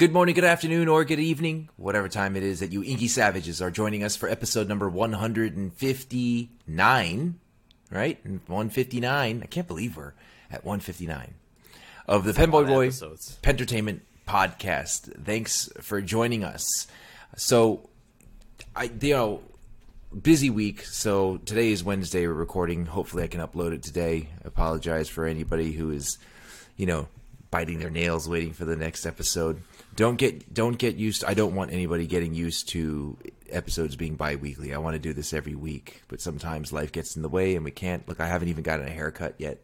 Good 0.00 0.14
morning, 0.14 0.34
good 0.34 0.44
afternoon, 0.44 0.88
or 0.88 1.04
good 1.04 1.20
evening, 1.20 1.68
whatever 1.76 2.08
time 2.08 2.34
it 2.34 2.42
is 2.42 2.60
that 2.60 2.72
you 2.72 2.82
inky 2.82 3.06
savages 3.06 3.60
are 3.60 3.70
joining 3.70 4.02
us 4.02 4.16
for 4.16 4.30
episode 4.30 4.66
number 4.66 4.88
159, 4.88 7.40
right? 7.90 8.18
159. 8.24 9.40
I 9.42 9.46
can't 9.46 9.68
believe 9.68 9.98
we're 9.98 10.14
at 10.50 10.64
159 10.64 11.34
of 12.08 12.24
the 12.24 12.32
Penboy 12.32 12.66
Boy 12.66 12.86
episodes. 12.86 13.38
Pentertainment 13.42 14.00
podcast. 14.26 15.22
Thanks 15.22 15.68
for 15.82 16.00
joining 16.00 16.44
us. 16.44 16.86
So, 17.36 17.90
I, 18.74 18.90
you 19.02 19.12
know, 19.12 19.42
busy 20.18 20.48
week. 20.48 20.82
So 20.86 21.36
today 21.44 21.72
is 21.72 21.84
Wednesday. 21.84 22.26
We're 22.26 22.32
recording. 22.32 22.86
Hopefully, 22.86 23.22
I 23.22 23.26
can 23.26 23.42
upload 23.42 23.74
it 23.74 23.82
today. 23.82 24.30
I 24.42 24.48
apologize 24.48 25.10
for 25.10 25.26
anybody 25.26 25.72
who 25.72 25.90
is, 25.90 26.16
you 26.78 26.86
know, 26.86 27.08
biting 27.50 27.80
their 27.80 27.90
nails 27.90 28.26
waiting 28.26 28.54
for 28.54 28.64
the 28.64 28.76
next 28.76 29.04
episode. 29.04 29.60
Don't 30.00 30.16
get 30.16 30.54
don't 30.54 30.78
get 30.78 30.96
used. 30.96 31.24
I 31.26 31.34
don't 31.34 31.54
want 31.54 31.74
anybody 31.74 32.06
getting 32.06 32.32
used 32.32 32.70
to 32.70 33.18
episodes 33.50 33.96
being 33.96 34.14
bi-weekly. 34.14 34.72
I 34.72 34.78
want 34.78 34.94
to 34.94 34.98
do 34.98 35.12
this 35.12 35.34
every 35.34 35.54
week, 35.54 36.00
but 36.08 36.22
sometimes 36.22 36.72
life 36.72 36.90
gets 36.90 37.16
in 37.16 37.22
the 37.22 37.28
way 37.28 37.54
and 37.54 37.66
we 37.66 37.70
can't. 37.70 38.08
Look, 38.08 38.18
I 38.18 38.26
haven't 38.26 38.48
even 38.48 38.62
gotten 38.62 38.86
a 38.86 38.90
haircut 38.90 39.34
yet. 39.36 39.58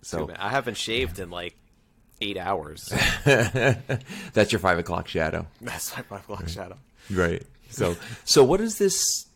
So 0.00 0.30
I 0.34 0.48
haven't 0.48 0.78
shaved 0.78 1.18
in 1.18 1.28
like 1.28 1.54
eight 2.22 2.38
hours. 2.38 2.90
that's 3.24 4.50
your 4.50 4.60
five 4.60 4.78
o'clock 4.78 5.08
shadow. 5.08 5.46
That's 5.60 5.94
my 5.94 6.04
five 6.04 6.20
o'clock 6.20 6.48
shadow. 6.48 6.78
Right. 7.10 7.42
So 7.68 7.96
so 8.24 8.42
what 8.44 8.62
is 8.62 8.78
this 8.78 9.26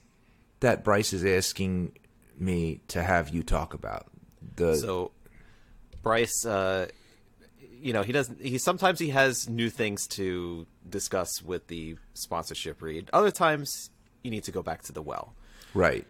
that 0.61 0.85
Bryce 0.85 1.13
is 1.13 1.23
asking 1.23 1.93
me 2.39 2.81
to 2.89 3.03
have 3.03 3.29
you 3.29 3.43
talk 3.43 3.75
about? 3.75 4.07
The 4.57 4.75
So 4.77 5.11
Bryce, 6.03 6.47
uh, 6.47 6.87
you 7.83 7.93
know, 7.93 8.03
he 8.03 8.13
doesn't. 8.13 8.41
He 8.41 8.59
sometimes 8.59 8.99
he 8.99 9.11
has 9.11 9.49
new 9.49 9.69
things 9.69 10.07
to 10.09 10.67
discuss 10.89 11.43
with 11.43 11.67
the 11.67 11.97
sponsorship 12.15 12.81
read. 12.81 13.11
Other 13.13 13.31
times 13.31 13.91
you 14.23 14.31
need 14.31 14.45
to 14.45 14.53
go 14.53 14.63
back 14.63 14.83
to 14.83 14.93
the 14.93 15.03
well. 15.03 15.35
right. 15.75 16.07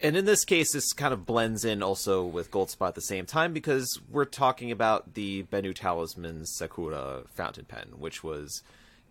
And 0.00 0.16
in 0.16 0.26
this 0.26 0.44
case, 0.44 0.72
this 0.72 0.92
kind 0.92 1.12
of 1.12 1.26
blends 1.26 1.64
in 1.64 1.82
also 1.82 2.24
with 2.24 2.52
Goldspot 2.52 2.88
at 2.88 2.94
the 2.94 3.00
same 3.00 3.26
time 3.26 3.52
because 3.52 4.00
we're 4.08 4.24
talking 4.24 4.70
about 4.70 5.14
the 5.14 5.42
Benu 5.44 5.74
Talisman 5.74 6.46
Sakura 6.46 7.24
fountain 7.34 7.64
pen, 7.64 7.94
which 7.96 8.22
was 8.22 8.62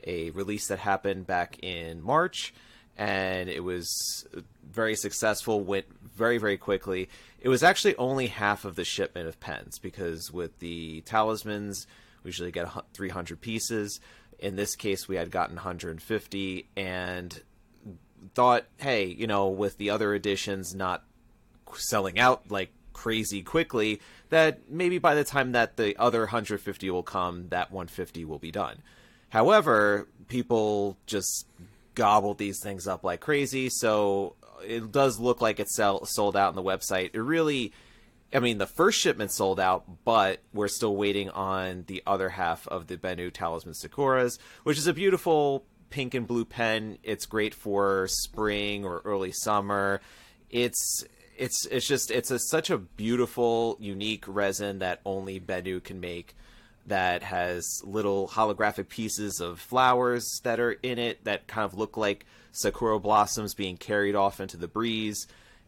a 0.06 0.30
release 0.30 0.68
that 0.68 0.80
happened 0.80 1.28
back 1.28 1.60
in 1.62 2.02
March, 2.02 2.54
and 2.98 3.48
it 3.48 3.64
was 3.64 4.28
very 4.70 4.96
successful, 4.96 5.62
went 5.62 5.86
very, 6.16 6.40
very 6.40 6.58
quickly. 6.58 7.10
It 7.40 7.48
was 7.48 7.64
actually 7.64 7.96
only 7.98 8.28
half 8.28 8.66
of 8.66 8.76
the 8.76 8.84
shipment 8.84 9.28
of 9.28 9.40
pens 9.40 9.78
because 9.80 10.32
with 10.32 10.58
the 10.60 11.02
talismans, 11.02 11.86
we 12.24 12.30
usually 12.30 12.52
get 12.52 12.68
300 12.94 13.40
pieces. 13.40 14.00
In 14.40 14.56
this 14.56 14.76
case, 14.76 15.08
we 15.08 15.16
had 15.16 15.32
gotten 15.32 15.56
150, 15.56 16.68
and 16.76 17.42
thought, 18.34 18.66
hey, 18.78 19.06
you 19.06 19.28
know, 19.28 19.48
with 19.48 19.78
the 19.78 19.92
other 19.92 20.14
editions 20.14 20.74
not 20.74 21.04
selling 21.76 22.20
out 22.20 22.50
like 22.50 22.72
crazy 22.94 23.44
quickly, 23.44 24.02
that 24.30 24.70
maybe 24.70 24.98
by 24.98 25.14
the 25.16 25.24
time 25.24 25.52
that 25.52 25.78
the 25.78 25.96
other 25.98 26.22
150 26.22 26.90
will 26.90 27.04
come, 27.04 27.48
that 27.50 27.72
150 27.72 28.26
will 28.26 28.40
be 28.40 28.52
done. 28.52 28.82
However, 29.30 30.08
people 30.28 30.98
just 31.06 31.46
gobbled 31.98 32.38
these 32.38 32.62
things 32.62 32.88
up 32.88 33.04
like 33.04 33.20
crazy, 33.20 33.70
so 33.70 34.36
it 34.64 34.92
does 34.92 35.20
look 35.20 35.42
like 35.42 35.60
it's 35.60 35.76
sell- 35.76 36.06
sold 36.06 36.38
out 36.38 36.50
on 36.50 36.56
the 36.56 36.64
website. 36.64 37.10
It 37.14 37.20
really. 37.20 37.74
I 38.34 38.40
mean, 38.40 38.58
the 38.58 38.68
first 38.68 39.00
shipment 39.00 39.32
sold 39.32 39.58
out, 39.58 39.86
but 40.04 40.42
we're 40.54 40.68
still 40.68 40.96
waiting 40.96 41.30
on 41.30 41.86
the 41.88 42.04
other 42.06 42.28
half 42.28 42.68
of 42.68 42.88
the 42.88 42.98
Benu 42.98 43.32
Talisman 43.32 43.74
Sakuras, 43.74 44.38
which 44.64 44.78
is 44.78 44.86
a 44.86 44.94
beautiful 44.94 45.66
pink 45.90 46.14
and 46.14 46.28
blue 46.28 46.44
pen. 46.44 46.98
It's 47.04 47.26
great 47.26 47.54
for 47.54 48.08
spring 48.10 48.84
or 48.84 49.02
early 49.06 49.32
summer. 49.32 50.02
It's 50.50 51.06
it's 51.38 51.66
it's 51.68 51.88
just 51.88 52.12
it's 52.12 52.30
a, 52.30 52.38
such 52.38 52.70
a 52.70 52.78
beautiful, 52.78 53.78
unique 53.80 54.26
resin 54.28 54.80
that 54.80 55.02
only 55.06 55.40
Benu 55.40 55.82
can 55.82 56.00
make. 56.00 56.36
That 56.88 57.22
has 57.24 57.82
little 57.84 58.28
holographic 58.28 58.90
pieces 58.90 59.40
of 59.40 59.60
flowers 59.60 60.40
that 60.44 60.60
are 60.60 60.72
in 60.72 61.00
it 61.00 61.24
that 61.26 61.48
kind 61.48 61.66
of 61.66 61.78
look 61.78 61.98
like 61.98 62.26
sakura 62.52 63.00
blossoms 63.00 63.54
being 63.54 63.78
carried 63.78 64.16
off 64.16 64.40
into 64.40 64.58
the 64.58 64.68
breeze 64.68 65.28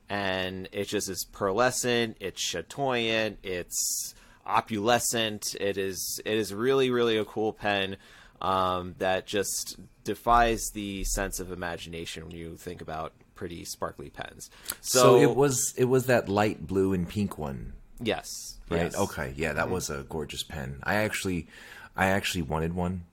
and 0.09 0.67
it 0.71 0.85
just 0.85 1.07
is 1.07 1.25
pearlescent, 1.31 2.15
it's 2.19 2.41
chatoyant, 2.41 3.37
it's 3.43 4.15
opalescent. 4.45 5.55
It 5.55 5.77
is 5.77 6.19
it 6.25 6.37
is 6.37 6.53
really 6.53 6.89
really 6.89 7.17
a 7.17 7.25
cool 7.25 7.53
pen 7.53 7.97
um, 8.41 8.95
that 8.97 9.27
just 9.27 9.77
defies 10.03 10.71
the 10.73 11.03
sense 11.03 11.39
of 11.39 11.51
imagination 11.51 12.25
when 12.25 12.35
you 12.35 12.57
think 12.57 12.81
about 12.81 13.13
pretty 13.35 13.63
sparkly 13.65 14.09
pens. 14.09 14.49
So, 14.81 14.99
So, 14.99 15.15
it 15.21 15.35
was 15.35 15.73
it 15.77 15.85
was 15.85 16.07
that 16.07 16.27
light 16.27 16.65
blue 16.65 16.93
and 16.93 17.07
pink 17.07 17.37
one, 17.37 17.73
yes, 18.01 18.57
right? 18.69 18.83
yes. 18.83 18.95
Okay, 18.95 19.33
yeah, 19.35 19.53
that 19.53 19.65
mm-hmm. 19.65 19.73
was 19.73 19.89
a 19.89 20.05
gorgeous 20.09 20.43
pen. 20.43 20.79
I 20.83 20.95
actually 20.95 21.47
I 21.95 22.07
actually 22.07 22.43
wanted 22.43 22.73
one. 22.73 23.05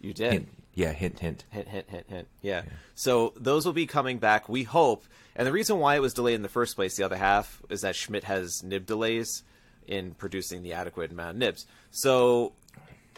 you 0.00 0.12
did. 0.12 0.32
Hint, 0.32 0.48
yeah, 0.74 0.92
hint 0.92 1.18
hint. 1.18 1.44
Hint, 1.50 1.68
hint, 1.68 1.90
hint, 1.90 2.06
hint. 2.08 2.28
Yeah. 2.40 2.62
So 2.94 3.34
those 3.36 3.66
will 3.66 3.72
be 3.72 3.86
coming 3.86 4.18
back, 4.18 4.48
we 4.48 4.62
hope. 4.62 5.04
And 5.36 5.46
the 5.46 5.52
reason 5.52 5.78
why 5.78 5.96
it 5.96 6.00
was 6.00 6.14
delayed 6.14 6.34
in 6.34 6.42
the 6.42 6.48
first 6.48 6.76
place, 6.76 6.96
the 6.96 7.04
other 7.04 7.16
half, 7.16 7.62
is 7.70 7.82
that 7.82 7.96
Schmidt 7.96 8.24
has 8.24 8.62
nib 8.62 8.86
delays 8.86 9.42
in 9.86 10.12
producing 10.14 10.62
the 10.62 10.74
adequate 10.74 11.10
amount 11.10 11.30
of 11.30 11.36
nibs. 11.36 11.66
So 11.90 12.52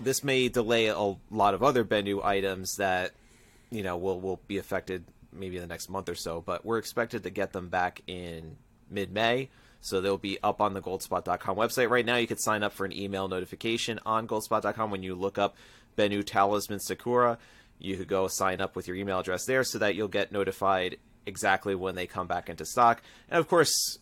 this 0.00 0.24
may 0.24 0.48
delay 0.48 0.86
a 0.86 1.14
lot 1.30 1.54
of 1.54 1.62
other 1.62 1.84
Benu 1.84 2.24
items 2.24 2.76
that, 2.76 3.12
you 3.70 3.82
know, 3.82 3.96
will 3.96 4.20
will 4.20 4.40
be 4.46 4.58
affected 4.58 5.04
maybe 5.32 5.56
in 5.56 5.62
the 5.62 5.68
next 5.68 5.88
month 5.88 6.08
or 6.08 6.14
so. 6.14 6.40
But 6.40 6.64
we're 6.64 6.78
expected 6.78 7.22
to 7.24 7.30
get 7.30 7.52
them 7.52 7.68
back 7.68 8.00
in 8.06 8.56
mid 8.90 9.12
May. 9.12 9.50
So 9.84 10.00
they'll 10.00 10.16
be 10.16 10.38
up 10.42 10.62
on 10.62 10.72
the 10.72 10.80
goldspot.com 10.80 11.56
website. 11.56 11.90
Right 11.90 12.06
now, 12.06 12.16
you 12.16 12.26
can 12.26 12.38
sign 12.38 12.62
up 12.62 12.72
for 12.72 12.86
an 12.86 12.92
email 12.92 13.28
notification 13.28 14.00
on 14.06 14.26
goldspot.com 14.26 14.90
when 14.90 15.02
you 15.02 15.14
look 15.14 15.36
up 15.36 15.56
Benu 15.98 16.24
Talisman 16.24 16.80
Sakura. 16.80 17.36
You 17.78 17.98
could 17.98 18.08
go 18.08 18.26
sign 18.26 18.62
up 18.62 18.76
with 18.76 18.88
your 18.88 18.96
email 18.96 19.18
address 19.18 19.44
there 19.44 19.62
so 19.62 19.78
that 19.78 19.94
you'll 19.94 20.08
get 20.08 20.32
notified 20.32 20.96
exactly 21.26 21.74
when 21.74 21.96
they 21.96 22.06
come 22.06 22.26
back 22.26 22.48
into 22.48 22.64
stock. 22.64 23.02
And 23.28 23.38
of 23.38 23.46
course, 23.46 23.98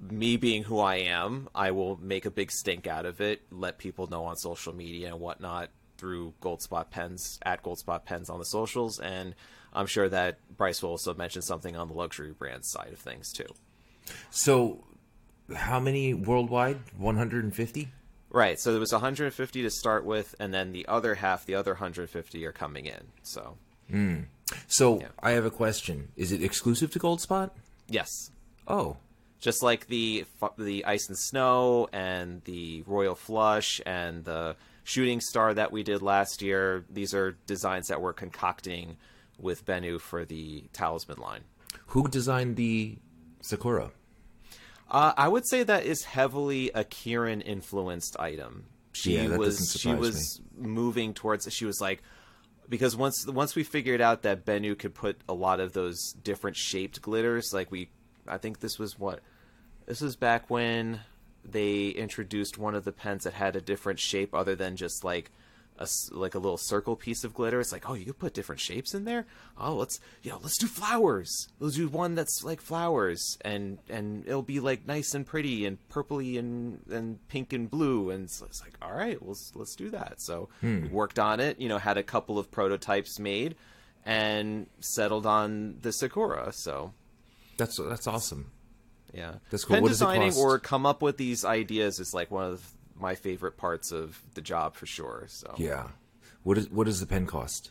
me 0.00 0.38
being 0.38 0.62
who 0.62 0.78
I 0.78 0.96
am, 0.96 1.50
I 1.54 1.72
will 1.72 1.98
make 2.00 2.24
a 2.24 2.30
big 2.30 2.50
stink 2.50 2.86
out 2.86 3.04
of 3.04 3.20
it, 3.20 3.42
let 3.50 3.76
people 3.76 4.06
know 4.06 4.24
on 4.24 4.36
social 4.36 4.74
media 4.74 5.08
and 5.08 5.20
whatnot 5.20 5.68
through 5.98 6.32
Goldspot 6.40 6.88
Pens 6.88 7.38
at 7.42 7.62
Goldspot 7.62 8.06
Pens 8.06 8.30
on 8.30 8.38
the 8.38 8.46
socials, 8.46 8.98
and 8.98 9.34
I'm 9.74 9.86
sure 9.86 10.08
that 10.08 10.38
Bryce 10.56 10.82
will 10.82 10.90
also 10.90 11.12
mention 11.12 11.42
something 11.42 11.76
on 11.76 11.88
the 11.88 11.94
luxury 11.94 12.32
brand 12.32 12.64
side 12.64 12.94
of 12.94 12.98
things 12.98 13.30
too. 13.30 13.52
So 14.30 14.84
how 15.54 15.80
many 15.80 16.14
worldwide? 16.14 16.78
150? 16.98 17.88
Right, 18.30 18.58
so 18.58 18.70
there 18.70 18.80
was 18.80 18.92
150 18.92 19.62
to 19.62 19.70
start 19.70 20.04
with, 20.06 20.34
and 20.40 20.54
then 20.54 20.72
the 20.72 20.86
other 20.88 21.16
half, 21.16 21.44
the 21.44 21.54
other 21.54 21.72
150 21.72 22.46
are 22.46 22.52
coming 22.52 22.86
in. 22.86 23.08
So 23.22 23.56
hmm. 23.90 24.20
So 24.66 25.00
Yeah. 25.00 25.08
I 25.22 25.30
have 25.32 25.44
a 25.44 25.50
question. 25.50 26.12
Is 26.16 26.32
it 26.32 26.42
exclusive 26.42 26.90
to 26.92 26.98
Gold 26.98 27.20
Spot? 27.20 27.54
yes, 27.88 28.30
Oh, 28.66 28.96
just 29.40 29.62
like 29.62 29.88
the 29.88 30.24
the 30.56 30.84
ice 30.84 31.08
and 31.08 31.18
snow 31.18 31.88
and 31.92 32.42
the 32.44 32.82
royal 32.86 33.14
flush 33.16 33.80
and 33.84 34.24
the 34.24 34.56
shooting 34.84 35.20
star 35.20 35.52
that 35.54 35.72
we 35.72 35.82
did 35.82 36.00
last 36.00 36.42
year 36.42 36.84
these 36.90 37.12
are 37.14 37.36
designs 37.46 37.88
that 37.88 38.00
we're 38.00 38.12
concocting 38.12 38.96
with 39.38 39.64
benu 39.66 40.00
for 40.00 40.24
the 40.24 40.62
talisman 40.72 41.18
line 41.18 41.42
who 41.88 42.06
designed 42.08 42.56
the 42.56 42.96
Sakura? 43.40 43.90
Uh, 44.92 45.12
i 45.16 45.26
would 45.26 45.48
say 45.48 45.62
that 45.62 45.84
is 45.86 46.04
heavily 46.04 46.70
a 46.74 46.84
kieran 46.84 47.40
influenced 47.40 48.16
item. 48.20 48.66
She 48.92 49.16
Yeah, 49.16 49.28
that 49.28 49.38
was 49.38 49.74
she 49.80 49.94
was 49.94 50.40
moving 50.56 51.14
towards 51.14 51.50
she 51.52 51.64
was 51.64 51.80
like 51.80 52.02
because 52.68 52.94
once 52.94 53.26
once 53.26 53.56
we 53.56 53.64
figured 53.64 54.02
out 54.02 54.22
that 54.22 54.44
benu 54.44 54.78
could 54.78 54.94
put 54.94 55.16
a 55.28 55.32
lot 55.32 55.60
of 55.60 55.72
those 55.72 56.12
different 56.22 56.56
shaped 56.56 57.00
glitters 57.00 57.52
like 57.52 57.70
we 57.70 57.88
i 58.28 58.36
think 58.36 58.60
this 58.60 58.78
was 58.78 58.98
what 58.98 59.20
This 59.86 60.02
was 60.02 60.14
back 60.14 60.50
when 60.50 61.00
they 61.44 61.88
introduced 61.88 62.58
one 62.58 62.74
of 62.74 62.84
the 62.84 62.92
pens 62.92 63.24
that 63.24 63.32
had 63.32 63.56
a 63.56 63.60
different 63.60 63.98
shape 63.98 64.34
other 64.34 64.54
than 64.54 64.76
just 64.76 65.04
like 65.04 65.32
a 65.78 65.88
like 66.10 66.34
a 66.34 66.38
little 66.38 66.58
circle 66.58 66.96
piece 66.96 67.24
of 67.24 67.34
glitter. 67.34 67.60
It's 67.60 67.72
like, 67.72 67.88
oh, 67.88 67.94
you 67.94 68.06
could 68.06 68.18
put 68.18 68.34
different 68.34 68.60
shapes 68.60 68.94
in 68.94 69.04
there. 69.04 69.26
Oh, 69.58 69.74
let's 69.74 69.98
you 70.22 70.30
know, 70.30 70.38
let's 70.42 70.58
do 70.58 70.66
flowers. 70.66 71.48
Let's 71.58 71.76
do 71.76 71.88
one 71.88 72.14
that's 72.14 72.44
like 72.44 72.60
flowers, 72.60 73.38
and 73.42 73.78
and 73.88 74.26
it'll 74.26 74.42
be 74.42 74.60
like 74.60 74.86
nice 74.86 75.14
and 75.14 75.26
pretty 75.26 75.66
and 75.66 75.78
purpley 75.88 76.38
and 76.38 76.80
and 76.90 77.26
pink 77.28 77.52
and 77.52 77.70
blue. 77.70 78.10
And 78.10 78.24
it's, 78.24 78.40
it's 78.42 78.62
like, 78.62 78.74
all 78.82 78.92
right, 78.92 79.18
let's 79.20 79.52
let's 79.54 79.74
do 79.74 79.90
that. 79.90 80.20
So 80.20 80.48
hmm. 80.60 80.82
we 80.82 80.88
worked 80.88 81.18
on 81.18 81.40
it. 81.40 81.60
You 81.60 81.68
know, 81.68 81.78
had 81.78 81.98
a 81.98 82.02
couple 82.02 82.38
of 82.38 82.50
prototypes 82.50 83.18
made, 83.18 83.56
and 84.04 84.66
settled 84.80 85.26
on 85.26 85.78
the 85.82 85.92
Sakura. 85.92 86.52
So 86.52 86.92
That's 87.56 87.78
that's 87.78 88.06
awesome. 88.06 88.50
yeah, 89.12 89.34
That's 89.50 89.64
cool. 89.64 89.76
Pen 89.76 89.82
What 89.82 89.88
does 89.88 90.02
it 90.02 90.06
designing 90.06 90.34
or 90.34 90.58
come 90.58 90.86
up 90.86 91.02
with 91.02 91.16
these 91.16 91.44
ideas 91.44 91.98
is 91.98 92.12
like 92.14 92.30
one 92.30 92.44
of 92.44 92.72
my 92.98 93.14
favorite 93.14 93.56
parts 93.56 93.92
of 93.92 94.20
the 94.34 94.40
job 94.40 94.74
for 94.74 94.86
sure. 94.86 95.24
So 95.28 95.54
Yeah. 95.56 95.88
What 96.42 96.58
is 96.58 96.68
what 96.70 96.84
does 96.84 97.00
the 97.00 97.06
pen 97.06 97.26
cost? 97.26 97.70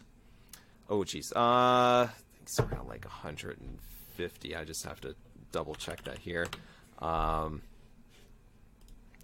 Oh 0.89 1.03
geez, 1.03 1.31
uh, 1.35 1.39
I 1.39 2.09
think 2.09 2.41
it's 2.43 2.59
around 2.59 2.87
like 2.87 3.05
150. 3.05 4.55
I 4.55 4.63
just 4.63 4.83
have 4.85 4.99
to 5.01 5.15
double 5.51 5.75
check 5.75 6.03
that 6.03 6.17
here. 6.19 6.47
Um, 6.99 7.61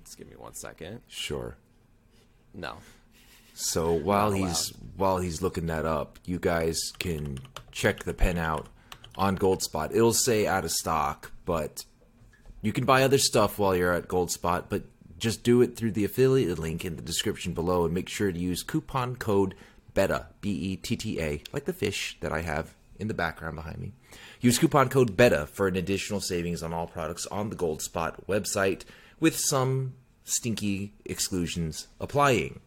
just 0.04 0.18
give 0.18 0.30
me 0.30 0.36
one 0.38 0.54
second. 0.56 1.02
Sure. 1.08 1.56
No, 2.54 2.78
So 3.54 3.92
while 3.94 4.32
he's 4.32 4.74
while 4.96 5.18
he's 5.20 5.42
looking 5.42 5.68
that 5.68 5.86
up, 5.86 6.18
you 6.26 6.40
guys 6.40 6.80
can 6.98 7.40
check 7.72 8.04
the 8.04 8.14
pen 8.14 8.38
out 8.38 8.68
on 9.16 9.38
Goldspot. 9.38 9.92
It'll 9.94 10.14
say 10.14 10.48
out 10.48 10.64
of 10.66 10.72
stock, 10.72 11.32
but 11.46 11.84
you 12.62 12.72
can 12.74 12.86
buy 12.86 13.04
other 13.04 13.18
stuff 13.20 13.60
while 13.60 13.76
you're 13.76 13.94
at 13.94 14.08
Goldspot, 14.08 14.66
but 14.70 14.84
just 15.18 15.44
do 15.44 15.62
it 15.62 15.76
through 15.76 15.92
the 15.92 16.06
affiliate 16.06 16.60
link 16.60 16.86
in 16.86 16.96
the 16.96 17.02
description 17.02 17.54
below 17.54 17.86
and 17.86 17.94
make 17.94 18.10
sure 18.10 18.32
to 18.32 18.40
use 18.40 18.64
coupon 18.64 19.16
code 19.16 19.56
BETTA, 19.94 20.28
B 20.42 20.52
E 20.52 20.76
T 20.78 20.96
T 20.96 21.20
A, 21.20 21.42
like 21.52 21.66
the 21.66 21.74
fish 21.74 22.18
that 22.22 22.32
I 22.32 22.42
have 22.42 22.76
in 23.00 23.08
the 23.08 23.14
background 23.14 23.56
behind 23.56 23.80
me. 23.80 23.94
Use 24.42 24.60
coupon 24.60 24.90
code 24.90 25.18
BETTA 25.18 25.48
for 25.48 25.68
an 25.68 25.76
additional 25.76 26.22
savings 26.22 26.62
on 26.62 26.74
all 26.74 26.88
products 26.88 27.26
on 27.28 27.50
the 27.50 27.56
Goldspot 27.56 28.26
website 28.28 28.84
with 29.20 29.38
some 29.38 29.94
stinky 30.24 30.94
exclusions 31.06 31.88
applying. 32.00 32.60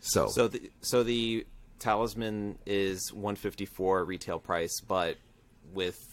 So, 0.00 0.28
so 0.28 0.48
the 0.48 0.70
so 0.80 1.02
the 1.02 1.46
talisman 1.78 2.58
is 2.66 3.12
154 3.12 4.04
retail 4.04 4.38
price, 4.38 4.80
but 4.80 5.16
with 5.72 6.11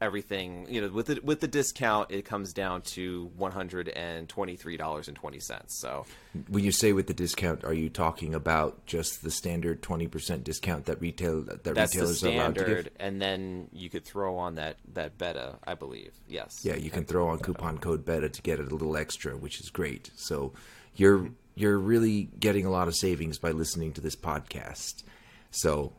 everything, 0.00 0.66
you 0.68 0.80
know, 0.80 0.88
with 0.88 1.06
the, 1.06 1.20
with 1.22 1.40
the 1.40 1.48
discount, 1.48 2.10
it 2.10 2.24
comes 2.24 2.52
down 2.52 2.82
to 2.82 3.30
123 3.36 4.76
dollars 4.76 5.08
and 5.08 5.16
20 5.16 5.40
cents. 5.40 5.78
So 5.78 6.06
when 6.48 6.64
you 6.64 6.72
say 6.72 6.92
with 6.92 7.06
the 7.06 7.14
discount, 7.14 7.64
are 7.64 7.72
you 7.72 7.88
talking 7.88 8.34
about 8.34 8.86
just 8.86 9.22
the 9.22 9.30
standard 9.30 9.82
twenty 9.82 10.08
percent 10.08 10.44
discount 10.44 10.86
that 10.86 11.00
retail 11.00 11.42
that 11.42 11.64
that's 11.64 11.92
the 11.92 12.00
retailers 12.00 12.22
allowed 12.22 12.54
to 12.54 12.60
give? 12.60 12.64
standard, 12.64 12.90
and 12.98 13.20
then 13.20 13.68
you 13.72 13.90
could 13.90 14.04
throw 14.04 14.36
on 14.36 14.54
that 14.56 14.76
that 14.94 15.18
betta, 15.18 15.58
I 15.66 15.74
believe. 15.74 16.12
Yes. 16.28 16.60
Yeah, 16.62 16.76
you 16.76 16.90
can 16.90 17.04
throw 17.04 17.28
on 17.28 17.38
coupon 17.38 17.78
code 17.78 18.04
BETTA 18.04 18.30
to 18.30 18.42
get 18.42 18.60
it 18.60 18.70
a 18.70 18.74
little 18.74 18.96
extra, 18.96 19.36
which 19.36 19.60
is 19.60 19.70
great. 19.70 20.10
So 20.16 20.52
you're 20.94 21.30
you're 21.54 21.78
really 21.78 22.30
getting 22.38 22.64
a 22.64 22.70
lot 22.70 22.88
of 22.88 22.94
savings 22.94 23.38
by 23.38 23.50
listening 23.50 23.92
to 23.94 24.00
this 24.00 24.16
podcast. 24.16 25.02
So 25.50 25.92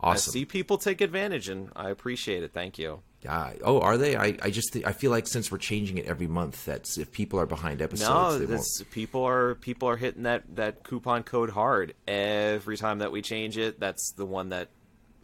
Awesome. 0.00 0.30
I 0.30 0.32
see 0.32 0.44
people 0.44 0.78
take 0.78 1.00
advantage, 1.00 1.48
and 1.48 1.70
I 1.74 1.90
appreciate 1.90 2.42
it. 2.42 2.52
Thank 2.52 2.78
you. 2.78 3.00
Yeah. 3.26 3.52
Oh, 3.64 3.80
are 3.80 3.98
they? 3.98 4.16
I, 4.16 4.36
I 4.40 4.50
just 4.50 4.76
I 4.84 4.92
feel 4.92 5.10
like 5.10 5.26
since 5.26 5.50
we're 5.50 5.58
changing 5.58 5.98
it 5.98 6.06
every 6.06 6.26
month, 6.26 6.64
that's 6.64 6.96
if 6.96 7.12
people 7.12 7.38
are 7.40 7.46
behind 7.46 7.82
episodes, 7.82 8.08
No, 8.08 8.38
they 8.38 8.46
this 8.46 8.78
won't. 8.80 8.90
people 8.90 9.24
are 9.24 9.54
people 9.56 9.88
are 9.88 9.96
hitting 9.96 10.22
that 10.22 10.44
that 10.56 10.82
coupon 10.84 11.22
code 11.22 11.50
hard 11.50 11.94
every 12.06 12.76
time 12.76 13.00
that 13.00 13.12
we 13.12 13.22
change 13.22 13.58
it. 13.58 13.80
That's 13.80 14.12
the 14.12 14.24
one 14.26 14.50
that 14.50 14.68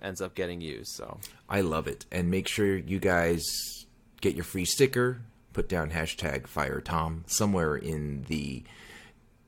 ends 0.03 0.21
up 0.21 0.35
getting 0.35 0.61
used. 0.61 0.93
So 0.97 1.19
I 1.49 1.61
love 1.61 1.87
it. 1.87 2.07
And 2.11 2.31
make 2.31 2.49
sure 2.49 2.77
you 2.77 2.99
guys 2.99 3.43
get 4.21 4.35
your 4.35 4.45
free 4.45 4.65
sticker. 4.65 5.23
Put 5.53 5.69
down 5.69 5.91
hashtag 5.91 6.47
Fire 6.47 6.81
Tom 6.81 7.25
somewhere 7.27 7.77
in 7.77 8.25
the 8.29 8.65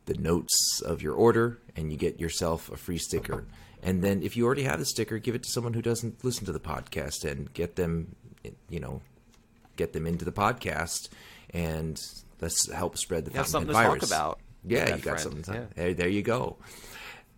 the 0.06 0.14
notes 0.14 0.82
of 0.84 1.00
your 1.00 1.14
order, 1.14 1.58
and 1.76 1.90
you 1.90 1.96
get 1.96 2.20
yourself 2.20 2.70
a 2.70 2.76
free 2.76 2.98
sticker. 2.98 3.46
And 3.82 4.02
then, 4.02 4.22
if 4.22 4.36
you 4.36 4.44
already 4.46 4.62
have 4.64 4.78
the 4.78 4.84
sticker, 4.86 5.18
give 5.18 5.34
it 5.34 5.42
to 5.42 5.50
someone 5.50 5.74
who 5.74 5.82
doesn't 5.82 6.22
listen 6.24 6.44
to 6.46 6.52
the 6.52 6.60
podcast, 6.60 7.24
and 7.30 7.52
get 7.54 7.76
them, 7.76 8.14
you 8.68 8.80
know, 8.80 9.00
get 9.76 9.92
them 9.92 10.06
into 10.06 10.24
the 10.24 10.32
podcast, 10.32 11.08
and 11.50 12.00
let's 12.40 12.70
help 12.70 12.96
spread 12.98 13.24
the 13.24 13.30
You 13.32 13.38
have 13.38 13.46
something 13.46 13.72
pen 13.74 13.82
to 13.84 13.88
virus. 13.88 14.08
talk 14.10 14.18
about 14.18 14.38
Yeah, 14.64 14.84
you 14.96 15.02
got 15.02 15.20
friend. 15.20 15.20
something. 15.20 15.42
To 15.44 15.52
Yeah. 15.54 15.64
There, 15.74 15.94
there 15.94 16.08
you 16.08 16.22
go. 16.22 16.56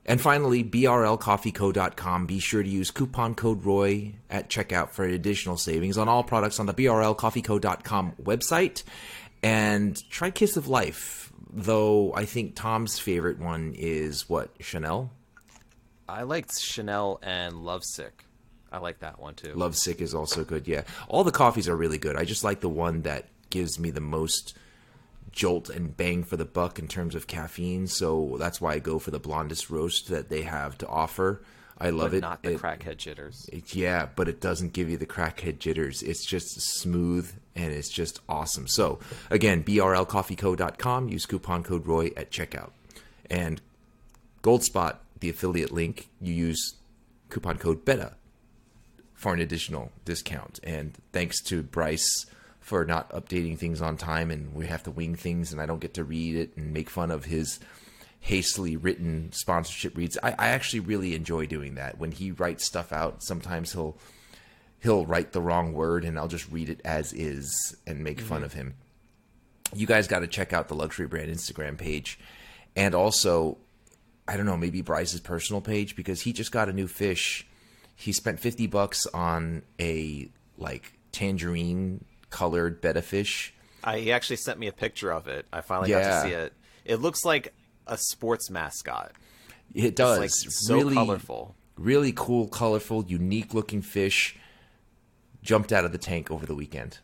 And 0.08 0.20
finally, 0.20 0.62
BRLCoffeeCo.com. 0.62 2.26
Be 2.26 2.38
sure 2.38 2.62
to 2.62 2.68
use 2.68 2.90
coupon 2.92 3.34
code 3.34 3.64
ROY 3.64 4.14
at 4.30 4.48
checkout 4.48 4.90
for 4.90 5.04
additional 5.04 5.56
savings 5.56 5.98
on 5.98 6.08
all 6.08 6.22
products 6.22 6.60
on 6.60 6.66
the 6.66 6.74
BRLCoffeeCo.com 6.74 8.12
website. 8.22 8.84
And 9.42 10.00
try 10.10 10.30
Kiss 10.30 10.56
of 10.56 10.68
Life, 10.68 11.32
though 11.52 12.12
I 12.14 12.24
think 12.24 12.54
Tom's 12.54 12.98
favorite 13.00 13.38
one 13.40 13.74
is 13.76 14.28
what? 14.28 14.50
Chanel? 14.60 15.10
I 16.08 16.22
liked 16.22 16.56
Chanel 16.60 17.18
and 17.22 17.64
Lovesick. 17.64 18.25
I 18.72 18.78
like 18.78 18.98
that 19.00 19.18
one 19.20 19.34
too. 19.34 19.52
Lovesick 19.54 20.00
is 20.00 20.14
also 20.14 20.44
good, 20.44 20.66
yeah. 20.68 20.82
All 21.08 21.24
the 21.24 21.30
coffees 21.32 21.68
are 21.68 21.76
really 21.76 21.98
good. 21.98 22.16
I 22.16 22.24
just 22.24 22.44
like 22.44 22.60
the 22.60 22.68
one 22.68 23.02
that 23.02 23.26
gives 23.50 23.78
me 23.78 23.90
the 23.90 24.00
most 24.00 24.54
jolt 25.32 25.68
and 25.70 25.96
bang 25.96 26.24
for 26.24 26.36
the 26.36 26.44
buck 26.44 26.78
in 26.78 26.88
terms 26.88 27.14
of 27.14 27.26
caffeine. 27.26 27.86
So 27.86 28.36
that's 28.38 28.60
why 28.60 28.72
I 28.74 28.78
go 28.78 28.98
for 28.98 29.10
the 29.10 29.18
blondest 29.20 29.70
roast 29.70 30.08
that 30.08 30.28
they 30.30 30.42
have 30.42 30.76
to 30.78 30.86
offer. 30.88 31.42
I 31.78 31.90
love 31.90 32.12
but 32.12 32.16
it. 32.16 32.20
not 32.22 32.42
the 32.42 32.52
It- 32.52 32.60
crackhead 32.60 32.96
jitters. 32.96 33.48
It- 33.52 33.74
yeah, 33.74 34.08
but 34.16 34.28
it 34.28 34.40
doesn't 34.40 34.72
give 34.72 34.88
you 34.88 34.96
the 34.96 35.04
crackhead 35.06 35.58
jitters. 35.58 36.02
It's 36.02 36.24
just 36.24 36.58
smooth 36.80 37.30
and 37.54 37.72
it's 37.72 37.90
just 37.90 38.20
awesome. 38.28 38.66
So, 38.66 38.98
again, 39.30 39.62
brlcoffeeco.com. 39.62 41.08
Use 41.10 41.26
coupon 41.26 41.62
code 41.62 41.86
ROY 41.86 42.12
at 42.16 42.30
checkout. 42.30 42.70
And 43.30 43.60
Goldspot, 44.42 44.96
the 45.20 45.28
affiliate 45.28 45.70
link, 45.72 46.08
you 46.20 46.32
use 46.32 46.76
coupon 47.28 47.58
code 47.58 47.84
BETTA 47.84 48.14
for 49.16 49.34
an 49.34 49.40
additional 49.40 49.90
discount. 50.04 50.60
And 50.62 50.96
thanks 51.12 51.42
to 51.44 51.62
Bryce 51.62 52.26
for 52.60 52.84
not 52.84 53.10
updating 53.10 53.58
things 53.58 53.80
on 53.80 53.96
time, 53.96 54.30
and 54.30 54.54
we 54.54 54.66
have 54.66 54.82
to 54.84 54.90
wing 54.90 55.16
things, 55.16 55.52
and 55.52 55.60
I 55.60 55.66
don't 55.66 55.80
get 55.80 55.94
to 55.94 56.04
read 56.04 56.36
it 56.36 56.56
and 56.56 56.72
make 56.72 56.90
fun 56.90 57.10
of 57.10 57.24
his 57.24 57.58
hastily 58.20 58.76
written 58.76 59.30
sponsorship 59.32 59.96
reads. 59.96 60.18
I, 60.22 60.32
I 60.32 60.48
actually 60.48 60.80
really 60.80 61.14
enjoy 61.14 61.46
doing 61.46 61.76
that. 61.76 61.98
When 61.98 62.12
he 62.12 62.32
writes 62.32 62.64
stuff 62.64 62.92
out, 62.92 63.22
sometimes 63.22 63.72
he'll 63.72 63.96
he'll 64.80 65.06
write 65.06 65.32
the 65.32 65.40
wrong 65.40 65.72
word, 65.72 66.04
and 66.04 66.18
I'll 66.18 66.28
just 66.28 66.50
read 66.50 66.68
it 66.68 66.80
as 66.84 67.12
is 67.12 67.76
and 67.86 68.02
make 68.02 68.20
fun 68.20 68.38
mm-hmm. 68.38 68.44
of 68.44 68.52
him. 68.52 68.74
You 69.74 69.86
guys 69.86 70.08
got 70.08 70.20
to 70.20 70.26
check 70.26 70.52
out 70.52 70.68
the 70.68 70.74
luxury 70.74 71.06
brand 71.06 71.30
Instagram 71.30 71.78
page, 71.78 72.18
and 72.74 72.94
also 72.94 73.58
I 74.28 74.36
don't 74.36 74.46
know, 74.46 74.56
maybe 74.56 74.82
Bryce's 74.82 75.20
personal 75.20 75.60
page 75.60 75.94
because 75.94 76.20
he 76.22 76.32
just 76.32 76.50
got 76.50 76.68
a 76.68 76.72
new 76.72 76.88
fish. 76.88 77.45
He 77.96 78.12
spent 78.12 78.38
50 78.38 78.66
bucks 78.66 79.06
on 79.06 79.62
a 79.81 80.31
like 80.58 80.93
tangerine 81.12 82.04
colored 82.31 82.81
betta 82.81 83.02
fish. 83.02 83.54
I, 83.82 83.98
he 83.98 84.12
actually 84.12 84.37
sent 84.37 84.58
me 84.58 84.66
a 84.66 84.72
picture 84.72 85.10
of 85.10 85.26
it. 85.26 85.46
I 85.52 85.62
finally 85.62 85.90
got 85.90 86.22
to 86.22 86.28
see 86.28 86.34
it. 86.34 86.52
It 86.84 86.96
looks 86.96 87.25
like 87.25 87.52
a 87.87 87.96
sports 87.96 88.50
mascot. 88.50 89.12
It 89.75 89.96
does. 89.96 90.19
It's 90.19 90.44
like 90.44 90.52
so 90.52 90.76
really, 90.76 90.94
colorful. 90.94 91.56
Really 91.76 92.12
cool, 92.14 92.49
colorful, 92.49 93.04
unique 93.06 93.54
looking 93.54 93.82
fish 93.82 94.37
jumped 95.42 95.73
out 95.73 95.85
of 95.85 95.92
the 95.92 95.99
tank 95.99 96.30
over 96.30 96.47
the 96.47 96.54
weekend. 96.54 96.99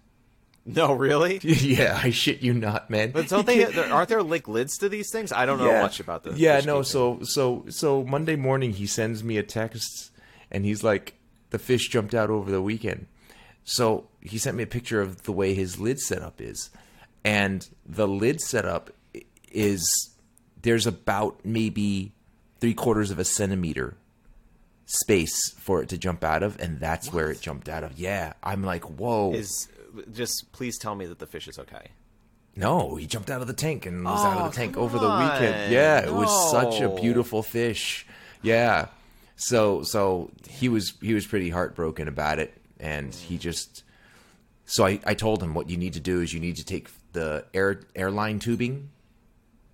No, 0.64 0.93
really? 0.93 1.40
yeah, 1.43 1.99
I 2.02 2.11
shit 2.11 2.40
you 2.40 2.55
not, 2.55 2.88
man. 2.88 3.11
But 3.11 3.28
don't 3.28 3.47
they? 3.47 3.64
Aren't 3.90 4.09
there 4.09 4.23
like 4.23 4.47
lids 4.47 4.78
to 4.78 4.88
these 4.88 5.11
things? 5.11 5.33
I 5.33 5.45
don't 5.45 5.59
know 5.59 5.83
much 5.83 5.99
about 5.99 6.23
this. 6.23 6.38
Yeah, 6.38 6.61
no. 6.61 6.83
So 6.83 7.21
so 7.23 7.64
so 7.69 8.05
Monday 8.05 8.37
morning 8.37 8.73
he 8.73 8.87
sends 8.87 9.25
me 9.25 9.38
a 9.38 9.43
text 9.43 10.12
and 10.52 10.64
he's 10.64 10.85
like, 10.85 11.14
the 11.50 11.59
fish 11.59 11.88
jumped 11.88 12.14
out 12.14 12.30
over 12.30 12.50
the 12.50 12.62
weekend. 12.62 13.06
So 13.64 14.06
he 14.21 14.38
sent 14.38 14.56
me 14.56 14.62
a 14.62 14.66
picture 14.68 15.00
of 15.00 15.23
the 15.23 15.32
way 15.32 15.54
his 15.54 15.80
lid 15.80 15.99
setup 15.99 16.40
is, 16.40 16.71
and 17.25 17.68
the 17.85 18.06
lid 18.06 18.40
setup 18.40 18.90
is 19.50 20.11
there's 20.62 20.87
about 20.87 21.44
maybe 21.44 22.12
three 22.61 22.75
quarters 22.75 23.11
of 23.11 23.18
a 23.18 23.25
centimeter 23.25 23.97
space 24.87 25.37
for 25.59 25.82
it 25.82 25.88
to 25.90 25.99
jump 25.99 26.23
out 26.25 26.42
of, 26.42 26.61
and 26.61 26.78
that's 26.80 27.12
where 27.12 27.30
it 27.30 27.40
jumped 27.40 27.68
out 27.68 27.85
of. 27.85 27.99
Yeah, 27.99 28.32
I'm 28.42 28.62
like, 28.62 28.85
whoa. 28.85 29.32
is 29.32 29.68
just 30.12 30.52
please 30.52 30.78
tell 30.78 30.94
me 30.94 31.06
that 31.06 31.18
the 31.18 31.26
fish 31.26 31.49
is 31.49 31.59
okay. 31.59 31.88
No, 32.54 32.97
he 32.97 33.06
jumped 33.06 33.30
out 33.30 33.40
of 33.40 33.47
the 33.47 33.54
tank 33.54 33.87
and 33.87 34.04
was 34.04 34.25
out 34.25 34.37
Oh, 34.37 34.44
of 34.44 34.52
the 34.52 34.61
oh, 34.61 34.62
tank 34.62 34.75
come 34.75 34.82
over 34.82 34.99
the 34.99 35.09
weekend. 35.09 35.73
Yeah, 35.73 36.00
it 36.00 36.12
was 36.12 36.50
such 36.50 36.80
a 36.80 36.88
beautiful 36.88 37.42
fish. 37.42 38.06
Yeah. 38.42 38.88
So 39.49 39.82
so 39.82 40.30
he 40.49 40.68
was 40.68 40.94
he 41.02 41.14
was 41.14 41.26
pretty 41.26 41.50
heartbroken 41.50 42.06
about 42.08 42.38
it 42.38 42.54
and 42.78 43.12
he 43.14 43.38
just 43.38 43.82
so 44.66 44.87
I, 44.87 45.00
I 45.04 45.14
told 45.14 45.42
him 45.42 45.52
what 45.52 45.68
you 45.68 45.76
need 45.76 45.94
to 45.94 46.00
do 46.00 46.20
is 46.20 46.32
you 46.32 46.40
need 46.40 46.56
to 46.56 46.64
take 46.64 46.88
the 47.12 47.44
air 47.52 47.80
airline 47.96 48.38
tubing 48.38 48.90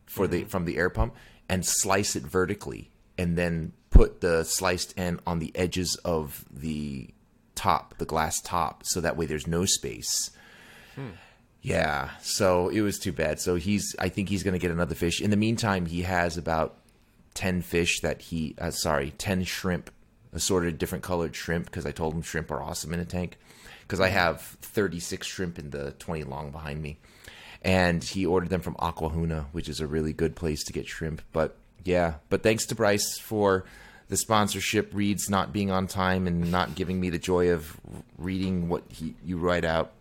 for 0.07 0.27
the 0.27 0.41
Mm-hmm. 0.41 0.49
from 0.49 0.65
the 0.65 0.79
air 0.79 0.91
pump 0.91 1.15
and 1.49 1.65
slice 1.67 2.17
it 2.17 2.23
vertically 2.23 2.91
and 3.19 3.37
then 3.37 3.73
put 3.91 4.21
the 4.21 4.45
sliced 4.45 4.95
end 4.99 5.21
on 5.27 5.39
the 5.39 5.51
edges 5.55 5.97
of 6.05 6.45
the 6.51 7.09
top, 7.55 7.95
the 7.99 8.07
glass 8.07 8.41
top, 8.41 8.83
so 8.85 9.01
that 9.01 9.17
way 9.17 9.27
there's 9.27 9.47
no 9.47 9.65
space. 9.65 10.31
Yeah, 11.61 12.11
so 12.23 12.69
it 12.69 12.81
was 12.81 12.99
too 12.99 13.13
bad. 13.13 13.41
So 13.41 13.57
he's 13.57 13.95
I 13.99 14.09
think 14.09 14.29
he's 14.29 14.43
going 14.43 14.53
to 14.53 14.59
get 14.59 14.71
another 14.71 14.95
fish. 14.95 15.21
In 15.21 15.31
the 15.31 15.37
meantime, 15.37 15.87
he 15.87 16.03
has 16.03 16.37
about 16.39 16.79
10 17.39 17.63
fish 17.63 18.01
that 18.01 18.21
he 18.21 18.57
uh, 18.59 18.73
sorry, 18.73 19.13
10 19.17 19.45
shrimp, 19.45 19.91
assorted 20.33 20.77
different 20.77 21.05
colored 21.05 21.37
shrimp 21.37 21.67
because 21.67 21.87
I 21.87 21.93
told 21.93 22.13
him 22.13 22.23
shrimp 22.23 22.51
are 22.51 22.61
awesome 22.61 22.93
in 22.93 22.99
a 22.99 23.05
tank 23.05 23.39
because 23.83 24.01
I 24.01 24.09
have 24.09 24.41
36 24.41 25.25
shrimp 25.25 25.57
in 25.57 25.71
the 25.71 25.93
20 26.01 26.25
long 26.25 26.51
behind 26.51 26.83
me. 26.83 26.99
and 27.63 28.03
he 28.03 28.27
ordered 28.27 28.51
them 28.51 28.61
from 28.61 28.75
Aquahuna, 28.75 29.47
which 29.53 29.69
is 29.69 29.79
a 29.79 29.87
really 29.87 30.13
good 30.13 30.35
place 30.35 30.65
to 30.65 30.73
get 30.73 30.89
shrimp. 30.89 31.23
But 31.33 31.57
yeah, 31.85 32.15
but 32.29 32.43
thanks 32.43 32.67
to 32.67 32.75
Bryce 32.75 33.19
for 33.19 33.65
the 34.09 34.17
sponsorship 34.17 34.91
reads 34.93 35.31
not 35.31 35.53
being 35.53 35.71
on 35.71 35.87
time 35.87 36.27
and 36.27 36.51
not 36.51 36.75
giving 36.75 36.99
me 36.99 37.11
the 37.11 37.19
joy 37.19 37.51
of 37.51 37.79
reading 38.17 38.69
what 38.69 38.83
he, 38.89 39.15
you 39.25 39.39
write 39.39 39.65
out. 39.65 39.93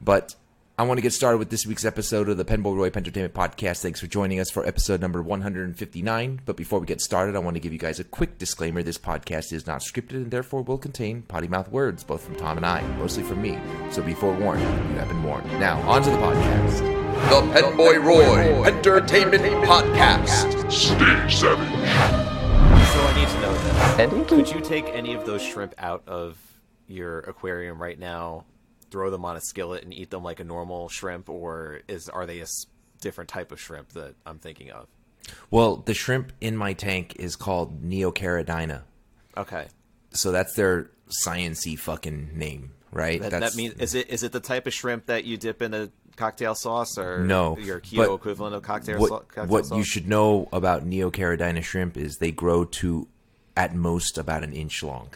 But 0.00 0.36
I 0.78 0.84
want 0.84 0.98
to 0.98 1.02
get 1.02 1.12
started 1.12 1.38
with 1.38 1.50
this 1.50 1.66
week's 1.66 1.84
episode 1.84 2.28
of 2.28 2.36
the 2.36 2.44
Penboy 2.44 2.76
Roy 2.76 2.86
Entertainment 2.86 3.34
Podcast. 3.34 3.82
Thanks 3.82 3.98
for 3.98 4.06
joining 4.06 4.38
us 4.38 4.48
for 4.48 4.64
episode 4.64 5.00
number 5.00 5.20
159. 5.20 6.40
But 6.46 6.56
before 6.56 6.78
we 6.78 6.86
get 6.86 7.00
started, 7.00 7.34
I 7.34 7.40
want 7.40 7.56
to 7.56 7.60
give 7.60 7.72
you 7.72 7.80
guys 7.80 7.98
a 7.98 8.04
quick 8.04 8.38
disclaimer. 8.38 8.84
This 8.84 8.96
podcast 8.96 9.52
is 9.52 9.66
not 9.66 9.80
scripted 9.80 10.12
and 10.12 10.30
therefore 10.30 10.62
will 10.62 10.78
contain 10.78 11.22
potty 11.22 11.48
mouth 11.48 11.68
words, 11.72 12.04
both 12.04 12.22
from 12.22 12.36
Tom 12.36 12.58
and 12.58 12.64
I, 12.64 12.82
mostly 12.96 13.24
from 13.24 13.42
me. 13.42 13.58
So 13.90 14.02
be 14.02 14.14
forewarned, 14.14 14.60
you 14.60 14.98
have 14.98 15.08
been 15.08 15.20
warned. 15.24 15.46
Now, 15.58 15.80
on 15.80 16.00
to 16.04 16.10
the 16.10 16.16
podcast. 16.16 16.78
The 17.28 17.60
Penboy 17.60 18.04
Roy 18.04 18.62
Entertainment 18.62 19.42
Podcast. 19.64 20.70
Stage 20.70 21.34
7. 21.34 21.66
So 21.66 21.74
I 23.02 23.14
need 23.16 23.28
to 23.28 23.40
know 23.40 23.52
this. 23.52 23.98
Andy? 23.98 24.24
Could 24.26 24.48
you 24.52 24.60
take 24.60 24.84
any 24.90 25.14
of 25.14 25.26
those 25.26 25.42
shrimp 25.42 25.74
out 25.78 26.04
of 26.06 26.38
your 26.86 27.18
aquarium 27.18 27.82
right 27.82 27.98
now, 27.98 28.44
throw 28.90 29.10
them 29.10 29.24
on 29.24 29.36
a 29.36 29.40
skillet, 29.40 29.84
and 29.84 29.92
eat 29.92 30.10
them 30.10 30.22
like 30.22 30.40
a 30.40 30.44
normal 30.44 30.88
shrimp, 30.88 31.28
or 31.28 31.80
is 31.88 32.08
are 32.08 32.26
they 32.26 32.40
a 32.40 32.46
different 33.00 33.28
type 33.30 33.52
of 33.52 33.60
shrimp 33.60 33.90
that 33.90 34.14
I'm 34.26 34.38
thinking 34.38 34.70
of? 34.70 34.86
Well, 35.50 35.76
the 35.76 35.94
shrimp 35.94 36.32
in 36.40 36.56
my 36.56 36.72
tank 36.72 37.16
is 37.18 37.36
called 37.36 37.82
Neocaridina. 37.82 38.82
Okay, 39.36 39.66
So 40.10 40.32
that's 40.32 40.54
their 40.54 40.90
sciency 41.26 41.78
fucking 41.78 42.30
name, 42.36 42.72
right? 42.92 43.20
that, 43.20 43.30
that 43.30 43.54
means 43.54 43.74
is 43.74 43.94
it 43.94 44.08
is 44.10 44.22
it 44.22 44.32
the 44.32 44.40
type 44.40 44.66
of 44.66 44.74
shrimp 44.74 45.06
that 45.06 45.24
you 45.24 45.36
dip 45.36 45.62
in 45.62 45.74
a 45.74 45.90
cocktail 46.16 46.54
sauce, 46.56 46.98
or 46.98 47.24
No, 47.24 47.56
your 47.58 47.80
keto 47.80 48.16
equivalent 48.16 48.54
of 48.56 48.62
cocktail, 48.62 48.98
what, 48.98 49.08
sau- 49.08 49.18
cocktail 49.18 49.46
what 49.46 49.66
sauce? 49.66 49.78
you 49.78 49.84
should 49.84 50.08
know 50.08 50.48
about 50.52 50.84
Neocaridina 50.88 51.62
shrimp 51.62 51.96
is 51.96 52.16
they 52.16 52.32
grow 52.32 52.64
to 52.64 53.06
at 53.56 53.74
most 53.74 54.18
about 54.18 54.42
an 54.42 54.52
inch 54.52 54.82
long. 54.82 55.10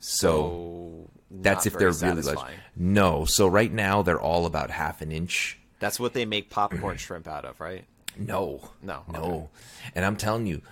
So 0.00 0.28
So 0.28 1.10
that's 1.30 1.66
if 1.66 1.76
they're 1.78 1.90
really 1.92 2.22
large. 2.22 2.54
No, 2.76 3.24
so 3.24 3.46
right 3.46 3.72
now 3.72 4.02
they're 4.02 4.20
all 4.20 4.46
about 4.46 4.70
half 4.70 5.02
an 5.02 5.10
inch. 5.12 5.58
That's 5.80 5.98
what 6.00 6.12
they 6.14 6.24
make 6.24 6.50
popcorn 6.50 6.96
shrimp 6.96 7.26
out 7.28 7.44
of, 7.44 7.60
right? 7.60 7.84
No, 8.18 8.70
No, 8.82 9.02
no. 9.12 9.18
okay. 9.22 9.46
And 9.94 10.04
I'm 10.04 10.16
telling 10.16 10.46
you, 10.46 10.62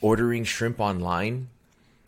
ordering 0.00 0.44
shrimp 0.44 0.80
online, 0.80 1.48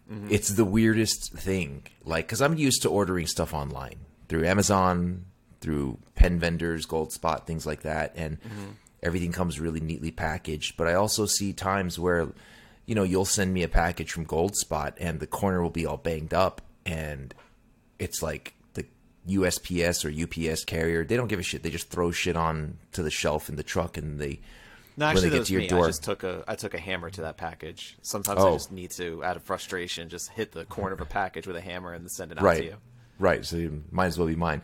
Mm-hmm. 0.09 0.29
it's 0.31 0.51
the 0.51 0.65
weirdest 0.65 1.33
thing. 1.33 1.83
Like, 2.05 2.27
because 2.29 2.41
I'm 2.41 2.57
used 2.57 2.83
to 2.83 2.89
ordering 2.89 3.27
stuff 3.27 3.53
online 3.53 3.97
through 4.29 4.47
Amazon, 4.47 5.25
through 5.61 5.99
pen 6.15 6.39
vendors, 6.39 6.87
Gold 6.87 7.13
Spot, 7.13 7.45
things 7.45 7.67
like 7.67 7.83
that, 7.83 8.13
and 8.15 8.41
Mm-hmm. 8.41 8.71
everything 9.03 9.33
comes 9.33 9.59
really 9.59 9.81
neatly 9.81 10.13
packaged. 10.13 10.77
But 10.77 10.87
I 10.87 10.95
also 10.95 11.27
see 11.27 11.53
times 11.53 11.99
where, 11.99 12.29
you 12.87 12.95
know, 12.95 13.03
you'll 13.03 13.25
send 13.25 13.53
me 13.53 13.65
a 13.65 13.69
package 13.69 14.13
from 14.13 14.23
Gold 14.23 14.55
Spot, 14.55 14.97
and 15.01 15.19
the 15.19 15.27
corner 15.27 15.61
will 15.61 15.71
be 15.71 15.85
all 15.85 15.97
banged 15.97 16.33
up, 16.33 16.61
and 16.85 17.35
it's 17.99 18.23
like 18.23 18.55
the 18.75 18.85
USPS 19.29 20.05
or 20.05 20.11
UPS 20.51 20.65
carrier. 20.65 21.05
They 21.05 21.17
don't 21.17 21.29
give 21.29 21.41
a 21.41 21.43
shit. 21.43 21.63
They 21.63 21.71
just 21.71 21.89
throw 21.91 22.11
shit 22.11 22.37
on 22.37 22.79
to 22.93 23.03
the 23.03 23.11
shelf 23.11 23.49
in 23.49 23.57
the 23.57 23.63
truck, 23.63 23.97
and 23.97 24.19
they 24.21 24.41
No, 24.97 25.07
when 25.07 25.17
actually, 25.17 25.29
they 25.29 25.29
that 25.31 25.39
get 25.39 25.47
to 25.49 25.53
your 25.53 25.63
me. 25.63 25.69
door. 25.69 25.85
I 25.85 25.89
just 25.89 26.05
took 26.05 26.23
a 26.25 26.45
I 26.49 26.55
took 26.55 26.75
a 26.75 26.79
hammer 26.79 27.11
to 27.11 27.21
that 27.23 27.37
package. 27.37 27.97
Sometimes 28.03 28.41
Oh. 28.41 28.51
I 28.51 28.53
just 28.55 28.73
need 28.73 28.91
to, 28.93 29.23
out 29.25 29.37
of 29.37 29.43
frustration, 29.43 30.09
just 30.09 30.31
hit 30.31 30.53
the 30.53 30.65
corner 30.65 30.95
of 30.95 31.01
a 31.01 31.07
package 31.07 31.47
with 31.47 31.57
a 31.57 31.61
hammer 31.61 31.93
and 31.93 32.11
send 32.11 32.33
it 32.33 32.39
out 32.39 32.45
right, 32.45 32.59
to 32.59 32.65
you. 32.65 32.77
right. 33.19 33.45
So 33.45 33.57
you 33.57 33.85
might 33.91 34.07
as 34.07 34.19
well 34.19 34.29
be 34.29 34.37
mine. 34.37 34.63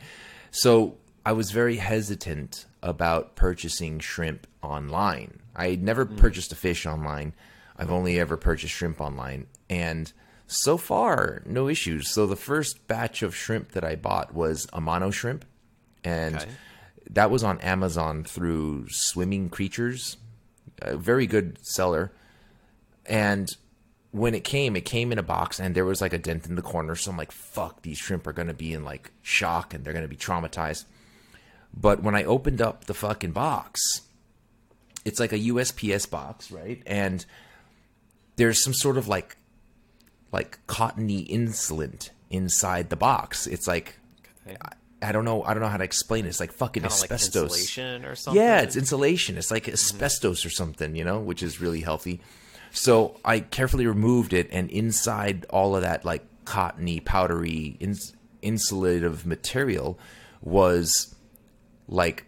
So 0.50 0.96
I 1.24 1.32
was 1.32 1.50
very 1.50 1.76
hesitant 1.76 2.66
about 2.82 3.36
purchasing 3.36 4.00
shrimp 4.00 4.46
online. 4.62 5.38
I 5.54 5.68
had 5.70 5.82
never 5.82 6.04
Mm. 6.06 6.16
purchased 6.16 6.50
a 6.52 6.56
fish 6.56 6.84
online. 6.86 7.32
I've 7.76 7.90
only 7.90 8.18
ever 8.18 8.36
purchased 8.36 8.74
shrimp 8.74 9.00
online, 9.00 9.46
and 9.70 10.12
so 10.46 10.76
far 10.76 11.42
no 11.46 11.68
issues. 11.68 12.10
So 12.10 12.26
the 12.26 12.36
first 12.36 12.86
batch 12.86 13.22
of 13.22 13.34
shrimp 13.34 13.72
that 13.72 13.84
I 13.84 13.96
bought 13.96 14.34
was 14.34 14.66
Amano 14.66 15.12
shrimp, 15.12 15.44
and 16.04 16.36
Okay. 16.36 16.50
that 17.10 17.30
was 17.30 17.42
on 17.44 17.60
Amazon 17.60 18.24
through 18.24 18.86
Swimming 18.90 19.48
Creatures, 19.48 20.16
a 20.80 20.96
very 20.96 21.26
good 21.26 21.58
seller. 21.62 22.12
And 23.06 23.48
when 24.12 24.34
it 24.34 24.44
came, 24.44 24.76
it 24.76 24.84
came 24.84 25.10
in 25.10 25.18
a 25.18 25.22
box 25.22 25.58
and 25.58 25.74
there 25.74 25.84
was 25.84 26.00
like 26.00 26.12
a 26.12 26.18
dent 26.18 26.46
in 26.46 26.54
the 26.54 26.62
corner. 26.62 26.94
So 26.94 27.10
I'm 27.10 27.16
like, 27.16 27.32
fuck, 27.32 27.82
these 27.82 27.98
shrimp 27.98 28.26
are 28.26 28.32
going 28.32 28.48
to 28.48 28.54
be 28.54 28.72
in 28.74 28.84
like 28.84 29.10
shock 29.22 29.72
and 29.74 29.84
they're 29.84 29.92
going 29.94 30.04
to 30.04 30.08
be 30.08 30.16
traumatized. 30.16 30.84
But 31.74 32.02
when 32.02 32.14
I 32.14 32.24
opened 32.24 32.60
up 32.60 32.84
the 32.84 32.94
fucking 32.94 33.32
box, 33.32 33.80
it's 35.04 35.18
like 35.18 35.32
a 35.32 35.38
USPS 35.38 36.08
box, 36.10 36.50
right? 36.52 36.82
And 36.86 37.24
there's 38.36 38.62
some 38.62 38.74
sort 38.74 38.98
of 38.98 39.08
like 39.08 39.36
like 40.32 40.58
cottony 40.66 41.20
insulate 41.20 42.10
inside 42.30 42.90
the 42.90 42.96
box. 42.96 43.46
It's 43.46 43.66
like 43.66 43.98
I, 44.46 44.56
I 45.02 45.12
don't 45.12 45.24
know 45.24 45.42
I 45.44 45.54
don't 45.54 45.62
know 45.62 45.68
how 45.68 45.76
to 45.76 45.84
explain 45.84 46.24
it. 46.24 46.28
It's 46.28 46.40
like 46.40 46.52
fucking 46.52 46.82
Kind 46.82 46.92
of 46.92 47.00
like 47.00 47.12
asbestos. 47.12 47.42
insulation 47.52 48.04
or 48.04 48.14
something. 48.14 48.42
Yeah, 48.42 48.60
it's 48.62 48.76
insulation. 48.76 49.36
It's 49.36 49.50
like 49.50 49.64
mm-hmm. 49.64 49.74
asbestos 49.74 50.44
or 50.44 50.50
something, 50.50 50.96
you 50.96 51.04
know, 51.04 51.20
which 51.20 51.42
is 51.42 51.60
really 51.60 51.80
healthy. 51.80 52.20
So 52.72 53.20
I 53.22 53.40
carefully 53.40 53.86
removed 53.86 54.32
it, 54.32 54.48
and 54.50 54.70
inside 54.70 55.44
all 55.50 55.76
of 55.76 55.82
that, 55.82 56.06
like 56.06 56.24
cottony, 56.46 57.00
powdery, 57.00 57.76
ins- 57.78 58.14
insulative 58.42 59.26
material 59.26 59.98
was 60.40 61.14
like 61.86 62.24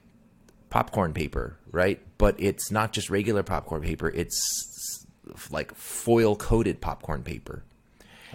popcorn 0.69 1.15
paper, 1.15 1.57
right? 1.71 1.99
But 2.19 2.37
it's 2.39 2.71
not 2.71 2.93
just 2.93 3.09
regular 3.09 3.43
popcorn 3.43 3.81
paper, 3.81 4.11
it's 4.11 5.07
like 5.51 5.75
foil 5.75 6.37
coated 6.37 6.81
popcorn 6.83 7.23
paper. 7.23 7.65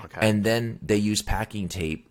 Okay. 0.06 0.29
And 0.29 0.44
then 0.44 0.79
they 0.82 0.98
use 0.98 1.22
packing 1.22 1.68
tape 1.68 2.10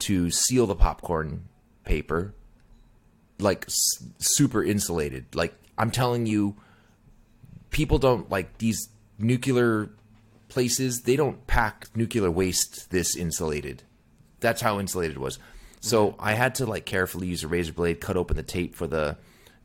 to 0.00 0.30
seal 0.30 0.66
the 0.66 0.74
popcorn 0.74 1.48
paper, 1.84 2.34
like 3.38 3.64
s- 3.66 4.04
super 4.18 4.62
insulated. 4.62 5.34
Like 5.34 5.54
I'm 5.76 5.90
telling 5.90 6.26
you, 6.26 6.56
people 7.70 7.98
don't 7.98 8.30
like 8.30 8.58
these 8.58 8.88
nuclear 9.18 9.90
places. 10.48 11.02
They 11.02 11.16
don't 11.16 11.46
pack 11.46 11.88
nuclear 11.94 12.30
waste 12.30 12.90
this 12.90 13.16
insulated. 13.16 13.82
That's 14.40 14.60
how 14.60 14.78
insulated 14.78 15.16
it 15.16 15.20
was. 15.20 15.38
So 15.80 16.14
I 16.18 16.34
had 16.34 16.54
to 16.56 16.66
like 16.66 16.84
carefully 16.86 17.26
use 17.28 17.44
a 17.44 17.48
razor 17.48 17.72
blade, 17.72 18.00
cut 18.00 18.16
open 18.16 18.36
the 18.36 18.42
tape 18.42 18.74
for 18.74 18.86
the 18.86 19.16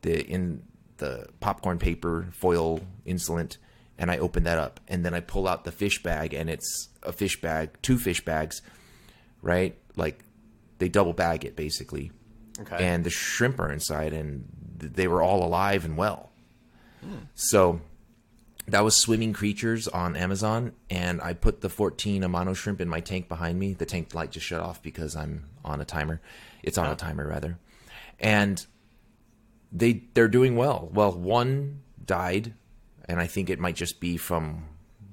the 0.02 0.26
in 0.26 0.64
the 0.98 1.28
popcorn 1.40 1.80
paper 1.80 2.28
foil 2.32 2.82
insulant, 3.06 3.58
and 4.04 4.12
I 4.12 4.18
open 4.18 4.44
that 4.44 4.58
up, 4.58 4.82
and 4.90 5.06
then 5.06 5.14
I 5.14 5.22
pull 5.22 5.48
out 5.48 5.64
the 5.64 5.72
fish 5.72 6.04
bag, 6.04 6.34
and 6.34 6.50
it's 6.50 6.90
a 7.04 7.14
fish 7.14 7.40
bag, 7.40 7.70
two 7.82 7.98
fish 7.98 8.24
bags, 8.26 8.62
right? 9.42 9.78
Like 9.96 10.26
they 10.80 10.90
double 10.90 11.14
bag 11.14 11.46
it 11.46 11.56
basically, 11.56 12.12
Okay. 12.60 12.86
and 12.86 13.06
the 13.06 13.10
shrimp 13.10 13.62
are 13.62 13.72
inside, 13.72 14.12
and 14.12 14.44
they 14.78 15.08
were 15.08 15.22
all 15.24 15.42
alive 15.42 15.86
and 15.86 15.96
well. 15.96 16.32
Hmm. 17.02 17.16
So 17.34 17.80
that 18.68 18.84
was 18.84 18.98
Swimming 18.98 19.32
Creatures 19.32 19.88
on 19.88 20.18
Amazon, 20.18 20.74
and 20.90 21.22
I 21.22 21.32
put 21.32 21.62
the 21.62 21.70
14 21.70 22.24
Amano 22.24 22.54
shrimp 22.54 22.82
in 22.82 22.90
my 22.90 23.00
tank 23.00 23.30
behind 23.30 23.58
me. 23.58 23.72
The 23.72 23.86
tank 23.86 24.14
light 24.14 24.32
just 24.32 24.46
shut 24.46 24.60
off 24.60 24.84
because 24.84 25.16
I'm 25.16 25.46
on 25.64 25.80
a 25.80 25.86
timer. 25.86 26.20
It's 26.62 26.78
on 26.78 26.88
a 26.88 26.92
oh. 26.92 26.96
timer 26.96 27.26
rather, 27.26 27.58
and 28.20 28.66
they 29.72 30.04
they're 30.14 30.28
doing 30.28 30.58
well. 30.58 30.90
Well, 30.94 31.14
one 31.14 31.84
died, 32.06 32.54
and 33.06 33.20
I 33.20 33.28
think 33.28 33.50
it 33.50 33.60
might 33.60 33.76
just 33.76 34.00
be 34.00 34.18
from 34.18 34.66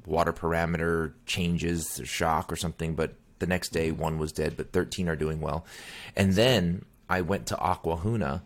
water 0.07 0.33
parameter 0.33 1.13
changes, 1.27 2.01
or 2.01 2.07
shock, 2.07 2.53
or 2.53 2.57
something. 2.57 2.95
But 2.95 3.15
the 3.39 3.47
next 3.47 3.71
day, 3.71 3.91
one 3.91 4.19
was 4.19 4.33
dead, 4.33 4.57
but 4.57 4.73
13 4.73 5.09
are 5.09 5.17
doing 5.17 5.41
well. 5.41 5.65
And 6.17 6.35
then 6.35 6.85
I 7.09 7.23
went 7.23 7.47
to 7.47 7.57
Aquahuna, 7.57 8.43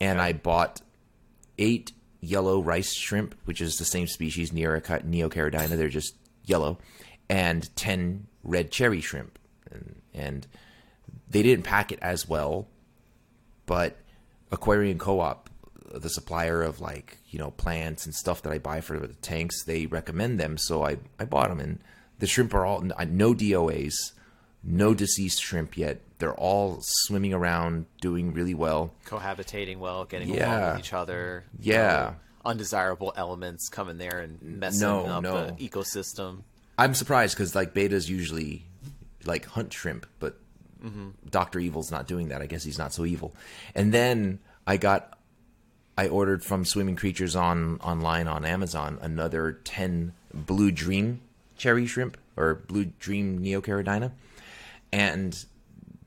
and 0.00 0.20
I 0.20 0.32
bought 0.32 0.80
eight 1.58 1.92
yellow 2.20 2.60
rice 2.60 2.94
shrimp, 2.94 3.34
which 3.44 3.60
is 3.60 3.76
the 3.76 3.84
same 3.84 4.06
species, 4.06 4.50
Neocaridina. 4.52 5.68
They're 5.68 5.88
just 5.88 6.14
yellow, 6.44 6.78
and 7.28 7.74
ten 7.76 8.26
red 8.44 8.70
cherry 8.70 9.00
shrimp, 9.00 9.38
and, 9.70 10.00
and 10.14 10.46
they 11.28 11.42
didn't 11.42 11.64
pack 11.64 11.92
it 11.92 11.98
as 12.02 12.28
well, 12.28 12.68
but 13.66 13.96
Aquarium 14.50 14.98
Co-op, 14.98 15.48
the 15.94 16.08
supplier 16.10 16.62
of 16.62 16.80
like 16.80 17.18
you 17.30 17.38
know 17.38 17.50
plants 17.52 18.04
and 18.06 18.14
stuff 18.14 18.42
that 18.42 18.52
I 18.52 18.58
buy 18.58 18.80
for 18.80 18.98
the 18.98 19.08
tanks, 19.14 19.64
they 19.64 19.86
recommend 19.86 20.38
them, 20.40 20.58
so 20.58 20.84
I 20.84 20.98
I 21.18 21.24
bought 21.24 21.48
them, 21.48 21.60
and 21.60 21.80
the 22.18 22.26
shrimp 22.26 22.54
are 22.54 22.64
all 22.64 22.80
no 22.80 23.34
DOAs, 23.34 24.12
no 24.62 24.94
deceased 24.94 25.42
shrimp 25.42 25.76
yet. 25.76 26.00
They're 26.18 26.34
all 26.34 26.78
swimming 26.82 27.34
around, 27.34 27.86
doing 28.00 28.32
really 28.32 28.54
well. 28.54 28.94
Cohabitating 29.06 29.78
well, 29.78 30.04
getting 30.04 30.28
along 30.28 30.38
Yeah. 30.38 30.70
with 30.72 30.80
each 30.80 30.92
other. 30.92 31.44
Yeah. 31.58 32.14
Undesirable 32.44 33.12
elements 33.16 33.68
come 33.68 33.88
in 33.88 33.98
there 33.98 34.20
and 34.20 34.40
messing 34.40 34.80
No, 34.80 35.04
up 35.06 35.22
no. 35.22 35.46
the 35.46 35.68
ecosystem. 35.68 36.42
I'm 36.78 36.94
surprised 36.94 37.36
because 37.36 37.54
like 37.56 37.74
bettas 37.74 38.08
usually 38.08 38.64
like 39.24 39.46
hunt 39.46 39.72
shrimp, 39.72 40.06
but 40.20 40.38
mm-hmm. 40.84 41.10
Doctor 41.28 41.58
Evil's 41.58 41.90
not 41.90 42.06
doing 42.06 42.28
that. 42.28 42.40
I 42.40 42.46
guess 42.46 42.62
he's 42.62 42.78
not 42.78 42.92
so 42.92 43.04
evil. 43.04 43.34
And 43.74 43.92
then 43.92 44.38
I 44.66 44.76
got 44.76 45.18
I 45.96 46.08
ordered 46.08 46.44
from 46.44 46.64
Swimming 46.64 46.96
Creatures 46.96 47.36
on 47.36 47.78
online 47.80 48.26
on 48.28 48.44
Amazon 48.44 48.98
another 49.02 49.52
ten 49.64 50.12
Blue 50.32 50.70
Dream 50.70 51.20
cherry 51.56 51.86
shrimp 51.86 52.16
or 52.36 52.54
Blue 52.54 52.86
Dream 52.98 53.40
Neocaridina, 53.40 54.12
and 54.92 55.44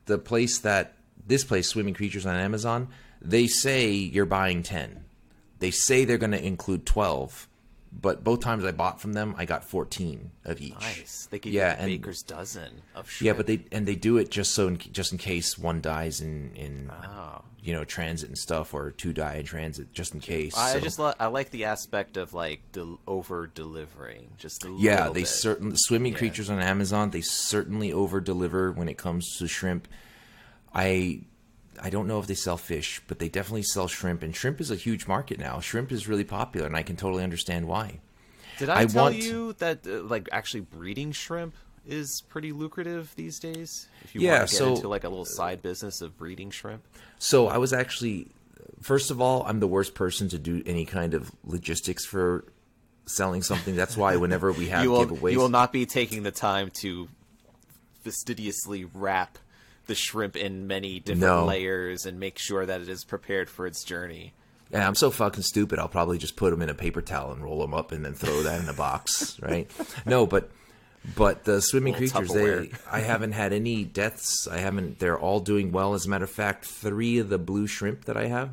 the 0.06 0.18
place 0.18 0.58
that 0.58 0.94
this 1.26 1.44
place 1.44 1.68
Swimming 1.68 1.94
Creatures 1.94 2.26
on 2.26 2.34
Amazon 2.34 2.88
they 3.22 3.46
say 3.46 3.90
you're 3.90 4.26
buying 4.26 4.62
ten. 4.62 5.04
They 5.58 5.70
say 5.70 6.04
they're 6.04 6.18
going 6.18 6.32
to 6.32 6.44
include 6.44 6.84
twelve, 6.84 7.48
but 8.00 8.22
both 8.24 8.40
times 8.40 8.64
I 8.64 8.72
bought 8.72 9.00
from 9.00 9.12
them, 9.14 9.34
I 9.38 9.44
got 9.44 9.64
fourteen 9.64 10.30
of 10.44 10.60
each. 10.60 10.78
Nice. 10.80 11.28
They 11.30 11.38
give 11.38 11.52
Yeah, 11.52 11.70
you 11.70 11.76
the 11.76 11.82
and- 11.82 11.90
baker's 12.02 12.22
dozen 12.22 12.82
of 12.94 13.10
shrimp. 13.10 13.26
Yeah, 13.26 13.32
but 13.32 13.46
they 13.46 13.64
and 13.72 13.86
they 13.86 13.94
do 13.96 14.18
it 14.18 14.30
just 14.30 14.52
so 14.54 14.68
in, 14.68 14.78
just 14.78 15.12
in 15.12 15.18
case 15.18 15.56
one 15.58 15.80
dies 15.80 16.20
in 16.20 16.52
in 16.54 16.90
Oh. 16.90 17.42
you 17.62 17.72
know 17.72 17.84
transit 17.84 18.28
and 18.28 18.38
stuff, 18.38 18.74
or 18.74 18.90
two 18.90 19.12
die 19.12 19.36
in 19.36 19.44
transit, 19.46 19.92
just 19.92 20.14
in 20.14 20.20
case. 20.20 20.56
I 20.56 20.74
So- 20.74 20.80
just 20.80 20.98
li- 20.98 21.14
I 21.18 21.26
like 21.26 21.50
the 21.50 21.64
aspect 21.64 22.16
of 22.16 22.34
like 22.34 22.60
del- 22.72 23.00
over 23.06 23.46
delivering, 23.46 24.30
just 24.38 24.64
yeah, 24.78 25.08
they 25.08 25.24
certainly 25.24 25.76
swimming 25.78 26.14
creatures 26.14 26.50
on 26.50 26.60
Amazon. 26.60 27.10
They 27.10 27.22
certainly 27.22 27.92
over 27.92 28.20
deliver 28.20 28.70
when 28.72 28.88
it 28.88 28.98
comes 28.98 29.36
to 29.38 29.48
shrimp. 29.48 29.88
I 30.74 31.22
I 31.82 31.90
don't 31.90 32.06
know 32.06 32.18
if 32.18 32.26
they 32.26 32.34
sell 32.34 32.56
fish, 32.56 33.00
but 33.08 33.18
they 33.18 33.28
definitely 33.28 33.62
sell 33.62 33.88
shrimp, 33.88 34.22
and 34.22 34.34
shrimp 34.34 34.60
is 34.60 34.70
a 34.70 34.76
huge 34.76 35.06
market 35.06 35.38
now. 35.38 35.60
Shrimp 35.60 35.92
is 35.92 36.08
really 36.08 36.24
popular, 36.24 36.66
and 36.66 36.76
I 36.76 36.82
can 36.82 36.96
totally 36.96 37.22
understand 37.24 37.66
why. 37.68 38.00
Did 38.58 38.68
I, 38.70 38.80
I 38.82 38.86
tell 38.86 39.04
want- 39.04 39.16
you 39.16 39.52
that 39.54 39.86
uh, 39.86 40.02
like 40.02 40.28
actually 40.32 40.60
breeding 40.60 41.12
shrimp 41.12 41.54
is 41.86 42.22
pretty 42.28 42.52
lucrative 42.52 43.12
these 43.16 43.38
days? 43.38 43.88
If 44.02 44.14
you 44.14 44.22
Yeah, 44.22 44.38
want 44.38 44.48
to 44.48 44.54
get 44.54 44.58
so- 44.58 44.74
into 44.76 44.88
like 44.88 45.04
a 45.04 45.08
little 45.08 45.24
side 45.26 45.62
business 45.62 46.00
of 46.00 46.16
breeding 46.16 46.50
shrimp. 46.50 46.82
So 47.18 47.48
I 47.48 47.58
was 47.58 47.72
actually, 47.72 48.28
first 48.80 49.10
of 49.10 49.20
all, 49.20 49.42
I'm 49.46 49.60
the 49.60 49.66
worst 49.68 49.94
person 49.94 50.28
to 50.30 50.38
do 50.38 50.62
any 50.66 50.84
kind 50.86 51.14
of 51.14 51.30
logistics 51.44 52.04
for 52.04 52.44
selling 53.06 53.42
something. 53.42 53.76
That's 53.76 53.96
why 53.96 54.16
whenever 54.16 54.52
we 54.52 54.68
have 54.70 54.82
you 54.82 54.90
will 54.90 55.06
giveaways, 55.06 55.32
you 55.32 55.38
will 55.38 55.48
not 55.48 55.72
be 55.72 55.84
taking 55.86 56.22
the 56.22 56.32
time 56.32 56.70
to 56.80 57.08
fastidiously 58.02 58.84
wrap 58.84 59.38
the 59.86 59.94
shrimp 59.94 60.36
in 60.36 60.66
many 60.66 61.00
different 61.00 61.20
No. 61.20 61.44
layers 61.46 62.06
and 62.06 62.18
make 62.20 62.38
sure 62.38 62.66
that 62.66 62.80
it 62.80 62.88
is 62.88 63.04
prepared 63.04 63.48
for 63.50 63.66
its 63.66 63.84
journey. 63.84 64.32
Yeah, 64.72 64.86
I'm 64.86 64.96
so 64.96 65.10
fucking 65.12 65.44
stupid. 65.44 65.78
I'll 65.78 65.88
probably 65.88 66.18
just 66.18 66.34
put 66.36 66.50
them 66.50 66.60
in 66.62 66.68
a 66.68 66.74
paper 66.74 67.00
towel 67.00 67.32
and 67.32 67.42
roll 67.42 67.60
them 67.60 67.72
up 67.72 67.92
and 67.92 68.04
then 68.04 68.14
throw 68.14 68.42
that 68.42 68.60
in 68.60 68.68
a 68.68 68.72
box, 68.72 69.38
right? 69.42 69.70
No, 70.04 70.26
but 70.26 70.50
but 71.14 71.44
the 71.44 71.60
swimming 71.62 71.94
creatures, 71.94 72.30
they 72.32 72.72
I 72.90 72.98
haven't 72.98 73.30
had 73.32 73.52
any 73.52 73.84
deaths. 73.84 74.48
I 74.48 74.58
haven't. 74.58 74.98
They're 74.98 75.18
all 75.18 75.38
doing 75.38 75.70
well. 75.70 75.94
As 75.94 76.04
a 76.06 76.08
matter 76.08 76.24
of 76.24 76.30
fact, 76.30 76.64
three 76.64 77.18
of 77.18 77.28
the 77.28 77.38
blue 77.38 77.68
shrimp 77.68 78.06
that 78.06 78.16
I 78.16 78.26
have 78.26 78.50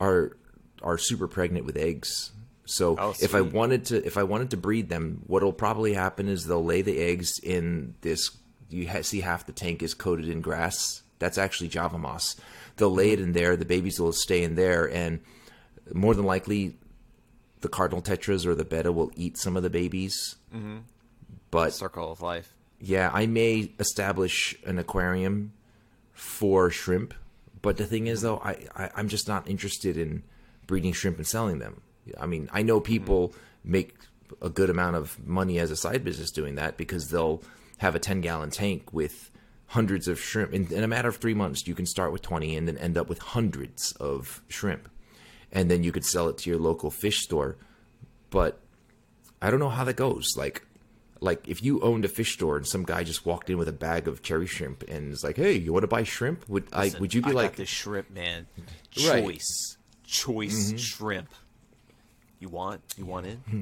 are 0.00 0.36
are 0.82 0.98
super 0.98 1.26
pregnant 1.26 1.66
with 1.66 1.76
eggs. 1.76 2.30
So 2.64 2.94
Oh, 2.96 3.14
if 3.20 3.34
I 3.34 3.40
wanted 3.40 3.86
to, 3.86 4.06
if 4.06 4.16
I 4.16 4.22
wanted 4.22 4.50
to 4.50 4.56
breed 4.56 4.88
them, 4.88 5.22
what'll 5.26 5.52
probably 5.52 5.94
happen 5.94 6.28
is 6.28 6.46
they'll 6.46 6.64
lay 6.64 6.82
the 6.82 6.98
eggs 7.00 7.40
in 7.42 7.94
this. 8.02 8.30
You 8.70 8.88
ha- 8.88 9.02
see, 9.02 9.20
half 9.20 9.46
the 9.46 9.52
tank 9.52 9.82
is 9.82 9.94
coated 9.94 10.28
in 10.28 10.40
grass. 10.40 11.02
That's 11.18 11.38
actually 11.38 11.68
Java 11.68 11.98
moss. 11.98 12.36
They'll 12.76 12.92
lay 12.94 13.10
it 13.10 13.20
in 13.20 13.32
there. 13.32 13.56
The 13.56 13.64
babies 13.64 14.00
will 14.00 14.12
stay 14.12 14.42
in 14.42 14.54
there, 14.54 14.88
and 14.90 15.20
more 15.92 16.14
than 16.14 16.24
likely, 16.24 16.76
the 17.60 17.68
cardinal 17.68 18.00
tetras 18.02 18.46
or 18.46 18.54
the 18.54 18.64
betta 18.64 18.90
will 18.92 19.10
eat 19.16 19.36
some 19.36 19.56
of 19.56 19.62
the 19.62 19.70
babies. 19.70 20.36
Mm-hmm. 20.54 20.78
But 21.50 21.74
Circle 21.74 22.12
of 22.12 22.22
life. 22.22 22.54
yeah, 22.80 23.10
I 23.12 23.26
may 23.26 23.72
establish 23.78 24.54
an 24.64 24.78
aquarium 24.78 25.52
for 26.12 26.70
shrimp. 26.70 27.12
But 27.60 27.76
the 27.76 27.84
thing 27.86 28.06
is, 28.06 28.22
though, 28.22 28.38
I, 28.38 28.56
I 28.74 28.90
I'm 28.96 29.08
just 29.08 29.28
not 29.28 29.48
interested 29.48 29.96
in 29.98 30.22
breeding 30.66 30.92
shrimp 30.92 31.18
and 31.18 31.26
selling 31.26 31.58
them. 31.58 31.82
I 32.18 32.26
mean, 32.26 32.48
I 32.52 32.62
know 32.62 32.80
people 32.80 33.34
make 33.64 33.94
a 34.40 34.48
good 34.48 34.70
amount 34.70 34.96
of 34.96 35.18
money 35.26 35.58
as 35.58 35.70
a 35.70 35.76
side 35.76 36.04
business 36.04 36.30
doing 36.30 36.54
that 36.54 36.76
because 36.76 37.10
they'll 37.10 37.42
have 37.80 37.94
a 37.94 37.98
10 37.98 38.20
gallon 38.20 38.50
tank 38.50 38.92
with 38.92 39.30
hundreds 39.68 40.06
of 40.06 40.20
shrimp. 40.20 40.52
In, 40.52 40.70
in 40.70 40.84
a 40.84 40.88
matter 40.88 41.08
of 41.08 41.16
three 41.16 41.32
months, 41.32 41.66
you 41.66 41.74
can 41.74 41.86
start 41.86 42.12
with 42.12 42.20
20 42.20 42.54
and 42.54 42.68
then 42.68 42.76
end 42.76 42.98
up 42.98 43.08
with 43.08 43.18
hundreds 43.18 43.92
of 43.92 44.42
shrimp. 44.48 44.88
And 45.50 45.70
then 45.70 45.82
you 45.82 45.90
could 45.90 46.04
sell 46.04 46.28
it 46.28 46.36
to 46.38 46.50
your 46.50 46.58
local 46.58 46.90
fish 46.90 47.20
store. 47.20 47.56
But 48.28 48.60
I 49.40 49.50
don't 49.50 49.60
know 49.60 49.70
how 49.70 49.84
that 49.84 49.96
goes. 49.96 50.34
Like, 50.36 50.66
like 51.20 51.48
if 51.48 51.62
you 51.62 51.80
owned 51.80 52.04
a 52.04 52.08
fish 52.08 52.34
store 52.34 52.58
and 52.58 52.66
some 52.66 52.84
guy 52.84 53.02
just 53.02 53.24
walked 53.24 53.48
in 53.48 53.56
with 53.56 53.68
a 53.68 53.72
bag 53.72 54.06
of 54.06 54.22
cherry 54.22 54.46
shrimp 54.46 54.84
and 54.86 55.12
is 55.12 55.24
like, 55.24 55.36
"Hey, 55.36 55.54
you 55.54 55.72
want 55.72 55.82
to 55.82 55.88
buy 55.88 56.02
shrimp?" 56.02 56.48
Would 56.48 56.68
I? 56.72 56.92
Would 57.00 57.12
you 57.14 57.22
be 57.22 57.30
I 57.30 57.32
like, 57.32 57.56
this 57.56 57.68
shrimp, 57.68 58.10
man? 58.10 58.46
Right. 59.04 59.24
Choice, 59.24 59.76
choice 60.04 60.68
mm-hmm. 60.68 60.76
shrimp. 60.76 61.34
You 62.38 62.48
want? 62.48 62.82
You 62.96 63.04
want 63.06 63.26
in? 63.26 63.36
Mm-hmm. 63.36 63.60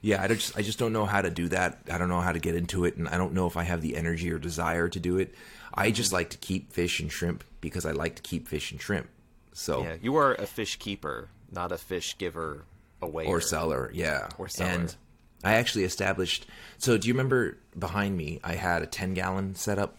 "Yeah, 0.00 0.22
I 0.22 0.28
just, 0.28 0.56
I 0.56 0.62
just 0.62 0.78
don't 0.78 0.92
know 0.92 1.04
how 1.06 1.22
to 1.22 1.30
do 1.30 1.48
that. 1.48 1.78
I 1.90 1.98
don't 1.98 2.08
know 2.08 2.20
how 2.20 2.32
to 2.32 2.38
get 2.38 2.54
into 2.54 2.84
it, 2.84 2.96
and 2.96 3.08
I 3.08 3.16
don't 3.18 3.32
know 3.34 3.46
if 3.46 3.56
I 3.56 3.64
have 3.64 3.82
the 3.82 3.96
energy 3.96 4.30
or 4.32 4.38
desire 4.38 4.88
to 4.88 5.00
do 5.00 5.18
it. 5.18 5.34
I 5.74 5.90
just 5.90 6.12
like 6.12 6.30
to 6.30 6.38
keep 6.38 6.72
fish 6.72 7.00
and 7.00 7.10
shrimp 7.12 7.44
because 7.60 7.84
I 7.86 7.92
like 7.92 8.16
to 8.16 8.22
keep 8.22 8.48
fish 8.48 8.72
and 8.72 8.80
shrimp. 8.80 9.08
So 9.52 9.82
Yeah, 9.82 9.96
you 10.00 10.16
are 10.16 10.34
a 10.34 10.46
fish 10.46 10.76
keeper, 10.76 11.28
not 11.52 11.72
a 11.72 11.78
fish 11.78 12.16
giver 12.18 12.64
away. 13.02 13.26
or 13.26 13.40
seller, 13.40 13.90
yeah, 13.92 14.28
Or 14.38 14.48
seller. 14.48 14.70
And 14.70 14.96
I 15.44 15.54
actually 15.54 15.84
established. 15.84 16.46
So 16.78 16.96
do 16.98 17.06
you 17.06 17.14
remember 17.14 17.58
behind 17.78 18.16
me? 18.16 18.40
I 18.42 18.54
had 18.54 18.82
a 18.82 18.86
ten 18.86 19.14
gallon 19.14 19.54
setup. 19.54 19.96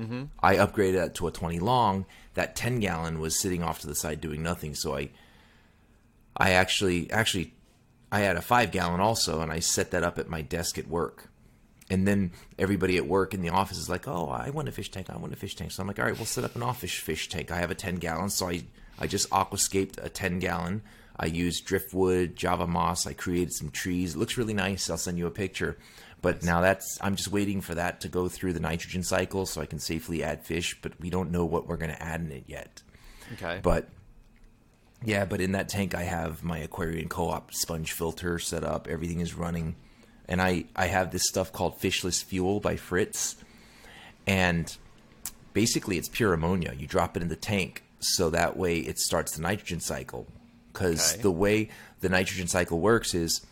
Mm-hmm. 0.00 0.24
I 0.42 0.56
upgraded 0.56 0.94
that 0.94 1.14
to 1.16 1.26
a 1.28 1.30
twenty 1.30 1.58
long. 1.60 2.06
That 2.34 2.56
ten 2.56 2.80
gallon 2.80 3.20
was 3.20 3.38
sitting 3.38 3.62
off 3.62 3.80
to 3.80 3.86
the 3.86 3.94
side 3.94 4.20
doing 4.20 4.42
nothing. 4.42 4.74
So 4.74 4.96
I, 4.96 5.10
I 6.36 6.52
actually 6.52 7.10
actually, 7.10 7.52
I 8.12 8.20
had 8.20 8.36
a 8.36 8.42
five 8.42 8.70
gallon 8.70 9.00
also, 9.00 9.40
and 9.40 9.50
I 9.50 9.58
set 9.58 9.90
that 9.90 10.04
up 10.04 10.18
at 10.18 10.28
my 10.28 10.42
desk 10.42 10.78
at 10.78 10.86
work. 10.86 11.30
And 11.90 12.06
then 12.06 12.32
everybody 12.58 12.98
at 12.98 13.06
work 13.06 13.34
in 13.34 13.40
the 13.40 13.48
office 13.48 13.78
is 13.78 13.88
like, 13.88 14.06
"Oh, 14.06 14.28
I 14.28 14.50
want 14.50 14.68
a 14.68 14.72
fish 14.72 14.90
tank. 14.90 15.08
I 15.10 15.16
want 15.16 15.32
a 15.32 15.36
fish 15.36 15.56
tank." 15.56 15.72
So 15.72 15.82
I'm 15.82 15.88
like, 15.88 15.98
"All 15.98 16.04
right, 16.04 16.16
we'll 16.16 16.26
set 16.26 16.44
up 16.44 16.54
an 16.54 16.62
office 16.62 16.92
fish 16.92 17.28
tank. 17.28 17.50
I 17.50 17.58
have 17.58 17.70
a 17.70 17.74
10 17.74 17.96
gallon, 17.96 18.30
so 18.30 18.48
I 18.48 18.64
I 18.98 19.06
just 19.06 19.30
aquascaped 19.30 20.02
a 20.02 20.08
10 20.08 20.38
gallon. 20.38 20.82
I 21.18 21.26
used 21.26 21.64
driftwood, 21.64 22.36
Java 22.36 22.66
moss. 22.66 23.06
I 23.06 23.14
created 23.14 23.52
some 23.52 23.70
trees. 23.70 24.14
It 24.14 24.18
looks 24.18 24.36
really 24.36 24.54
nice. 24.54 24.88
I'll 24.88 24.96
send 24.98 25.18
you 25.18 25.26
a 25.26 25.30
picture. 25.30 25.76
But 26.20 26.44
now 26.44 26.60
that's 26.60 26.98
I'm 27.00 27.16
just 27.16 27.32
waiting 27.32 27.60
for 27.60 27.74
that 27.74 28.00
to 28.02 28.08
go 28.08 28.28
through 28.28 28.52
the 28.52 28.60
nitrogen 28.60 29.02
cycle 29.02 29.44
so 29.46 29.60
I 29.60 29.66
can 29.66 29.78
safely 29.78 30.22
add 30.22 30.44
fish. 30.44 30.78
But 30.80 31.00
we 31.00 31.10
don't 31.10 31.30
know 31.32 31.44
what 31.44 31.66
we're 31.66 31.76
going 31.76 31.90
to 31.90 32.02
add 32.02 32.20
in 32.20 32.30
it 32.30 32.44
yet. 32.46 32.82
Okay. 33.34 33.60
But 33.62 33.88
yeah, 35.04 35.24
but 35.24 35.40
in 35.40 35.52
that 35.52 35.68
tank 35.68 35.94
I 35.94 36.02
have 36.02 36.42
my 36.42 36.58
Aquarium 36.58 37.08
Co-op 37.08 37.52
sponge 37.54 37.92
filter 37.92 38.38
set 38.38 38.64
up. 38.64 38.88
Everything 38.88 39.20
is 39.20 39.34
running, 39.34 39.76
and 40.28 40.40
I 40.40 40.64
I 40.76 40.86
have 40.86 41.10
this 41.10 41.28
stuff 41.28 41.52
called 41.52 41.78
Fishless 41.80 42.22
Fuel 42.24 42.60
by 42.60 42.76
Fritz, 42.76 43.36
and 44.26 44.76
basically 45.52 45.98
it's 45.98 46.08
pure 46.08 46.32
ammonia. 46.34 46.74
You 46.76 46.86
drop 46.86 47.16
it 47.16 47.22
in 47.22 47.28
the 47.28 47.36
tank, 47.36 47.82
so 48.00 48.30
that 48.30 48.56
way 48.56 48.78
it 48.78 48.98
starts 48.98 49.36
the 49.36 49.42
nitrogen 49.42 49.80
cycle. 49.80 50.26
Because 50.72 51.12
Okay. 51.14 51.22
the 51.22 51.30
way 51.30 51.68
the 52.00 52.08
nitrogen 52.08 52.48
cycle 52.48 52.80
works 52.80 53.12
is, 53.14 53.42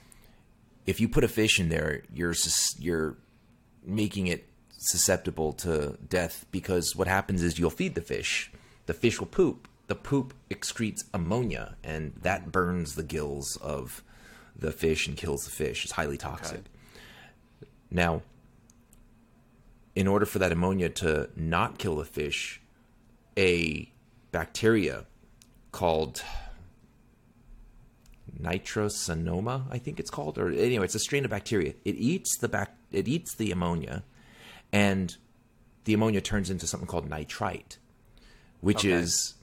if 0.87 1.01
you 1.01 1.09
put 1.09 1.23
a 1.23 1.29
fish 1.29 1.61
in 1.61 1.69
there, 1.69 2.03
you're 2.13 2.33
sus- 2.35 2.77
you're 2.79 3.17
making 3.85 4.27
it 4.27 4.47
susceptible 4.79 5.53
to 5.53 5.99
death 6.09 6.47
because 6.51 6.97
what 6.97 7.07
happens 7.07 7.43
is 7.43 7.59
you'll 7.59 7.69
feed 7.69 7.95
the 7.95 8.01
fish. 8.01 8.51
The 8.87 8.95
fish 8.95 9.21
will 9.21 9.27
poop. 9.27 9.69
The 9.91 9.97
poop 9.97 10.35
excretes 10.49 11.03
ammonia, 11.13 11.75
and 11.83 12.13
that 12.23 12.53
burns 12.53 12.95
the 12.95 13.03
gills 13.03 13.57
of 13.57 14.05
the 14.55 14.71
fish 14.71 15.09
and 15.09 15.17
kills 15.17 15.45
the 15.47 15.51
fish. 15.51 15.83
It's 15.85 15.95
highly 15.95 16.17
toxic. 16.17 16.61
Now, 17.91 18.23
in 19.97 20.07
order 20.07 20.27
for 20.27 20.39
that 20.39 20.53
ammonia 20.53 20.91
to 20.91 21.29
not 21.35 21.79
kill 21.79 21.97
the 21.97 22.05
fish, 22.05 22.61
a 23.37 23.91
bacteria 24.31 25.07
called 25.73 26.23
nitrosanoma, 28.41 29.65
I 29.73 29.79
think 29.79 29.99
it's 29.99 30.09
called, 30.11 30.39
or 30.39 30.51
anyway, 30.53 30.85
it's 30.85 30.95
a 30.95 31.01
strain 31.01 31.25
of 31.25 31.33
bacteria. 31.33 31.75
It 31.85 31.97
eats 31.97 32.37
the 32.39 32.49
bac- 32.49 32.79
it 32.93 33.09
eats 33.09 33.35
the 33.35 33.51
ammonia, 33.51 34.05
and 34.73 35.17
the 35.83 35.95
ammonia 35.95 36.21
turns 36.21 36.49
into 36.49 36.69
something 36.69 36.87
called 36.87 37.11
nitrite, 37.11 37.79
which 38.61 38.85
Okay. 38.85 38.93
is 38.93 39.35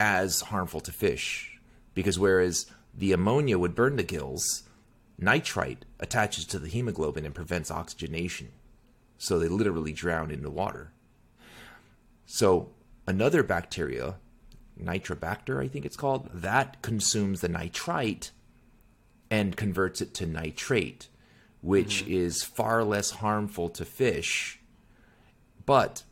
as 0.00 0.40
harmful 0.40 0.80
to 0.80 0.90
fish 0.90 1.60
because 1.94 2.18
whereas 2.18 2.66
the 2.94 3.12
ammonia 3.12 3.58
would 3.58 3.74
burn 3.74 3.96
the 3.96 4.02
gills, 4.02 4.64
nitrite 5.18 5.84
attaches 6.00 6.46
to 6.46 6.58
the 6.58 6.68
hemoglobin 6.68 7.26
and 7.26 7.34
prevents 7.34 7.70
oxygenation. 7.70 8.48
So 9.18 9.38
they 9.38 9.48
literally 9.48 9.92
drown 9.92 10.30
in 10.30 10.42
the 10.42 10.50
water. 10.50 10.92
So 12.24 12.70
another 13.06 13.42
bacteria, 13.42 14.16
Nitrobacter, 14.82 15.62
I 15.62 15.68
think 15.68 15.84
it's 15.84 15.96
called, 15.96 16.30
that 16.32 16.80
consumes 16.80 17.42
the 17.42 17.48
nitrite 17.48 18.30
and 19.30 19.56
converts 19.56 20.00
it 20.00 20.14
to 20.14 20.26
nitrate, 20.26 21.08
which 21.60 22.02
hmm. 22.02 22.12
is 22.12 22.42
far 22.42 22.82
less 22.82 23.10
harmful 23.10 23.68
to 23.70 23.84
fish. 23.84 24.58
But 25.66 26.04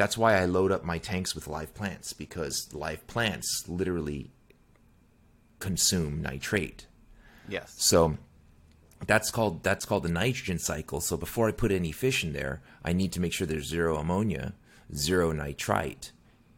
that's 0.00 0.16
why 0.16 0.40
I 0.40 0.46
load 0.46 0.72
up 0.72 0.82
my 0.82 0.96
tanks 0.96 1.34
with 1.34 1.46
live 1.46 1.74
plants 1.74 2.14
because 2.14 2.72
live 2.72 3.06
plants 3.06 3.64
literally 3.68 4.30
consume 5.58 6.22
nitrate. 6.22 6.86
Yes. 7.46 7.74
So 7.76 8.16
that's 9.06 9.30
called 9.30 9.62
that's 9.62 9.84
called 9.84 10.04
the 10.04 10.08
nitrogen 10.08 10.58
cycle. 10.58 11.02
So 11.02 11.18
before 11.18 11.48
I 11.48 11.52
put 11.52 11.70
any 11.70 11.92
fish 11.92 12.24
in 12.24 12.32
there, 12.32 12.62
I 12.82 12.94
need 12.94 13.12
to 13.12 13.20
make 13.20 13.34
sure 13.34 13.46
there's 13.46 13.68
zero 13.68 13.98
ammonia, 13.98 14.54
zero 14.94 15.32
nitrite, 15.32 16.12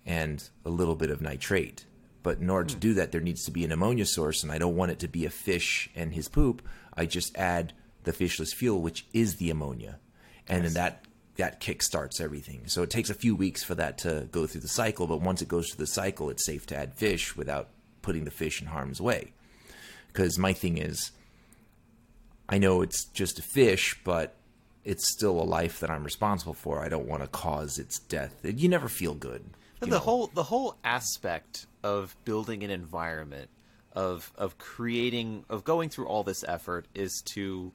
and 0.06 0.48
a 0.64 0.70
little 0.70 0.94
bit 0.94 1.10
of 1.10 1.20
nitrate. 1.20 1.84
But 2.22 2.38
in 2.38 2.48
order 2.48 2.68
to 2.68 2.76
do 2.76 2.94
that, 2.94 3.10
there 3.10 3.20
needs 3.20 3.44
to 3.46 3.50
be 3.50 3.64
an 3.64 3.72
ammonia 3.72 4.06
source, 4.06 4.44
and 4.44 4.52
I 4.52 4.58
don't 4.58 4.76
want 4.76 4.92
it 4.92 5.00
to 5.00 5.08
be 5.08 5.26
a 5.26 5.30
fish 5.30 5.90
and 5.96 6.14
his 6.14 6.28
poop. 6.28 6.62
I 6.96 7.06
just 7.06 7.36
add 7.36 7.72
the 8.04 8.12
fishless 8.12 8.54
fuel, 8.54 8.80
which 8.80 9.04
is 9.12 9.36
the 9.36 9.50
ammonia, 9.50 9.98
and 10.46 10.64
then 10.64 10.74
that 10.74 11.04
that 11.36 11.60
kickstarts 11.60 12.20
everything. 12.20 12.62
So 12.66 12.82
it 12.82 12.90
takes 12.90 13.10
a 13.10 13.14
few 13.14 13.34
weeks 13.34 13.64
for 13.64 13.74
that 13.74 13.98
to 13.98 14.28
go 14.30 14.46
through 14.46 14.60
the 14.60 14.68
cycle, 14.68 15.06
but 15.06 15.20
once 15.20 15.40
it 15.40 15.48
goes 15.48 15.70
through 15.70 15.84
the 15.84 15.90
cycle, 15.90 16.28
it's 16.30 16.44
safe 16.44 16.66
to 16.66 16.76
add 16.76 16.94
fish 16.94 17.36
without 17.36 17.68
putting 18.02 18.24
the 18.24 18.30
fish 18.30 18.60
in 18.60 18.66
harm's 18.68 19.00
way. 19.00 19.32
Because 20.08 20.38
my 20.38 20.52
thing 20.52 20.76
is, 20.76 21.10
I 22.48 22.58
know 22.58 22.82
it's 22.82 23.04
just 23.06 23.38
a 23.38 23.42
fish, 23.42 23.98
but 24.04 24.34
it's 24.84 25.08
still 25.08 25.40
a 25.40 25.44
life 25.44 25.80
that 25.80 25.90
I'm 25.90 26.04
responsible 26.04 26.54
for. 26.54 26.80
I 26.80 26.88
don't 26.88 27.06
want 27.06 27.22
to 27.22 27.28
cause 27.28 27.78
its 27.78 27.98
death. 27.98 28.34
You 28.42 28.68
never 28.68 28.88
feel 28.88 29.14
good. 29.14 29.42
But 29.80 29.88
the 29.88 29.96
know. 29.96 30.00
whole 30.00 30.26
the 30.28 30.42
whole 30.42 30.76
aspect 30.84 31.66
of 31.82 32.14
building 32.24 32.62
an 32.62 32.70
environment 32.70 33.48
of 33.94 34.32
of 34.36 34.58
creating 34.58 35.44
of 35.48 35.64
going 35.64 35.88
through 35.88 36.06
all 36.06 36.22
this 36.22 36.44
effort 36.46 36.86
is 36.94 37.22
to 37.26 37.72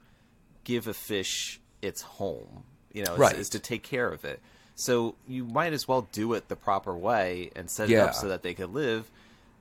give 0.64 0.88
a 0.88 0.94
fish 0.94 1.60
its 1.82 2.02
home 2.02 2.64
you 2.94 3.04
know 3.04 3.14
is, 3.14 3.20
Right. 3.20 3.36
is 3.36 3.50
to 3.50 3.60
take 3.60 3.84
care 3.84 4.08
of 4.10 4.24
it 4.26 4.40
so 4.76 5.16
you 5.28 5.44
might 5.44 5.74
as 5.74 5.88
well 5.88 6.08
do 6.12 6.34
it 6.34 6.48
the 6.50 6.56
proper 6.56 6.96
way 6.96 7.50
and 7.56 7.70
set 7.70 7.90
it 7.90 7.94
Yeah. 7.94 8.06
up 8.06 8.16
so 8.16 8.28
that 8.30 8.44
they 8.44 8.54
could 8.54 8.74
live 8.74 9.10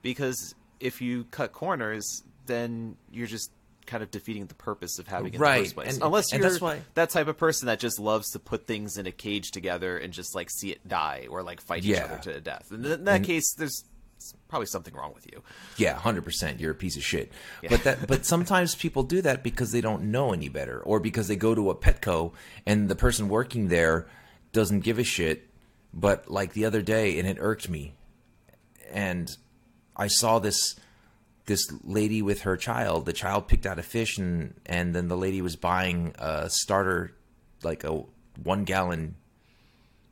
because 0.01 0.55
if 0.79 1.01
you 1.01 1.25
cut 1.31 1.53
corners 1.53 2.23
then 2.45 2.95
you're 3.11 3.27
just 3.27 3.51
kind 3.85 4.03
of 4.03 4.11
defeating 4.11 4.45
the 4.47 4.53
purpose 4.53 4.99
of 4.99 5.07
having 5.07 5.27
it 5.27 5.35
in 5.35 5.39
the 5.39 5.43
Right, 5.43 5.63
first 5.63 5.75
place 5.75 5.93
and- 5.95 6.03
unless 6.03 6.31
you're 6.31 6.41
that's 6.41 6.59
why- 6.61 6.81
that 6.95 7.09
type 7.09 7.27
of 7.27 7.37
person 7.37 7.67
that 7.67 7.79
just 7.79 7.99
loves 7.99 8.29
to 8.31 8.39
put 8.39 8.67
things 8.67 8.97
in 8.97 9.07
a 9.07 9.11
cage 9.11 9.51
together 9.51 9.97
and 9.97 10.11
just 10.13 10.35
like 10.35 10.49
see 10.49 10.71
it 10.71 10.85
die 10.87 11.25
or 11.29 11.41
like 11.41 11.61
fight 11.61 11.85
each 11.85 11.97
other 11.97 12.17
to 12.23 12.41
death. 12.41 12.67
And 12.71 12.85
in 12.85 13.05
that 13.05 13.23
case, 13.23 13.53
there's 13.57 13.83
probably 14.47 14.65
something 14.67 14.93
wrong 14.93 15.13
with 15.13 15.25
you. 15.31 15.43
Yeah, 15.77 15.93
hundred 15.93 16.23
percent. 16.25 16.59
You're 16.59 16.71
a 16.71 16.75
piece 16.75 16.97
of 16.97 17.03
shit. 17.03 17.31
But 17.69 17.83
that, 17.83 18.07
but 18.07 18.25
sometimes 18.25 18.75
people 18.75 19.03
do 19.03 19.21
that 19.21 19.43
because 19.43 19.71
they 19.71 19.81
don't 19.81 20.05
know 20.11 20.33
any 20.33 20.49
better, 20.49 20.79
or 20.79 20.99
because 20.99 21.27
they 21.27 21.35
go 21.35 21.55
to 21.55 21.69
a 21.69 21.75
Petco 21.75 22.33
and 22.65 22.89
the 22.89 22.95
person 22.95 23.29
working 23.29 23.67
there 23.67 24.07
doesn't 24.53 24.81
give 24.81 24.99
a 24.99 25.03
shit. 25.03 25.49
But 25.93 26.29
like 26.29 26.53
the 26.53 26.65
other 26.65 26.81
day, 26.81 27.17
and 27.17 27.27
it 27.27 27.37
irked 27.39 27.69
me, 27.69 27.95
and 28.91 29.35
I 29.95 30.07
saw 30.07 30.39
this 30.39 30.75
this 31.45 31.65
lady 31.83 32.21
with 32.21 32.41
her 32.41 32.57
child. 32.57 33.05
The 33.05 33.13
child 33.13 33.47
picked 33.47 33.65
out 33.65 33.79
a 33.79 33.83
fish, 33.83 34.17
and 34.17 34.53
and 34.65 34.93
then 34.93 35.07
the 35.07 35.17
lady 35.17 35.41
was 35.41 35.55
buying 35.55 36.13
a 36.19 36.49
starter, 36.49 37.13
like 37.63 37.83
a 37.83 38.03
one 38.43 38.63
gallon 38.63 39.15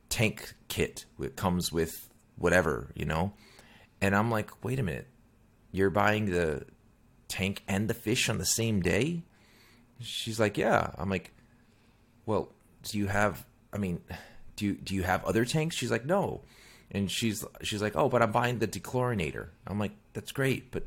tank 0.08 0.54
kit 0.68 1.04
It 1.20 1.36
comes 1.36 1.72
with 1.72 2.08
whatever, 2.36 2.90
you 2.94 3.04
know. 3.04 3.32
And 4.00 4.14
I'm 4.14 4.30
like, 4.30 4.64
wait 4.64 4.78
a 4.78 4.82
minute, 4.82 5.06
you're 5.72 5.90
buying 5.90 6.26
the 6.26 6.64
tank 7.28 7.62
and 7.66 7.88
the 7.88 7.94
fish 7.94 8.28
on 8.28 8.38
the 8.38 8.46
same 8.46 8.80
day? 8.80 9.22
She's 10.00 10.38
like, 10.38 10.58
yeah. 10.58 10.90
I'm 10.98 11.08
like, 11.08 11.32
well, 12.26 12.52
do 12.82 12.98
you 12.98 13.06
have? 13.06 13.46
I 13.72 13.78
mean, 13.78 14.00
do 14.56 14.66
you 14.66 14.74
do 14.74 14.94
you 14.94 15.02
have 15.02 15.24
other 15.24 15.44
tanks? 15.44 15.76
She's 15.76 15.90
like, 15.90 16.04
no. 16.04 16.42
And 16.90 17.10
she's 17.10 17.44
she's 17.62 17.82
like, 17.82 17.96
oh, 17.96 18.08
but 18.08 18.22
I'm 18.22 18.32
buying 18.32 18.58
the 18.58 18.68
dechlorinator. 18.68 19.48
I'm 19.66 19.78
like, 19.78 19.92
that's 20.12 20.32
great, 20.32 20.70
but 20.70 20.84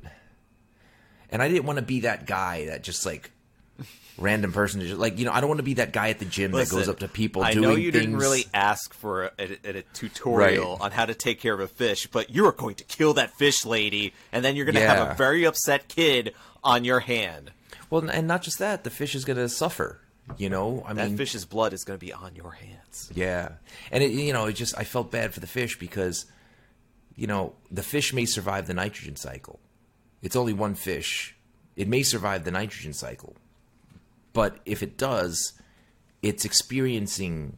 and 1.30 1.42
I 1.42 1.50
didn't 1.50 1.66
want 1.66 1.78
to 1.78 1.86
be 1.86 2.02
that 2.02 2.26
guy 2.26 2.66
that 2.66 2.84
just 2.84 3.06
like 3.06 3.32
random 4.18 4.52
person, 4.52 4.82
just 4.82 4.98
like 4.98 5.18
you 5.18 5.26
know, 5.26 5.32
I 5.32 5.40
don't 5.42 5.48
want 5.50 5.60
to 5.60 5.64
be 5.64 5.76
that 5.76 5.94
guy 5.94 6.10
at 6.10 6.20
the 6.20 6.26
gym 6.26 6.52
that 6.52 6.70
goes 6.70 6.90
up 6.90 7.00
to 7.00 7.08
people. 7.08 7.44
I 7.44 7.54
doing 7.54 7.64
know 7.64 7.76
you 7.76 7.92
didn't 7.92 8.18
really 8.18 8.46
ask 8.54 8.94
for 8.94 9.26
a, 9.26 9.32
a, 9.66 9.78
a 9.78 9.82
tutorial 9.94 10.74
Right. 10.74 10.82
on 10.82 10.92
how 10.92 11.06
to 11.06 11.14
take 11.16 11.40
care 11.40 11.54
of 11.54 11.60
a 11.60 11.68
fish, 11.68 12.08
but 12.08 12.30
you 12.30 12.46
are 12.46 12.52
going 12.52 12.76
to 12.76 12.84
kill 12.84 13.14
that 13.16 13.32
fish 13.38 13.66
lady, 13.66 14.14
and 14.32 14.44
then 14.44 14.56
you're 14.56 14.66
going 14.66 14.76
to 14.76 14.82
have 14.88 15.12
a 15.12 15.14
very 15.16 15.46
upset 15.46 15.88
kid 15.88 16.34
on 16.64 16.84
your 16.84 17.00
hand. 17.00 17.52
Well, 17.90 18.08
and 18.10 18.28
not 18.28 18.42
just 18.42 18.60
that, 18.60 18.84
the 18.84 18.90
fish 18.90 19.16
is 19.16 19.26
going 19.26 19.38
to 19.38 19.50
suffer. 19.50 20.00
You 20.38 20.50
know, 20.50 20.84
I 20.86 20.94
That 20.94 21.04
mean, 21.08 21.12
that 21.16 21.18
fish's 21.18 21.44
blood 21.46 21.74
is 21.74 21.84
going 21.84 21.98
to 21.98 22.06
be 22.06 22.14
on 22.14 22.36
your 22.36 22.52
hands. 22.52 23.10
Yeah, 23.16 23.54
and 23.92 24.04
it, 24.04 24.12
you 24.12 24.32
know, 24.32 24.46
it 24.46 24.54
just 24.54 24.78
I 24.78 24.84
felt 24.84 25.10
bad 25.10 25.34
for 25.34 25.40
the 25.40 25.48
fish 25.48 25.80
because, 25.80 26.28
you 27.16 27.26
know, 27.26 27.54
the 27.72 27.82
fish 27.82 28.14
may 28.14 28.26
survive 28.26 28.68
the 28.68 28.76
nitrogen 28.76 29.16
cycle. 29.16 29.60
It's 30.22 30.36
only 30.36 30.54
one 30.54 30.76
fish. 30.76 31.36
It 31.76 31.88
may 31.88 32.04
survive 32.04 32.44
the 32.44 32.52
nitrogen 32.52 32.94
cycle, 32.94 33.38
but 34.34 34.58
if 34.66 34.84
it 34.84 34.98
does, 34.98 35.54
it's 36.22 36.46
experiencing 36.46 37.58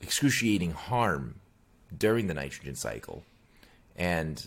excruciating 0.00 0.72
harm 0.72 1.36
during 1.96 2.26
the 2.26 2.34
nitrogen 2.34 2.74
cycle, 2.74 3.22
and 3.96 4.46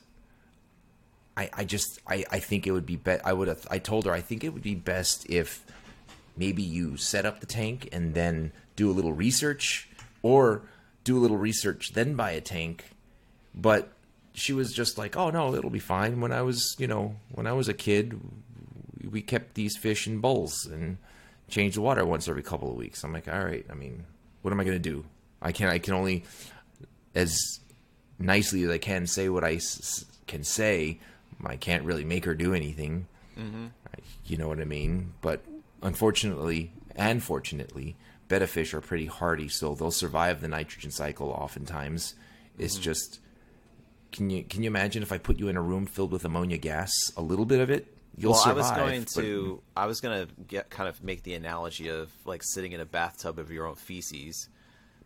I, 1.39 1.49
I 1.53 1.63
just 1.63 1.99
I, 2.05 2.25
I 2.29 2.39
think 2.39 2.67
it 2.67 2.71
would 2.71 2.85
be 2.85 2.97
be- 2.97 3.21
I 3.23 3.31
would 3.31 3.47
have 3.47 3.65
I 3.71 3.79
told 3.79 4.05
her 4.05 4.11
I 4.11 4.19
think 4.19 4.43
it 4.43 4.49
would 4.49 4.61
be 4.61 4.75
best 4.75 5.25
if 5.29 5.65
maybe 6.35 6.61
you 6.61 6.97
set 6.97 7.25
up 7.25 7.39
the 7.39 7.45
tank 7.45 7.87
and 7.93 8.13
then 8.13 8.51
do 8.75 8.89
a 8.89 8.93
little 8.93 9.13
research 9.13 9.89
or 10.21 10.63
do 11.05 11.17
a 11.17 11.21
little 11.21 11.37
research 11.37 11.93
then 11.93 12.15
buy 12.15 12.31
a 12.31 12.41
tank. 12.41 12.89
But 13.55 13.93
she 14.33 14.51
was 14.51 14.73
just 14.73 14.97
like 14.97 15.15
oh 15.15 15.29
no 15.29 15.55
it'll 15.55 15.69
be 15.69 15.79
fine. 15.79 16.19
When 16.19 16.33
i 16.33 16.41
was 16.41 16.75
you 16.77 16.87
know 16.87 17.15
when 17.31 17.47
i 17.47 17.53
was 17.53 17.69
a 17.69 17.73
kid 17.73 18.19
we 19.09 19.21
kept 19.21 19.55
these 19.55 19.77
fish 19.77 20.07
in 20.07 20.19
bowls 20.19 20.65
and 20.65 20.97
changed 21.49 21.77
the 21.77 21.81
water 21.81 22.05
once 22.05 22.27
every 22.27 22.43
couple 22.43 22.69
of 22.69 22.77
weeks. 22.77 23.03
I'm 23.03 23.13
like 23.13 23.27
all 23.27 23.43
right 23.43 23.65
i 23.69 23.73
mean 23.73 24.05
what 24.41 24.51
am 24.51 24.59
i 24.59 24.63
going 24.63 24.81
to 24.81 24.89
do? 24.89 25.05
I 25.41 25.51
can 25.51 25.69
i 25.69 25.79
can 25.79 25.93
only 25.93 26.23
as 27.15 27.59
nicely 28.17 28.63
as 28.63 28.69
i 28.69 28.77
can 28.77 29.07
say 29.07 29.29
what 29.29 29.43
i 29.43 29.55
s- 29.55 30.05
can 30.27 30.43
say. 30.43 30.99
I 31.45 31.55
can't 31.55 31.83
really 31.85 32.03
make 32.03 32.25
her 32.25 32.35
do 32.35 32.53
anything. 32.53 33.07
Mm-hmm. 33.37 33.67
You 34.25 34.37
know 34.37 34.49
what 34.49 34.59
I 34.59 34.65
mean? 34.65 35.13
But 35.21 35.41
unfortunately 35.81 36.71
and 36.95 37.23
fortunately, 37.23 37.95
betta 38.27 38.45
fish 38.45 38.73
are 38.73 38.81
pretty 38.81 39.05
hardy, 39.05 39.47
so 39.47 39.73
they'll 39.73 39.89
survive 39.89 40.41
the 40.41 40.47
nitrogen 40.47 40.91
cycle 40.91 41.29
oftentimes. 41.29 42.13
It's 42.57 42.75
mm-hmm. 42.75 42.83
just 42.83 43.19
can 44.11 44.29
you 44.29 44.43
can 44.43 44.63
you 44.63 44.67
imagine 44.67 45.01
if 45.01 45.11
I 45.11 45.17
put 45.17 45.39
you 45.39 45.47
in 45.47 45.57
a 45.57 45.61
room 45.61 45.85
filled 45.85 46.11
with 46.11 46.25
ammonia 46.25 46.57
gas, 46.57 46.91
a 47.15 47.21
little 47.21 47.45
bit 47.45 47.59
of 47.59 47.69
it, 47.69 47.87
you'll 48.17 48.31
well, 48.33 48.41
survive. 48.41 48.57
I 48.57 48.61
was 48.61 48.71
going 48.71 49.01
but- 49.01 49.13
to 49.23 49.61
I 49.75 49.85
was 49.85 50.01
going 50.01 50.27
to 50.27 50.33
get 50.47 50.69
kind 50.69 50.89
of 50.89 51.03
make 51.03 51.23
the 51.23 51.33
analogy 51.35 51.89
of 51.89 52.11
like 52.25 52.43
sitting 52.43 52.71
in 52.71 52.79
a 52.79 52.85
bathtub 52.85 53.39
of 53.39 53.51
your 53.51 53.65
own 53.67 53.75
feces 53.75 54.49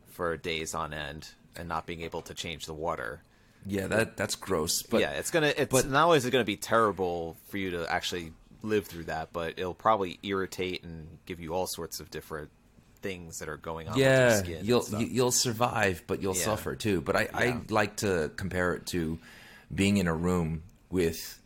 for 0.07 0.37
days 0.37 0.73
on 0.75 0.93
end 0.93 1.29
and 1.55 1.67
not 1.67 1.85
being 1.85 2.01
able 2.01 2.21
to 2.23 2.33
change 2.33 2.65
the 2.65 2.73
water. 2.73 3.21
yeah, 3.65 3.87
that 3.87 4.17
that's 4.17 4.35
gross. 4.35 4.81
But 4.83 5.01
yeah, 5.01 5.11
it's 5.11 5.31
gonna. 5.31 5.53
It's 5.55 5.71
but- 5.71 5.87
not 5.89 6.05
only 6.05 6.17
is 6.17 6.25
it 6.25 6.31
gonna 6.31 6.43
be 6.43 6.57
terrible 6.57 7.37
for 7.49 7.57
you 7.57 7.71
to 7.71 7.91
actually 7.91 8.33
live 8.61 8.87
through 8.87 9.03
that, 9.05 9.33
but 9.33 9.55
it'll 9.57 9.73
probably 9.73 10.19
irritate 10.23 10.83
and 10.83 11.17
give 11.25 11.39
you 11.39 11.53
all 11.53 11.67
sorts 11.67 11.99
of 11.99 12.09
different 12.09 12.49
things 13.01 13.39
that 13.39 13.49
are 13.49 13.57
going 13.57 13.87
on 13.89 13.95
with 13.95 14.01
yeah, 14.01 14.29
your 14.29 14.37
skin. 14.39 14.65
you'll 14.65 15.01
you'll 15.01 15.31
survive, 15.31 16.03
but 16.07 16.21
you'll 16.21 16.35
Yeah. 16.35 16.43
suffer 16.43 16.75
too. 16.75 17.01
But 17.01 17.15
I, 17.17 17.27
I 17.33 17.61
like 17.69 17.97
to 17.97 18.31
compare 18.37 18.73
it 18.75 18.85
to 18.87 19.19
being 19.73 19.97
in 19.97 20.07
a 20.07 20.13
room 20.15 20.63
with 20.89 21.39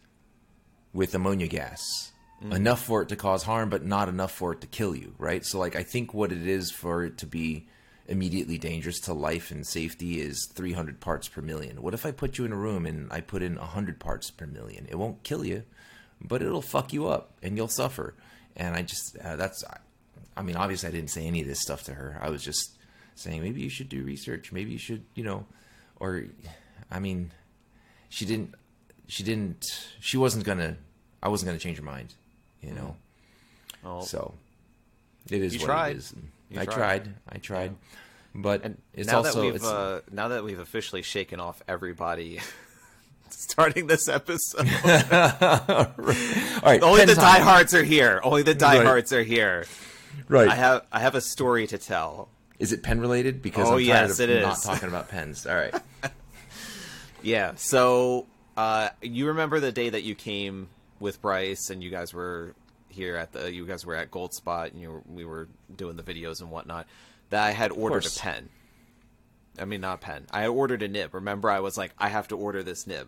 with 0.97 1.13
ammonia 1.13 1.47
gas. 1.47 2.11
Mm-hmm. 2.41 2.53
Enough 2.53 2.83
for 2.83 3.03
it 3.03 3.09
to 3.09 3.15
cause 3.15 3.43
harm, 3.43 3.69
but 3.69 3.85
not 3.85 4.09
enough 4.09 4.31
for 4.31 4.51
it 4.53 4.61
to 4.61 4.67
kill 4.67 4.95
you, 4.95 5.13
right? 5.19 5.45
So, 5.45 5.59
like, 5.59 5.75
I 5.75 5.83
think 5.83 6.11
what 6.11 6.31
it 6.31 6.47
is 6.47 6.71
for 6.71 7.03
it 7.03 7.19
to 7.19 7.27
be 7.27 7.67
immediately 8.07 8.57
dangerous 8.57 8.99
to 9.01 9.13
life 9.13 9.51
and 9.51 9.65
safety 9.65 10.19
is 10.19 10.49
300 10.55 10.99
parts 10.99 11.27
per 11.27 11.41
million. 11.41 11.83
What 11.83 11.93
if 11.93 12.03
I 12.03 12.11
put 12.11 12.39
you 12.39 12.45
in 12.45 12.51
a 12.51 12.55
room 12.55 12.87
and 12.87 13.11
I 13.13 13.21
put 13.21 13.43
in 13.43 13.57
100 13.57 13.99
parts 13.99 14.31
per 14.31 14.47
million? 14.47 14.87
It 14.89 14.95
won't 14.95 15.21
kill 15.21 15.45
you, 15.45 15.63
but 16.19 16.41
it'll 16.41 16.63
fuck 16.63 16.91
you 16.93 17.07
up 17.07 17.37
and 17.43 17.55
you'll 17.55 17.67
suffer. 17.67 18.15
And 18.55 18.75
I 18.75 18.81
just, 18.81 19.17
uh, 19.23 19.35
that's, 19.35 19.63
I 20.35 20.41
mean, 20.41 20.55
obviously, 20.55 20.89
I 20.89 20.91
didn't 20.91 21.11
say 21.11 21.27
any 21.27 21.41
of 21.41 21.47
this 21.47 21.61
stuff 21.61 21.83
to 21.83 21.93
her. 21.93 22.17
I 22.19 22.31
was 22.31 22.43
just 22.43 22.75
saying 23.13 23.43
maybe 23.43 23.61
you 23.61 23.69
should 23.69 23.89
do 23.89 24.03
research. 24.03 24.51
Maybe 24.51 24.71
you 24.71 24.79
should, 24.79 25.05
you 25.13 25.23
know, 25.23 25.45
or, 25.99 26.23
I 26.89 26.99
mean, 26.99 27.31
she 28.09 28.25
didn't, 28.25 28.55
she 29.07 29.21
didn't, 29.23 29.63
she 29.99 30.17
wasn't 30.17 30.43
gonna, 30.43 30.77
I 31.21 31.29
wasn't 31.29 31.47
gonna 31.47 31.59
change 31.59 31.77
your 31.77 31.85
mind, 31.85 32.13
you 32.61 32.73
know. 32.73 32.95
Well, 33.83 34.01
So 34.01 34.33
it 35.29 35.41
is 35.41 35.53
You 35.55 35.59
what 35.61 35.65
tried. 35.67 35.95
it 35.95 35.97
is. 35.99 36.13
You 36.49 36.61
I 36.61 36.65
tried. 36.65 36.75
tried. 36.75 37.13
I 37.29 37.37
tried. 37.37 37.75
But 38.35 38.63
and 38.63 38.77
it's 38.93 39.07
now 39.09 39.17
also 39.17 39.41
that 39.41 39.53
we've 39.53 39.63
uh, 39.63 40.01
now 40.11 40.27
that 40.29 40.43
we've 40.43 40.59
officially 40.59 41.01
shaken 41.01 41.39
off 41.39 41.61
everybody. 41.67 42.39
Starting 43.29 43.87
this 43.87 44.07
episode, 44.07 44.59
all 44.85 45.93
right. 46.63 46.81
only 46.81 46.99
pen 46.99 47.07
the 47.09 47.15
time. 47.15 47.39
diehards 47.41 47.73
are 47.73 47.83
here. 47.83 48.21
Only 48.23 48.41
the 48.41 48.53
diehards 48.55 49.11
are 49.11 49.21
here. 49.21 49.65
Right. 50.29 50.47
I 50.47 50.55
have 50.55 50.85
I 50.93 51.01
have 51.01 51.13
a 51.13 51.19
story 51.19 51.67
to 51.67 51.77
tell. 51.77 52.29
is 52.57 52.71
it 52.71 52.83
pen 52.83 53.01
related? 53.01 53.41
Because 53.41 53.67
Oh, 53.67 53.73
I'm 53.75 53.81
yes, 53.81 54.19
it 54.21 54.29
not 54.41 54.61
talking 54.63 54.87
about 54.87 55.09
pens. 55.09 55.45
All 55.45 55.55
right. 55.55 55.75
Yeah. 57.21 57.53
So 57.55 58.27
uh, 58.55 58.89
you 59.01 59.27
remember 59.27 59.59
the 59.59 59.71
day 59.73 59.89
that 59.89 60.03
you 60.03 60.15
came 60.15 60.69
with 60.99 61.21
Bryce, 61.21 61.69
and 61.69 61.83
you 61.83 61.89
guys 61.89 62.13
were 62.13 62.53
here 62.89 63.15
at 63.17 63.31
the 63.33 63.51
you 63.51 63.65
guys 63.65 63.85
were 63.85 63.95
at 63.95 64.11
Gold 64.11 64.33
Spot, 64.33 64.71
and 64.71 64.81
you 64.81 64.91
were, 64.91 65.01
we 65.13 65.25
were 65.25 65.47
doing 65.75 65.95
the 65.97 66.03
videos 66.03 66.41
and 66.41 66.49
whatnot. 66.51 66.87
That 67.29 67.43
I 67.43 67.51
had 67.51 67.71
ordered 67.71 68.05
a 68.05 68.09
pen. 68.19 68.49
I 69.59 69.65
mean, 69.65 69.81
not 69.81 69.95
a 69.95 69.97
pen. 69.97 70.25
I 70.31 70.47
ordered 70.47 70.81
a 70.83 70.87
nib. 70.87 71.13
Remember, 71.13 71.49
I 71.49 71.59
was 71.59 71.77
like, 71.77 71.91
I 71.97 72.09
have 72.09 72.27
to 72.29 72.37
order 72.37 72.63
this 72.63 72.85
nib. 72.87 73.07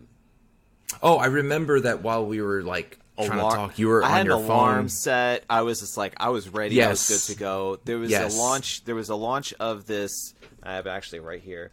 Oh, 1.02 1.16
I 1.18 1.26
remember 1.26 1.80
that 1.80 2.02
while 2.02 2.26
we 2.26 2.42
were 2.42 2.62
like 2.62 2.98
trying 3.16 3.38
Alarm- 3.38 3.50
to 3.52 3.56
talk, 3.56 3.78
you 3.78 3.88
were 3.88 4.02
I 4.02 4.06
on 4.08 4.12
had 4.16 4.26
your 4.26 4.36
an 4.38 4.44
alarm 4.44 4.76
phone. 4.84 4.88
set. 4.88 5.44
I 5.48 5.62
was 5.62 5.80
just 5.80 5.96
like, 5.96 6.14
I 6.18 6.30
was 6.30 6.48
ready. 6.48 6.82
I 6.82 6.88
was 6.88 7.06
good 7.08 7.32
to 7.34 7.38
go. 7.38 7.78
There 7.84 7.98
was 7.98 8.10
Yes. 8.10 8.34
a 8.36 8.38
launch. 8.40 8.84
There 8.84 8.94
was 8.96 9.08
a 9.08 9.14
launch 9.14 9.54
of 9.60 9.86
this. 9.86 10.34
I 10.62 10.74
have 10.74 10.86
actually 10.86 11.20
right 11.20 11.40
here. 11.40 11.70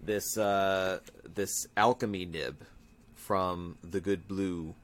This 0.00 0.36
uh, 0.38 1.00
this 1.34 1.66
alchemy 1.76 2.24
nib 2.24 2.56
from 3.14 3.76
the 3.82 4.00
Good 4.00 4.26
Blue, 4.28 4.74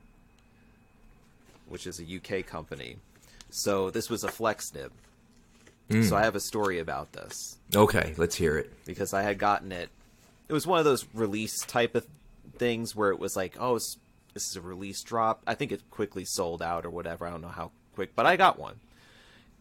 which 1.68 1.86
is 1.86 2.00
a 2.00 2.16
UK 2.38 2.46
company. 2.46 2.96
So 3.50 3.90
this 3.90 4.10
was 4.10 4.24
a 4.24 4.28
flex 4.28 4.72
nib. 4.74 4.92
Hmm. 5.90 6.02
So 6.02 6.16
I 6.16 6.22
have 6.22 6.36
a 6.36 6.40
story 6.40 6.80
about 6.80 7.12
this 7.12 7.56
Okay, 7.74 8.12
let's 8.18 8.34
hear 8.36 8.58
it. 8.58 8.70
because 8.84 9.14
I 9.14 9.22
had 9.22 9.38
gotten 9.38 9.72
it. 9.72 9.88
It 10.48 10.52
was 10.52 10.66
one 10.66 10.78
of 10.78 10.84
those 10.84 11.06
release 11.14 11.60
type 11.60 11.94
of 11.94 12.06
things 12.58 12.94
where 12.94 13.10
it 13.10 13.18
was 13.18 13.36
like, 13.36 13.56
oh, 13.58 13.74
this 13.74 13.96
is 14.50 14.56
a 14.56 14.60
release 14.60 15.02
drop. 15.02 15.42
I 15.46 15.54
think 15.54 15.72
it 15.72 15.90
quickly 15.90 16.24
sold 16.24 16.62
out 16.62 16.84
or 16.84 16.90
whatever. 16.90 17.26
I 17.26 17.30
don't 17.30 17.40
know 17.42 17.48
how 17.48 17.70
quick, 17.94 18.14
but 18.14 18.26
I 18.26 18.36
got 18.36 18.58
one. 18.58 18.76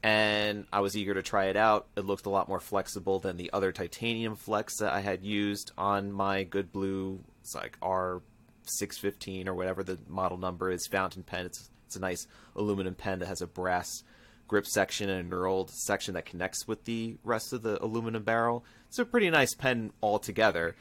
And 0.03 0.65
I 0.71 0.81
was 0.81 0.95
eager 0.95 1.13
to 1.13 1.23
try 1.23 1.45
it 1.45 1.55
out. 1.57 1.87
It 1.95 2.05
looked 2.05 2.25
a 2.25 2.29
lot 2.29 2.47
more 2.47 2.59
flexible 2.59 3.19
than 3.19 3.35
the 3.37 3.49
other 3.51 3.71
titanium 3.71 4.35
flex 4.35 4.77
that 4.77 4.93
I 4.93 4.99
had 5.01 5.23
used 5.23 5.71
on 5.77 6.11
my 6.11 6.43
Good 6.43 6.71
Blue. 6.71 7.19
It's 7.41 7.55
like 7.55 7.77
R615 7.81 9.47
or 9.47 9.53
whatever 9.53 9.83
the 9.83 9.97
model 10.07 10.37
number 10.37 10.69
is, 10.71 10.87
fountain 10.87 11.23
pen. 11.23 11.45
It's, 11.47 11.69
it's 11.87 11.95
a 11.95 11.99
nice 11.99 12.27
aluminum 12.55 12.93
pen 12.93 13.19
that 13.19 13.27
has 13.27 13.41
a 13.41 13.47
brass 13.47 14.03
grip 14.47 14.65
section 14.65 15.09
and 15.09 15.31
a 15.31 15.35
knurled 15.35 15.69
section 15.69 16.13
that 16.13 16.25
connects 16.25 16.67
with 16.67 16.85
the 16.85 17.17
rest 17.23 17.53
of 17.53 17.63
the 17.63 17.83
aluminum 17.83 18.23
barrel. 18.23 18.63
It's 18.87 18.99
a 18.99 19.05
pretty 19.05 19.29
nice 19.29 19.53
pen 19.53 19.91
altogether. 20.01 20.75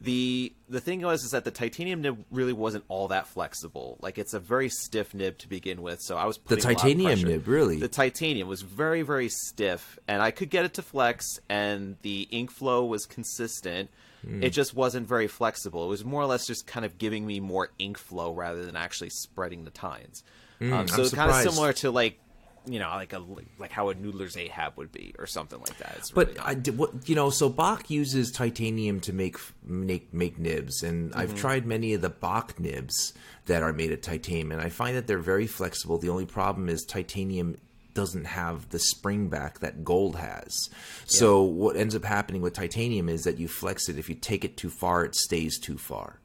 The 0.00 0.52
the 0.68 0.80
thing 0.80 1.00
was 1.00 1.24
is 1.24 1.32
that 1.32 1.44
the 1.44 1.50
titanium 1.50 2.02
nib 2.02 2.24
really 2.30 2.52
wasn't 2.52 2.84
all 2.86 3.08
that 3.08 3.26
flexible. 3.26 3.98
Like 4.00 4.16
it's 4.16 4.32
a 4.32 4.38
very 4.38 4.68
stiff 4.68 5.12
nib 5.12 5.38
to 5.38 5.48
begin 5.48 5.82
with, 5.82 6.00
so 6.00 6.16
I 6.16 6.24
was 6.24 6.36
The 6.38 6.42
putting 6.44 6.64
a 6.64 6.68
lot 6.68 6.76
of 6.76 6.82
titanium 6.82 7.22
nib, 7.22 7.48
really? 7.48 7.80
The 7.80 7.88
titanium 7.88 8.46
was 8.46 8.62
very 8.62 9.02
very 9.02 9.28
stiff, 9.28 9.98
and 10.06 10.22
I 10.22 10.30
could 10.30 10.50
get 10.50 10.64
it 10.64 10.74
to 10.74 10.82
flex, 10.82 11.40
and 11.48 11.96
the 12.02 12.28
ink 12.30 12.52
flow 12.52 12.84
was 12.84 13.06
consistent. 13.06 13.90
Hmm. 14.24 14.42
It 14.42 14.50
just 14.50 14.72
wasn't 14.72 15.08
very 15.08 15.26
flexible. 15.26 15.84
It 15.84 15.88
was 15.88 16.04
more 16.04 16.22
or 16.22 16.26
less 16.26 16.46
just 16.46 16.66
kind 16.66 16.86
of 16.86 16.98
giving 16.98 17.26
me 17.26 17.40
more 17.40 17.70
ink 17.80 17.98
flow 17.98 18.32
rather 18.32 18.64
than 18.64 18.76
actually 18.76 19.10
spreading 19.10 19.64
the 19.64 19.70
tines. 19.70 20.22
Um, 20.60 20.88
so 20.88 21.08
kind 21.10 21.30
of 21.30 21.36
similar 21.52 21.72
to 21.74 21.90
like 21.90 22.18
you 22.66 22.78
know 22.78 22.88
like 22.90 23.12
a 23.12 23.24
like 23.58 23.70
how 23.70 23.88
a 23.90 23.94
Noodler's 23.94 24.36
Ahab 24.36 24.76
would 24.76 24.92
be 24.92 25.14
or 25.18 25.26
something 25.26 25.58
like 25.60 25.78
that. 25.78 25.94
It's 25.98 26.10
But 26.10 26.28
really 26.28 26.40
I 26.40 26.54
did 26.54 26.76
what 26.76 27.08
you 27.08 27.14
know. 27.14 27.30
So 27.30 27.48
Bock 27.48 27.90
uses 27.90 28.30
titanium 28.32 29.00
to 29.00 29.12
make 29.12 29.36
make 29.64 30.12
make 30.12 30.38
nibs, 30.38 30.82
and 30.82 31.14
I've 31.14 31.30
Mm-hmm. 31.30 31.38
tried 31.38 31.66
many 31.66 31.94
of 31.94 32.00
the 32.00 32.10
Bock 32.10 32.58
nibs 32.58 33.12
that 33.46 33.62
are 33.62 33.72
made 33.72 33.92
of 33.92 34.00
titanium, 34.00 34.52
and 34.52 34.60
I 34.60 34.68
find 34.68 34.96
that 34.96 35.06
they're 35.06 35.18
very 35.18 35.46
flexible. 35.46 35.98
The 35.98 36.10
only 36.10 36.26
problem 36.26 36.68
is 36.68 36.84
titanium 36.84 37.56
doesn't 37.94 38.26
have 38.26 38.68
the 38.68 38.78
spring 38.78 39.28
back 39.28 39.58
that 39.60 39.82
gold 39.84 40.16
has. 40.16 40.68
So 41.06 41.42
what 41.42 41.76
ends 41.76 41.96
up 41.96 42.04
happening 42.04 42.42
with 42.42 42.52
titanium 42.52 43.08
is 43.08 43.22
that 43.22 43.38
you 43.38 43.48
flex 43.48 43.88
it. 43.88 43.98
If 43.98 44.08
you 44.08 44.14
take 44.14 44.44
it 44.44 44.56
too 44.56 44.70
far, 44.70 45.04
it 45.04 45.16
stays 45.16 45.58
too 45.58 45.78
far. 45.78 46.20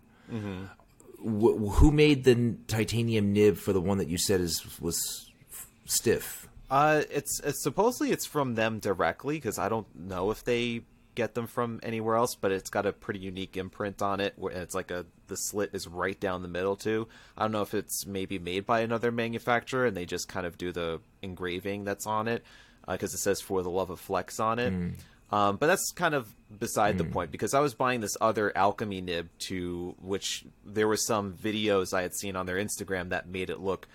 Wh- 1.24 1.76
who 1.76 1.92
made 1.92 2.24
the 2.24 2.56
titanium 2.68 3.34
nib 3.34 3.58
for 3.58 3.74
the 3.74 3.82
one 3.82 3.98
that 3.98 4.10
you 4.10 4.18
said 4.18 4.42
is 4.42 4.80
was 4.80 5.32
f- 5.52 5.68
stiff? 5.86 6.48
Uh, 6.70 7.04
it's, 7.12 7.40
it's 7.42 7.62
supposedly 7.64 8.12
it's 8.12 8.26
from 8.26 8.56
them 8.56 8.80
directly 8.80 9.36
because 9.38 9.60
I 9.60 9.70
don't 9.70 9.88
know 9.96 10.32
if 10.32 10.44
they 10.44 10.82
get 11.16 11.36
them 11.36 11.46
from 11.46 11.80
anywhere 11.84 12.16
else, 12.16 12.36
but 12.36 12.52
it's 12.52 12.70
got 12.72 12.86
a 12.88 12.92
pretty 12.94 13.20
unique 13.20 13.56
imprint 13.56 14.02
on 14.02 14.20
it 14.20 14.34
where 14.38 14.52
it's 14.54 14.74
like 14.74 14.90
a 14.90 15.06
the 15.28 15.36
slit 15.36 15.70
is 15.74 15.88
right 15.88 16.20
down 16.20 16.42
the 16.42 16.48
middle 16.48 16.76
too. 16.76 17.08
I 17.38 17.44
don't 17.44 17.52
know 17.52 17.62
if 17.62 17.74
it's 17.76 18.06
maybe 18.08 18.40
made 18.40 18.66
by 18.66 18.82
another 18.82 19.12
manufacturer 19.12 19.86
and 19.86 19.96
they 19.96 20.06
just 20.06 20.28
kind 20.28 20.46
of 20.48 20.58
do 20.58 20.72
the 20.72 21.00
engraving 21.22 21.84
that's 21.84 22.08
on 22.08 22.28
it 22.28 22.44
because 22.88 23.14
it 23.14 23.20
says 23.20 23.40
"For 23.40 23.62
the 23.62 23.70
Love 23.70 23.92
of 23.92 24.00
Flex" 24.00 24.40
on 24.40 24.58
it. 24.60 24.74
Um, 25.32 25.58
but 25.58 25.68
that's 25.68 25.92
kind 25.94 26.14
of 26.14 26.28
beside 26.60 26.98
the 27.00 27.04
point 27.06 27.32
because 27.32 27.54
I 27.56 27.60
was 27.60 27.74
buying 27.74 28.02
this 28.02 28.16
other 28.22 28.56
alchemy 28.56 29.02
nib 29.02 29.30
to 29.48 29.96
which 30.00 30.46
there 30.64 30.88
were 30.88 30.98
some 30.98 31.34
videos 31.34 31.94
I 31.94 32.04
had 32.04 32.14
seen 32.14 32.36
on 32.36 32.46
their 32.46 32.58
Instagram 32.58 33.10
that 33.10 33.28
made 33.28 33.50
it 33.50 33.60
look 33.60 33.88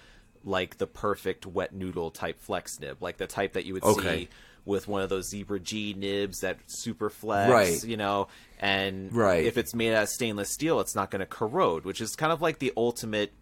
like 0.45 0.79
the 0.79 0.87
perfect 0.87 1.47
wet 1.47 1.73
noodle 1.73 2.11
type 2.11 2.41
flex 2.41 2.81
nib, 2.81 3.01
like 3.01 3.19
the 3.19 3.27
type 3.29 3.53
that 3.53 3.64
you 3.67 3.75
would 3.75 3.85
Okay. 3.85 4.25
see 4.25 4.29
with 4.64 4.88
one 4.88 5.01
of 5.03 5.09
those 5.09 5.29
Zebra 5.31 5.61
G 5.61 5.95
nibs 5.97 6.41
that 6.41 6.59
super 6.67 7.09
flex, 7.09 7.49
Right. 7.51 7.85
you 7.85 7.97
know, 7.97 8.29
and 8.59 9.12
Right. 9.14 9.45
if 9.45 9.57
it's 9.57 9.75
made 9.75 9.95
out 9.95 10.03
of 10.05 10.09
stainless 10.09 10.53
steel, 10.53 10.81
it's 10.81 10.95
not 10.95 11.11
going 11.11 11.21
to 11.21 11.27
corrode, 11.27 11.85
which 11.85 12.01
is 12.01 12.14
kind 12.17 12.33
of 12.33 12.43
like 12.43 12.59
the 12.59 12.73
ultimate, 12.77 13.33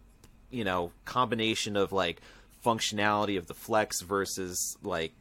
you 0.51 0.63
know, 0.63 0.91
combination 1.05 1.75
of 1.75 1.91
like 1.91 2.21
functionality 2.63 3.37
of 3.37 3.47
the 3.47 3.53
flex 3.53 4.01
versus 4.01 4.77
like 4.83 5.13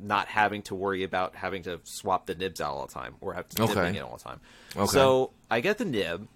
not 0.00 0.28
having 0.28 0.62
to 0.62 0.74
worry 0.74 1.02
about 1.02 1.34
having 1.34 1.62
to 1.64 1.80
swap 1.84 2.26
the 2.26 2.34
nibs 2.34 2.60
out 2.60 2.72
all 2.74 2.86
the 2.86 2.92
time 2.92 3.14
or 3.20 3.34
have 3.34 3.48
to 3.50 3.62
Okay. 3.62 3.74
dipping 3.74 3.94
it 3.96 4.02
all 4.02 4.16
the 4.16 4.22
time. 4.22 4.40
Okay. 4.76 4.86
So 4.92 5.30
I 5.50 5.60
get 5.60 5.78
the 5.78 5.84
nib 5.84 6.28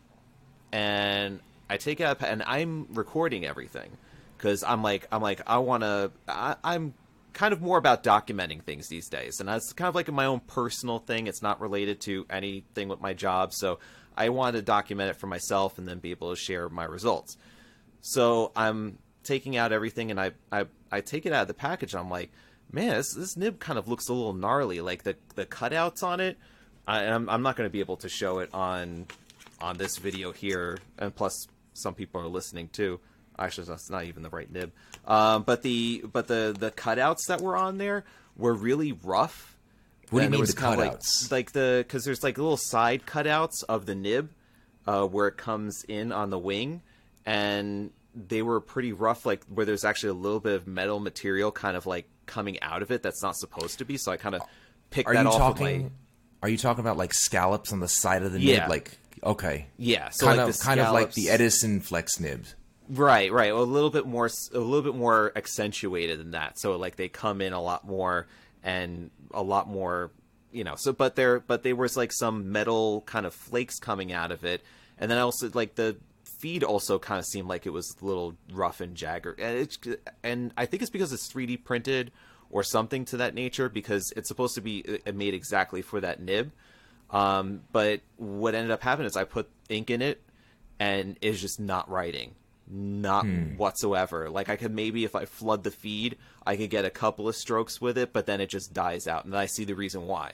and 0.72 1.40
I 1.68 1.76
take 1.76 2.00
it 2.00 2.04
out 2.04 2.22
and 2.22 2.42
I'm 2.42 2.86
recording 2.92 3.44
everything 3.44 3.90
because 4.36 4.62
I'm 4.62 4.82
like 4.82 5.06
I'm 5.10 5.22
like 5.22 5.40
I 5.46 5.58
want 5.58 5.82
to 5.82 6.10
I'm 6.28 6.94
kind 7.32 7.52
of 7.52 7.60
more 7.60 7.78
about 7.78 8.02
documenting 8.02 8.62
things 8.62 8.88
these 8.88 9.08
days 9.08 9.40
and 9.40 9.48
that's 9.48 9.72
kind 9.72 9.88
of 9.88 9.94
like 9.94 10.10
my 10.10 10.24
own 10.26 10.40
personal 10.40 10.98
thing 10.98 11.26
it's 11.26 11.42
not 11.42 11.60
related 11.60 12.00
to 12.02 12.24
anything 12.30 12.88
with 12.88 13.00
my 13.00 13.12
job 13.12 13.52
so 13.52 13.78
I 14.16 14.30
want 14.30 14.56
to 14.56 14.62
document 14.62 15.10
it 15.10 15.16
for 15.16 15.26
myself 15.26 15.78
and 15.78 15.86
then 15.86 15.98
be 15.98 16.10
able 16.12 16.30
to 16.30 16.36
share 16.36 16.68
my 16.68 16.84
results 16.84 17.36
so 18.00 18.52
I'm 18.56 18.98
taking 19.22 19.56
out 19.56 19.72
everything 19.72 20.10
and 20.10 20.20
I 20.20 20.32
I, 20.50 20.66
I 20.90 21.00
take 21.02 21.26
it 21.26 21.32
out 21.32 21.42
of 21.42 21.48
the 21.48 21.54
package 21.54 21.94
I'm 21.94 22.08
like 22.10 22.30
man 22.72 22.90
this, 22.90 23.14
this 23.14 23.36
nib 23.36 23.58
kind 23.58 23.78
of 23.78 23.88
looks 23.88 24.08
a 24.08 24.12
little 24.12 24.34
gnarly 24.34 24.80
like 24.80 25.02
the 25.04 25.16
the 25.34 25.46
cutouts 25.46 26.02
on 26.02 26.20
it 26.20 26.36
I, 26.86 27.04
I'm, 27.04 27.28
I'm 27.28 27.42
not 27.42 27.56
going 27.56 27.68
to 27.68 27.72
be 27.72 27.80
able 27.80 27.96
to 27.98 28.08
show 28.08 28.38
it 28.38 28.50
on 28.54 29.06
on 29.60 29.76
this 29.78 29.96
video 29.96 30.32
here, 30.32 30.78
and 30.98 31.14
plus 31.14 31.46
some 31.74 31.94
people 31.94 32.20
are 32.20 32.28
listening 32.28 32.68
too. 32.68 33.00
Actually, 33.38 33.66
that's 33.66 33.90
not 33.90 34.04
even 34.04 34.22
the 34.22 34.30
right 34.30 34.50
nib. 34.50 34.72
Um, 35.06 35.42
but 35.42 35.62
the 35.62 36.04
but 36.12 36.28
the 36.28 36.54
the 36.58 36.70
cutouts 36.70 37.26
that 37.28 37.40
were 37.40 37.56
on 37.56 37.78
there 37.78 38.04
were 38.36 38.54
really 38.54 38.92
rough. 38.92 39.56
What 40.10 40.20
do 40.20 40.24
you 40.24 40.30
mean 40.30 40.44
the 40.44 40.52
kinda 40.52 40.76
like- 40.76 40.92
cutouts? 40.92 41.32
Like, 41.32 41.52
the 41.52 41.84
because 41.86 42.04
there's 42.04 42.22
like 42.22 42.38
little 42.38 42.56
side 42.56 43.04
cutouts 43.06 43.64
of 43.68 43.86
the 43.86 43.94
nib 43.94 44.30
uh, 44.86 45.06
where 45.06 45.26
it 45.26 45.36
comes 45.36 45.84
in 45.88 46.12
on 46.12 46.30
the 46.30 46.38
wing, 46.38 46.82
and 47.24 47.90
they 48.14 48.42
were 48.42 48.60
pretty 48.60 48.92
rough. 48.92 49.26
Like 49.26 49.44
where 49.46 49.66
there's 49.66 49.84
actually 49.84 50.10
a 50.10 50.14
little 50.14 50.40
bit 50.40 50.54
of 50.54 50.66
metal 50.66 51.00
material 51.00 51.50
kind 51.50 51.76
of 51.76 51.84
like 51.86 52.08
coming 52.26 52.60
out 52.62 52.82
of 52.82 52.90
it 52.90 53.02
that's 53.02 53.22
not 53.22 53.36
supposed 53.36 53.78
to 53.78 53.84
be. 53.84 53.96
So 53.96 54.12
I 54.12 54.16
kind 54.16 54.34
of 54.34 54.42
picked 54.90 55.08
Are 55.08 55.14
that 55.14 55.22
you 55.22 55.28
off 55.28 55.38
talking? 55.38 55.82
my 55.84 55.90
Are 56.42 56.48
you 56.48 56.58
talking 56.58 56.80
about 56.80 56.96
like 56.96 57.14
scallops 57.14 57.72
on 57.72 57.80
the 57.80 57.88
side 57.88 58.22
of 58.22 58.32
the 58.32 58.40
Yeah. 58.40 58.60
nib? 58.60 58.70
Like 58.70 58.98
okay, 59.24 59.66
yeah. 59.78 60.10
So 60.10 60.26
kind 60.26 60.38
like 60.38 60.48
of 60.48 60.56
the 60.58 60.62
kind 60.64 60.80
of 60.80 60.92
like 60.92 61.12
the 61.12 61.30
Edison 61.30 61.80
flex 61.80 62.20
nibs. 62.20 62.54
Right, 62.88 63.32
right. 63.32 63.50
A 63.50 63.56
little 63.56 63.90
bit 63.90 64.06
more, 64.06 64.30
a 64.54 64.58
little 64.58 64.82
bit 64.82 64.94
more 64.94 65.32
accentuated 65.34 66.20
than 66.20 66.30
that. 66.32 66.58
So 66.58 66.76
like 66.76 66.94
they 66.96 67.08
come 67.08 67.40
in 67.40 67.52
a 67.52 67.60
lot 67.60 67.84
more 67.84 68.28
and 68.62 69.10
a 69.32 69.42
lot 69.42 69.68
more, 69.68 70.12
you 70.52 70.62
know. 70.62 70.74
So 70.76 70.92
but 70.92 71.16
there, 71.16 71.40
but 71.40 71.64
there 71.64 71.74
was 71.74 71.96
like 71.96 72.12
some 72.12 72.52
metal 72.52 73.00
kind 73.02 73.26
of 73.26 73.34
flakes 73.34 73.78
coming 73.80 74.12
out 74.12 74.30
of 74.30 74.44
it, 74.44 74.62
and 74.98 75.10
then 75.10 75.18
also 75.18 75.50
like 75.52 75.74
the 75.74 75.96
feed 76.38 76.62
also 76.62 76.98
kind 76.98 77.18
of 77.18 77.26
seemed 77.26 77.48
like 77.48 77.66
it 77.66 77.70
was 77.70 77.96
a 78.00 78.04
little 78.04 78.34
rough 78.52 78.80
and 78.80 78.94
jagged. 78.94 79.40
And 79.40 79.58
it's 79.58 79.78
and 80.22 80.52
I 80.56 80.66
think 80.66 80.82
it's 80.82 80.90
because 80.90 81.12
it's 81.12 81.32
3D 81.32 81.64
printed 81.64 82.12
or 82.50 82.62
something 82.62 83.04
to 83.06 83.16
that 83.18 83.34
nature 83.34 83.68
because 83.68 84.12
it's 84.16 84.28
supposed 84.28 84.54
to 84.54 84.60
be 84.60 85.00
uh, 85.06 85.12
made 85.12 85.34
exactly 85.34 85.82
for 85.82 86.00
that 86.00 86.20
nib. 86.20 86.52
Um, 87.10 87.62
but 87.72 88.00
what 88.16 88.54
ended 88.54 88.70
up 88.70 88.82
happening 88.82 89.06
is 89.06 89.16
I 89.16 89.24
put 89.24 89.48
ink 89.68 89.90
in 89.90 90.02
it 90.02 90.22
and 90.78 91.16
it's 91.20 91.40
just 91.40 91.60
not 91.60 91.88
writing 91.88 92.34
not 92.68 93.24
whatsoever 93.56 94.28
like 94.28 94.48
i 94.48 94.56
could 94.56 94.74
maybe 94.74 95.04
if 95.04 95.14
i 95.14 95.24
flood 95.24 95.62
the 95.62 95.70
feed 95.70 96.16
i 96.44 96.56
could 96.56 96.68
get 96.68 96.84
a 96.84 96.90
couple 96.90 97.28
of 97.28 97.36
strokes 97.36 97.80
with 97.80 97.96
it 97.96 98.12
but 98.12 98.26
then 98.26 98.40
it 98.40 98.48
just 98.48 98.74
dies 98.74 99.06
out 99.06 99.24
and 99.24 99.36
i 99.36 99.46
see 99.46 99.64
the 99.64 99.74
reason 99.74 100.06
why 100.06 100.32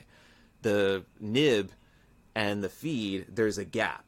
the 0.63 1.03
nib 1.19 1.71
and 2.33 2.63
the 2.63 2.69
feed 2.69 3.25
there's 3.29 3.59
a 3.59 3.65
gap 3.65 4.03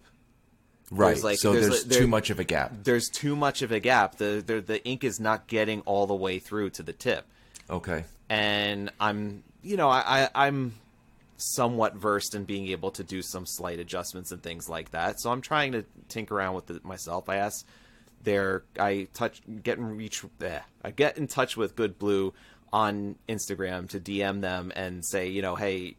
Right. 0.91 1.21
like- 1.24 1.39
so 1.39 1.52
there's 1.54 1.67
there's, 1.67 1.82
like- 1.82 1.89
there- 1.89 2.00
too 2.02 2.08
much 2.08 2.30
of 2.30 2.39
a 2.39 2.43
gap. 2.43 2.71
there's 2.84 3.10
too 3.10 3.36
much 3.36 3.62
of 3.62 3.71
a 3.71 3.80
gap 3.80 4.17
the, 4.17 4.43
the 4.45 4.62
the 4.62 4.84
ink 4.86 5.04
is 5.04 5.19
not 5.19 5.48
getting 5.48 5.82
all 5.82 6.06
the 6.08 6.15
way 6.15 6.39
through 6.39 6.69
to 6.71 6.84
the 6.84 6.93
tip 6.93 7.26
Okay. 7.69 8.04
and 8.30 8.91
I'm, 9.00 9.43
you 9.63 9.78
know, 9.78 9.89
I, 9.89 10.26
I 10.36 10.48
I'm 10.48 10.74
somewhat 11.38 11.95
versed 11.95 12.34
in 12.36 12.43
being 12.45 12.67
able 12.67 12.91
to 12.91 13.04
do 13.04 13.21
some 13.21 13.45
slight 13.45 13.80
adjustments 13.80 14.32
and 14.32 14.41
things 14.41 14.69
like 14.69 14.91
that. 14.91 15.19
So 15.19 15.32
I'm 15.32 15.41
trying 15.41 15.74
to 15.74 15.84
tinker 16.08 16.36
around 16.36 16.56
with 16.56 16.69
it 16.69 16.86
myself. 16.86 17.28
I 17.28 17.38
asked 17.38 17.65
there 18.24 18.63
I 18.80 19.08
touch 19.13 19.41
get 19.63 19.78
in 19.78 19.98
reach 19.98 20.24
eh, 20.41 20.60
I 20.84 20.91
get 20.91 21.17
in 21.17 21.28
touch 21.28 21.58
with 21.58 21.76
Good 21.76 22.00
Blue 22.00 22.34
on 22.71 23.15
Instagram 23.28 23.89
to 23.89 24.00
DM 24.00 24.41
them 24.41 24.71
and 24.76 25.04
say, 25.06 25.28
you 25.30 25.41
know, 25.41 25.56
hey, 25.56 25.95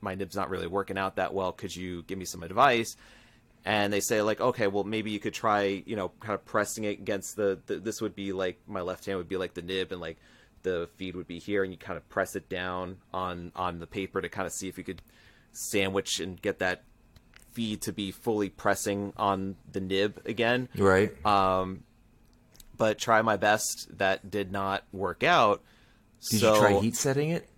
my 0.00 0.14
nib's 0.14 0.36
not 0.36 0.50
really 0.50 0.66
working 0.66 0.96
out 0.98 1.16
that 1.16 1.34
well. 1.34 1.52
Could 1.52 1.74
you 1.74 2.02
give 2.04 2.16
me 2.18 2.24
some 2.24 2.42
advice? 2.42 2.96
And 3.66 3.92
they 3.92 4.00
say 4.00 4.22
like, 4.22 4.40
okay, 4.40 4.68
well 4.68 4.84
maybe 4.84 5.10
you 5.10 5.18
could 5.18 5.34
try, 5.34 5.82
you 5.84 5.96
know, 5.96 6.12
kind 6.20 6.34
of 6.34 6.44
pressing 6.44 6.84
it 6.84 7.00
against 7.00 7.34
the, 7.34 7.58
the 7.66 7.76
this 7.76 8.00
would 8.00 8.14
be 8.14 8.32
like 8.32 8.60
my 8.68 8.80
left 8.80 9.04
hand 9.04 9.18
would 9.18 9.28
be 9.28 9.36
like 9.36 9.54
the 9.54 9.62
nib 9.62 9.90
and 9.90 10.00
like 10.00 10.18
the 10.62 10.88
feed 10.96 11.16
would 11.16 11.26
be 11.26 11.40
here 11.40 11.64
and 11.64 11.72
you 11.72 11.76
kind 11.76 11.96
of 11.96 12.08
press 12.08 12.36
it 12.36 12.48
down 12.48 12.98
on 13.12 13.50
on 13.56 13.80
the 13.80 13.86
paper 13.86 14.22
to 14.22 14.28
kind 14.28 14.46
of 14.46 14.52
see 14.52 14.68
if 14.68 14.78
you 14.78 14.84
could 14.84 15.02
sandwich 15.52 16.20
and 16.20 16.40
get 16.40 16.60
that 16.60 16.84
feed 17.52 17.80
to 17.82 17.92
be 17.92 18.12
fully 18.12 18.50
pressing 18.50 19.12
on 19.16 19.56
the 19.72 19.80
nib 19.80 20.20
again. 20.26 20.68
Right. 20.76 21.26
Um, 21.26 21.82
but 22.76 22.98
try 22.98 23.22
my 23.22 23.36
best. 23.36 23.88
That 23.98 24.30
did 24.30 24.52
not 24.52 24.84
work 24.92 25.24
out. 25.24 25.62
Did 26.30 26.40
so 26.40 26.54
you 26.54 26.60
try 26.60 26.80
heat 26.80 26.96
setting 26.96 27.30
it? 27.30 27.48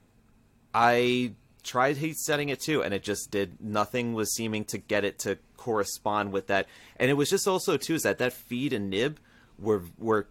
I 0.73 1.33
tried 1.65 1.97
heat 1.97 2.17
setting 2.17 2.49
it 2.49 2.61
too, 2.61 2.83
and 2.83 2.95
it 2.95 3.03
just 3.03 3.31
did 3.31 3.61
nothing. 3.61 4.15
Was 4.15 4.35
seeming 4.35 4.65
to 4.67 4.79
get 4.79 5.05
it 5.05 5.19
to 5.21 5.39
correspond 5.59 6.33
with 6.33 6.47
that, 6.47 6.67
and 6.97 7.11
it 7.11 7.15
was 7.15 7.29
just 7.29 7.47
also 7.47 7.77
too 7.77 7.95
is 7.95 8.05
that 8.05 8.17
that 8.19 8.33
feed 8.33 8.73
and 8.73 8.89
nib 8.89 9.21
were 9.59 9.83
were 9.99 10.27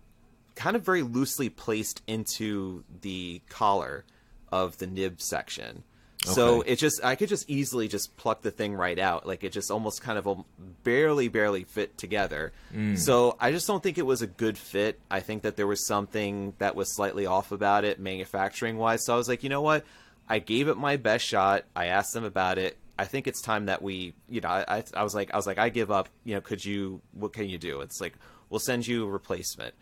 kind 0.55 0.75
of 0.75 0.83
very 0.83 1.03
loosely 1.03 1.49
placed 1.49 2.01
into 2.07 2.83
the 3.01 3.41
collar 3.47 4.05
of 4.51 4.79
the 4.79 4.87
nib 4.87 5.21
section. 5.21 5.83
So 6.23 6.61
it 6.61 6.77
just 6.77 7.03
I 7.03 7.15
could 7.15 7.29
just 7.29 7.49
easily 7.49 7.87
just 7.87 8.17
pluck 8.17 8.41
the 8.41 8.51
thing 8.51 8.73
right 8.73 8.97
out. 8.97 9.25
Like 9.25 9.43
it 9.43 9.51
just 9.51 9.71
almost 9.71 10.01
kind 10.01 10.17
of 10.17 10.43
barely 10.83 11.27
barely 11.27 11.63
fit 11.63 11.97
together. 11.97 12.53
Mm. 12.73 12.97
So 12.97 13.37
I 13.39 13.51
just 13.51 13.67
don't 13.67 13.81
think 13.81 13.97
it 13.97 14.05
was 14.05 14.21
a 14.21 14.27
good 14.27 14.57
fit. 14.57 14.99
I 15.09 15.19
think 15.19 15.43
that 15.43 15.55
there 15.55 15.67
was 15.67 15.85
something 15.85 16.53
that 16.57 16.75
was 16.75 16.95
slightly 16.95 17.25
off 17.25 17.51
about 17.51 17.85
it 17.85 17.99
manufacturing 17.99 18.77
wise. 18.77 19.05
So 19.05 19.13
I 19.13 19.17
was 19.17 19.29
like, 19.29 19.43
you 19.43 19.49
know 19.49 19.61
what? 19.61 19.85
I 20.27 20.39
gave 20.39 20.67
it 20.67 20.75
my 20.75 20.97
best 20.97 21.25
shot. 21.25 21.65
I 21.75 21.85
asked 21.85 22.13
them 22.13 22.23
about 22.25 22.57
it. 22.57 22.77
I 22.99 23.05
think 23.05 23.27
it's 23.27 23.41
time 23.41 23.67
that 23.67 23.81
we, 23.81 24.13
you 24.27 24.41
know, 24.41 24.49
I, 24.49 24.83
I, 24.93 25.03
was 25.03 25.13
like, 25.13 25.33
I 25.33 25.37
was 25.37 25.45
like, 25.45 25.57
I 25.57 25.69
give 25.69 25.91
up. 25.91 26.09
You 26.23 26.35
know, 26.35 26.41
could 26.41 26.63
you? 26.65 27.01
What 27.13 27.33
can 27.33 27.47
you 27.47 27.57
do? 27.57 27.81
It's 27.81 28.01
like, 28.01 28.13
we'll 28.49 28.59
send 28.59 28.87
you 28.87 29.05
a 29.05 29.09
replacement. 29.09 29.75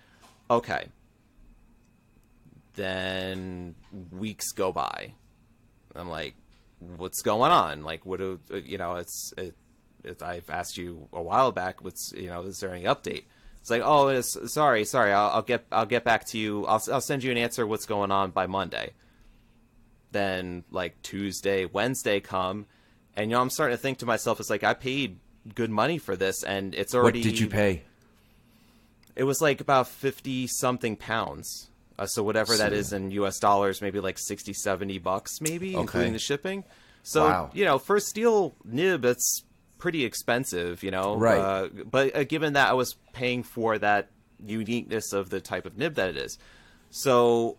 Okay. 0.50 0.88
Then 2.74 3.76
weeks 4.12 4.52
go 4.52 4.72
by. 4.72 5.14
I'm 5.96 6.10
like, 6.10 6.36
what's 6.98 7.22
going 7.22 7.52
on? 7.52 7.84
Like, 7.84 8.06
what 8.06 8.20
do 8.20 8.40
you 8.52 8.78
know? 8.78 8.96
It's 8.96 9.34
it, 9.38 9.56
it, 10.04 10.22
I've 10.22 10.50
asked 10.50 10.78
you 10.78 11.08
a 11.14 11.22
while 11.22 11.52
back. 11.52 11.84
What's 11.84 12.12
you 12.16 12.28
know? 12.28 12.42
Is 12.42 12.60
there 12.60 12.74
any 12.74 12.84
update? 12.84 13.24
It's 13.62 13.72
like, 13.72 13.82
oh, 13.84 14.10
it's, 14.10 14.54
sorry, 14.54 14.86
sorry. 14.86 15.12
I'll, 15.12 15.30
I'll 15.30 15.42
get 15.42 15.66
I'll 15.72 15.86
get 15.86 16.04
back 16.04 16.26
to 16.28 16.38
you. 16.38 16.66
I'll 16.66 16.84
I'll 16.92 17.02
send 17.02 17.24
you 17.24 17.32
an 17.32 17.38
answer. 17.38 17.66
What's 17.66 17.86
going 17.86 18.12
on 18.12 18.32
by 18.32 18.46
Monday? 18.46 18.92
Then 20.12 20.64
like 20.70 21.02
Tuesday, 21.02 21.66
Wednesday 21.66 22.20
come, 22.20 22.68
and 23.16 23.30
you 23.30 23.36
know 23.36 23.42
I'm 23.42 23.50
starting 23.50 23.76
to 23.78 23.82
think 23.82 24.00
to 24.00 24.06
myself, 24.06 24.40
it's 24.40 24.50
like 24.50 24.64
I 24.64 24.74
paid 24.74 25.18
good 25.54 25.70
money 25.70 25.98
for 25.98 26.16
this, 26.16 26.44
and 26.44 26.74
it's 26.76 26.94
already. 26.96 27.20
What 27.20 27.24
did 27.26 27.40
you 27.40 27.48
pay? 27.48 27.84
It 29.16 29.24
was 29.24 29.42
like 29.42 29.62
about 29.62 29.88
50 29.88 30.48
something 30.48 30.96
pounds. 30.98 31.70
Uh, 31.98 32.06
so 32.06 32.22
whatever 32.24 32.58
that 32.58 32.72
So- 32.72 32.76
is 32.78 32.92
in 32.92 33.12
US 33.12 33.40
dollars, 33.40 33.82
maybe 33.82 34.02
like 34.02 34.18
60, 34.20 34.52
70 34.54 34.98
bucks, 35.00 35.40
maybe, 35.40 35.70
Okay. 35.74 35.82
including 35.82 36.14
the 36.14 36.20
shipping. 36.20 36.66
So, 37.04 37.24
Wow. 37.24 37.52
you 37.54 37.64
know, 37.64 37.78
for 37.80 37.96
a 37.96 38.02
steel 38.02 38.54
nib, 38.66 39.06
it's 39.06 39.44
pretty 39.78 40.04
expensive, 40.04 40.84
you 40.84 40.92
know? 40.92 41.16
Right. 41.16 41.38
Uh, 41.40 41.68
but 41.90 42.14
uh, 42.14 42.24
given 42.26 42.52
that 42.54 42.68
I 42.70 42.74
was 42.74 42.96
paying 43.14 43.44
for 43.44 43.78
that 43.78 44.10
uniqueness 44.46 45.14
of 45.14 45.30
the 45.30 45.40
type 45.40 45.66
of 45.66 45.78
nib 45.78 45.96
that 45.96 46.10
it 46.10 46.18
is. 46.18 46.38
So 46.92 47.58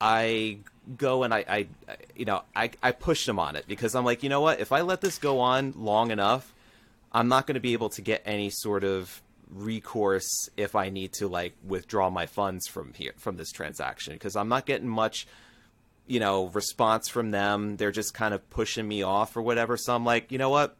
I 0.00 0.58
go 0.96 1.22
and 1.22 1.32
I, 1.32 1.44
I 1.48 1.66
you 2.16 2.24
know, 2.24 2.42
I, 2.54 2.70
I 2.82 2.92
pushed 2.92 3.28
him 3.28 3.38
on 3.38 3.56
it 3.56 3.66
because 3.66 3.94
I'm 3.94 4.04
like, 4.04 4.22
you 4.22 4.28
know 4.28 4.40
what? 4.40 4.60
If 4.60 4.72
I 4.72 4.82
let 4.82 5.00
this 5.00 5.18
go 5.18 5.40
on 5.40 5.74
long 5.76 6.10
enough, 6.10 6.52
I'm 7.12 7.28
not 7.28 7.46
going 7.46 7.54
to 7.54 7.60
be 7.60 7.72
able 7.72 7.90
to 7.90 8.02
get 8.02 8.22
any 8.24 8.50
sort 8.50 8.84
of 8.84 9.22
recourse 9.52 10.48
if 10.56 10.76
I 10.76 10.90
need 10.90 11.12
to 11.14 11.26
like 11.26 11.54
withdraw 11.64 12.08
my 12.08 12.26
funds 12.26 12.68
from 12.68 12.92
here 12.94 13.14
from 13.16 13.36
this 13.36 13.50
transaction 13.50 14.12
because 14.12 14.36
I'm 14.36 14.48
not 14.48 14.64
getting 14.64 14.88
much 14.88 15.26
you 16.06 16.20
know 16.20 16.46
response 16.46 17.08
from 17.08 17.30
them. 17.30 17.76
They're 17.76 17.90
just 17.90 18.14
kind 18.14 18.32
of 18.32 18.48
pushing 18.48 18.86
me 18.86 19.02
off 19.02 19.36
or 19.36 19.42
whatever. 19.42 19.76
So 19.76 19.94
I'm 19.94 20.04
like 20.04 20.30
you 20.30 20.38
know 20.38 20.50
what? 20.50 20.76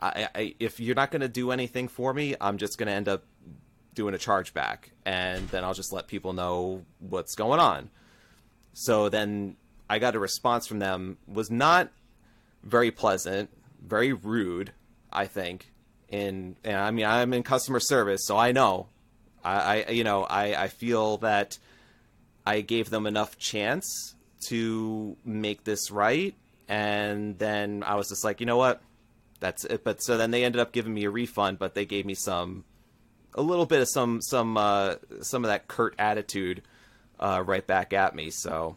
I, 0.00 0.28
I 0.34 0.54
if 0.60 0.78
you're 0.80 0.94
not 0.94 1.10
going 1.10 1.22
to 1.22 1.28
do 1.28 1.50
anything 1.50 1.88
for 1.88 2.14
me 2.14 2.34
I'm 2.40 2.56
just 2.56 2.78
going 2.78 2.86
to 2.86 2.92
end 2.92 3.08
up 3.08 3.24
doing 3.94 4.14
a 4.14 4.18
chargeback 4.18 4.78
and 5.04 5.48
then 5.48 5.64
I'll 5.64 5.74
just 5.74 5.92
let 5.92 6.06
people 6.06 6.32
know 6.32 6.84
what's 7.00 7.34
going 7.34 7.60
on 7.60 7.90
so 8.72 9.08
then 9.08 9.56
I 9.88 9.98
got 9.98 10.14
a 10.14 10.18
response 10.18 10.66
from 10.66 10.78
them 10.78 11.18
was 11.26 11.50
not 11.50 11.90
very 12.62 12.90
pleasant, 12.90 13.50
very 13.84 14.12
rude, 14.12 14.72
I 15.12 15.26
think. 15.26 15.72
In 16.08 16.56
and 16.64 16.76
I 16.76 16.90
mean 16.90 17.06
I'm 17.06 17.32
in 17.32 17.42
customer 17.42 17.80
service, 17.80 18.26
so 18.26 18.36
I 18.36 18.52
know. 18.52 18.88
I, 19.44 19.84
I 19.84 19.90
you 19.90 20.04
know, 20.04 20.24
I, 20.24 20.64
I 20.64 20.68
feel 20.68 21.18
that 21.18 21.58
I 22.44 22.60
gave 22.62 22.90
them 22.90 23.06
enough 23.06 23.38
chance 23.38 24.14
to 24.48 25.16
make 25.24 25.64
this 25.64 25.90
right 25.90 26.34
and 26.70 27.36
then 27.38 27.82
I 27.82 27.96
was 27.96 28.08
just 28.08 28.24
like, 28.24 28.38
you 28.38 28.46
know 28.46 28.56
what? 28.56 28.80
That's 29.40 29.64
it. 29.64 29.82
But 29.82 30.02
so 30.02 30.16
then 30.16 30.30
they 30.30 30.44
ended 30.44 30.60
up 30.60 30.70
giving 30.70 30.94
me 30.94 31.04
a 31.04 31.10
refund, 31.10 31.58
but 31.58 31.74
they 31.74 31.84
gave 31.84 32.06
me 32.06 32.14
some 32.14 32.64
a 33.34 33.42
little 33.42 33.66
bit 33.66 33.80
of 33.80 33.88
some 33.88 34.20
some 34.22 34.56
uh 34.56 34.94
some 35.20 35.44
of 35.44 35.48
that 35.48 35.66
curt 35.66 35.94
attitude 35.98 36.62
uh 37.20 37.42
right 37.46 37.66
back 37.66 37.92
at 37.92 38.14
me. 38.14 38.30
So 38.30 38.76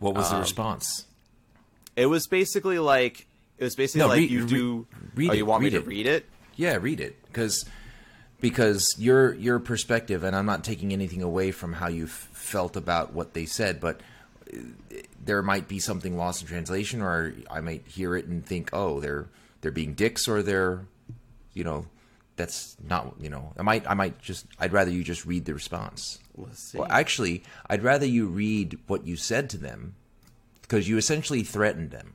What 0.00 0.14
was 0.14 0.28
the 0.30 0.36
Um, 0.36 0.40
response? 0.42 1.04
It 1.96 2.06
was 2.06 2.26
basically 2.26 2.78
like 2.78 3.26
it 3.58 3.64
was 3.64 3.74
basically 3.76 4.00
No, 4.00 4.08
like 4.08 4.18
read- 4.18 4.30
you 4.30 4.40
read- 4.40 4.48
do. 4.48 4.86
read 5.14 5.30
oh, 5.30 5.32
it, 5.32 5.36
you 5.38 5.46
want 5.46 5.62
me 5.64 5.70
to 5.70 5.76
it. 5.78 5.86
read 5.86 6.06
it? 6.06 6.26
Yeah, 6.56 6.76
read 6.76 7.00
it 7.00 7.22
because 7.26 7.64
because 8.40 8.86
your 8.98 9.34
your 9.34 9.58
perspective, 9.58 10.22
and 10.24 10.34
I'm 10.36 10.46
not 10.46 10.62
taking 10.64 10.92
anything 10.92 11.22
away 11.22 11.50
from 11.50 11.74
how 11.74 11.88
you 11.88 12.06
felt 12.06 12.76
about 12.76 13.12
what 13.12 13.34
they 13.34 13.46
said, 13.46 13.80
but 13.80 14.00
uh, 14.52 14.58
there 15.24 15.42
might 15.42 15.66
be 15.68 15.78
something 15.80 16.16
lost 16.16 16.40
in 16.42 16.48
translation, 16.48 17.02
or 17.02 17.34
I 17.50 17.60
might 17.60 17.86
hear 17.86 18.16
it 18.16 18.26
and 18.26 18.44
think, 18.46 18.70
oh, 18.72 19.00
they're 19.00 19.26
they're 19.60 19.72
being 19.72 19.94
dicks, 19.94 20.28
or 20.28 20.42
they're, 20.42 20.86
you 21.52 21.64
know, 21.64 21.86
that's 22.38 22.76
not, 22.82 23.14
you 23.20 23.28
know, 23.28 23.52
I 23.58 23.62
might 23.62 23.88
I 23.90 23.92
might 23.92 24.18
just 24.22 24.46
I'd 24.58 24.72
rather 24.72 24.90
you 24.90 25.04
just 25.04 25.26
read 25.26 25.44
the 25.44 25.52
response. 25.52 26.20
Let's 26.36 26.60
see. 26.60 26.78
Well, 26.78 26.88
actually, 26.90 27.42
I'd 27.68 27.82
rather 27.82 28.06
you 28.06 28.26
read 28.26 28.78
what 28.86 29.06
you 29.06 29.16
said 29.16 29.50
to 29.50 29.58
them 29.58 29.96
because 30.62 30.88
you 30.88 30.96
essentially 30.96 31.42
threatened 31.42 31.90
them. 31.90 32.14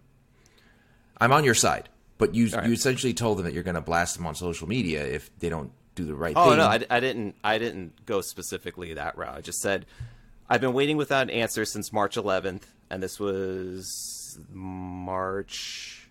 I'm 1.19 1.31
on 1.31 1.43
your 1.43 1.53
side, 1.53 1.89
but 2.17 2.33
you 2.33 2.47
right. 2.49 2.65
you 2.65 2.73
essentially 2.73 3.13
told 3.13 3.37
them 3.37 3.45
that 3.45 3.53
you're 3.53 3.63
going 3.63 3.75
to 3.75 3.81
blast 3.81 4.17
them 4.17 4.25
on 4.25 4.33
social 4.33 4.67
media 4.67 5.05
if 5.05 5.29
they 5.39 5.49
don't 5.49 5.71
do 5.95 6.05
the 6.05 6.15
right 6.15 6.33
Oh 6.35 6.49
thing. 6.49 6.57
no, 6.57 6.65
I, 6.65 6.79
I 6.89 6.99
didn't. 6.99 7.35
I 7.43 7.59
didn't 7.59 8.05
go 8.05 8.21
specifically 8.21 8.93
that 8.95 9.17
route. 9.17 9.37
I 9.37 9.41
just 9.41 9.61
said 9.61 9.85
I've 10.49 10.61
been 10.61 10.73
waiting 10.73 10.97
without 10.97 11.23
an 11.23 11.29
answer 11.29 11.65
since 11.65 11.93
March 11.93 12.15
11th, 12.15 12.63
and 12.89 13.03
this 13.03 13.19
was 13.19 14.39
March 14.51 16.02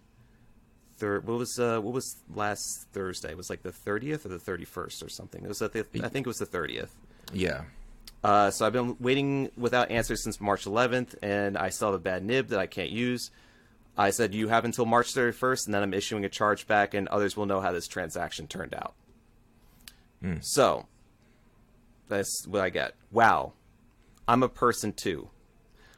third. 1.03 1.27
What 1.27 1.39
was 1.39 1.59
uh, 1.59 1.81
what 1.81 1.93
was 1.93 2.17
last 2.33 2.87
Thursday? 2.93 3.31
It 3.31 3.37
was 3.37 3.51
like 3.51 3.63
the 3.63 3.73
30th 3.73 4.25
or 4.25 4.29
the 4.29 4.39
31st 4.39 5.05
or 5.05 5.09
something. 5.09 5.45
It 5.45 5.49
was 5.49 5.61
at 5.61 5.73
the. 5.73 5.81
I 6.03 6.09
think 6.09 6.27
it 6.27 6.31
was 6.31 6.39
the 6.39 6.47
30th. 6.47 6.91
yeah. 7.33 7.63
Uh, 8.25 8.53
so 8.53 8.65
I've 8.65 8.73
been 8.73 8.97
waiting 9.01 9.51
without 9.57 9.91
answers 9.91 10.23
since 10.23 10.41
March 10.41 10.65
11th, 10.65 11.17
and 11.23 11.59
I 11.59 11.71
still 11.71 11.89
have 11.89 12.01
a 12.01 12.03
bad 12.03 12.25
nib 12.25 12.49
that 12.49 12.61
I 12.61 12.67
can't 12.67 12.91
use. 12.91 13.33
I 13.99 14.11
said 14.11 14.33
you 14.33 14.47
have 14.47 14.65
until 14.65 14.87
March 14.87 15.13
31st, 15.13 15.67
and 15.67 15.75
then 15.75 15.83
I'm 15.83 15.93
issuing 15.93 16.25
a 16.25 16.29
chargeback, 16.29 16.95
and 16.95 17.09
others 17.09 17.37
will 17.37 17.47
know 17.47 17.61
how 17.61 17.73
this 17.73 17.89
transaction 17.89 18.47
turned 18.47 18.75
out. 18.75 18.95
So 20.41 20.87
that's 22.09 22.47
what 22.47 22.63
I 22.63 22.71
get. 22.71 22.95
Wow, 23.11 23.55
I'm 24.29 24.45
a 24.45 24.49
person 24.49 24.93
too. 24.93 25.29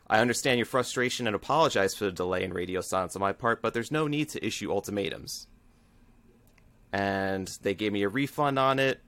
I 0.06 0.20
understand 0.20 0.58
your 0.58 0.66
frustration 0.66 1.26
and 1.26 1.34
apologize 1.34 1.94
for 1.94 2.04
the 2.04 2.12
delay 2.12 2.44
in 2.44 2.52
radio 2.52 2.80
silence 2.80 3.16
on 3.16 3.20
my 3.20 3.32
part, 3.32 3.62
but 3.62 3.72
there's 3.72 3.90
no 3.90 4.06
need 4.06 4.28
to 4.30 4.46
issue 4.46 4.70
ultimatums. 4.70 5.46
And 6.92 7.48
they 7.62 7.74
gave 7.74 7.92
me 7.92 8.02
a 8.02 8.08
refund 8.08 8.58
on 8.58 8.78
it, 8.78 9.00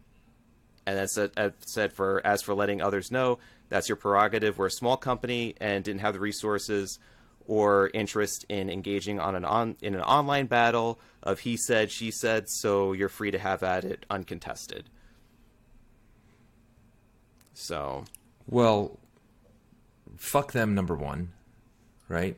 and 0.87 0.97
then 0.97 1.09
said, 1.09 1.33
said 1.61 1.93
for 1.93 2.25
as 2.27 2.43
for 2.43 2.55
letting 2.55 2.81
others 2.81 3.11
know, 3.11 3.39
that's 3.69 3.89
your 3.89 3.97
prerogative. 3.97 4.59
We're 4.59 4.67
a 4.67 4.71
small 4.71 4.97
company 4.97 5.55
and 5.61 5.85
didn't 5.85 6.01
have 6.01 6.15
the 6.15 6.21
resources 6.21 6.99
or 7.47 7.91
interest 7.95 8.45
in 8.49 8.71
engaging 8.71 9.21
on 9.21 9.35
an 9.35 9.45
on 9.45 9.77
in 9.81 9.95
an 9.95 10.03
online 10.03 10.47
battle 10.47 11.01
of 11.23 11.41
he 11.41 11.57
said 11.57 11.91
she 11.91 12.11
said. 12.11 12.49
So 12.49 12.93
you're 12.93 13.09
free 13.09 13.31
to 13.31 13.39
have 13.39 13.63
at 13.63 13.85
it 13.85 14.07
uncontested. 14.11 14.89
So 17.55 18.05
Well, 18.47 18.99
fuck 20.17 20.53
them. 20.53 20.75
Number 20.75 20.95
one, 20.95 21.33
right? 22.09 22.37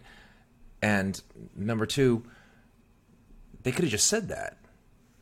And 0.82 1.20
number 1.56 1.86
two, 1.86 2.24
they 3.62 3.72
could 3.72 3.84
have 3.84 3.90
just 3.90 4.06
said 4.06 4.28
that, 4.28 4.58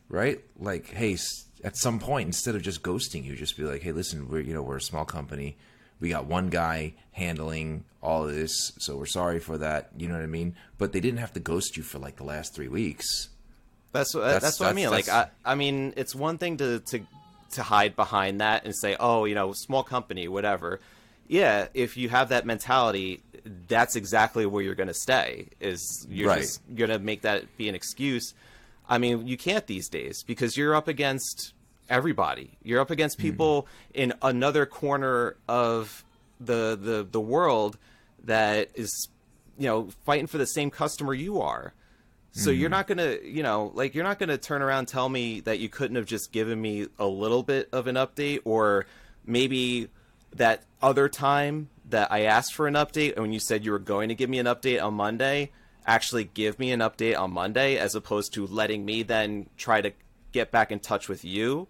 right? 0.09 0.41
Like, 0.59 0.89
hey, 0.91 1.17
at 1.65 1.77
some 1.77 1.99
point 1.99 2.27
instead 2.27 2.55
of 2.55 2.63
just 2.63 2.83
ghosting 2.83 3.25
you, 3.25 3.35
just 3.35 3.57
be 3.57 3.65
like, 3.65 3.83
hey, 3.83 3.93
listen, 3.93 4.29
we're 4.29 4.41
you 4.41 4.55
know 4.55 4.63
we're 4.63 4.77
a 4.77 4.83
small 4.83 5.05
company. 5.05 5.57
We 5.99 6.11
got 6.11 6.27
one 6.27 6.51
guy 6.51 6.93
handling 7.13 7.85
all 8.03 8.25
of 8.29 8.35
this, 8.35 8.73
so 8.79 8.97
we're 8.97 9.07
sorry 9.07 9.41
for 9.41 9.57
that. 9.59 9.91
You 9.97 10.09
know 10.09 10.15
what 10.15 10.23
I 10.23 10.27
mean? 10.27 10.55
But 10.77 10.93
they 10.93 11.01
didn't 11.01 11.21
have 11.21 11.33
to 11.33 11.41
ghost 11.41 11.77
you 11.77 11.83
for 11.83 11.99
like 11.99 12.17
the 12.17 12.25
last 12.25 12.55
three 12.55 12.69
weeks. 12.69 13.31
That's 13.93 14.15
what 14.15 14.21
That's- 14.21 14.43
that's, 14.43 14.61
what 14.61 14.69
I 14.69 14.75
mean. 14.75 14.91
Like 14.91 15.09
I, 15.09 15.29
I 15.45 15.55
mean, 15.55 15.95
it's 15.97 16.15
one 16.15 16.37
thing 16.37 16.59
to 16.59 16.81
to 16.81 17.01
to 17.53 17.63
hide 17.63 17.97
behind 17.97 18.41
that 18.43 18.65
and 18.65 18.77
say, 18.77 18.97
oh, 19.01 19.25
you 19.25 19.35
know, 19.35 19.53
small 19.55 19.83
company, 19.83 20.29
whatever. 20.29 20.81
Yeah, 21.29 21.68
if 21.74 21.97
you 21.97 22.09
have 22.09 22.29
that 22.31 22.47
mentality, 22.47 23.22
that's 23.68 23.97
exactly 23.97 24.47
where 24.47 24.62
you're 24.62 24.74
going 24.74 24.89
to 24.89 24.95
stay. 24.95 25.49
Is 25.61 26.07
you're 26.11 26.29
Right. 26.29 26.43
just 26.43 26.61
going 26.74 26.91
to 26.91 26.99
make 26.99 27.22
that 27.22 27.57
be 27.57 27.68
an 27.68 27.74
excuse. 27.74 28.35
I 28.89 28.99
mean, 28.99 29.27
you 29.27 29.37
can't 29.37 29.66
these 29.66 29.89
days 29.89 30.22
because 30.22 30.57
you're 30.57 30.74
up 30.74 30.89
against 30.89 31.53
everybody. 31.89 32.59
You're 32.62 32.81
up 32.81 32.91
against 32.91 33.16
hmm. 33.16 33.22
people 33.22 33.66
in 33.95 34.12
another 34.22 34.66
corner 34.66 35.37
of 35.49 36.05
the 36.39 36.79
the 36.81 37.07
the 37.11 37.20
world 37.20 37.79
that 38.24 38.70
is, 38.74 39.09
you 39.59 39.66
know, 39.66 39.89
fighting 40.05 40.27
for 40.27 40.39
the 40.39 40.47
same 40.47 40.70
customer 40.70 41.14
you 41.14 41.41
are. 41.41 41.72
So 42.33 42.51
you're 42.51 42.68
hmm. 42.68 42.72
not 42.72 42.87
gonna, 42.87 43.16
you 43.24 43.43
know, 43.43 43.72
like 43.74 43.95
you're 43.95 44.05
not 44.05 44.18
gonna 44.18 44.37
turn 44.37 44.61
around 44.61 44.81
and 44.81 44.89
tell 44.89 45.09
me 45.09 45.41
that 45.41 45.59
you 45.59 45.68
couldn't 45.70 45.97
have 45.97 46.05
just 46.05 46.33
given 46.33 46.61
me 46.61 46.87
a 46.99 47.07
little 47.07 47.43
bit 47.43 47.68
of 47.72 47.87
an 47.87 47.95
update, 47.97 48.41
or 48.45 48.85
maybe 49.24 49.89
that 50.35 50.64
other 50.83 51.09
time 51.09 51.68
that 51.89 52.11
I 52.12 52.22
asked 52.22 52.55
for 52.55 52.66
an 52.66 52.74
update 52.74 53.12
and 53.12 53.22
when 53.22 53.33
you 53.33 53.41
said 53.41 53.64
you 53.64 53.70
were 53.72 53.79
going 53.79 54.09
to 54.09 54.14
give 54.14 54.29
me 54.29 54.39
an 54.39 54.47
update 54.47 54.83
on 54.83 54.95
Monday, 54.95 55.51
actually 55.87 56.24
give 56.24 56.59
me 56.59 56.72
an 56.72 56.81
update 56.81 57.18
on 57.18 57.31
Monday, 57.33 57.77
as 57.79 57.95
opposed 57.95 58.35
to 58.35 58.47
letting 58.47 58.85
me 58.85 59.03
then 59.03 59.49
try 59.57 59.81
to 59.81 59.93
get 60.33 60.51
back 60.51 60.72
in 60.72 60.81
touch 60.81 61.09
with 61.09 61.24
you 61.24 61.68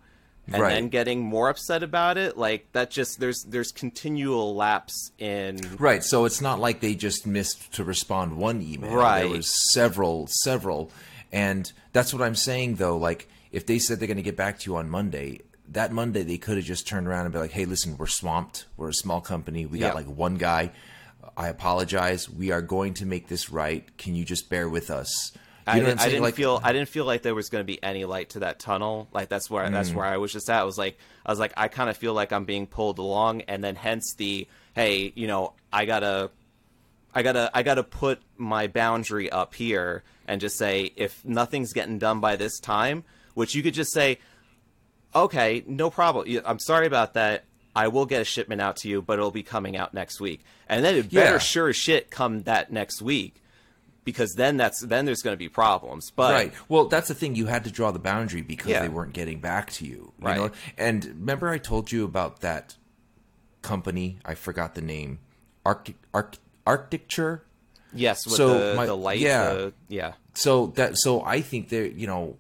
and 0.51 0.63
Right. 0.63 0.71
then 0.75 0.89
getting 0.89 1.21
more 1.21 1.49
upset 1.49 1.83
about 1.83 2.17
it. 2.17 2.37
Like 2.39 2.71
that, 2.73 2.91
just 2.91 3.19
there's 3.21 3.45
there's 3.49 3.73
continual 3.73 4.55
lapse 4.55 5.11
in 5.19 5.59
Right. 5.79 6.03
So 6.03 6.25
it's 6.25 6.41
not 6.41 6.61
like 6.61 6.81
they 6.81 6.95
just 6.95 7.27
missed 7.27 7.73
to 7.75 7.85
respond 7.85 8.37
one 8.37 8.63
email. 8.63 8.95
Right. 8.95 9.21
There 9.23 9.29
was 9.29 9.51
several, 9.73 10.29
several. 10.29 10.91
And 11.33 11.71
that's 11.93 12.15
what 12.15 12.23
I'm 12.23 12.37
saying 12.37 12.77
though. 12.77 12.97
Like 12.97 13.29
if 13.53 13.67
they 13.67 13.79
said 13.79 13.99
they're 13.99 14.07
going 14.09 14.17
to 14.19 14.23
get 14.23 14.37
back 14.37 14.59
to 14.61 14.71
you 14.71 14.77
on 14.77 14.89
Monday, 14.89 15.41
that 15.73 15.93
Monday 15.93 16.23
they 16.23 16.39
could 16.39 16.57
have 16.57 16.65
just 16.67 16.87
turned 16.87 17.07
around 17.07 17.27
and 17.27 17.33
be 17.33 17.39
like, 17.39 17.51
"Hey, 17.53 17.65
listen, 17.65 17.97
we're 17.99 18.07
swamped. 18.07 18.67
We're 18.77 18.89
a 18.91 18.95
small 18.95 19.21
company. 19.21 19.67
We 19.67 19.79
got 19.79 19.95
like 19.95 20.07
one 20.07 20.37
guy. 20.37 20.73
I 21.37 21.49
apologize. 21.49 22.31
We 22.31 22.51
are 22.53 22.63
going 22.63 22.95
to 22.95 23.07
make 23.07 23.29
this 23.29 23.51
right. 23.51 23.85
Can 23.99 24.15
you 24.15 24.25
just 24.25 24.49
bear 24.49 24.69
with 24.69 24.91
us?" 24.91 25.33
You 25.35 25.73
I, 25.73 25.81
didn't, 25.81 26.01
I 26.01 26.05
didn't 26.07 26.23
Like- 26.23 26.35
feel 26.37 26.61
I 26.63 26.73
didn't 26.73 26.89
feel 26.89 27.05
like 27.05 27.23
there 27.23 27.35
was 27.35 27.49
going 27.49 27.61
to 27.63 27.67
be 27.67 27.83
any 27.83 28.05
light 28.05 28.29
to 28.31 28.39
that 28.41 28.61
tunnel. 28.61 29.09
Like 29.13 29.29
that's 29.29 29.51
where 29.51 29.69
that's 29.69 29.91
Mm. 29.91 29.95
where 29.97 30.05
I 30.07 30.17
was 30.19 30.33
just 30.33 30.49
at. 30.49 30.61
I 30.61 30.65
was 30.65 30.79
like 30.79 30.97
I 31.25 31.33
was 31.33 31.41
like 31.41 31.53
I 31.57 31.67
kind 31.69 31.91
of 31.91 31.97
feel 31.97 32.15
like 32.15 32.33
I'm 32.33 32.45
being 32.45 32.67
pulled 32.69 32.99
along, 33.01 33.41
and 33.43 33.65
then 33.65 33.75
hence 33.75 34.15
the 34.17 34.47
hey, 34.77 35.13
you 35.17 35.27
know, 35.27 35.55
I 35.73 35.85
gotta 35.85 36.31
I 37.13 37.23
gotta 37.23 37.51
I 37.53 37.65
gotta 37.65 37.83
put 37.83 38.21
my 38.37 38.69
boundary 38.69 39.29
up 39.31 39.55
here 39.55 40.05
and 40.29 40.41
just 40.41 40.57
say 40.57 40.93
if 40.97 41.25
nothing's 41.25 41.73
getting 41.73 41.99
done 41.99 42.21
by 42.21 42.37
this 42.37 42.61
time, 42.61 43.03
which 43.35 43.57
you 43.57 43.63
could 43.65 43.75
just 43.75 43.93
say, 43.93 44.19
okay, 45.25 45.65
no 45.67 45.91
problem. 45.91 46.27
I'm 46.45 46.59
sorry 46.59 46.87
about 46.87 47.15
that. 47.15 47.45
I 47.75 47.89
will 47.89 48.07
get 48.07 48.23
a 48.23 48.25
shipment 48.25 48.61
out 48.63 48.77
to 48.79 48.89
you, 48.89 49.03
but 49.03 49.19
it'll 49.19 49.31
be 49.31 49.43
coming 49.43 49.77
out 49.77 49.93
next 49.93 50.21
week. 50.21 50.43
And 50.69 50.85
then 50.85 50.95
it 50.95 51.13
better 51.13 51.33
Yeah. 51.33 51.39
sure 51.39 51.69
as 51.69 51.77
shit 51.77 52.11
come 52.11 52.43
that 52.45 52.73
next 52.73 53.03
week 53.03 53.43
because 54.05 54.33
then 54.35 54.57
that's 54.57 54.81
then 54.81 55.05
there's 55.05 55.21
going 55.21 55.35
to 55.35 55.39
be 55.39 55.49
problems. 55.51 56.11
But 56.11 56.33
right. 56.33 56.53
Well, 56.69 56.87
that's 56.87 57.09
the 57.09 57.15
thing. 57.15 57.35
You 57.35 57.47
had 57.47 57.65
to 57.65 57.71
draw 57.71 57.91
the 57.91 57.99
boundary 57.99 58.41
because 58.41 58.71
Yeah. 58.71 58.81
they 58.83 58.89
weren't 58.89 59.13
getting 59.13 59.41
back 59.41 59.71
to 59.73 59.85
you. 59.85 60.13
you 60.19 60.27
Right. 60.27 60.37
know? 60.39 60.51
And 60.79 61.05
remember, 61.05 61.49
I 61.51 61.59
told 61.59 61.93
you 61.93 62.05
about 62.05 62.41
that 62.41 62.77
company. 63.63 64.19
I 64.25 64.35
forgot 64.35 64.75
the 64.75 64.81
name. 64.83 65.19
Arc, 65.65 65.91
Arc, 66.15 66.37
Arcticture. 66.67 67.43
yes, 67.93 68.25
with 68.27 68.37
So 68.37 68.71
the, 68.71 68.75
my- 68.77 68.87
the 68.87 68.97
light, 68.97 69.19
yeah. 69.19 69.53
the- 69.53 69.73
yeah, 69.89 70.13
So 70.35 70.69
that. 70.77 70.97
So 70.99 71.23
I 71.25 71.41
think 71.41 71.69
that 71.71 71.95
you 71.95 72.07
know 72.07 72.37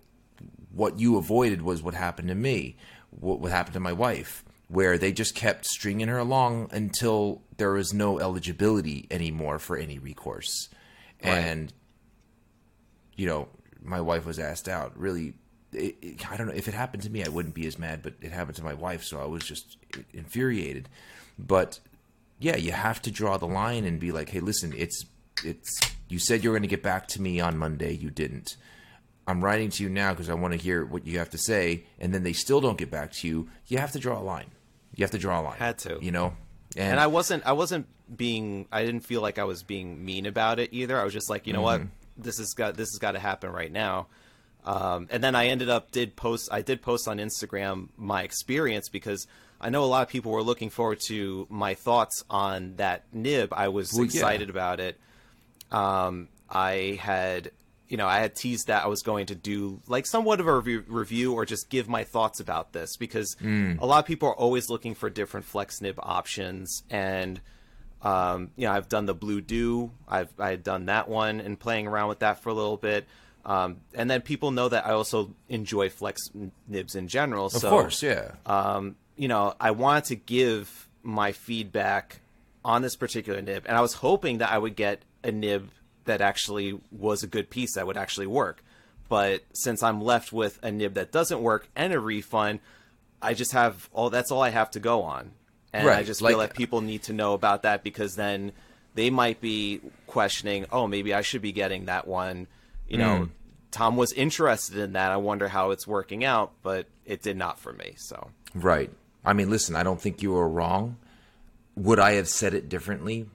what 0.76 1.00
you 1.00 1.16
avoided 1.16 1.62
was 1.62 1.82
what 1.82 1.94
happened 1.94 2.28
to 2.28 2.34
me. 2.34 2.76
What, 3.10 3.40
what 3.40 3.50
happened 3.50 3.74
to 3.74 3.80
my 3.80 3.94
wife, 3.94 4.44
where 4.68 4.98
they 4.98 5.10
just 5.10 5.34
kept 5.34 5.64
stringing 5.64 6.08
her 6.08 6.18
along 6.18 6.68
until 6.70 7.42
there 7.56 7.72
was 7.72 7.94
no 7.94 8.20
eligibility 8.20 9.06
anymore 9.10 9.58
for 9.58 9.76
any 9.76 9.98
recourse, 9.98 10.68
and 11.20 11.72
you 13.16 13.26
know, 13.26 13.48
my 13.82 14.00
wife 14.00 14.26
was 14.26 14.38
asked 14.38 14.68
out. 14.68 14.98
Really, 14.98 15.34
it, 15.72 15.96
it, 16.02 16.30
I 16.30 16.36
don't 16.36 16.48
know 16.48 16.52
if 16.52 16.68
it 16.68 16.74
happened 16.74 17.04
to 17.04 17.10
me, 17.10 17.24
I 17.24 17.28
wouldn't 17.28 17.54
be 17.54 17.66
as 17.66 17.78
mad, 17.78 18.02
but 18.02 18.14
it 18.20 18.32
happened 18.32 18.56
to 18.56 18.64
my 18.64 18.74
wife, 18.74 19.02
so 19.02 19.18
I 19.20 19.24
was 19.24 19.42
just 19.42 19.78
infuriated. 20.12 20.88
But 21.38 21.80
yeah, 22.38 22.56
you 22.56 22.72
have 22.72 23.00
to 23.02 23.10
draw 23.10 23.38
the 23.38 23.46
line 23.46 23.84
and 23.84 23.98
be 23.98 24.12
like, 24.12 24.28
hey, 24.28 24.40
listen, 24.40 24.74
it's 24.76 25.06
it's. 25.42 25.80
You 26.08 26.18
said 26.18 26.44
you 26.44 26.50
were 26.50 26.54
going 26.54 26.62
to 26.62 26.68
get 26.68 26.82
back 26.82 27.08
to 27.08 27.22
me 27.22 27.40
on 27.40 27.56
Monday, 27.56 27.92
you 27.92 28.10
didn't. 28.10 28.56
I'm 29.26 29.42
writing 29.42 29.70
to 29.70 29.82
you 29.82 29.88
now 29.88 30.12
because 30.12 30.30
I 30.30 30.34
want 30.34 30.52
to 30.52 30.58
hear 30.58 30.84
what 30.84 31.06
you 31.06 31.18
have 31.18 31.30
to 31.30 31.38
say, 31.38 31.84
and 31.98 32.14
then 32.14 32.22
they 32.22 32.32
still 32.32 32.60
don't 32.60 32.78
get 32.78 32.90
back 32.90 33.12
to 33.14 33.28
you. 33.28 33.48
You 33.66 33.78
have 33.78 33.92
to 33.92 33.98
draw 33.98 34.18
a 34.20 34.22
line. 34.22 34.50
You 34.94 35.02
have 35.04 35.10
to 35.10 35.18
draw 35.18 35.40
a 35.40 35.42
line. 35.42 35.58
Had 35.58 35.78
to. 35.78 35.98
you 36.00 36.10
know. 36.12 36.34
and 36.76 37.00
I 37.00 37.06
wasn't 37.08 37.44
I 37.46 37.52
wasn't 37.52 37.86
being 38.14 38.66
I 38.70 38.84
didn't 38.84 39.00
feel 39.00 39.20
like 39.20 39.38
I 39.38 39.44
was 39.44 39.62
being 39.64 40.04
mean 40.04 40.26
about 40.26 40.58
it 40.60 40.70
either. 40.72 40.98
I 41.00 41.04
was 41.04 41.12
just 41.12 41.28
like, 41.28 41.46
you 41.46 41.52
know 41.52 41.62
what, 41.62 41.80
Mm-hmm. 41.80 42.22
this 42.22 42.38
has 42.38 42.54
got 42.54 42.76
this 42.76 42.88
has 42.92 42.98
got 43.00 43.12
to 43.12 43.18
happen 43.18 43.50
right 43.50 43.72
now. 43.72 44.06
Um, 44.64 45.06
and 45.10 45.22
then 45.22 45.34
I 45.36 45.46
ended 45.48 45.68
up 45.68 45.90
did 45.90 46.16
post 46.16 46.48
I 46.52 46.62
did 46.62 46.82
post 46.82 47.06
on 47.08 47.18
Instagram 47.18 47.88
my 47.96 48.22
experience 48.22 48.88
because 48.88 49.26
I 49.60 49.70
know 49.70 49.84
a 49.84 49.86
lot 49.86 50.02
of 50.02 50.08
people 50.08 50.32
were 50.32 50.42
looking 50.42 50.70
forward 50.70 51.00
to 51.06 51.46
my 51.50 51.74
thoughts 51.74 52.22
on 52.30 52.76
that 52.76 53.04
nib. 53.12 53.52
I 53.52 53.68
was 53.68 53.92
Well, 53.92 54.02
yeah. 54.04 54.06
excited 54.06 54.50
about 54.50 54.80
it. 54.80 54.98
Um, 55.70 56.28
I 56.48 56.98
had 57.02 57.50
you 57.88 57.96
know 57.96 58.06
I 58.06 58.18
had 58.18 58.34
teased 58.34 58.66
that 58.68 58.84
I 58.84 58.86
was 58.88 59.02
going 59.02 59.26
to 59.26 59.34
do 59.34 59.80
like 59.86 60.06
somewhat 60.06 60.40
of 60.40 60.46
a 60.46 60.54
review, 60.56 60.84
review 60.88 61.34
or 61.34 61.44
just 61.44 61.68
give 61.70 61.88
my 61.88 62.04
thoughts 62.04 62.40
about 62.40 62.72
this 62.72 62.96
because 62.96 63.36
Mm. 63.36 63.80
a 63.80 63.86
lot 63.86 63.98
of 64.00 64.06
people 64.06 64.28
are 64.28 64.34
always 64.36 64.68
looking 64.68 64.94
for 64.94 65.08
different 65.10 65.46
flex 65.46 65.80
nib 65.80 65.98
options 65.98 66.82
and 66.90 67.40
um, 68.02 68.50
you 68.56 68.66
know 68.66 68.72
I've 68.72 68.88
done 68.88 69.06
the 69.06 69.14
blue 69.14 69.40
dew 69.40 69.90
I've 70.08 70.28
I 70.38 70.50
had 70.50 70.62
done 70.62 70.86
that 70.86 71.08
one 71.08 71.40
and 71.40 71.58
playing 71.58 71.86
around 71.86 72.08
with 72.08 72.20
that 72.20 72.42
for 72.42 72.50
a 72.50 72.54
little 72.54 72.76
bit 72.76 73.06
um, 73.44 73.78
and 73.94 74.10
then 74.10 74.22
people 74.22 74.50
know 74.50 74.68
that 74.68 74.86
I 74.86 74.90
also 74.90 75.30
enjoy 75.48 75.88
flex 75.88 76.30
nibs 76.66 76.94
in 76.96 77.06
general 77.08 77.46
of 77.46 77.52
so 77.52 77.70
course, 77.70 78.02
yeah. 78.02 78.32
um, 78.44 78.96
you 79.16 79.28
know, 79.28 79.54
I 79.60 79.70
wanted 79.70 80.04
to 80.06 80.16
give 80.16 80.88
my 81.04 81.30
feedback 81.32 82.20
on 82.64 82.82
this 82.82 82.96
particular 82.96 83.40
nib, 83.40 83.64
and 83.66 83.76
I 83.76 83.80
was 83.80 83.94
hoping 83.94 84.38
that 84.38 84.50
I 84.50 84.58
would 84.58 84.74
get 84.74 85.02
a 85.22 85.30
nib 85.30 85.70
that 86.06 86.20
actually 86.20 86.78
was 86.90 87.22
a 87.22 87.26
good 87.26 87.50
piece 87.50 87.74
that 87.74 87.86
would 87.86 87.96
actually 87.96 88.26
work. 88.26 88.62
But 89.08 89.42
since 89.52 89.82
I'm 89.82 90.00
left 90.00 90.32
with 90.32 90.58
a 90.62 90.72
nib 90.72 90.94
that 90.94 91.12
doesn't 91.12 91.40
work 91.40 91.68
and 91.76 91.92
a 91.92 92.00
refund, 92.00 92.60
I 93.22 93.34
just 93.34 93.52
have 93.52 93.88
all 93.92 94.10
that's 94.10 94.30
all 94.32 94.42
I 94.42 94.50
have 94.50 94.70
to 94.72 94.80
go 94.80 95.02
on. 95.02 95.32
And 95.72 95.86
I 95.88 95.92
Right, 95.96 96.06
just 96.06 96.22
like- 96.22 96.32
feel 96.32 96.38
that 96.40 96.54
people 96.54 96.80
need 96.80 97.02
to 97.04 97.12
know 97.12 97.34
about 97.34 97.62
that 97.62 97.82
because 97.84 98.16
then 98.16 98.52
they 98.94 99.10
might 99.10 99.40
be 99.40 99.80
questioning, 100.06 100.64
oh, 100.72 100.86
maybe 100.86 101.12
I 101.14 101.20
should 101.20 101.42
be 101.42 101.52
getting 101.52 101.84
that 101.84 102.06
one. 102.08 102.46
You 102.88 102.98
know, 102.98 103.14
Mm. 103.26 103.30
Tom 103.70 103.96
was 103.96 104.12
interested 104.12 104.78
in 104.78 104.92
that. 104.94 105.12
I 105.12 105.16
wonder 105.18 105.48
how 105.48 105.70
it's 105.70 105.86
working 105.86 106.24
out, 106.24 106.52
but 106.62 106.86
it 107.04 107.20
did 107.22 107.36
not 107.36 107.58
for 107.60 107.72
me. 107.72 107.94
So 107.98 108.30
Right. 108.54 108.90
I 109.24 109.34
mean, 109.34 109.50
listen, 109.50 109.76
I 109.76 109.82
don't 109.82 110.00
think 110.00 110.22
you 110.22 110.32
were 110.32 110.48
wrong. 110.48 110.96
Would 111.76 111.98
I 111.98 112.12
have 112.12 112.28
said 112.28 112.54
it 112.54 112.68
differently? 112.70 113.28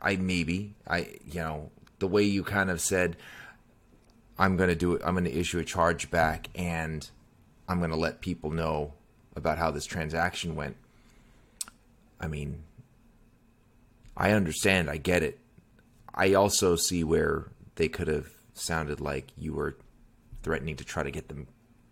I 0.00 0.16
maybe. 0.16 0.74
I 0.86 1.18
you 1.26 1.40
know, 1.40 1.70
the 1.98 2.08
way 2.08 2.22
you 2.22 2.42
kind 2.42 2.70
of 2.70 2.80
said 2.80 3.16
I'm 4.38 4.56
going 4.56 4.68
to 4.68 4.76
do 4.76 4.94
it, 4.94 5.02
I'm 5.04 5.14
going 5.14 5.24
to 5.24 5.34
issue 5.34 5.58
a 5.58 5.64
charge 5.64 6.10
back 6.10 6.48
and 6.54 7.08
I'm 7.68 7.78
going 7.78 7.90
to 7.90 7.96
let 7.96 8.20
people 8.20 8.50
know 8.50 8.94
about 9.34 9.58
how 9.58 9.70
this 9.70 9.84
transaction 9.84 10.54
went. 10.54 10.76
I 12.20 12.28
mean, 12.28 12.62
I 14.16 14.32
understand, 14.32 14.90
I 14.90 14.96
get 14.96 15.22
it. 15.22 15.38
I 16.14 16.34
also 16.34 16.76
see 16.76 17.04
where 17.04 17.48
they 17.76 17.88
could 17.88 18.08
have 18.08 18.28
sounded 18.54 19.00
like 19.00 19.28
you 19.36 19.54
were 19.54 19.76
threatening 20.42 20.76
to 20.76 20.84
try 20.84 21.02
to 21.02 21.10
get 21.10 21.28
them 21.28 21.46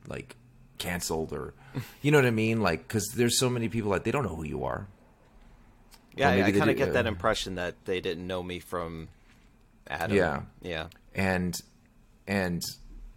like 0.08 0.36
canceled 0.78 1.32
or 1.32 1.54
you 2.02 2.10
know 2.10 2.18
what 2.18 2.26
I 2.26 2.30
mean 2.30 2.60
like 2.60 2.86
cuz 2.88 3.08
there's 3.14 3.38
so 3.38 3.48
many 3.48 3.68
people 3.68 3.92
that 3.92 4.04
they 4.04 4.10
don't 4.10 4.24
know 4.24 4.34
who 4.34 4.44
you 4.44 4.64
are. 4.64 4.88
Yeah, 6.16 6.30
I, 6.30 6.32
I 6.46 6.50
they 6.50 6.58
kind 6.58 6.70
of 6.70 6.76
get 6.76 6.94
that 6.94 7.06
uh, 7.06 7.08
impression 7.08 7.56
that 7.56 7.74
they 7.84 8.00
didn't 8.00 8.26
know 8.26 8.42
me 8.42 8.58
from 8.58 9.08
Adam. 9.86 10.16
Yeah. 10.16 10.42
yeah, 10.62 10.86
and 11.14 11.58
and 12.26 12.62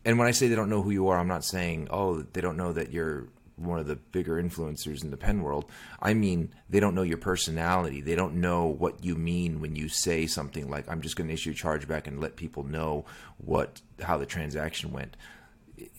and 0.06 0.20
when 0.20 0.28
I 0.28 0.32
say 0.32 0.48
they 0.48 0.56
don't 0.56 0.70
know 0.70 0.82
who 0.82 0.92
you 0.92 1.08
are, 1.08 1.18
I'm 1.18 1.28
not 1.28 1.44
saying 1.46 1.88
oh 1.92 2.22
they 2.22 2.42
don't 2.42 2.58
know 2.58 2.74
that 2.74 2.92
you're 2.92 3.28
one 3.56 3.78
of 3.80 3.88
the 3.88 3.98
bigger 3.98 4.42
influencers 4.42 5.04
in 5.04 5.12
the 5.12 5.18
pen 5.18 5.42
world. 5.42 5.66
I 6.02 6.14
mean 6.14 6.54
they 6.70 6.80
don't 6.80 6.96
know 6.96 7.02
your 7.02 7.18
personality. 7.18 8.02
They 8.02 8.16
don't 8.16 8.36
know 8.36 8.68
what 8.68 9.04
you 9.04 9.16
mean 9.16 9.60
when 9.60 9.76
you 9.76 9.90
say 9.90 10.28
something 10.28 10.70
like 10.70 10.90
I'm 10.90 11.02
just 11.02 11.16
going 11.16 11.28
to 11.28 11.34
issue 11.34 11.52
a 11.52 11.54
chargeback 11.54 12.08
and 12.08 12.20
let 12.22 12.36
people 12.38 12.64
know 12.64 13.06
what 13.38 13.82
how 14.02 14.18
the 14.18 14.26
transaction 14.26 14.92
went. 14.92 15.18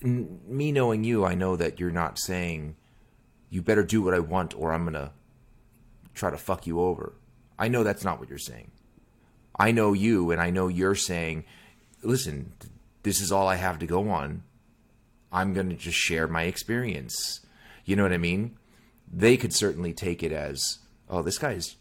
n- 0.03 0.41
me 0.47 0.73
knowing 0.73 1.05
you, 1.05 1.25
I 1.25 1.35
know 1.35 1.57
that 1.57 1.79
you're 1.81 1.91
not 1.91 2.19
saying 2.19 2.77
you 3.51 3.63
better 3.63 3.83
do 3.83 4.01
what 4.01 4.15
I 4.15 4.21
want 4.21 4.55
or 4.57 4.73
I'm 4.73 4.85
gonna 4.85 5.13
try 6.15 6.31
to 6.31 6.37
fuck 6.37 6.67
you 6.67 6.81
over. 6.81 7.15
I 7.59 7.69
know 7.69 7.85
that's 7.85 8.05
not 8.05 8.19
what 8.19 8.29
you're 8.29 8.39
saying. 8.39 8.71
I 9.59 9.73
know 9.73 9.93
you, 9.93 10.31
and 10.31 10.41
I 10.41 10.51
know 10.51 10.69
you're 10.69 10.95
saying, 10.95 11.45
listen, 12.03 12.53
this 13.03 13.21
is 13.21 13.31
all 13.31 13.49
I 13.49 13.57
have 13.57 13.79
to 13.81 13.87
go 13.87 14.09
on. 14.09 14.43
I'm 15.33 15.53
going 15.53 15.69
to 15.69 15.77
just 15.77 15.99
share 15.99 16.27
my 16.27 16.45
experience. 16.45 17.41
You 17.85 17.97
know 17.97 18.03
what 18.03 18.13
I 18.13 18.19
mean? 18.19 18.57
They 19.13 19.37
could 19.37 19.53
certainly 19.53 19.93
take 19.93 20.23
it 20.23 20.33
as, 20.33 20.79
oh, 21.09 21.23
this 21.23 21.39
guy's 21.39 21.77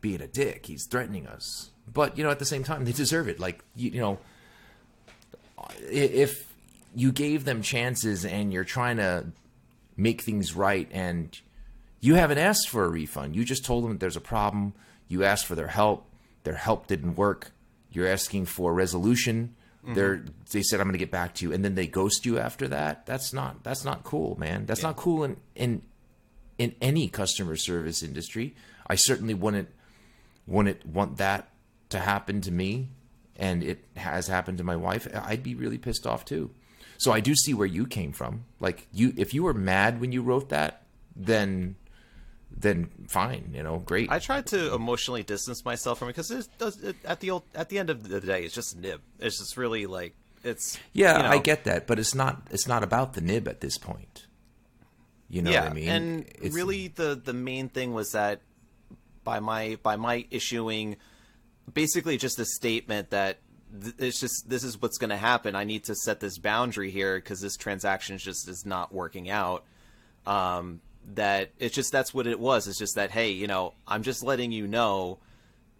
being 0.00 0.20
a 0.20 0.26
dick. 0.26 0.66
He's 0.66 0.86
threatening 0.86 1.26
us. 1.26 1.70
But, 1.92 2.16
you 2.18 2.24
know, 2.24 2.30
at 2.30 2.38
the 2.38 2.44
same 2.44 2.64
time, 2.64 2.84
they 2.84 2.92
deserve 2.92 3.28
it. 3.28 3.40
Like, 3.40 3.64
you, 3.74 3.90
you 3.90 4.00
know, 4.00 4.18
if 5.80 6.52
you 6.94 7.12
gave 7.12 7.44
them 7.44 7.62
chances 7.62 8.24
and 8.24 8.52
you're 8.52 8.64
trying 8.64 8.98
to 8.98 9.26
make 9.96 10.22
things 10.22 10.54
right 10.54 10.88
and 10.92 11.38
you 12.02 12.16
haven't 12.16 12.38
asked 12.38 12.68
for 12.68 12.84
a 12.84 12.88
refund, 12.88 13.36
you 13.36 13.44
just 13.44 13.64
told 13.64 13.84
them 13.84 13.96
there's 13.96 14.16
a 14.16 14.20
problem, 14.20 14.74
you 15.06 15.22
asked 15.24 15.46
for 15.46 15.54
their 15.54 15.68
help, 15.68 16.10
their 16.42 16.56
help 16.56 16.88
didn't 16.88 17.14
work, 17.14 17.52
you're 17.92 18.08
asking 18.08 18.46
for 18.46 18.74
resolution. 18.74 19.54
Mm-hmm. 19.84 19.94
They're 19.94 20.24
they 20.50 20.62
said 20.62 20.80
I'm 20.80 20.86
going 20.86 20.94
to 20.94 20.98
get 20.98 21.10
back 21.10 21.34
to 21.34 21.44
you, 21.46 21.52
and 21.52 21.64
then 21.64 21.76
they 21.76 21.86
ghost 21.86 22.26
you 22.26 22.38
after 22.38 22.68
that. 22.68 23.06
That's 23.06 23.32
not 23.32 23.62
that's 23.62 23.84
not 23.84 24.02
cool, 24.02 24.36
man. 24.38 24.66
That's 24.66 24.82
not 24.82 24.96
cool 24.96 25.24
in 25.24 25.36
in 25.54 25.82
in 26.58 26.74
any 26.80 27.08
customer 27.08 27.56
service 27.56 28.02
industry. 28.02 28.54
I 28.86 28.96
certainly 28.96 29.34
wouldn't 29.34 29.68
wouldn't 30.46 30.84
want 30.84 31.18
that 31.18 31.50
to 31.90 32.00
happen 32.00 32.40
to 32.42 32.50
me, 32.50 32.88
and 33.36 33.62
it 33.62 33.84
has 33.96 34.26
happened 34.26 34.58
to 34.58 34.64
my 34.64 34.76
wife. 34.76 35.06
I'd 35.14 35.42
be 35.42 35.54
really 35.54 35.78
pissed 35.78 36.06
off 36.06 36.24
too. 36.24 36.50
So 36.98 37.12
I 37.12 37.20
do 37.20 37.34
see 37.34 37.54
where 37.54 37.66
you 37.66 37.86
came 37.86 38.12
from. 38.12 38.44
Like 38.60 38.86
you, 38.92 39.12
if 39.16 39.34
you 39.34 39.44
were 39.44 39.54
mad 39.54 40.00
when 40.00 40.12
you 40.12 40.22
wrote 40.22 40.48
that, 40.50 40.82
then 41.16 41.76
then 42.56 42.90
fine, 43.08 43.52
you 43.54 43.62
know, 43.62 43.78
great. 43.78 44.10
I 44.10 44.18
tried 44.18 44.46
to 44.48 44.74
emotionally 44.74 45.22
distance 45.22 45.64
myself 45.64 45.98
from 45.98 46.08
it 46.08 46.12
because 46.12 46.30
it 46.30 46.48
does 46.58 46.82
it, 46.82 46.96
at 47.04 47.20
the 47.20 47.30
old, 47.30 47.42
at 47.54 47.68
the 47.68 47.78
end 47.78 47.90
of 47.90 48.08
the 48.08 48.20
day, 48.20 48.44
it's 48.44 48.54
just 48.54 48.74
a 48.76 48.80
nib. 48.80 49.00
It's 49.18 49.38
just 49.38 49.56
really 49.56 49.86
like 49.86 50.14
it's 50.44 50.78
yeah, 50.92 51.16
you 51.16 51.22
know, 51.24 51.28
I 51.30 51.38
get 51.38 51.64
that, 51.64 51.86
but 51.86 51.98
it's 51.98 52.14
not 52.14 52.42
it's 52.50 52.66
not 52.66 52.82
about 52.82 53.14
the 53.14 53.20
nib 53.20 53.48
at 53.48 53.60
this 53.60 53.78
point. 53.78 54.26
You 55.28 55.42
know 55.42 55.50
yeah, 55.50 55.62
what 55.62 55.70
I 55.70 55.74
mean? 55.74 55.88
and 55.88 56.20
It's- 56.28 56.52
really 56.52 56.88
the 56.88 57.14
the 57.22 57.32
main 57.32 57.68
thing 57.68 57.94
was 57.94 58.12
that 58.12 58.42
by 59.24 59.40
my 59.40 59.78
by 59.82 59.96
my 59.96 60.26
issuing 60.30 60.96
basically 61.72 62.18
just 62.18 62.38
a 62.38 62.44
statement 62.44 63.10
that 63.10 63.38
th- 63.80 63.94
it's 63.98 64.20
just 64.20 64.48
this 64.48 64.64
is 64.64 64.80
what's 64.82 64.98
going 64.98 65.10
to 65.10 65.16
happen. 65.16 65.54
I 65.56 65.64
need 65.64 65.84
to 65.84 65.94
set 65.94 66.20
this 66.20 66.38
boundary 66.38 66.90
here 66.90 67.16
because 67.16 67.40
this 67.40 67.56
transaction 67.56 68.18
just 68.18 68.48
is 68.48 68.66
not 68.66 68.92
working 68.92 69.30
out. 69.30 69.64
Um, 70.26 70.80
that 71.14 71.50
it's 71.58 71.74
just 71.74 71.92
that's 71.92 72.14
what 72.14 72.26
it 72.26 72.38
was. 72.38 72.68
It's 72.68 72.78
just 72.78 72.96
that 72.96 73.10
hey, 73.10 73.30
you 73.30 73.46
know, 73.46 73.74
I'm 73.86 74.02
just 74.02 74.22
letting 74.22 74.52
you 74.52 74.66
know 74.66 75.18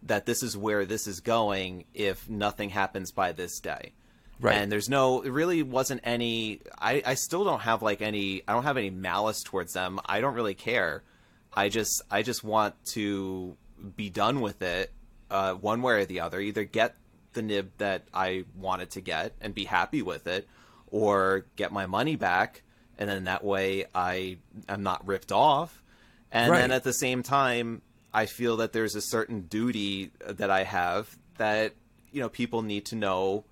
that 0.04 0.26
this 0.26 0.42
is 0.42 0.56
where 0.56 0.84
this 0.84 1.06
is 1.06 1.20
going 1.20 1.84
if 1.94 2.28
nothing 2.28 2.70
happens 2.70 3.12
by 3.12 3.32
this 3.32 3.60
day. 3.60 3.92
Right. 4.40 4.56
And 4.56 4.72
there's 4.72 4.88
no, 4.88 5.20
it 5.20 5.30
really 5.30 5.62
wasn't 5.62 6.00
any. 6.02 6.60
I, 6.76 7.02
I 7.06 7.14
still 7.14 7.44
don't 7.44 7.60
have 7.60 7.80
like 7.80 8.02
any. 8.02 8.42
I 8.48 8.52
don't 8.52 8.64
have 8.64 8.76
any 8.76 8.90
malice 8.90 9.42
towards 9.44 9.72
them. 9.72 10.00
I 10.04 10.20
don't 10.20 10.34
really 10.34 10.54
care. 10.54 11.04
I 11.52 11.68
just, 11.68 12.02
I 12.10 12.22
just 12.22 12.42
want 12.42 12.74
to 12.86 13.56
be 13.96 14.10
done 14.10 14.40
with 14.40 14.62
it, 14.62 14.90
uh, 15.30 15.54
one 15.54 15.80
way 15.82 15.94
or 15.94 16.04
the 16.06 16.20
other. 16.20 16.40
Either 16.40 16.64
get 16.64 16.96
the 17.34 17.42
nib 17.42 17.70
that 17.78 18.04
I 18.12 18.44
wanted 18.56 18.90
to 18.92 19.00
get 19.00 19.34
and 19.40 19.54
be 19.54 19.64
happy 19.64 20.02
with 20.02 20.26
it, 20.26 20.48
or 20.88 21.46
get 21.54 21.70
my 21.70 21.86
money 21.86 22.16
back, 22.16 22.62
and 23.02 23.10
then 23.10 23.24
that 23.24 23.42
way 23.42 23.86
I 23.94 24.38
am 24.68 24.84
not 24.84 25.04
ripped 25.06 25.32
off. 25.32 25.82
And 26.30 26.52
Right. 26.52 26.60
then 26.60 26.70
at 26.70 26.84
the 26.84 26.92
same 26.92 27.22
time, 27.24 27.82
I 28.14 28.26
feel 28.26 28.58
that 28.58 28.72
there's 28.72 28.94
a 28.94 29.00
certain 29.00 29.42
duty 29.42 30.12
that 30.24 30.50
I 30.50 30.62
have 30.64 31.16
that 31.38 31.74
you 32.12 32.20
know 32.20 32.28
people 32.28 32.62
need 32.62 32.86
to 32.86 32.96
know 32.96 33.44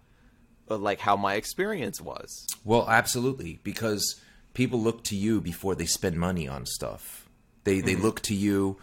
uh, 0.71 0.77
like 0.79 1.01
how 1.01 1.17
my 1.17 1.35
experience 1.35 2.01
was. 2.01 2.47
Well, 2.65 2.89
absolutely, 2.89 3.59
because 3.65 4.21
people 4.55 4.81
look 4.81 5.03
to 5.05 5.17
you 5.17 5.41
before 5.41 5.75
they 5.75 5.87
spend 5.87 6.17
money 6.17 6.47
on 6.47 6.65
stuff. 6.67 7.29
They 7.65 7.81
they 7.81 7.97
look 7.97 8.21
to 8.23 8.35
you 8.35 8.77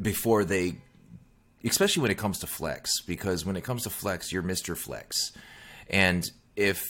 before 0.00 0.44
they 0.44 0.76
especially 1.64 2.02
when 2.02 2.10
it 2.10 2.18
comes 2.18 2.38
to 2.40 2.46
flex 2.46 3.00
because 3.06 3.46
when 3.46 3.56
it 3.56 3.64
comes 3.64 3.84
to 3.84 3.90
flex, 3.90 4.30
you're 4.30 4.42
Mr. 4.42 4.76
Flex. 4.76 5.32
And 5.88 6.30
if 6.56 6.84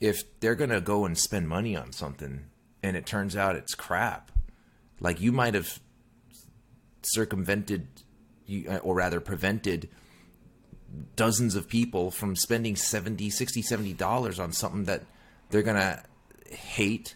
if 0.00 0.22
they're 0.40 0.54
going 0.54 0.70
to 0.70 0.80
go 0.80 1.04
and 1.04 1.16
spend 1.18 1.48
money 1.48 1.76
on 1.76 1.92
something 1.92 2.44
and 2.82 2.96
it 2.96 3.04
turns 3.06 3.36
out 3.36 3.56
it's 3.56 3.74
crap, 3.74 4.30
like 5.00 5.20
you 5.20 5.30
might 5.32 5.54
have 5.54 5.78
circumvented 7.02 7.88
or 8.82 8.94
rather 8.94 9.20
prevented 9.20 9.88
dozens 11.16 11.54
of 11.54 11.68
people 11.68 12.10
from 12.10 12.34
spending 12.34 12.74
70 12.76 13.30
60 13.30 13.62
70 13.62 13.92
dollars 13.94 14.40
on 14.40 14.52
something 14.52 14.84
that 14.84 15.02
they're 15.50 15.62
gonna 15.62 16.02
hate 16.50 17.14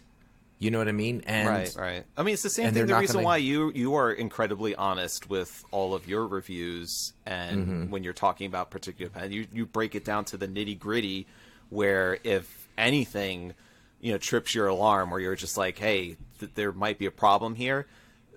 you 0.59 0.71
know 0.71 0.77
what 0.77 0.87
i 0.87 0.93
mean 0.93 1.21
and 1.27 1.49
right, 1.49 1.75
right. 1.77 2.03
I 2.15 2.23
mean, 2.23 2.33
it's 2.33 2.43
the 2.43 2.49
same 2.49 2.73
thing. 2.73 2.85
The 2.87 2.95
reason 2.95 3.15
gonna- 3.15 3.25
why 3.25 3.37
you 3.37 3.71
you 3.75 3.95
are 3.95 4.11
incredibly 4.13 4.73
honest 4.75 5.29
with 5.29 5.63
all 5.71 5.93
of 5.93 6.07
your 6.07 6.25
reviews, 6.25 7.11
and 7.25 7.67
Mm-hmm. 7.67 7.89
when 7.91 8.03
you're 8.05 8.13
talking 8.13 8.47
about 8.47 8.71
particular 8.71 9.25
you 9.25 9.45
you 9.53 9.65
break 9.65 9.93
it 9.95 10.05
down 10.05 10.23
to 10.25 10.37
the 10.37 10.47
nitty 10.47 10.79
gritty. 10.79 11.27
Where 11.69 12.17
if 12.23 12.64
anything, 12.77 13.53
you 13.99 14.11
know, 14.11 14.17
trips 14.17 14.53
your 14.55 14.67
alarm, 14.67 15.09
where 15.11 15.19
you're 15.19 15.35
just 15.35 15.57
like, 15.57 15.77
hey, 15.77 16.17
th- 16.39 16.53
there 16.55 16.71
might 16.71 16.97
be 16.99 17.05
a 17.05 17.11
problem 17.11 17.55
here. 17.55 17.87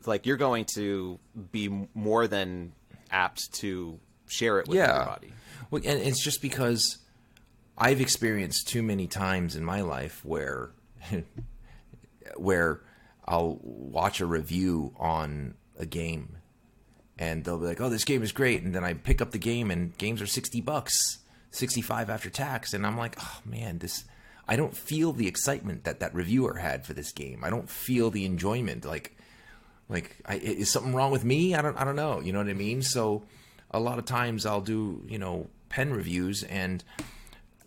Like 0.06 0.26
you're 0.26 0.36
going 0.36 0.64
to 0.74 1.18
be 1.52 1.86
more 1.94 2.26
than 2.26 2.72
apt 3.10 3.52
to 3.54 3.98
share 4.26 4.58
it 4.60 4.68
with 4.68 4.76
yeah 4.76 5.00
everybody. 5.00 5.32
well 5.70 5.80
and 5.84 5.98
it's 6.02 6.22
just 6.22 6.42
because 6.42 6.98
i've 7.78 8.00
experienced 8.02 8.68
too 8.68 8.82
many 8.82 9.06
times 9.06 9.56
in 9.56 9.64
my 9.64 9.80
life 9.80 10.22
where 10.24 10.70
where 12.36 12.82
i'll 13.26 13.58
watch 13.62 14.20
a 14.20 14.26
review 14.26 14.94
on 14.98 15.54
a 15.78 15.86
game 15.86 16.36
and 17.18 17.44
they'll 17.44 17.58
be 17.58 17.64
like 17.64 17.80
oh 17.80 17.88
this 17.88 18.04
game 18.04 18.22
is 18.22 18.32
great 18.32 18.62
and 18.62 18.74
then 18.74 18.84
i 18.84 18.92
pick 18.92 19.22
up 19.22 19.30
the 19.30 19.38
game 19.38 19.70
and 19.70 19.96
games 19.96 20.20
are 20.20 20.26
60 20.26 20.60
bucks 20.60 21.18
65 21.50 22.10
after 22.10 22.28
tax 22.28 22.74
and 22.74 22.86
i'm 22.86 22.98
like 22.98 23.16
oh 23.20 23.38
man 23.46 23.78
this 23.78 24.04
i 24.48 24.56
don't 24.56 24.76
feel 24.76 25.12
the 25.12 25.28
excitement 25.28 25.84
that 25.84 26.00
that 26.00 26.14
reviewer 26.14 26.56
had 26.56 26.86
for 26.86 26.94
this 26.94 27.12
game. 27.12 27.44
I 27.44 27.50
don't 27.50 27.68
feel 27.68 28.10
the 28.10 28.24
enjoyment 28.24 28.84
like 28.84 29.16
like 29.88 30.16
I, 30.26 30.36
is 30.36 30.70
something 30.70 30.94
wrong 30.94 31.10
with 31.10 31.24
me? 31.24 31.54
I 31.54 31.62
don't 31.62 31.76
i 31.76 31.84
don't 31.84 31.96
know 31.96 32.20
you 32.20 32.32
know 32.32 32.38
what 32.38 32.48
i 32.48 32.54
mean? 32.54 32.82
So 32.82 33.24
a 33.70 33.78
lot 33.78 33.98
of 33.98 34.04
times 34.06 34.46
i'll 34.46 34.62
do 34.62 35.04
you 35.08 35.18
know 35.18 35.48
pen 35.68 35.92
reviews 35.92 36.42
and 36.44 36.82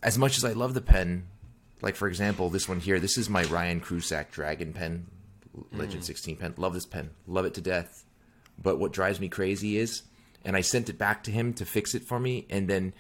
as 0.02 0.18
much 0.18 0.36
as 0.38 0.44
i 0.44 0.54
love 0.54 0.74
the 0.74 0.82
pen 0.82 1.28
like 1.84 1.96
for 1.96 2.08
example 2.08 2.50
this 2.50 2.68
one 2.68 2.80
here 2.80 3.00
this 3.00 3.20
is 3.20 3.30
my 3.30 3.44
ryan 3.44 3.80
Krusac 3.80 4.32
dragon 4.32 4.74
pen 4.74 5.06
legend 5.72 6.02
hmm. 6.02 6.08
16 6.08 6.38
pen. 6.38 6.54
Love 6.58 6.74
this 6.74 6.86
pen. 6.86 7.12
Love 7.28 7.46
it 7.46 7.54
to 7.56 7.62
death. 7.62 8.06
But 8.62 8.80
what 8.80 8.94
drives 8.94 9.20
me 9.20 9.30
crazy 9.30 9.78
is 9.78 10.04
and 10.44 10.56
i 10.56 10.62
sent 10.62 10.90
it 10.90 10.98
back 10.98 11.24
to 11.24 11.32
him 11.32 11.54
to 11.54 11.66
fix 11.66 11.94
it 11.94 12.04
for 12.04 12.20
me 12.20 12.46
and 12.50 12.68
then 12.68 12.94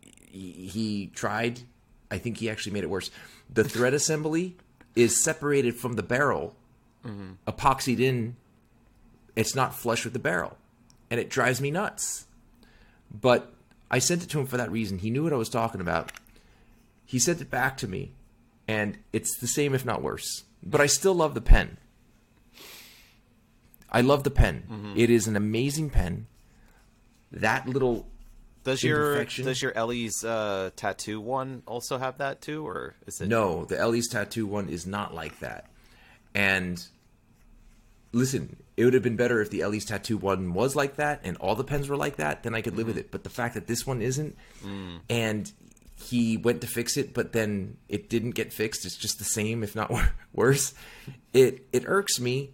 he, 0.00 0.52
he 0.72 1.06
tried 1.14 1.60
i 2.10 2.18
think 2.18 2.38
he 2.38 2.50
actually 2.50 2.72
made 2.72 2.84
it 2.84 2.90
worse. 2.90 3.10
The 3.52 3.64
thread 3.64 3.94
assembly 3.94 4.56
is 4.94 5.22
separated 5.22 5.76
from 5.76 5.94
the 5.94 6.02
barrel 6.02 6.54
epoxied 7.46 8.00
in. 8.00 8.36
It's 9.36 9.54
not 9.54 9.74
flush 9.74 10.04
with 10.04 10.12
the 10.12 10.18
barrel 10.18 10.56
and 11.10 11.20
it 11.20 11.30
drives 11.30 11.60
me 11.60 11.70
nuts. 11.70 12.26
But 13.10 13.52
i 13.90 13.98
sent 14.00 14.22
it 14.24 14.30
to 14.30 14.40
him 14.40 14.46
for 14.46 14.56
that 14.56 14.70
reason. 14.70 14.98
He 14.98 15.10
knew 15.10 15.24
what 15.24 15.32
i 15.32 15.36
was 15.36 15.48
talking 15.48 15.80
about. 15.80 16.12
He 17.04 17.18
sent 17.18 17.40
it 17.40 17.50
back 17.50 17.76
to 17.78 17.88
me 17.88 18.12
and 18.66 18.98
it's 19.12 19.36
the 19.38 19.46
same 19.46 19.74
if 19.74 19.84
not 19.84 20.02
worse. 20.02 20.44
But 20.62 20.80
i 20.80 20.86
still 20.86 21.14
love 21.14 21.34
the 21.34 21.40
pen. 21.40 21.78
I 23.90 24.00
love 24.00 24.24
the 24.24 24.30
pen. 24.30 24.64
Mm-hmm. 24.68 24.92
It 24.96 25.10
is 25.10 25.26
an 25.26 25.36
amazing 25.36 25.90
pen. 25.90 26.26
That 27.30 27.68
little 27.68 28.06
Does 28.66 28.82
your 28.82 29.24
does 29.24 29.62
your 29.62 29.72
Ellie's 29.76 30.24
uh, 30.24 30.70
tattoo 30.76 31.20
one 31.20 31.62
also 31.66 31.98
have 31.98 32.18
that 32.18 32.40
too, 32.42 32.66
or 32.66 32.94
is 33.06 33.20
it 33.20 33.28
No, 33.28 33.64
the 33.64 33.78
Ellie's 33.78 34.08
tattoo 34.08 34.44
one 34.44 34.68
is 34.68 34.86
not 34.86 35.14
like 35.14 35.38
that. 35.38 35.70
And 36.34 36.84
listen, 38.12 38.56
it 38.76 38.84
would 38.84 38.94
have 38.94 39.02
been 39.02 39.16
better 39.16 39.40
if 39.40 39.50
the 39.50 39.62
Ellie's 39.62 39.84
tattoo 39.84 40.16
one 40.18 40.52
was 40.52 40.74
like 40.74 40.96
that 40.96 41.20
and 41.22 41.36
all 41.38 41.54
the 41.54 41.64
pens 41.64 41.88
were 41.88 41.96
like 41.96 42.16
that, 42.16 42.42
then 42.42 42.54
I 42.54 42.60
could 42.60 42.76
live 42.76 42.88
with 42.88 42.98
it. 42.98 43.10
But 43.10 43.22
the 43.24 43.30
fact 43.30 43.54
that 43.54 43.66
this 43.68 43.86
one 43.86 44.02
isn't, 44.02 44.36
and 45.08 45.52
he 45.94 46.36
went 46.36 46.60
to 46.60 46.66
fix 46.66 46.96
it, 46.96 47.14
but 47.14 47.32
then 47.32 47.76
it 47.88 48.10
didn't 48.10 48.32
get 48.32 48.52
fixed. 48.52 48.84
It's 48.84 48.96
just 48.96 49.18
the 49.18 49.24
same, 49.24 49.62
if 49.62 49.74
not 49.76 49.90
worse. 50.32 50.74
It 51.32 51.66
it 51.72 51.84
irks 51.86 52.18
me. 52.20 52.50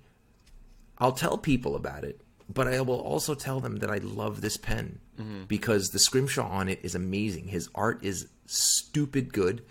I'll 0.98 1.12
tell 1.12 1.38
people 1.38 1.74
about 1.74 2.04
it, 2.04 2.20
but 2.48 2.68
I 2.68 2.80
will 2.80 3.00
also 3.00 3.34
tell 3.34 3.60
them 3.60 3.76
that 3.76 3.90
I 3.90 3.98
love 3.98 4.40
this 4.40 4.56
pen 4.56 5.00
mm-hmm. 5.18 5.44
because 5.44 5.90
the 5.90 5.98
scrimshaw 5.98 6.48
on 6.48 6.68
it 6.68 6.80
is 6.82 6.94
amazing. 6.94 7.48
His 7.48 7.68
art 7.74 8.04
is 8.04 8.28
stupid 8.46 9.32
good. 9.32 9.62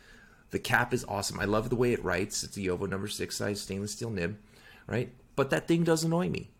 The 0.52 0.60
cap 0.60 0.94
is 0.94 1.06
awesome. 1.08 1.40
I 1.40 1.46
love 1.46 1.70
the 1.70 1.76
way 1.76 1.94
it 1.94 2.04
writes. 2.04 2.44
It's 2.44 2.58
a 2.58 2.60
Jowo 2.60 2.90
number 2.90 3.08
six 3.08 3.38
size 3.38 3.62
stainless 3.62 3.94
steel 3.94 4.10
nib, 4.10 4.38
right? 4.88 5.14
But 5.36 5.50
that 5.52 5.68
thing 5.68 5.84
does 5.84 6.04
annoy 6.04 6.30
me. 6.30 6.52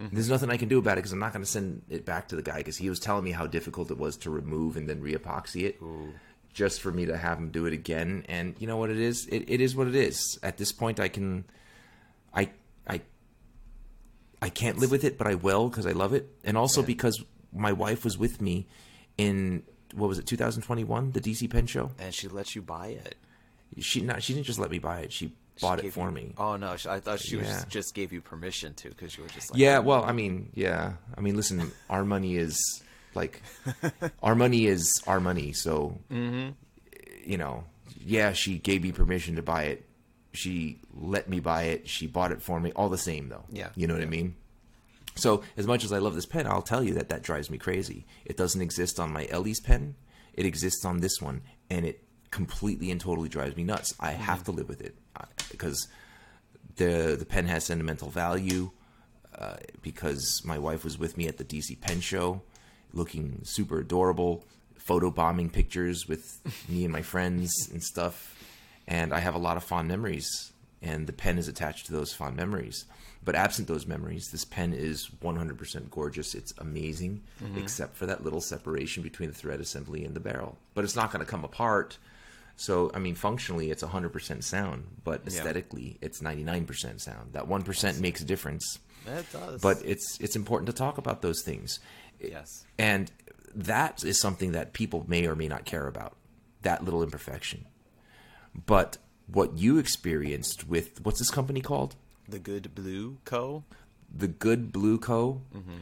Mm-hmm. 0.00 0.14
There's 0.14 0.28
nothing 0.28 0.50
I 0.50 0.56
can 0.56 0.68
do 0.68 0.78
about 0.78 0.92
it 0.92 0.96
because 0.96 1.12
I'm 1.12 1.18
not 1.18 1.32
going 1.32 1.44
to 1.44 1.50
send 1.50 1.82
it 1.88 2.04
back 2.04 2.28
to 2.28 2.36
the 2.36 2.42
guy 2.42 2.58
because 2.58 2.76
he 2.76 2.88
was 2.88 3.00
telling 3.00 3.24
me 3.24 3.32
how 3.32 3.46
difficult 3.46 3.90
it 3.90 3.98
was 3.98 4.16
to 4.18 4.30
remove 4.30 4.76
and 4.76 4.88
then 4.88 5.02
reepoxy 5.02 5.64
it, 5.64 5.80
just 6.52 6.80
for 6.80 6.92
me 6.92 7.06
to 7.06 7.16
have 7.16 7.38
him 7.38 7.50
do 7.50 7.66
it 7.66 7.72
again. 7.72 8.24
And 8.28 8.54
you 8.60 8.66
know 8.66 8.76
what 8.76 8.90
it 8.90 8.98
is? 8.98 9.26
It, 9.26 9.44
it 9.48 9.60
is 9.60 9.74
what 9.74 9.88
it 9.88 9.96
is. 9.96 10.38
At 10.42 10.56
this 10.56 10.70
point, 10.70 11.00
I 11.00 11.08
can, 11.08 11.44
I, 12.32 12.50
I, 14.40 14.48
can't 14.48 14.78
live 14.78 14.90
with 14.90 15.04
it, 15.04 15.18
but 15.18 15.26
I 15.26 15.34
will 15.34 15.68
because 15.68 15.86
I 15.86 15.92
love 15.92 16.12
it, 16.14 16.28
and 16.44 16.56
also 16.56 16.82
because 16.82 17.22
my 17.52 17.72
wife 17.72 18.04
was 18.04 18.16
with 18.18 18.40
me 18.40 18.66
in 19.16 19.62
what 19.94 20.08
was 20.08 20.18
it 20.18 20.26
2021 20.26 21.12
the 21.12 21.20
DC 21.20 21.50
Pen 21.50 21.66
show. 21.66 21.90
And 21.98 22.14
she 22.14 22.28
let 22.28 22.54
you 22.54 22.62
buy 22.62 22.88
it. 22.88 23.16
She 23.80 24.00
not 24.00 24.22
she 24.22 24.34
didn't 24.34 24.46
just 24.46 24.58
let 24.58 24.70
me 24.70 24.78
buy 24.78 25.00
it. 25.00 25.12
She 25.12 25.32
bought 25.60 25.82
it 25.82 25.92
for 25.92 26.06
you- 26.08 26.14
me. 26.14 26.34
Oh 26.36 26.56
no, 26.56 26.76
she- 26.76 26.88
I 26.88 27.00
thought 27.00 27.20
she 27.20 27.36
Yeah. 27.36 27.42
was 27.42 27.64
just 27.68 27.94
gave 27.94 28.12
you 28.12 28.20
permission 28.20 28.74
to 28.74 28.88
because 28.90 29.16
you 29.16 29.22
were 29.24 29.28
just 29.30 29.50
like, 29.50 29.58
Yeah, 29.58 29.78
oh, 29.78 29.82
well, 29.82 30.04
I 30.04 30.12
mean, 30.12 30.50
yeah. 30.54 30.94
I 31.16 31.20
mean, 31.20 31.36
listen, 31.36 31.72
our 31.90 32.04
money 32.04 32.36
is 32.36 32.82
like 33.14 33.42
our 34.22 34.34
money 34.34 34.66
is 34.66 35.02
our 35.06 35.20
money, 35.20 35.52
so 35.52 35.98
mm-hmm. 36.10 36.50
you 37.24 37.38
know, 37.38 37.64
yeah, 37.98 38.32
she 38.32 38.58
gave 38.58 38.82
me 38.82 38.92
permission 38.92 39.36
to 39.36 39.42
buy 39.42 39.64
it. 39.64 39.84
She 40.32 40.80
let 40.94 41.28
me 41.28 41.40
buy 41.40 41.64
it. 41.64 41.88
She 41.88 42.06
bought 42.06 42.32
it 42.32 42.42
for 42.42 42.60
me. 42.60 42.72
All 42.72 42.88
the 42.88 42.98
same, 42.98 43.28
though. 43.28 43.44
Yeah. 43.50 43.68
you 43.74 43.86
know 43.86 43.94
what 43.94 44.02
I 44.02 44.06
mean. 44.06 44.36
So, 45.14 45.42
as 45.56 45.66
much 45.66 45.84
as 45.84 45.92
I 45.92 45.98
love 45.98 46.14
this 46.14 46.26
pen, 46.26 46.46
I'll 46.46 46.62
tell 46.62 46.82
you 46.84 46.94
that 46.94 47.08
that 47.08 47.22
drives 47.22 47.50
me 47.50 47.58
crazy. 47.58 48.06
It 48.24 48.36
doesn't 48.36 48.60
exist 48.62 49.00
on 49.00 49.12
my 49.12 49.26
Ellie's 49.30 49.60
pen. 49.60 49.96
It 50.34 50.46
exists 50.46 50.84
on 50.84 51.00
this 51.00 51.20
one, 51.20 51.42
and 51.68 51.84
it 51.84 52.04
completely 52.30 52.90
and 52.90 53.00
totally 53.00 53.28
drives 53.28 53.56
me 53.56 53.64
nuts. 53.64 53.94
I 53.98 54.12
have 54.12 54.44
to 54.44 54.52
live 54.52 54.68
with 54.68 54.80
it 54.80 54.94
uh, 55.16 55.24
because 55.50 55.88
the 56.76 57.16
the 57.18 57.26
pen 57.26 57.46
has 57.46 57.64
sentimental 57.64 58.10
value. 58.10 58.70
Uh, 59.36 59.56
because 59.82 60.42
my 60.44 60.58
wife 60.58 60.82
was 60.82 60.98
with 60.98 61.16
me 61.16 61.28
at 61.28 61.36
the 61.36 61.44
DC 61.44 61.80
Pen 61.80 62.00
Show, 62.00 62.42
looking 62.92 63.40
super 63.44 63.78
adorable, 63.78 64.44
photo 64.76 65.12
bombing 65.12 65.48
pictures 65.48 66.08
with 66.08 66.40
me 66.68 66.82
and 66.82 66.92
my 66.92 67.02
friends 67.02 67.52
and 67.70 67.80
stuff. 67.82 68.34
And 68.88 69.12
I 69.12 69.20
have 69.20 69.34
a 69.34 69.38
lot 69.38 69.56
of 69.56 69.62
fond 69.62 69.86
memories, 69.86 70.52
and 70.82 71.06
the 71.06 71.12
pen 71.12 71.38
is 71.38 71.46
attached 71.46 71.86
to 71.86 71.92
those 71.92 72.12
fond 72.12 72.36
memories. 72.36 72.86
But 73.22 73.34
absent 73.34 73.68
those 73.68 73.86
memories, 73.86 74.30
this 74.30 74.46
pen 74.46 74.72
is 74.72 75.10
100% 75.22 75.90
gorgeous. 75.90 76.34
It's 76.34 76.54
amazing, 76.58 77.22
except 77.56 77.96
for 77.96 78.06
that 78.06 78.24
little 78.24 78.40
separation 78.40 79.02
between 79.02 79.28
the 79.28 79.34
thread 79.34 79.60
assembly 79.60 80.04
and 80.04 80.16
the 80.16 80.20
barrel. 80.20 80.56
But 80.74 80.84
it's 80.84 80.96
not 80.96 81.12
going 81.12 81.24
to 81.24 81.30
come 81.30 81.44
apart. 81.44 81.98
So, 82.56 82.90
I 82.94 82.98
mean, 82.98 83.14
functionally, 83.14 83.70
it's 83.70 83.82
100% 83.82 84.42
sound, 84.42 84.84
but 85.04 85.22
aesthetically, 85.26 85.98
it's 86.00 86.20
99% 86.22 87.00
sound. 87.00 87.34
That 87.34 87.46
1% 87.46 88.00
makes 88.00 88.22
a 88.22 88.24
difference 88.24 88.78
it 89.06 89.32
does. 89.32 89.60
but 89.60 89.80
it's 89.84 90.18
it's 90.20 90.36
important 90.36 90.66
to 90.66 90.72
talk 90.72 90.98
about 90.98 91.22
those 91.22 91.42
things 91.42 91.78
yes, 92.20 92.64
and 92.78 93.10
that 93.54 94.04
is 94.04 94.20
something 94.20 94.52
that 94.52 94.72
people 94.72 95.04
may 95.08 95.26
or 95.26 95.34
may 95.34 95.48
not 95.48 95.64
care 95.64 95.86
about 95.86 96.16
that 96.62 96.84
little 96.84 97.02
imperfection 97.02 97.64
but 98.66 98.98
what 99.26 99.58
you 99.58 99.78
experienced 99.78 100.68
with 100.68 101.04
what's 101.04 101.18
this 101.18 101.30
company 101.30 101.60
called? 101.60 101.96
The 102.28 102.38
Good 102.38 102.74
Blue 102.74 103.18
Co. 103.24 103.64
the 104.14 104.28
good 104.28 104.72
blue 104.72 104.98
co. 104.98 105.42
Mm-hmm. 105.54 105.76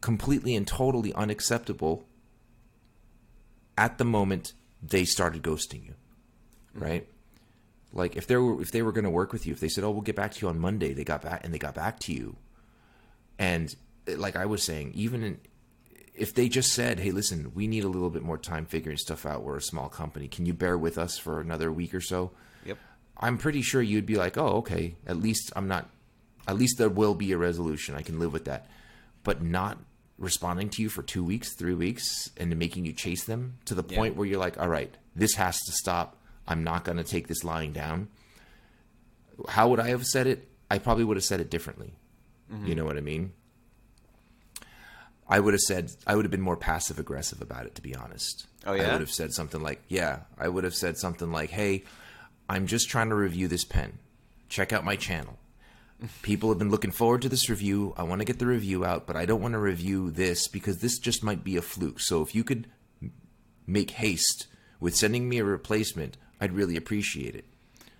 Completely 0.00 0.54
and 0.54 0.66
totally 0.66 1.12
unacceptable 1.12 2.06
at 3.76 3.98
the 3.98 4.04
moment 4.04 4.52
they 4.82 5.04
started 5.04 5.42
ghosting 5.42 5.84
you 5.84 5.94
mm-hmm. 6.74 6.84
right? 6.84 7.06
Like 7.92 8.16
if 8.16 8.26
they 8.26 8.36
were 8.36 8.60
if 8.62 8.70
they 8.70 8.82
were 8.82 8.92
going 8.92 9.04
to 9.04 9.10
work 9.10 9.32
with 9.32 9.46
you 9.46 9.52
if 9.52 9.60
they 9.60 9.68
said 9.68 9.84
oh 9.84 9.90
we'll 9.90 10.02
get 10.02 10.16
back 10.16 10.32
to 10.34 10.40
you 10.40 10.48
on 10.48 10.58
monday 10.58 10.92
they 10.92 11.04
got 11.04 11.22
back 11.22 11.44
and 11.44 11.52
they 11.52 11.58
got 11.58 11.74
back 11.74 11.98
to 12.00 12.12
you. 12.12 12.36
And 13.38 13.74
like 14.06 14.36
i 14.36 14.46
was 14.46 14.62
saying 14.62 14.92
even 14.94 15.22
in, 15.22 15.40
if 16.14 16.34
they 16.34 16.48
just 16.48 16.72
said 16.72 16.98
hey 17.00 17.10
listen 17.10 17.52
we 17.54 17.66
need 17.66 17.84
a 17.84 17.88
little 17.88 18.10
bit 18.10 18.22
more 18.22 18.38
time 18.38 18.66
figuring 18.66 18.98
stuff 18.98 19.24
out 19.24 19.42
we're 19.42 19.56
a 19.56 19.62
small 19.62 19.88
company 19.88 20.28
can 20.28 20.46
you 20.46 20.52
bear 20.52 20.76
with 20.76 20.98
us 20.98 21.18
for 21.18 21.40
another 21.40 21.72
week 21.72 21.94
or 21.94 22.00
so 22.00 22.30
Yep. 22.64 22.78
I'm 23.18 23.38
pretty 23.38 23.62
sure 23.62 23.82
you'd 23.82 24.06
be 24.06 24.16
like, 24.16 24.36
oh, 24.36 24.58
okay, 24.58 24.96
at 25.06 25.16
least 25.16 25.52
I'm 25.56 25.68
not, 25.68 25.88
at 26.48 26.56
least 26.56 26.78
there 26.78 26.88
will 26.88 27.14
be 27.14 27.32
a 27.32 27.38
resolution. 27.38 27.94
I 27.94 28.02
can 28.02 28.18
live 28.18 28.32
with 28.32 28.46
that. 28.46 28.68
But 29.22 29.42
not 29.42 29.78
responding 30.18 30.68
to 30.70 30.82
you 30.82 30.88
for 30.88 31.02
two 31.02 31.24
weeks, 31.24 31.54
three 31.54 31.74
weeks, 31.74 32.30
and 32.36 32.54
making 32.58 32.84
you 32.84 32.92
chase 32.92 33.24
them 33.24 33.58
to 33.66 33.74
the 33.74 33.82
point 33.82 34.16
where 34.16 34.26
you're 34.26 34.40
like, 34.40 34.58
all 34.58 34.68
right, 34.68 34.94
this 35.14 35.34
has 35.34 35.60
to 35.62 35.72
stop. 35.72 36.16
I'm 36.46 36.64
not 36.64 36.84
going 36.84 36.98
to 36.98 37.04
take 37.04 37.28
this 37.28 37.44
lying 37.44 37.72
down. 37.72 38.08
How 39.48 39.68
would 39.68 39.80
I 39.80 39.88
have 39.88 40.04
said 40.06 40.26
it? 40.26 40.48
I 40.70 40.78
probably 40.78 41.04
would 41.04 41.16
have 41.16 41.24
said 41.24 41.40
it 41.40 41.50
differently. 41.50 41.94
Mm-hmm. 42.52 42.66
You 42.66 42.74
know 42.74 42.84
what 42.84 42.96
I 42.96 43.00
mean? 43.00 43.32
I 45.30 45.38
would 45.38 45.54
have 45.54 45.60
said, 45.60 45.92
I 46.06 46.16
would 46.16 46.24
have 46.24 46.32
been 46.32 46.40
more 46.40 46.56
passive 46.56 46.98
aggressive 46.98 47.40
about 47.40 47.64
it, 47.64 47.76
to 47.76 47.82
be 47.82 47.94
honest. 47.94 48.46
Oh, 48.66 48.72
I 48.72 48.92
would 48.92 49.00
have 49.00 49.12
said 49.12 49.32
something 49.32 49.62
like, 49.62 49.80
yeah, 49.88 50.20
I 50.36 50.48
would 50.48 50.64
have 50.64 50.74
said 50.74 50.98
something 50.98 51.30
like, 51.30 51.50
hey, 51.50 51.84
I'm 52.48 52.66
just 52.66 52.90
trying 52.90 53.10
to 53.10 53.14
review 53.14 53.46
this 53.46 53.64
pen. 53.64 54.00
Check 54.48 54.72
out 54.72 54.84
my 54.84 54.96
channel. 54.96 55.38
People 56.22 56.48
have 56.48 56.58
been 56.58 56.70
looking 56.70 56.90
forward 56.90 57.22
to 57.22 57.28
this 57.28 57.48
review. 57.48 57.94
I 57.96 58.02
want 58.02 58.20
to 58.20 58.24
get 58.24 58.40
the 58.40 58.46
review 58.46 58.84
out, 58.84 59.06
but 59.06 59.16
I 59.16 59.24
don't 59.24 59.40
want 59.40 59.52
to 59.52 59.60
review 59.60 60.10
this 60.10 60.48
because 60.48 60.78
this 60.78 60.98
just 60.98 61.22
might 61.22 61.44
be 61.44 61.56
a 61.56 61.62
fluke. 61.62 62.00
So 62.00 62.22
if 62.22 62.34
you 62.34 62.42
could 62.42 62.68
make 63.66 63.92
haste 63.92 64.48
with 64.80 64.96
sending 64.96 65.28
me 65.28 65.38
a 65.38 65.44
replacement, 65.44 66.16
I'd 66.40 66.52
really 66.52 66.76
appreciate 66.76 67.36
it. 67.36 67.44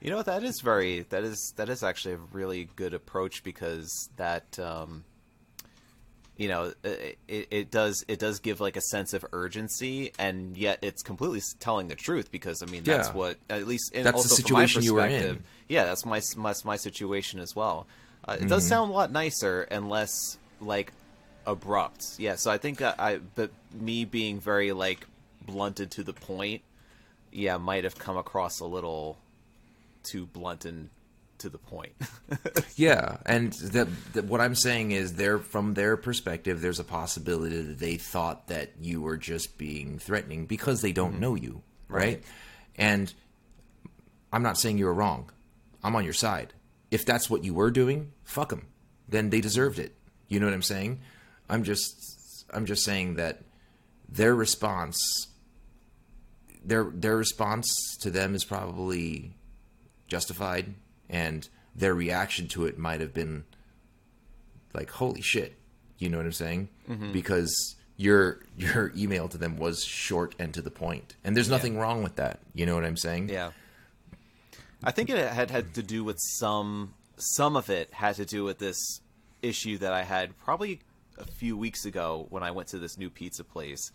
You 0.01 0.11
know 0.11 0.23
that 0.23 0.43
is 0.43 0.63
very 0.63 1.03
that 1.11 1.25
is 1.25 1.53
that 1.57 1.69
is 1.69 1.83
actually 1.83 2.15
a 2.15 2.21
really 2.33 2.71
good 2.75 2.95
approach 2.95 3.45
because 3.45 4.09
that 4.17 4.59
um, 4.59 5.05
you 6.41 6.49
know 6.49 6.73
it, 6.83 7.19
it, 7.29 7.49
it 7.51 7.71
does 7.71 8.03
it 8.09 8.19
does 8.19 8.41
give 8.41 8.61
like 8.61 8.77
a 8.77 8.81
sense 8.81 9.13
of 9.13 9.27
urgency 9.33 10.11
and 10.19 10.57
yet 10.57 10.79
it's 10.81 11.03
completely 11.03 11.43
telling 11.61 11.87
the 11.89 11.95
truth 11.95 12.33
because 12.33 12.63
I 12.63 12.67
mean 12.67 12.83
that's 12.83 13.09
Yeah. 13.09 13.15
what 13.15 13.37
at 13.51 13.67
least 13.69 13.93
in, 13.93 14.05
That's 14.05 14.23
the 14.23 14.29
also 14.31 14.43
from 14.43 14.53
my 14.55 14.65
situation 14.65 14.83
you 14.83 14.95
were 14.95 15.07
in. 15.07 15.45
Yeah, 15.69 15.85
that's 15.85 16.07
my 16.07 16.23
my, 16.37 16.55
my 16.65 16.77
situation 16.77 17.41
as 17.41 17.55
well. 17.55 17.87
Uh, 18.27 18.33
it 18.33 18.39
Mm-hmm. 18.41 18.49
does 18.49 18.67
sound 18.67 18.91
a 18.91 18.95
lot 18.95 19.13
nicer 19.13 19.67
and 19.71 19.91
less 19.91 20.39
like 20.63 20.93
abrupt. 21.47 22.05
Yeah, 22.19 22.37
so 22.37 22.51
I 22.51 22.57
think 22.57 22.81
I, 22.81 22.95
I 22.99 23.19
but 23.35 23.51
me 23.79 24.07
being 24.07 24.41
very 24.41 24.73
like 24.73 25.07
blunted 25.47 25.91
to 25.93 26.03
the 26.03 26.15
point, 26.15 26.63
yeah, 27.33 27.59
might 27.59 27.85
have 27.85 27.99
come 27.99 28.17
across 28.17 28.61
a 28.61 28.67
little 28.67 29.19
too 30.05 30.25
blunt 30.25 30.65
and 30.65 30.89
to 31.41 31.49
the 31.49 31.59
point. 31.59 31.93
Yeah, 32.77 33.19
and 33.27 33.55
what 34.27 34.41
I'm 34.41 34.55
saying 34.55 34.93
is, 34.93 35.15
there 35.15 35.39
from 35.39 35.75
their 35.75 35.99
perspective, 35.99 36.63
there's 36.63 36.79
a 36.79 36.85
possibility 36.85 37.61
that 37.61 37.79
they 37.79 37.97
thought 37.97 38.49
that 38.49 38.71
you 38.81 39.03
were 39.03 39.19
just 39.19 39.59
being 39.59 39.99
threatening 39.99 40.47
because 40.47 40.81
they 40.81 40.93
don't 40.93 41.13
mm-hmm. 41.13 41.21
know 41.21 41.35
you, 41.35 41.63
right? 41.89 42.01
Right. 42.01 42.25
And 42.77 43.13
I'm 44.33 44.43
not 44.43 44.57
saying 44.57 44.79
you 44.79 44.87
were 44.87 44.95
wrong. 44.95 45.31
I'm 45.85 45.95
on 45.95 46.05
your 46.05 46.15
side. 46.15 46.55
If 46.91 47.05
that's 47.05 47.29
what 47.29 47.45
you 47.45 47.53
were 47.53 47.71
doing, 47.71 48.13
fuck 48.25 48.49
them. 48.49 48.67
Then 49.09 49.29
they 49.29 49.43
deserved 49.43 49.79
it. 49.79 49.95
You 50.29 50.41
know 50.41 50.47
what 50.47 50.55
I'm 50.55 50.63
saying? 50.63 51.01
I'm 51.51 51.65
just, 51.65 52.47
I'm 52.51 52.65
just 52.65 52.85
saying 52.85 53.17
that 53.17 53.43
their 54.09 54.35
response, 54.35 54.99
their 56.65 56.85
their 56.85 57.17
response 57.17 57.97
to 58.01 58.11
them 58.11 58.35
is 58.35 58.45
probably 58.45 59.35
justified 60.07 60.75
and 61.11 61.49
their 61.75 61.95
reaction 61.95 62.49
to 62.49 62.65
it 62.67 62.79
might 62.79 63.01
have 63.01 63.13
been 63.13 63.45
like 64.73 64.91
holy 64.91 65.21
shit 65.21 65.57
you 65.99 66.09
know 66.09 66.17
what 66.17 66.27
i'm 66.27 66.33
saying 66.33 66.69
mm-hmm. 66.89 67.13
because 67.13 67.77
your 67.97 68.41
your 68.57 68.93
email 68.97 69.29
to 69.29 69.37
them 69.37 69.57
was 69.57 69.85
short 69.85 70.35
and 70.39 70.55
to 70.55 70.63
the 70.63 70.71
point 70.71 71.17
and 71.25 71.37
there's 71.37 71.51
nothing 71.51 71.77
wrong 71.77 72.03
with 72.03 72.17
that 72.17 72.41
you 72.55 72.65
know 72.65 72.75
what 72.75 72.85
i'm 72.85 72.97
saying 72.97 73.29
yeah. 73.29 73.51
I 74.83 74.93
think 74.93 75.11
it 75.11 75.19
had 75.19 75.51
had 75.51 75.75
to 75.75 75.83
do 75.83 76.05
with 76.05 76.19
some 76.19 76.95
some 77.17 77.57
of 77.57 77.69
it 77.69 77.93
had 77.93 78.17
to 78.17 78.25
do 78.25 78.45
with 78.45 78.59
this 78.59 79.01
issue 79.43 79.79
that 79.79 79.93
I 79.93 80.03
had 80.03 80.39
probably 80.39 80.81
a 81.19 81.25
few 81.25 81.57
weeks 81.57 81.85
ago 81.85 82.27
when 82.31 82.43
I 82.43 82.51
went 82.51 82.69
to 82.69 82.79
this 82.79 82.97
new 82.97 83.11
pizza 83.11 83.45
place 83.45 83.93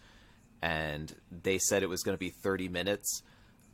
and 0.61 1.13
they 1.31 1.57
said 1.57 1.81
it 1.81 1.89
was 1.89 2.03
going 2.03 2.15
to 2.15 2.19
be 2.19 2.29
30 2.29 2.69
minutes. 2.69 3.23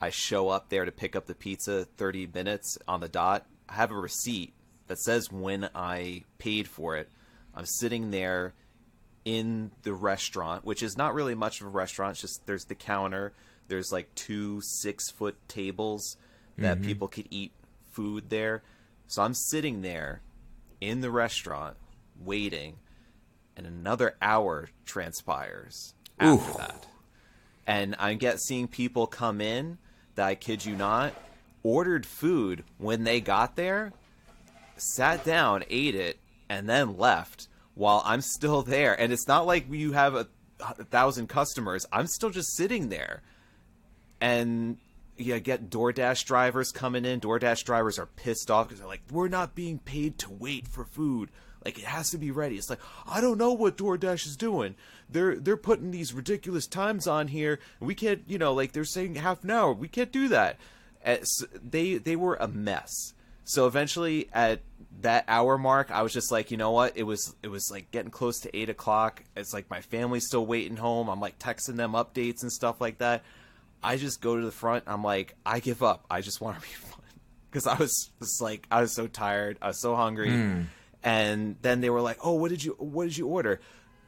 I 0.02 0.10
show 0.10 0.50
up 0.50 0.70
there 0.70 0.84
to 0.84 0.92
pick 0.92 1.16
up 1.16 1.28
the 1.28 1.36
pizza 1.36 1.86
30 1.98 2.28
minutes 2.34 2.78
on 2.88 3.02
the 3.02 3.08
dot. 3.08 3.46
I 3.70 3.76
have 3.76 3.92
a 3.92 3.96
receipt 3.96 4.54
that 4.88 4.98
says 4.98 5.32
when 5.32 5.70
I 5.76 6.24
paid 6.40 6.68
for 6.68 6.98
it. 6.98 7.10
I'm 7.54 7.66
sitting 7.66 8.10
there 8.10 8.54
in 9.24 9.70
the 9.84 9.94
restaurant, 9.94 10.66
which 10.66 10.82
is 10.82 10.98
not 10.98 11.14
really 11.14 11.36
much 11.36 11.62
of 11.62 11.68
a 11.68 11.70
restaurant. 11.70 12.14
It's 12.14 12.22
just 12.22 12.48
there's 12.48 12.66
the 12.66 12.76
counter. 12.76 13.34
There's 13.68 13.92
like 13.92 14.14
two 14.16 14.60
six 14.64 15.12
foot 15.12 15.38
tables 15.48 16.18
that 16.58 16.78
mm-hmm. 16.78 16.88
people 16.88 17.08
could 17.08 17.28
eat 17.30 17.52
food 17.92 18.30
there. 18.30 18.64
So 19.08 19.22
I'm 19.22 19.36
sitting 19.36 19.82
there 19.82 20.22
in 20.80 21.02
the 21.02 21.12
restaurant 21.12 21.78
waiting, 22.20 22.78
and 23.56 23.68
another 23.68 24.16
hour 24.22 24.70
transpires 24.86 25.94
after 26.20 26.58
that. 26.58 26.88
And 27.68 27.96
I 28.00 28.16
get 28.16 28.42
seeing 28.42 28.68
people 28.68 29.06
come 29.06 29.40
in 29.40 29.78
that 30.16 30.28
I 30.28 30.36
kid 30.36 30.66
you 30.66 30.76
not, 30.76 31.14
ordered 31.64 32.06
food 32.06 32.64
when 32.78 33.04
they 33.04 33.22
got 33.22 33.56
there, 33.56 33.94
sat 34.78 35.24
down, 35.24 35.64
ate 35.70 35.96
it, 35.96 36.20
and 36.50 36.68
then 36.68 36.98
left 36.98 37.48
while 37.76 38.02
I'm 38.06 38.22
still 38.22 38.62
there. 38.64 39.00
And 39.00 39.14
it's 39.14 39.28
not 39.28 39.46
like 39.46 39.72
you 39.72 39.94
have 39.94 40.16
a, 40.16 40.28
a 40.60 40.84
thousand 40.86 41.28
customers. 41.28 41.86
I'm 41.92 42.08
still 42.08 42.30
just 42.30 42.56
sitting 42.56 42.90
there. 42.90 43.22
And 44.20 44.78
you 45.18 45.40
get 45.40 45.70
DoorDash 45.70 46.26
drivers 46.26 46.72
coming 46.72 47.06
in. 47.06 47.20
DoorDash 47.20 47.64
drivers 47.64 48.00
are 48.00 48.06
pissed 48.06 48.52
off 48.52 48.68
because 48.68 48.80
they're 48.80 48.88
like, 48.88 49.02
we're 49.12 49.28
not 49.28 49.56
being 49.56 49.80
paid 49.80 50.18
to 50.20 50.32
wait 50.32 50.68
for 50.68 50.84
food. 50.84 51.30
Like 51.64 51.78
it 51.78 51.86
has 51.86 52.10
to 52.12 52.18
be 52.18 52.32
ready. 52.32 52.56
It's 52.58 52.70
like 52.70 52.80
I 53.08 53.22
don't 53.22 53.38
know 53.38 53.54
what 53.54 53.78
DoorDash 53.78 54.26
is 54.26 54.36
doing. 54.36 54.76
They're 55.10 55.36
they're 55.36 55.58
putting 55.58 55.92
these 55.92 56.14
ridiculous 56.14 56.66
times 56.68 57.06
on 57.08 57.28
here. 57.28 57.60
We 57.80 57.96
can't, 57.96 58.24
you 58.28 58.38
know, 58.38 58.54
like 58.54 58.72
they're 58.72 58.86
saying 58.86 59.16
half 59.16 59.44
an 59.44 59.52
hour. 59.52 59.74
We 59.74 59.88
can't 59.88 60.12
do 60.12 60.28
that. 60.30 60.58
Eh, 61.04 61.18
As 61.22 61.46
they 61.64 61.98
they 61.98 62.16
were 62.16 62.36
a 62.36 62.48
mess. 62.48 63.14
So 63.44 63.68
eventually, 63.68 64.30
at 64.32 64.62
that 65.02 65.26
hour 65.28 65.58
mark, 65.58 65.92
I 65.92 66.04
was 66.04 66.14
just 66.14 66.32
like, 66.32 66.52
you 66.52 66.58
know 66.58 66.72
what? 66.72 66.96
It 66.96 67.04
was 67.04 67.36
it 67.44 67.48
was 67.50 67.70
like 67.72 67.92
getting 67.92 68.12
close 68.12 68.40
to 68.42 68.56
eight 68.58 68.70
o'clock. 68.70 69.24
It's 69.36 69.54
like 69.54 69.70
my 69.70 69.82
family's 69.82 70.28
still 70.28 70.46
waiting 70.46 70.78
home. 70.78 71.10
I'm 71.10 71.20
like 71.20 71.38
texting 71.40 71.76
them 71.76 71.94
updates 71.94 72.44
and 72.44 72.52
stuff 72.52 72.80
like 72.80 73.00
that. 73.00 73.24
I 73.84 73.98
just 73.98 74.22
go 74.22 74.38
to 74.38 74.46
the 74.46 74.52
front. 74.52 74.84
I'm 74.88 75.04
like, 75.04 75.36
I 75.46 75.60
give 75.60 75.82
up. 75.84 76.06
I 76.10 76.22
just 76.22 76.40
want 76.40 76.56
to 76.58 76.62
be 76.62 76.68
fun 76.74 77.02
because 77.50 77.66
I 77.68 77.76
was 77.76 78.12
just 78.20 78.42
like, 78.42 78.68
I 78.72 78.82
was 78.82 78.94
so 78.94 79.08
tired. 79.08 79.58
I 79.62 79.68
was 79.70 79.82
so 79.82 79.96
hungry. 79.96 80.32
Hmm. 80.32 80.62
And 81.04 81.56
then 81.62 81.82
they 81.82 81.90
were 81.90 82.02
like, 82.02 82.20
"Oh, 82.24 82.34
what 82.34 82.50
did 82.50 82.64
you 82.64 82.76
what 82.78 83.06
did 83.06 83.18
you 83.18 83.28
order?" 83.28 83.60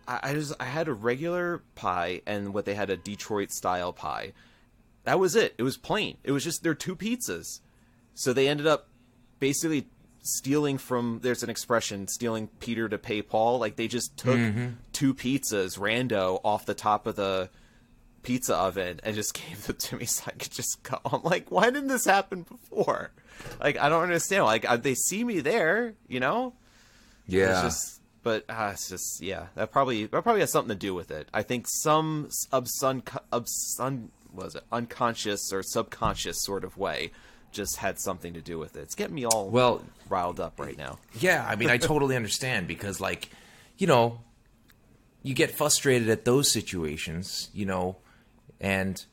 I, 0.08 0.20
I 0.24 0.34
just 0.34 0.54
I 0.60 0.66
had 0.66 0.88
a 0.88 0.94
regular 0.94 1.64
pie 1.76 2.22
and 2.26 2.54
what 2.54 2.66
they 2.66 2.76
had 2.76 2.90
a 2.90 2.98
Detroit 2.98 3.52
style 3.52 3.94
pie. 3.94 4.34
That 5.04 5.20
was 5.20 5.36
it. 5.36 5.56
It 5.58 5.64
was 5.64 5.78
plain. 5.78 6.18
It 6.24 6.32
was 6.32 6.44
just 6.44 6.64
they're 6.64 6.76
two 6.76 6.96
pizzas. 6.96 7.60
So 8.14 8.32
they 8.32 8.48
ended 8.48 8.68
up 8.68 8.88
basically 9.40 9.88
stealing 10.22 10.78
from 10.78 11.20
there's 11.22 11.44
an 11.44 11.50
expression 11.50 12.08
stealing 12.08 12.48
Peter 12.60 12.88
to 12.88 12.98
pay 12.98 13.22
Paul. 13.22 13.60
Like 13.60 13.76
they 13.76 13.88
just 13.88 14.16
took 14.18 14.38
two 14.94 15.14
pizzas 15.14 15.78
rando 15.78 16.40
off 16.44 16.66
the 16.66 16.74
top 16.74 17.08
of 17.08 17.16
the 17.16 17.50
pizza 18.22 18.56
oven 18.56 19.02
and 19.04 19.16
just 19.16 19.34
gave 19.50 19.68
them 19.68 19.76
to 19.78 19.98
me 19.98 20.06
so 20.06 20.24
I 20.28 20.32
could 20.32 20.52
just 20.52 20.82
go. 20.84 21.00
I'm 21.06 21.24
like, 21.24 21.52
why 21.52 21.66
didn't 21.66 21.90
this 21.90 22.06
happen 22.06 22.44
before? 22.44 23.12
Like 23.60 23.78
I 23.78 23.90
don't 23.90 24.04
understand. 24.04 24.46
Like 24.46 24.70
uh, 24.70 24.78
they 24.78 24.96
see 24.96 25.24
me 25.24 25.40
there, 25.42 25.96
you 26.08 26.20
know. 26.20 26.54
Yeah. 27.28 27.62
Just, 27.64 28.02
but 28.24 28.46
uh, 28.50 28.72
it's 28.74 28.90
just, 28.90 29.22
yeah, 29.22 29.48
that 29.56 29.72
probably 29.72 30.06
that 30.06 30.24
probably 30.24 30.42
has 30.42 30.52
something 30.52 30.70
to 30.76 30.80
do 30.80 30.94
with 30.94 31.12
it. 31.12 31.28
I 31.34 31.44
think 31.44 31.68
some 31.68 32.30
subsun, 32.52 33.04
subsun, 33.32 34.10
was 34.34 34.56
it 34.56 34.64
unconscious 34.72 35.52
or 35.54 35.62
subconscious 35.64 36.44
sort 36.44 36.64
of 36.64 36.78
way 36.78 37.12
just 37.52 37.78
had 37.78 38.00
something 38.00 38.34
to 38.34 38.42
do 38.42 38.58
with 38.58 38.76
it. 38.76 38.82
It's 38.82 38.96
getting 38.96 39.16
me 39.16 39.26
all 39.26 39.50
Well- 39.50 39.86
riled 40.10 40.40
up 40.40 40.60
right 40.60 40.78
now. 40.78 41.00
Yeah, 41.20 41.46
I 41.48 41.56
mean, 41.56 41.70
I 41.70 41.78
totally 41.78 42.16
understand 42.16 42.68
because, 42.68 43.00
like, 43.00 43.30
you 43.78 43.88
know, 43.88 44.22
you 45.22 45.34
get 45.34 45.52
frustrated 45.52 46.10
at 46.10 46.26
those 46.26 46.52
situations, 46.52 47.50
you 47.54 47.66
know, 47.66 47.98
and 48.60 49.06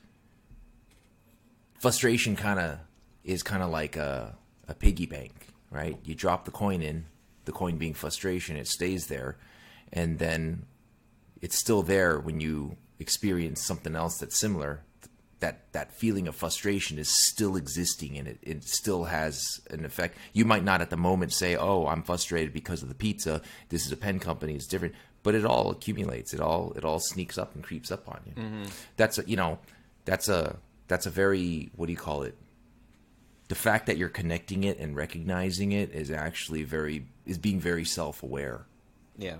frustration 1.78 2.34
kind 2.36 2.58
of 2.58 2.78
is 3.24 3.42
kind 3.42 3.62
of 3.62 3.70
like 3.70 3.96
a, 3.96 4.36
a 4.68 4.74
piggy 4.74 5.06
bank, 5.06 5.48
right? 5.70 5.98
You 6.04 6.14
drop 6.14 6.44
the 6.44 6.50
coin 6.50 6.82
in, 6.82 7.04
the 7.50 7.58
coin 7.58 7.76
being 7.76 7.94
frustration, 7.94 8.56
it 8.56 8.68
stays 8.68 9.06
there, 9.06 9.36
and 9.92 10.18
then 10.18 10.66
it's 11.42 11.58
still 11.58 11.82
there 11.82 12.18
when 12.18 12.40
you 12.40 12.76
experience 13.00 13.64
something 13.66 13.96
else 13.96 14.18
that's 14.18 14.38
similar. 14.38 14.82
That 15.40 15.72
that 15.72 15.92
feeling 15.92 16.28
of 16.28 16.36
frustration 16.36 16.98
is 16.98 17.08
still 17.08 17.56
existing, 17.56 18.18
and 18.18 18.28
it, 18.28 18.38
it 18.42 18.62
still 18.64 19.04
has 19.04 19.60
an 19.70 19.86
effect. 19.86 20.18
You 20.34 20.44
might 20.44 20.64
not 20.64 20.82
at 20.82 20.90
the 20.90 20.98
moment 20.98 21.32
say, 21.32 21.56
"Oh, 21.56 21.86
I'm 21.86 22.02
frustrated 22.02 22.52
because 22.52 22.82
of 22.82 22.90
the 22.90 22.94
pizza. 22.94 23.40
This 23.70 23.86
is 23.86 23.90
a 23.90 23.96
pen 23.96 24.18
company. 24.18 24.54
It's 24.54 24.66
different," 24.66 24.94
but 25.22 25.34
it 25.34 25.46
all 25.46 25.70
accumulates. 25.70 26.34
It 26.34 26.40
all 26.40 26.74
it 26.76 26.84
all 26.84 27.00
sneaks 27.00 27.38
up 27.38 27.54
and 27.54 27.64
creeps 27.64 27.90
up 27.90 28.06
on 28.06 28.20
you. 28.26 28.34
Mm-hmm. 28.34 28.64
That's 28.98 29.18
a, 29.18 29.26
you 29.26 29.36
know, 29.36 29.58
that's 30.04 30.28
a 30.28 30.56
that's 30.88 31.06
a 31.06 31.10
very 31.10 31.70
what 31.74 31.86
do 31.86 31.92
you 31.92 31.98
call 31.98 32.22
it? 32.22 32.36
The 33.48 33.54
fact 33.54 33.86
that 33.86 33.96
you're 33.96 34.10
connecting 34.10 34.62
it 34.64 34.78
and 34.78 34.94
recognizing 34.94 35.72
it 35.72 35.90
is 35.92 36.10
actually 36.10 36.64
very 36.64 37.06
is 37.30 37.38
being 37.38 37.60
very 37.60 37.84
self 37.84 38.22
aware 38.22 38.66
Yeah. 39.16 39.36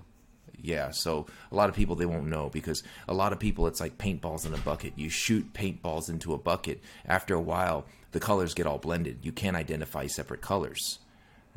yeah 0.62 0.90
so 0.90 1.26
a 1.52 1.54
lot 1.54 1.68
of 1.68 1.74
people 1.74 1.96
they 1.96 2.06
won't 2.06 2.26
know 2.26 2.48
because 2.50 2.82
a 3.08 3.14
lot 3.14 3.32
of 3.32 3.38
people 3.38 3.66
it's 3.66 3.80
like 3.80 3.98
paintballs 3.98 4.46
in 4.46 4.54
a 4.54 4.58
bucket. 4.58 4.92
You 4.96 5.08
shoot 5.10 5.52
paintballs 5.52 6.08
into 6.08 6.32
a 6.32 6.38
bucket. 6.38 6.80
After 7.04 7.34
a 7.34 7.40
while 7.40 7.84
the 8.12 8.20
colors 8.20 8.54
get 8.54 8.66
all 8.66 8.78
blended. 8.78 9.18
You 9.22 9.32
can't 9.32 9.56
identify 9.56 10.06
separate 10.06 10.40
colors. 10.40 10.98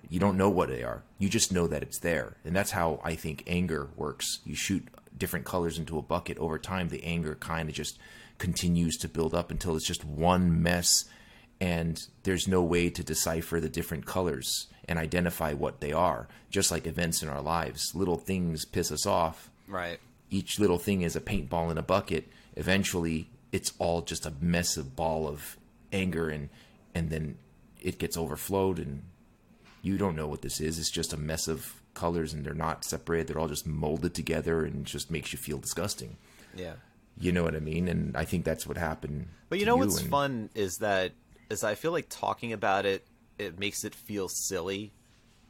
You 0.09 0.19
don't 0.19 0.37
know 0.37 0.49
what 0.49 0.69
they 0.69 0.83
are. 0.83 1.03
You 1.17 1.29
just 1.29 1.51
know 1.51 1.67
that 1.67 1.83
it's 1.83 1.99
there. 1.99 2.37
And 2.45 2.55
that's 2.55 2.71
how 2.71 2.99
i 3.03 3.15
think 3.15 3.43
anger 3.47 3.89
works. 3.95 4.39
You 4.45 4.55
shoot 4.55 4.87
different 5.17 5.45
colors 5.45 5.77
into 5.77 5.97
a 5.97 6.01
bucket. 6.01 6.37
Over 6.39 6.57
time 6.57 6.89
the 6.89 7.03
anger 7.03 7.35
kind 7.35 7.69
of 7.69 7.75
just 7.75 7.97
continues 8.39 8.97
to 8.97 9.07
build 9.07 9.33
up 9.33 9.51
until 9.51 9.75
it's 9.75 9.87
just 9.87 10.03
one 10.03 10.61
mess 10.63 11.05
and 11.61 12.01
there's 12.23 12.47
no 12.47 12.61
way 12.63 12.89
to 12.89 13.03
decipher 13.03 13.59
the 13.59 13.69
different 13.69 14.05
colors 14.05 14.67
and 14.87 14.99
identify 14.99 15.53
what 15.53 15.79
they 15.79 15.91
are. 15.93 16.27
Just 16.49 16.71
like 16.71 16.85
events 16.87 17.23
in 17.23 17.29
our 17.29 17.41
lives 17.41 17.93
little 17.95 18.17
things 18.17 18.65
piss 18.65 18.91
us 18.91 19.05
off. 19.05 19.49
Right. 19.67 19.99
each 20.29 20.59
little 20.59 20.77
thing 20.79 21.01
is 21.03 21.15
a 21.15 21.21
paintball 21.21 21.71
in 21.71 21.77
a 21.77 21.81
bucket. 21.83 22.27
Eventually 22.55 23.29
it's 23.51 23.71
all 23.79 24.01
just 24.01 24.25
a 24.25 24.33
massive 24.41 24.95
ball 24.95 25.27
of 25.27 25.57
anger 25.91 26.29
and 26.29 26.49
and 26.95 27.09
then 27.09 27.37
it 27.81 27.97
gets 27.99 28.17
overflowed 28.17 28.77
and 28.79 29.03
you 29.81 29.97
don't 29.97 30.15
know 30.15 30.27
what 30.27 30.41
this 30.41 30.59
is. 30.61 30.79
It's 30.79 30.89
just 30.91 31.13
a 31.13 31.17
mess 31.17 31.47
of 31.47 31.73
colors 31.93 32.33
and 32.33 32.45
they're 32.45 32.53
not 32.53 32.83
separated. 32.85 33.27
They're 33.27 33.39
all 33.39 33.47
just 33.47 33.67
molded 33.67 34.13
together 34.15 34.63
and 34.65 34.85
just 34.85 35.11
makes 35.11 35.31
you 35.33 35.37
feel 35.39 35.57
disgusting. 35.59 36.17
Yeah. 36.55 36.73
you 37.19 37.31
know 37.31 37.43
what 37.43 37.55
i 37.55 37.59
mean? 37.59 37.87
And 37.87 38.15
i 38.17 38.25
think 38.25 38.43
that's 38.45 38.65
what 38.67 38.77
happened 38.77 39.27
But 39.49 39.59
you 39.59 39.65
know 39.65 39.75
what's 39.75 40.01
and- 40.01 40.09
fun 40.09 40.49
is 40.55 40.77
that 40.77 41.11
is 41.49 41.63
I 41.63 41.75
feel 41.75 41.91
like 41.91 42.07
talking 42.09 42.53
about 42.53 42.85
it 42.85 43.05
it 43.37 43.59
makes 43.59 43.83
it 43.83 43.95
feel 43.95 44.27
silly 44.27 44.93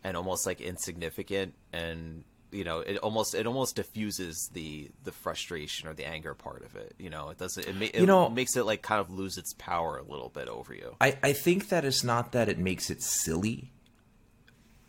and 0.03 0.17
almost 0.17 0.45
like 0.45 0.61
insignificant 0.61 1.53
and 1.71 2.23
you 2.51 2.63
know 2.63 2.79
it 2.79 2.97
almost 2.97 3.33
it 3.33 3.47
almost 3.47 3.75
diffuses 3.75 4.49
the 4.53 4.89
the 5.03 5.11
frustration 5.11 5.87
or 5.87 5.93
the 5.93 6.05
anger 6.05 6.33
part 6.33 6.63
of 6.63 6.75
it 6.75 6.93
you 6.99 7.09
know 7.09 7.29
it 7.29 7.37
doesn't 7.37 7.67
it, 7.67 7.75
ma- 7.75 7.85
it 7.85 7.95
You 7.95 8.05
know- 8.05 8.29
makes 8.29 8.55
it 8.55 8.63
like 8.65 8.81
kind 8.81 9.01
of 9.01 9.09
lose 9.09 9.37
its 9.37 9.53
power 9.53 9.97
a 9.97 10.03
little 10.03 10.29
bit 10.29 10.47
over 10.47 10.73
you 10.73 10.95
I, 11.01 11.17
I 11.23 11.33
think 11.33 11.69
that 11.69 11.83
it's 11.83 12.03
not 12.03 12.31
that 12.33 12.49
it 12.49 12.59
makes 12.59 12.89
it 12.89 13.01
silly. 13.01 13.71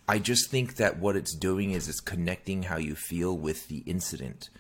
I 0.07 0.19
just 0.19 0.51
think 0.51 0.77
that 0.77 0.99
what 0.99 1.17
it's 1.17 1.35
doing 1.35 1.71
is 1.71 1.89
it's 1.89 2.01
connecting 2.01 2.65
how 2.65 2.77
you 2.77 2.95
feel 2.95 3.35
with 3.37 3.69
the 3.69 3.79
incident 3.87 4.51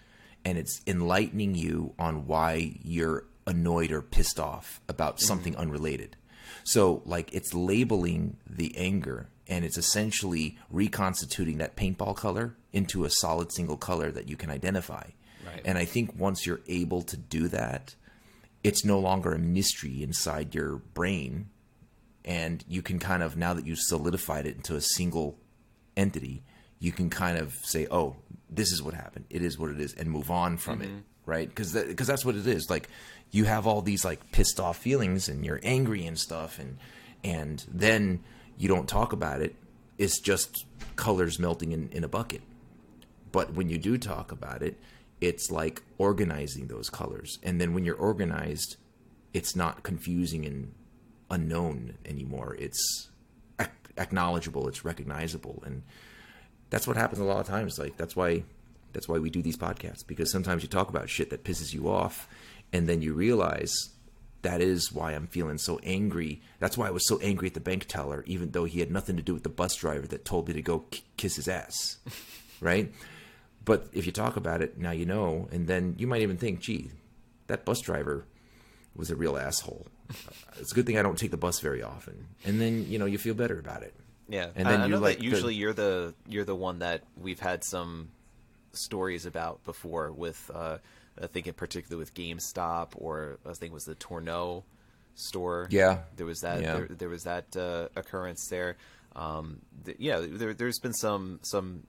and 0.42 0.56
it's 0.56 0.80
enlightening 0.86 1.54
you 1.54 1.92
on 1.98 2.26
why 2.26 2.78
you're 2.82 3.26
annoyed 3.46 3.92
or 3.92 4.00
pissed 4.00 4.40
off 4.40 4.80
about 4.88 5.16
mm-hmm. 5.16 5.26
something 5.26 5.56
unrelated. 5.56 6.16
So, 6.64 7.02
like, 7.04 7.32
it's 7.32 7.54
labeling 7.54 8.38
the 8.48 8.76
anger 8.76 9.28
and 9.46 9.64
it's 9.64 9.76
essentially 9.76 10.58
reconstituting 10.70 11.58
that 11.58 11.76
paintball 11.76 12.16
color 12.16 12.56
into 12.72 13.04
a 13.04 13.10
solid 13.10 13.52
single 13.52 13.76
color 13.76 14.10
that 14.10 14.28
you 14.28 14.36
can 14.36 14.50
identify. 14.50 15.04
Right. 15.46 15.60
And 15.64 15.76
I 15.76 15.84
think 15.84 16.14
once 16.18 16.46
you're 16.46 16.62
able 16.66 17.02
to 17.02 17.16
do 17.16 17.48
that, 17.48 17.94
it's 18.62 18.84
no 18.84 18.98
longer 18.98 19.32
a 19.32 19.38
mystery 19.38 20.02
inside 20.02 20.54
your 20.54 20.76
brain 20.76 21.50
and 22.24 22.64
you 22.66 22.82
can 22.82 22.98
kind 22.98 23.22
of 23.22 23.36
now 23.36 23.54
that 23.54 23.66
you've 23.66 23.78
solidified 23.78 24.46
it 24.46 24.56
into 24.56 24.74
a 24.74 24.80
single 24.80 25.38
entity 25.96 26.42
you 26.78 26.90
can 26.90 27.10
kind 27.10 27.38
of 27.38 27.54
say 27.62 27.86
oh 27.90 28.16
this 28.50 28.72
is 28.72 28.82
what 28.82 28.94
happened 28.94 29.24
it 29.30 29.42
is 29.42 29.58
what 29.58 29.70
it 29.70 29.80
is 29.80 29.92
and 29.94 30.10
move 30.10 30.30
on 30.30 30.56
from 30.56 30.80
it 30.80 30.88
mm-hmm. 30.88 30.98
right 31.26 31.48
because 31.48 31.72
because 31.72 32.06
that's 32.06 32.24
what 32.24 32.34
it 32.34 32.46
is 32.46 32.68
like 32.70 32.88
you 33.34 33.44
have 33.44 33.66
all 33.66 33.82
these 33.82 34.04
like 34.04 34.30
pissed 34.30 34.60
off 34.60 34.78
feelings 34.78 35.28
and 35.28 35.44
you're 35.44 35.60
angry 35.64 36.06
and 36.06 36.16
stuff 36.18 36.60
and 36.60 36.78
and 37.24 37.64
then 37.68 38.22
you 38.56 38.68
don't 38.68 38.88
talk 38.88 39.12
about 39.12 39.42
it 39.42 39.56
it's 39.98 40.20
just 40.20 40.66
colors 40.96 41.38
melting 41.38 41.72
in, 41.72 41.88
in 41.90 42.02
a 42.02 42.08
bucket. 42.08 42.42
But 43.30 43.54
when 43.54 43.68
you 43.68 43.78
do 43.78 43.98
talk 43.98 44.30
about 44.30 44.62
it 44.62 44.78
it's 45.20 45.50
like 45.50 45.82
organizing 45.98 46.68
those 46.68 46.90
colors. 46.90 47.38
And 47.42 47.60
then 47.60 47.74
when 47.74 47.84
you're 47.84 47.96
organized 47.96 48.76
it's 49.32 49.56
not 49.56 49.82
confusing 49.82 50.46
and 50.46 50.72
unknown 51.28 51.94
anymore. 52.04 52.54
It's 52.60 53.10
ac- 53.58 53.70
acknowledgeable 53.98 54.68
it's 54.68 54.84
recognizable. 54.84 55.60
And 55.66 55.82
that's 56.70 56.86
what 56.86 56.96
happens 56.96 57.18
a 57.18 57.24
lot 57.24 57.40
of 57.40 57.48
times. 57.48 57.80
Like 57.80 57.96
that's 57.96 58.14
why 58.14 58.44
that's 58.92 59.08
why 59.08 59.18
we 59.18 59.28
do 59.28 59.42
these 59.42 59.56
podcasts 59.56 60.06
because 60.06 60.30
sometimes 60.30 60.62
you 60.62 60.68
talk 60.68 60.88
about 60.88 61.10
shit 61.10 61.30
that 61.30 61.42
pisses 61.42 61.74
you 61.74 61.88
off 61.88 62.28
and 62.74 62.86
then 62.88 63.00
you 63.00 63.14
realize 63.14 63.72
that 64.42 64.60
is 64.60 64.92
why 64.92 65.12
I'm 65.12 65.26
feeling 65.26 65.56
so 65.56 65.80
angry. 65.82 66.42
That's 66.58 66.76
why 66.76 66.88
I 66.88 66.90
was 66.90 67.08
so 67.08 67.18
angry 67.20 67.48
at 67.48 67.54
the 67.54 67.60
bank 67.60 67.86
teller, 67.88 68.22
even 68.26 68.50
though 68.50 68.64
he 68.64 68.80
had 68.80 68.90
nothing 68.90 69.16
to 69.16 69.22
do 69.22 69.32
with 69.32 69.42
the 69.44 69.48
bus 69.48 69.74
driver 69.76 70.06
that 70.08 70.26
told 70.26 70.48
me 70.48 70.52
to 70.54 70.60
go 70.60 70.80
k- 70.90 71.00
kiss 71.16 71.36
his 71.36 71.48
ass, 71.48 71.96
right? 72.60 72.92
But 73.64 73.88
if 73.94 74.04
you 74.04 74.12
talk 74.12 74.36
about 74.36 74.60
it, 74.60 74.76
now 74.76 74.90
you 74.90 75.06
know, 75.06 75.48
and 75.50 75.66
then 75.66 75.94
you 75.96 76.06
might 76.06 76.20
even 76.20 76.36
think, 76.36 76.60
gee, 76.60 76.90
that 77.46 77.64
bus 77.64 77.80
driver 77.80 78.26
was 78.94 79.10
a 79.10 79.16
real 79.16 79.38
asshole. 79.38 79.86
it's 80.60 80.72
a 80.72 80.74
good 80.74 80.84
thing 80.84 80.98
I 80.98 81.02
don't 81.02 81.16
take 81.18 81.30
the 81.30 81.38
bus 81.38 81.60
very 81.60 81.82
often. 81.82 82.26
And 82.44 82.60
then 82.60 82.84
you 82.90 82.98
know 82.98 83.06
you 83.06 83.16
feel 83.16 83.32
better 83.34 83.58
about 83.58 83.82
it. 83.82 83.94
Yeah, 84.28 84.48
And 84.54 84.68
then 84.68 84.80
I 84.82 84.84
you 84.86 84.90
know 84.92 84.98
like 84.98 85.16
that 85.16 85.20
the- 85.22 85.30
usually 85.30 85.54
you're 85.54 85.72
the 85.72 86.12
you're 86.28 86.44
the 86.44 86.54
one 86.54 86.80
that 86.80 87.02
we've 87.16 87.40
had 87.40 87.64
some 87.64 88.08
stories 88.72 89.24
about 89.24 89.64
before 89.64 90.12
with 90.12 90.50
uh, 90.54 90.78
I 91.20 91.26
think 91.28 91.46
in 91.46 91.54
particular 91.54 91.98
with 91.98 92.14
GameStop 92.14 92.88
or 92.96 93.38
I 93.46 93.52
think 93.54 93.70
it 93.70 93.74
was 93.74 93.84
the 93.84 93.94
Tourneau 93.94 94.64
store. 95.14 95.68
Yeah. 95.70 96.00
there 96.16 96.26
was 96.26 96.40
that 96.40 96.60
Yeah. 96.62 96.74
there, 96.74 96.88
there 96.88 97.08
was 97.08 97.22
that 97.24 97.56
uh, 97.56 97.88
occurrence 97.96 98.48
there. 98.50 98.76
Um, 99.14 99.60
th- 99.84 99.96
yeah, 100.00 100.20
there, 100.26 100.54
there's 100.54 100.80
been 100.80 100.92
some 100.94 101.38
some 101.42 101.84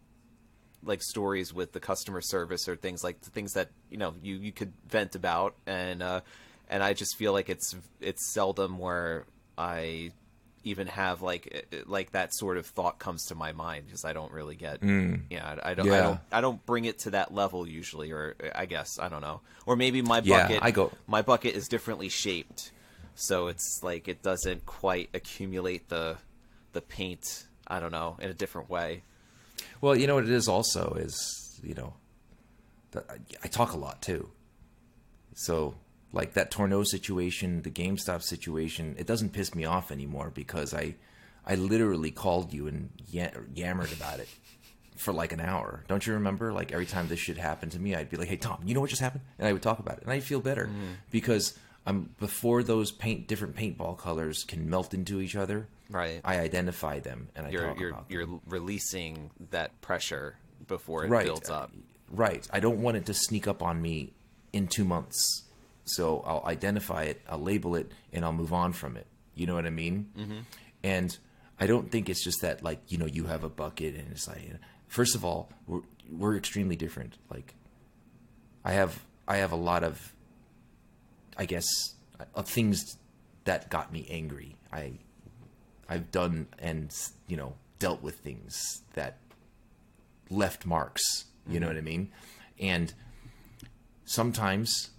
like 0.84 1.02
stories 1.02 1.52
with 1.52 1.72
the 1.72 1.80
customer 1.80 2.22
service 2.22 2.68
or 2.68 2.76
things 2.76 3.04
like 3.04 3.20
the 3.22 3.32
things 3.32 3.54
that 3.54 3.70
you 3.90 3.98
know 3.98 4.14
you 4.22 4.36
you 4.36 4.52
could 4.52 4.72
vent 4.88 5.16
about 5.16 5.56
and 5.66 6.04
uh 6.04 6.22
and 6.70 6.84
I 6.84 6.94
just 6.94 7.18
feel 7.18 7.34
like 7.34 7.50
it's 7.50 7.76
it's 8.00 8.32
seldom 8.34 8.78
where 8.78 9.26
I 9.58 10.12
even 10.66 10.88
have 10.88 11.22
like 11.22 11.66
uh, 11.72 11.78
like 11.86 12.12
that 12.12 12.34
sort 12.34 12.58
of 12.58 12.66
thought 12.66 13.00
comes 13.00 13.26
to 13.28 13.36
my 13.36 13.54
mind 13.54 13.86
because 13.86 14.04
I 14.04 14.12
don't 14.14 14.32
really 14.34 14.56
get 14.56 14.82
yeah 15.30 15.56
I, 15.64 15.72
I 15.72 15.74
don't 15.74 15.88
I 15.88 16.00
Mm. 16.00 16.04
Don't 16.04 16.20
I 16.34 16.42
don't 16.42 16.66
bring 16.66 16.86
it 16.86 17.00
to 17.00 17.12
that 17.12 17.34
level 17.34 17.66
usually 17.68 18.12
or 18.12 18.36
uh, 18.44 18.50
I 18.54 18.66
guess 18.66 19.00
I 19.00 19.08
don't 19.08 19.22
know 19.22 19.40
or 19.66 19.76
maybe 19.78 20.02
my 20.02 20.20
bucket 20.20 20.52
Yeah, 20.52 20.60
I 20.62 20.72
go- 20.72 20.92
my 21.08 21.22
bucket 21.22 21.56
is 21.56 21.68
differently 21.70 22.10
shaped 22.10 22.72
so 23.16 23.48
it's 23.48 23.80
like 23.82 24.08
it 24.10 24.22
doesn't 24.22 24.66
quite 24.66 25.10
accumulate 25.14 25.88
the 25.90 26.18
the 26.74 26.82
paint 26.82 27.46
I 27.68 27.80
don't 27.80 27.92
know 27.94 28.18
in 28.20 28.30
a 28.30 28.34
different 28.34 28.70
way 28.70 29.04
Well, 29.80 29.96
you 29.96 30.08
know 30.08 30.16
what 30.16 30.26
it 30.26 30.32
is 30.32 30.48
also 30.48 30.94
is 31.00 31.42
you 31.64 31.74
know, 31.74 31.94
that 32.92 33.06
I, 33.10 33.16
I 33.44 33.48
talk 33.48 33.74
a 33.74 33.78
lot 33.78 34.02
too. 34.02 34.30
So 35.34 35.76
like 36.16 36.34
that 36.34 36.50
Tourneau 36.50 36.84
situation, 36.84 37.62
the 37.62 37.70
GameStop 37.70 38.24
situation, 38.24 38.96
it 38.98 39.06
doesn't 39.06 39.34
piss 39.34 39.54
me 39.54 39.66
off 39.66 39.92
anymore 39.92 40.32
because 40.34 40.74
I, 40.74 40.96
I 41.46 41.56
literally 41.56 42.10
called 42.10 42.54
you 42.54 42.68
and 42.68 42.90
yammered 43.08 43.92
about 43.92 44.20
it 44.20 44.30
for 44.96 45.14
like 45.14 45.34
an 45.34 45.42
hour. 45.42 45.84
Don't 45.90 46.08
you 46.08 46.14
remember? 46.14 46.54
Like 46.54 46.72
every 46.72 46.86
time 46.86 47.10
this 47.10 47.20
shit 47.20 47.38
happened 47.38 47.74
to 47.74 47.80
me, 47.80 47.94
I'd 47.94 48.10
be 48.10 48.18
like, 48.18 48.30
"Hey 48.30 48.38
Tom, 48.38 48.62
you 48.66 48.74
know 48.74 48.80
what 48.80 48.90
just 48.90 49.02
happened?" 49.02 49.24
And 49.38 49.48
I 49.48 49.54
would 49.54 49.62
talk 49.62 49.80
about 49.80 49.98
it, 49.98 50.04
and 50.04 50.12
I'd 50.12 50.24
feel 50.24 50.40
better 50.40 50.68
mm-hmm. 50.68 50.94
because 51.12 51.60
I'm 51.86 52.10
before 52.18 52.64
those 52.64 52.92
paint 52.92 53.28
different 53.28 53.56
paintball 53.56 53.98
colors 53.98 54.44
can 54.44 54.70
melt 54.70 54.94
into 54.94 55.20
each 55.20 55.36
other. 55.36 55.68
Right. 55.90 56.22
I 56.24 56.40
identify 56.40 57.00
them 57.00 57.28
and 57.36 57.46
I 57.46 57.50
you're 57.52 57.68
talk 57.68 57.80
you're 57.80 57.90
about 57.90 58.10
them. 58.10 58.18
you're 58.18 58.40
releasing 58.48 59.30
that 59.52 59.82
pressure 59.82 60.36
before 60.68 61.06
it 61.06 61.10
right. 61.10 61.26
builds 61.26 61.50
up. 61.50 61.72
Right. 62.10 62.48
I 62.52 62.60
don't 62.60 62.82
want 62.82 62.98
it 62.98 63.06
to 63.08 63.14
sneak 63.14 63.48
up 63.48 63.62
on 63.62 63.82
me 63.82 64.14
in 64.52 64.68
two 64.68 64.86
months. 64.86 65.44
So 65.86 66.24
I'll 66.26 66.44
identify 66.46 67.04
it, 67.04 67.22
I'll 67.30 67.42
label 67.42 67.76
it, 67.76 67.92
and 68.12 68.26
I'll 68.26 68.34
move 68.34 68.54
on 68.54 68.74
from 68.74 68.98
it. 68.98 69.06
You 69.36 69.46
know 69.46 69.56
what 69.56 69.66
I 69.66 69.70
mean? 69.70 70.10
Mm-hmm. 70.18 70.40
And 70.84 71.18
I 71.60 71.68
don't 71.68 71.92
think 71.92 72.10
it's 72.10 72.24
just 72.24 72.42
that, 72.42 72.64
like, 72.64 72.80
you 72.88 72.98
know, 72.98 73.06
you 73.06 73.26
have 73.26 73.44
a 73.44 73.50
bucket 73.50 73.96
and 73.96 74.12
it's 74.12 74.28
like, 74.28 74.42
first 74.88 75.16
of 75.16 75.24
all, 75.24 75.50
we're, 75.68 75.82
we're 76.10 76.36
extremely 76.36 76.76
different. 76.76 77.18
Like, 77.30 77.54
I 78.64 78.74
have, 78.74 79.00
I 79.28 79.38
have 79.38 79.52
a 79.52 79.58
lot 79.58 79.84
of, 79.84 80.14
I 81.38 81.46
guess, 81.46 81.66
of 82.34 82.48
things 82.48 82.98
that 83.44 83.70
got 83.70 83.94
me 83.94 84.08
angry. 84.10 84.56
I, 84.72 84.94
I've 85.88 86.12
done 86.12 86.48
and, 86.58 86.92
you 87.28 87.38
know, 87.38 87.54
dealt 87.78 88.02
with 88.02 88.16
things 88.20 88.82
that 88.94 89.18
left 90.30 90.66
marks. 90.66 91.26
You 91.48 91.60
know 91.60 91.68
what 91.68 91.78
I 91.78 91.82
mean? 91.82 92.12
And 92.60 92.92
sometimes, 94.06 94.90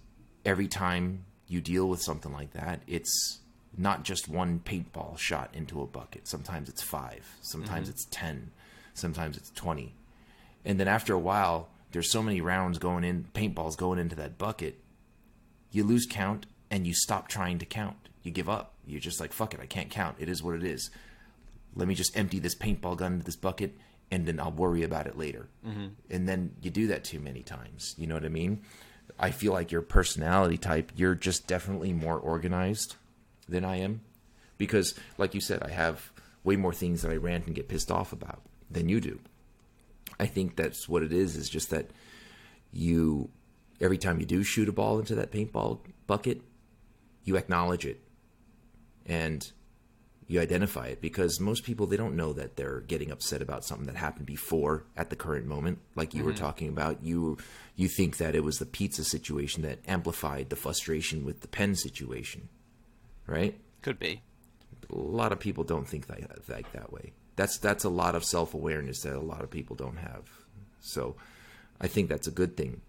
every 0.47 0.67
time 0.67 1.25
you 1.47 1.59
deal 1.59 1.87
with 1.87 2.01
something 2.01 2.31
like 2.31 2.53
that, 2.53 2.81
it's 2.87 3.39
not 3.77 4.03
just 4.03 4.29
one 4.29 4.61
paintball 4.63 5.19
shot 5.19 5.49
into 5.53 5.81
a 5.81 5.85
bucket. 5.85 6.27
Sometimes 6.27 6.69
it's 6.69 6.81
five. 6.81 7.27
Sometimes 7.41 7.89
it's 7.89 8.07
10. 8.09 8.51
Sometimes 8.93 9.37
it's 9.37 9.51
20. 9.51 9.93
And 10.65 10.79
then 10.79 10.87
after 10.87 11.13
a 11.13 11.19
while, 11.19 11.67
there's 11.91 12.09
so 12.09 12.23
many 12.23 12.41
rounds 12.41 12.79
going 12.79 13.03
in, 13.03 13.27
paintballs 13.33 13.77
going 13.77 13.99
into 13.99 14.15
that 14.15 14.37
bucket, 14.37 14.79
you 15.71 15.83
lose 15.83 16.07
count 16.09 16.45
and 16.71 16.87
you 16.87 16.93
stop 16.93 17.27
trying 17.27 17.59
to 17.59 17.65
count. 17.65 18.09
You 18.23 18.31
give 18.31 18.49
up. 18.49 18.73
You're 18.85 19.01
just 19.01 19.19
like, 19.19 19.33
fuck 19.33 19.53
it, 19.53 19.59
I 19.59 19.65
can't 19.65 19.89
count. 19.89 20.15
It 20.17 20.29
is 20.29 20.41
what 20.41 20.55
it 20.55 20.63
is. 20.63 20.89
Let 21.75 21.89
me 21.89 21.93
just 21.93 22.17
empty 22.17 22.39
this 22.39 22.55
paintball 22.55 22.97
gun 22.97 23.13
into 23.13 23.25
this 23.25 23.35
bucket 23.35 23.75
and 24.09 24.25
then 24.25 24.39
I'll 24.39 24.51
worry 24.51 24.83
about 24.83 25.07
it 25.07 25.17
later. 25.17 25.47
Mm-hmm. 25.65 25.87
And 26.09 26.27
then 26.27 26.55
you 26.61 26.71
do 26.71 26.87
that 26.87 27.03
too 27.03 27.19
many 27.19 27.43
times. 27.43 27.93
You 27.97 28.07
know 28.07 28.15
what 28.15 28.25
I 28.25 28.29
mean? 28.29 28.61
I 29.19 29.31
feel 29.31 29.53
like 29.53 29.71
your 29.71 29.81
personality 29.81 30.57
type, 30.57 30.91
you're 30.95 31.15
just 31.15 31.47
definitely 31.47 31.93
more 31.93 32.17
organized 32.17 32.95
than 33.47 33.65
I 33.65 33.77
am. 33.77 34.01
Because, 34.57 34.95
like 35.17 35.33
you 35.33 35.41
said, 35.41 35.63
I 35.63 35.69
have 35.69 36.11
way 36.43 36.55
more 36.55 36.73
things 36.73 37.01
that 37.01 37.11
I 37.11 37.15
rant 37.15 37.45
and 37.45 37.55
get 37.55 37.67
pissed 37.67 37.91
off 37.91 38.11
about 38.11 38.41
than 38.69 38.89
you 38.89 38.99
do. 38.99 39.19
I 40.19 40.25
think 40.25 40.55
that's 40.55 40.89
what 40.89 41.03
it 41.03 41.13
is, 41.13 41.35
is 41.35 41.49
just 41.49 41.69
that 41.69 41.89
you, 42.71 43.29
every 43.79 43.97
time 43.97 44.19
you 44.19 44.25
do 44.25 44.43
shoot 44.43 44.69
a 44.69 44.71
ball 44.71 44.99
into 44.99 45.15
that 45.15 45.31
paintball 45.31 45.79
bucket, 46.07 46.41
you 47.23 47.37
acknowledge 47.37 47.85
it 47.85 47.99
and 49.07 49.51
you 50.27 50.41
identify 50.41 50.87
it 50.87 51.01
because 51.01 51.39
most 51.39 51.63
people 51.63 51.85
they 51.85 51.97
don't 51.97 52.15
know 52.15 52.33
that 52.33 52.57
they're 52.57 52.81
getting 52.81 53.11
upset 53.11 53.41
about 53.41 53.63
something 53.63 53.87
that 53.87 53.95
happened 53.95 54.25
before 54.25 54.83
at 54.95 55.09
the 55.09 55.15
current 55.15 55.45
moment 55.45 55.79
like 55.95 56.13
you 56.13 56.23
were 56.23 56.31
mm-hmm. 56.31 56.43
talking 56.43 56.69
about 56.69 57.03
you 57.03 57.37
you 57.75 57.87
think 57.87 58.17
that 58.17 58.35
it 58.35 58.43
was 58.43 58.59
the 58.59 58.65
pizza 58.65 59.03
situation 59.03 59.61
that 59.63 59.79
amplified 59.87 60.49
the 60.49 60.55
frustration 60.55 61.23
with 61.23 61.41
the 61.41 61.47
pen 61.47 61.75
situation 61.75 62.49
right 63.25 63.59
Could 63.81 63.99
be. 63.99 64.21
a 64.89 64.95
lot 64.95 65.31
of 65.31 65.39
people 65.39 65.63
don't 65.63 65.87
think 65.87 66.07
that 66.07 66.19
like 66.49 66.71
that 66.73 66.91
way. 66.91 67.13
That's 67.35 67.57
that's 67.57 67.83
a 67.83 67.89
lot 67.89 68.15
of 68.15 68.23
self 68.25 68.53
awareness 68.53 69.01
that 69.01 69.15
a 69.15 69.19
lot 69.19 69.43
of 69.43 69.51
people 69.51 69.75
don't 69.75 69.97
have. 69.97 70.23
So, 70.79 71.15
I 71.79 71.87
think 71.87 72.09
that's 72.09 72.27
a 72.27 72.31
good 72.31 72.55
thing, 72.57 72.81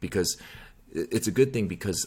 because 0.00 0.36
it's 0.90 1.26
a 1.26 1.30
good 1.30 1.52
thing 1.52 1.68
because 1.68 2.06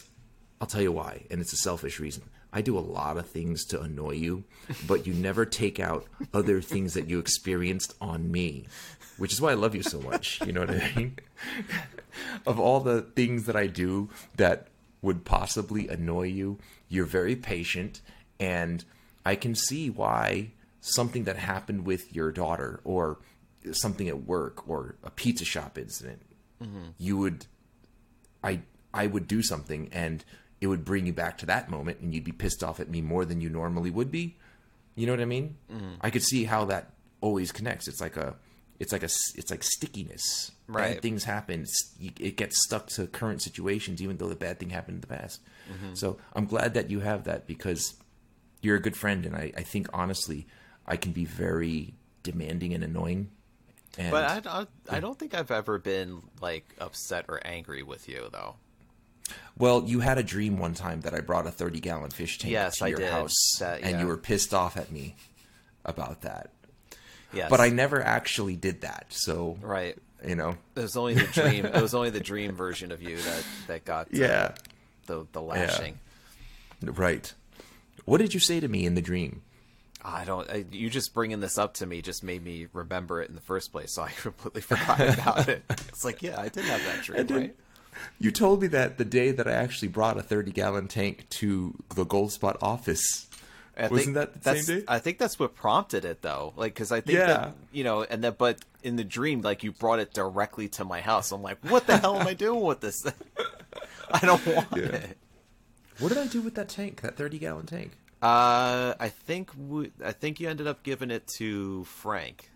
I'll 0.60 0.66
tell 0.66 0.82
you 0.82 0.92
why, 0.92 1.24
and 1.30 1.40
it's 1.40 1.52
a 1.52 1.56
selfish 1.56 1.98
reason. 1.98 2.24
I 2.52 2.62
do 2.62 2.76
a 2.76 2.80
lot 2.80 3.16
of 3.16 3.28
things 3.28 3.64
to 3.66 3.80
annoy 3.80 4.12
you, 4.12 4.44
but 4.86 5.06
you 5.06 5.14
never 5.14 5.44
take 5.44 5.78
out 5.78 6.06
other 6.34 6.60
things 6.60 6.94
that 6.94 7.08
you 7.08 7.18
experienced 7.18 7.94
on 8.00 8.30
me, 8.30 8.66
which 9.18 9.32
is 9.32 9.40
why 9.40 9.52
I 9.52 9.54
love 9.54 9.74
you 9.74 9.82
so 9.82 10.00
much. 10.00 10.40
You 10.44 10.52
know 10.52 10.60
what 10.60 10.70
I 10.70 10.92
mean? 10.96 11.18
of 12.46 12.58
all 12.58 12.80
the 12.80 13.02
things 13.02 13.46
that 13.46 13.56
I 13.56 13.66
do 13.66 14.08
that 14.36 14.68
would 15.02 15.24
possibly 15.24 15.88
annoy 15.88 16.24
you, 16.24 16.58
you're 16.88 17.06
very 17.06 17.36
patient, 17.36 18.00
and 18.38 18.84
I 19.24 19.36
can 19.36 19.54
see 19.54 19.88
why 19.88 20.52
something 20.80 21.24
that 21.24 21.36
happened 21.36 21.86
with 21.86 22.14
your 22.14 22.32
daughter 22.32 22.80
or 22.84 23.18
something 23.72 24.08
at 24.08 24.24
work 24.24 24.68
or 24.68 24.96
a 25.04 25.10
pizza 25.10 25.44
shop 25.44 25.78
incident, 25.78 26.22
mm-hmm. 26.62 26.90
you 26.98 27.18
would 27.18 27.46
I 28.42 28.60
I 28.92 29.06
would 29.06 29.28
do 29.28 29.42
something 29.42 29.88
and 29.92 30.24
it 30.60 30.66
would 30.66 30.84
bring 30.84 31.06
you 31.06 31.12
back 31.12 31.38
to 31.38 31.46
that 31.46 31.70
moment 31.70 32.00
and 32.00 32.14
you'd 32.14 32.24
be 32.24 32.32
pissed 32.32 32.62
off 32.62 32.80
at 32.80 32.88
me 32.88 33.00
more 33.00 33.24
than 33.24 33.40
you 33.40 33.48
normally 33.48 33.90
would 33.90 34.10
be. 34.10 34.36
You 34.94 35.06
know 35.06 35.12
what 35.12 35.20
I 35.20 35.26
mean? 35.26 35.56
Mm-hmm. 35.72 35.94
I 36.00 36.10
could 36.10 36.22
see 36.22 36.44
how 36.44 36.66
that 36.66 36.90
always 37.20 37.52
connects. 37.52 37.88
It's 37.88 38.00
like 38.00 38.16
a 38.16 38.36
it's 38.78 38.92
like 38.92 39.02
a 39.02 39.10
it's 39.34 39.50
like 39.50 39.62
stickiness. 39.62 40.52
Right. 40.66 40.94
Bad 40.94 41.02
things 41.02 41.24
happen. 41.24 41.66
You, 41.98 42.10
it 42.18 42.36
gets 42.36 42.64
stuck 42.64 42.88
to 42.88 43.06
current 43.06 43.42
situations, 43.42 44.02
even 44.02 44.16
though 44.16 44.28
the 44.28 44.36
bad 44.36 44.58
thing 44.58 44.70
happened 44.70 44.96
in 44.96 45.00
the 45.00 45.06
past. 45.06 45.40
Mm-hmm. 45.72 45.94
So 45.94 46.18
I'm 46.34 46.46
glad 46.46 46.74
that 46.74 46.90
you 46.90 47.00
have 47.00 47.24
that 47.24 47.46
because 47.46 47.94
you're 48.62 48.76
a 48.76 48.80
good 48.80 48.96
friend, 48.96 49.26
and 49.26 49.34
I, 49.34 49.52
I 49.56 49.62
think 49.62 49.88
honestly, 49.92 50.46
I 50.86 50.96
can 50.96 51.12
be 51.12 51.24
very 51.24 51.94
demanding 52.22 52.74
and 52.74 52.84
annoying. 52.84 53.30
And 53.98 54.10
But 54.10 54.46
I, 54.46 54.60
I, 54.60 54.66
I 54.96 55.00
don't 55.00 55.18
think 55.18 55.34
I've 55.34 55.50
ever 55.50 55.78
been 55.78 56.22
like 56.40 56.74
upset 56.78 57.26
or 57.28 57.40
angry 57.44 57.82
with 57.82 58.08
you 58.08 58.28
though. 58.30 58.56
Well, 59.58 59.84
you 59.86 60.00
had 60.00 60.16
a 60.18 60.22
dream 60.22 60.58
one 60.58 60.74
time 60.74 61.02
that 61.02 61.14
I 61.14 61.20
brought 61.20 61.46
a 61.46 61.50
30 61.50 61.80
gallon 61.80 62.10
fish 62.10 62.38
tank 62.38 62.52
Yes, 62.52 62.78
to 62.78 62.84
I 62.86 62.88
your 62.88 62.98
did. 62.98 63.10
house, 63.10 63.56
That- 63.58 63.82
and 63.82 64.00
you 64.00 64.06
were 64.06 64.16
pissed 64.16 64.54
off 64.54 64.76
at 64.76 64.90
me 64.90 65.16
about 65.84 66.22
that. 66.22 66.50
Yes. 67.32 67.48
But 67.50 67.60
I 67.60 67.68
never 67.68 68.02
actually 68.02 68.56
did 68.56 68.80
that. 68.80 69.06
So, 69.10 69.58
right. 69.60 69.96
you 70.26 70.34
know, 70.34 70.56
It 70.74 70.80
was 70.80 70.96
only 70.96 71.14
the 71.14 71.26
dream. 71.26 71.64
it 71.66 71.80
was 71.80 71.94
only 71.94 72.10
the 72.10 72.20
dream 72.20 72.56
version 72.56 72.90
of 72.90 73.02
you 73.02 73.18
that 73.18 73.44
that 73.68 73.84
got 73.84 74.08
Yeah. 74.12 74.54
the 75.06 75.26
the 75.32 75.40
lashing. 75.42 75.98
right. 76.82 77.32
What 78.04 78.18
did 78.18 78.34
you 78.34 78.40
say 78.40 78.60
to 78.60 78.66
me 78.68 78.84
in 78.86 78.94
the 78.94 79.02
dream? 79.02 79.42
I 80.02 80.24
don't. 80.24 80.48
I, 80.50 80.64
you 80.72 80.88
just 80.88 81.12
bringing 81.12 81.40
this 81.40 81.58
up 81.58 81.74
to 81.74 81.86
me 81.86 82.00
just 82.00 82.24
made 82.24 82.42
me 82.42 82.66
remember 82.72 83.20
it 83.20 83.28
in 83.28 83.34
the 83.34 83.42
first 83.42 83.70
place, 83.70 83.92
so 83.92 84.02
I 84.02 84.10
completely 84.22 84.62
forgot 84.62 84.98
about 85.00 85.48
it. 85.48 85.62
It's 85.88 86.04
like, 86.04 86.22
yeah, 86.22 86.40
I 86.40 86.48
did 86.48 86.64
have 86.64 86.82
that 86.84 87.02
dream, 87.04 87.26
right? 87.30 87.56
You 88.18 88.30
told 88.30 88.62
me 88.62 88.68
that 88.68 88.98
the 88.98 89.04
day 89.04 89.30
that 89.32 89.46
I 89.48 89.52
actually 89.52 89.88
brought 89.88 90.16
a 90.18 90.22
30 90.22 90.50
gallon 90.52 90.88
tank 90.88 91.26
to 91.30 91.74
the 91.94 92.04
Goldspot 92.04 92.56
office. 92.62 93.26
I 93.76 93.82
Wasn't 93.88 93.98
think 94.04 94.14
that 94.16 94.32
the 94.34 94.38
that's, 94.40 94.66
same 94.66 94.78
day? 94.80 94.84
I 94.88 94.98
think 94.98 95.18
that's 95.18 95.38
what 95.38 95.54
prompted 95.54 96.04
it, 96.04 96.20
though. 96.22 96.52
Like, 96.56 96.74
because 96.74 96.92
I 96.92 97.00
think 97.00 97.18
Yeah. 97.18 97.26
that 97.26 97.54
you 97.72 97.82
know, 97.84 98.02
and 98.02 98.22
then 98.22 98.34
but 98.36 98.58
in 98.82 98.96
the 98.96 99.04
dream, 99.04 99.40
like 99.42 99.62
you 99.62 99.72
brought 99.72 100.00
it 100.00 100.12
directly 100.12 100.68
to 100.70 100.84
my 100.84 101.00
house. 101.00 101.32
I'm 101.32 101.42
like, 101.42 101.58
what 101.70 101.86
the 101.86 101.96
hell 101.96 102.20
am 102.20 102.26
I 102.26 102.34
doing 102.34 102.60
with 102.62 102.80
this? 102.80 102.96
I 104.10 104.18
don't 104.26 104.44
want 104.46 104.76
it. 104.76 105.16
What 105.98 106.08
did 106.10 106.18
I 106.18 106.26
do 106.26 106.40
with 106.42 106.54
that 106.56 106.68
tank? 106.68 107.00
That 107.02 107.16
thirty 107.16 107.38
gallon 107.38 107.66
tank? 107.66 107.92
Uh, 108.22 108.94
I 109.00 109.08
think 109.08 109.50
we, 109.56 109.92
I 110.04 110.12
think 110.12 110.40
you 110.40 110.48
ended 110.50 110.66
up 110.66 110.82
giving 110.82 111.10
it 111.10 111.26
to 111.38 111.84
Frank. 111.84 112.50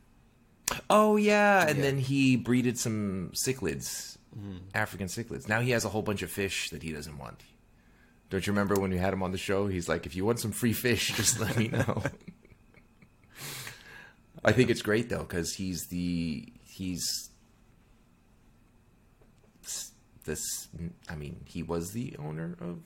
Oh 0.91 1.17
yeah, 1.17 1.67
and 1.67 1.77
Yeah. 1.79 1.83
then 1.85 1.99
he 1.99 2.37
breeded 2.37 2.79
some 2.79 3.31
cichlids, 3.35 4.19
Mm-hmm. 4.37 4.57
African 4.75 5.07
cichlids. 5.07 5.49
Now 5.49 5.61
he 5.61 5.71
has 5.71 5.85
a 5.85 5.89
whole 5.89 6.03
bunch 6.03 6.23
of 6.23 6.31
fish 6.31 6.71
that 6.71 6.83
he 6.83 6.93
doesn't 6.93 7.19
want. 7.19 7.43
Don't 8.31 8.47
you 8.47 8.53
remember 8.53 8.75
when 8.75 8.91
we 8.91 8.99
had 8.99 9.13
him 9.13 9.23
on 9.23 9.33
the 9.33 9.39
show? 9.39 9.69
He's 9.69 9.89
like, 9.89 10.07
if 10.07 10.17
you 10.17 10.25
want 10.25 10.41
some 10.41 10.51
free 10.51 10.73
fish, 10.73 11.13
just 11.17 11.39
let 11.39 11.57
me 11.57 11.69
know. 11.69 12.03
I 14.45 14.53
think 14.53 14.71
it's 14.71 14.83
great 14.83 15.09
though 15.09 15.23
because 15.23 15.55
he's 15.55 15.87
the 15.87 16.53
he's 16.65 17.31
this. 20.25 20.69
I 21.09 21.15
mean, 21.15 21.41
he 21.47 21.63
was 21.63 21.93
the 21.93 22.17
owner 22.19 22.57
of 22.61 22.81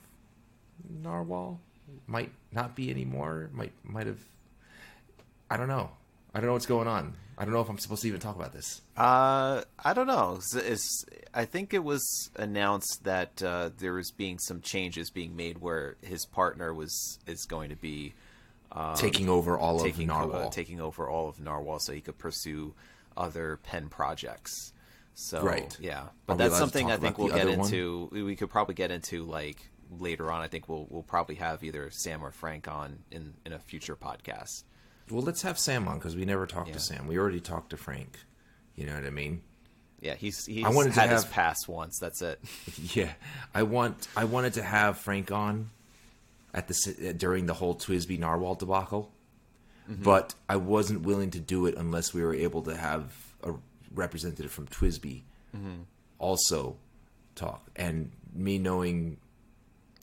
Narwhal. 0.89 1.61
Might 2.07 2.33
not 2.53 2.77
be 2.77 2.91
anymore. 2.91 3.51
Might 3.53 3.73
might 3.83 4.07
have. 4.07 4.21
I 5.51 5.57
don't 5.57 5.69
know. 5.69 5.91
I 6.39 6.41
don't 6.41 6.47
know 6.51 6.53
what's 6.53 6.67
going 6.67 6.87
on. 6.87 7.15
I 7.37 7.45
don't 7.45 7.53
know 7.53 7.61
if 7.61 7.69
I'm 7.69 7.79
supposed 7.79 8.03
to 8.03 8.09
even 8.09 8.21
talk 8.21 8.37
about 8.37 8.53
this. 8.53 8.81
Uh, 8.97 9.63
I 9.85 9.93
don't 9.93 10.07
know. 10.07 10.37
It's, 10.37 10.55
it's- 10.55 11.05
I 11.35 11.45
think 11.47 11.75
it 11.75 11.83
was 11.83 12.31
announced 12.37 13.03
that 13.05 13.43
uh, 13.43 13.71
there 13.77 13.93
was 13.93 14.13
being 14.13 14.39
some 14.39 14.61
changes 14.61 15.11
being 15.11 15.35
made 15.35 15.59
where 15.59 15.97
his 16.01 16.25
partner 16.27 16.73
was 16.73 17.19
is 17.27 17.45
going 17.45 17.71
to 17.71 17.77
be 17.77 18.15
taking 18.97 19.29
over 19.29 19.59
all 19.59 19.81
taking 19.81 20.03
of 20.11 20.17
Narwhal. 20.17 20.47
uh, 20.47 20.51
taking 20.51 20.81
over 20.81 21.09
all 21.09 21.29
of 21.29 21.41
Narwhal, 21.41 21.81
so 21.81 21.93
he 21.93 22.01
could 22.01 22.19
pursue 22.19 22.73
other 23.17 23.59
pen 23.65 23.89
projects. 23.89 24.73
So 25.15 25.43
Right. 25.43 25.77
yeah, 25.81 26.05
but 26.27 26.37
we 26.37 26.45
that's 26.45 26.57
something 26.57 26.89
I 26.91 26.99
think 26.99 27.19
we'll 27.19 27.35
get 27.35 27.47
one? 27.49 27.61
into. 27.67 28.09
We 28.13 28.23
we 28.23 28.37
could 28.37 28.51
probably 28.51 28.77
get 28.77 28.93
into 28.93 29.25
like 29.25 29.59
later 29.99 30.31
on. 30.31 30.41
I 30.43 30.47
think 30.47 30.69
we'll 30.69 30.87
we'll 30.89 31.03
probably 31.03 31.35
have 31.37 31.65
either 31.65 31.91
Sam 31.91 32.25
or 32.25 32.31
Frank 32.31 32.69
on 32.69 33.01
in 33.11 33.35
in 33.45 33.53
a 33.53 33.59
future 33.59 33.97
podcast. 33.97 34.63
Well, 35.11 35.23
let's 35.23 35.43
have 35.43 35.59
Sam 35.59 35.89
on 35.89 35.99
because 35.99 36.17
we 36.17 36.25
never 36.25 36.47
talked 36.47 36.69
Yeah. 36.69 36.75
to 36.75 36.81
Sam. 36.81 37.07
We 37.07 37.19
already 37.19 37.41
talked 37.41 37.71
to 37.71 37.77
Frank. 37.77 38.19
You 38.77 38.87
know 38.87 38.95
what 38.95 39.05
I 39.05 39.11
mean? 39.11 39.43
Yeah, 40.01 40.15
he's 40.15 40.47
he's 40.47 40.65
I 40.65 40.69
wanted 40.69 40.95
to 40.95 41.01
had 41.01 41.11
his 41.11 41.25
have- 41.25 41.33
pass 41.33 41.67
once. 41.67 41.99
That's 41.99 42.23
it. 42.23 42.41
Yeah, 42.95 43.13
I 43.55 43.65
want. 43.65 44.07
I 44.17 44.25
wanted 44.25 44.55
to 44.55 44.63
have 44.63 44.99
Frank 44.99 45.33
on 45.33 45.71
at 46.55 46.69
the 46.69 47.15
during 47.17 47.47
the 47.47 47.55
whole 47.55 47.75
TWSBI 47.75 48.19
Narwhal 48.19 48.55
debacle, 48.55 49.11
Mm-hmm. 49.91 50.03
but 50.03 50.35
I 50.49 50.57
wasn't 50.57 51.03
willing 51.03 51.31
to 51.31 51.41
do 51.41 51.65
it 51.67 51.75
unless 51.77 52.13
we 52.15 52.23
were 52.23 52.35
able 52.35 52.63
to 52.63 52.77
have 52.77 53.13
a 53.43 53.55
representative 53.95 54.53
from 54.53 54.67
TWSBI 54.67 55.23
Mm-hmm. 55.57 55.83
also 56.19 56.77
talk. 57.35 57.67
And 57.75 58.13
me 58.35 58.59
knowing, 58.59 59.17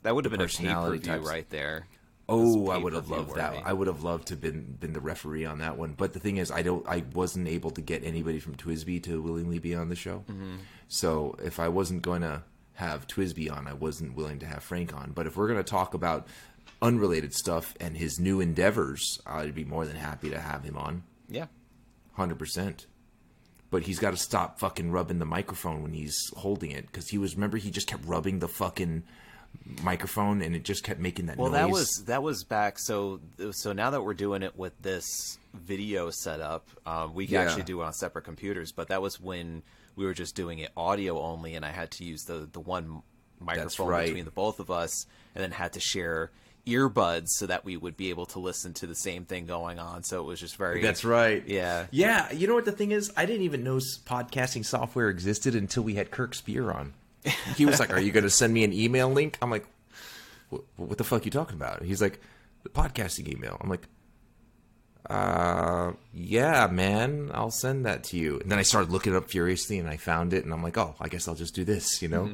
That 0.04 0.16
would 0.16 0.26
have 0.26 0.32
been 0.32 0.42
a 0.42 0.48
pay 0.48 0.74
per 0.74 0.98
view 0.98 1.14
right 1.28 1.48
there. 1.52 1.86
Oh, 2.28 2.70
I 2.72 2.78
would 2.78 2.94
have 2.94 3.10
loved 3.10 3.36
that. 3.36 3.56
I 3.66 3.72
would 3.72 3.88
have 3.88 4.04
loved 4.04 4.28
to 4.30 4.34
have 4.34 4.42
been 4.42 4.78
been 4.80 4.94
the 4.94 5.00
referee 5.00 5.46
on 5.46 5.60
that 5.60 5.78
one. 5.78 5.94
But 5.94 6.14
the 6.14 6.20
thing 6.20 6.38
is, 6.38 6.50
I 6.52 6.64
don't. 6.64 6.88
I 6.88 7.04
wasn't 7.14 7.48
able 7.48 7.70
to 7.72 7.82
get 7.82 8.04
anybody 8.04 8.40
from 8.40 8.56
TWSBI 8.56 9.04
to 9.04 9.22
willingly 9.22 9.60
be 9.60 9.76
on 9.76 9.90
the 9.90 9.96
show. 9.96 10.24
Mm-hmm. 10.30 10.56
So 10.88 11.36
if 11.44 11.60
I 11.60 11.68
wasn't 11.68 12.02
going 12.02 12.22
to 12.22 12.42
have 12.74 13.06
TWSBI 13.08 13.52
on, 13.56 13.68
I 13.68 13.74
wasn't 13.74 14.16
willing 14.16 14.40
to 14.40 14.46
have 14.48 14.64
Frank 14.64 14.94
on. 14.94 15.12
But 15.12 15.28
if 15.28 15.38
we're 15.38 15.48
going 15.48 15.64
to 15.64 15.70
talk 15.70 15.94
about 15.94 16.28
unrelated 16.82 17.34
stuff 17.34 17.76
and 17.80 17.96
his 17.96 18.20
new 18.20 18.42
endeavors, 18.42 19.20
I'd 19.26 19.56
be 19.56 19.64
more 19.64 19.86
than 19.86 19.96
happy 19.96 20.30
to 20.32 20.40
have 20.40 20.64
him 20.64 20.78
on, 20.78 21.04
Yeah. 21.30 21.46
hundred 22.14 22.40
percent. 22.40 22.88
But 23.72 23.84
he's 23.84 24.00
got 24.00 24.12
to 24.12 24.18
stop 24.18 24.60
fucking 24.60 24.92
rubbing 24.92 25.20
the 25.20 25.26
microphone 25.26 25.84
when 25.84 25.94
he's 25.94 26.18
holding 26.38 26.72
it 26.72 26.88
because 26.88 27.10
he 27.10 27.18
was. 27.18 27.36
Remember, 27.36 27.58
he 27.58 27.70
just 27.72 27.88
kept 27.88 28.06
rubbing 28.06 28.40
the 28.40 28.48
fucking 28.48 29.04
microphone 29.84 30.42
and 30.42 30.56
it 30.56 30.64
just 30.64 30.84
kept 30.84 31.00
making 31.00 31.28
that 31.28 31.38
Well, 31.38 31.50
noise. 31.52 31.60
that 31.60 31.70
was 31.70 32.04
that 32.08 32.24
was 32.24 32.44
back. 32.44 32.80
So 32.80 33.20
so 33.52 33.74
now 33.74 33.90
that 33.92 34.02
we're 34.02 34.14
doing 34.14 34.44
it 34.44 34.58
with 34.58 34.74
this 34.82 35.38
video 35.54 36.10
setup, 36.10 36.68
um, 36.86 37.14
we 37.14 37.26
can 37.28 37.36
Yeah. 37.36 37.42
actually 37.44 37.64
do 37.64 37.82
it 37.82 37.86
on 37.86 37.94
separate 37.94 38.24
computers. 38.24 38.72
But 38.72 38.88
that 38.90 39.02
was 39.02 39.20
when 39.20 39.64
we 39.96 40.06
were 40.06 40.14
just 40.14 40.36
doing 40.36 40.60
it 40.60 40.72
audio 40.76 41.20
only, 41.22 41.56
and 41.56 41.66
I 41.66 41.72
had 41.72 41.92
to 41.92 42.04
use 42.04 42.24
the 42.24 42.48
the 42.52 42.60
one 42.60 43.02
microphone 43.40 43.88
right. 43.88 44.06
between 44.06 44.26
the 44.26 44.32
both 44.32 44.60
of 44.60 44.72
us, 44.72 45.06
and 45.34 45.44
then 45.44 45.52
had 45.52 45.74
to 45.74 45.80
share 45.80 46.32
earbuds 46.68 47.28
so 47.28 47.46
that 47.46 47.64
we 47.64 47.78
would 47.78 47.96
be 47.96 48.10
able 48.10 48.26
to 48.26 48.40
listen 48.40 48.74
to 48.74 48.88
the 48.88 48.96
same 48.96 49.24
thing 49.24 49.46
going 49.46 49.78
on. 49.78 50.04
So 50.04 50.20
it 50.22 50.26
was 50.26 50.40
just 50.40 50.58
very. 50.58 50.82
That's 50.82 51.06
right. 51.06 51.44
Yeah. 51.48 51.86
Yeah. 51.92 52.32
You 52.32 52.48
know 52.48 52.56
what 52.56 52.66
the 52.66 52.72
thing 52.72 52.92
is? 52.92 53.12
I 53.16 53.26
didn't 53.28 53.44
even 53.44 53.64
know 53.64 53.78
podcasting 53.78 54.66
software 54.66 55.10
existed 55.10 55.54
until 55.54 55.84
we 55.84 55.94
had 55.94 56.10
Kirk 56.12 56.34
Speer 56.34 56.72
on. 56.72 56.94
He 57.56 57.66
was 57.66 57.80
like, 57.80 57.92
"Are 57.92 58.00
you 58.00 58.12
going 58.12 58.24
to 58.24 58.30
send 58.30 58.54
me 58.54 58.64
an 58.64 58.74
email 58.74 59.10
link?" 59.10 59.38
I'm 59.42 59.50
like, 59.50 59.66
"What, 60.50 60.98
the 60.98 61.04
fuck 61.04 61.22
are 61.22 61.26
you 61.26 61.32
talking 61.32 61.56
about?" 61.56 61.84
He's 61.84 62.02
like, 62.02 62.20
"The 62.64 62.70
podcasting 62.70 63.28
email." 63.32 63.58
I'm 63.62 63.70
like, 63.70 63.88
"Uh, 65.10 65.94
yeah, 66.14 66.68
man, 66.68 67.30
I'll 67.34 67.52
send 67.52 67.86
that 67.86 68.04
to 68.06 68.18
you." 68.18 68.40
And 68.40 68.52
then 68.52 68.60
I 68.60 68.64
started 68.64 68.92
looking 68.92 69.16
up 69.16 69.30
furiously, 69.30 69.80
and 69.80 69.88
I 69.90 69.98
found 69.98 70.34
it, 70.34 70.44
and 70.44 70.54
I'm 70.54 70.64
like, 70.64 70.78
"Oh, 70.78 70.96
I 71.00 71.08
guess 71.08 71.28
I'll 71.28 71.36
just 71.36 71.56
do 71.56 71.64
this." 71.64 72.02
You 72.02 72.08
know, 72.08 72.30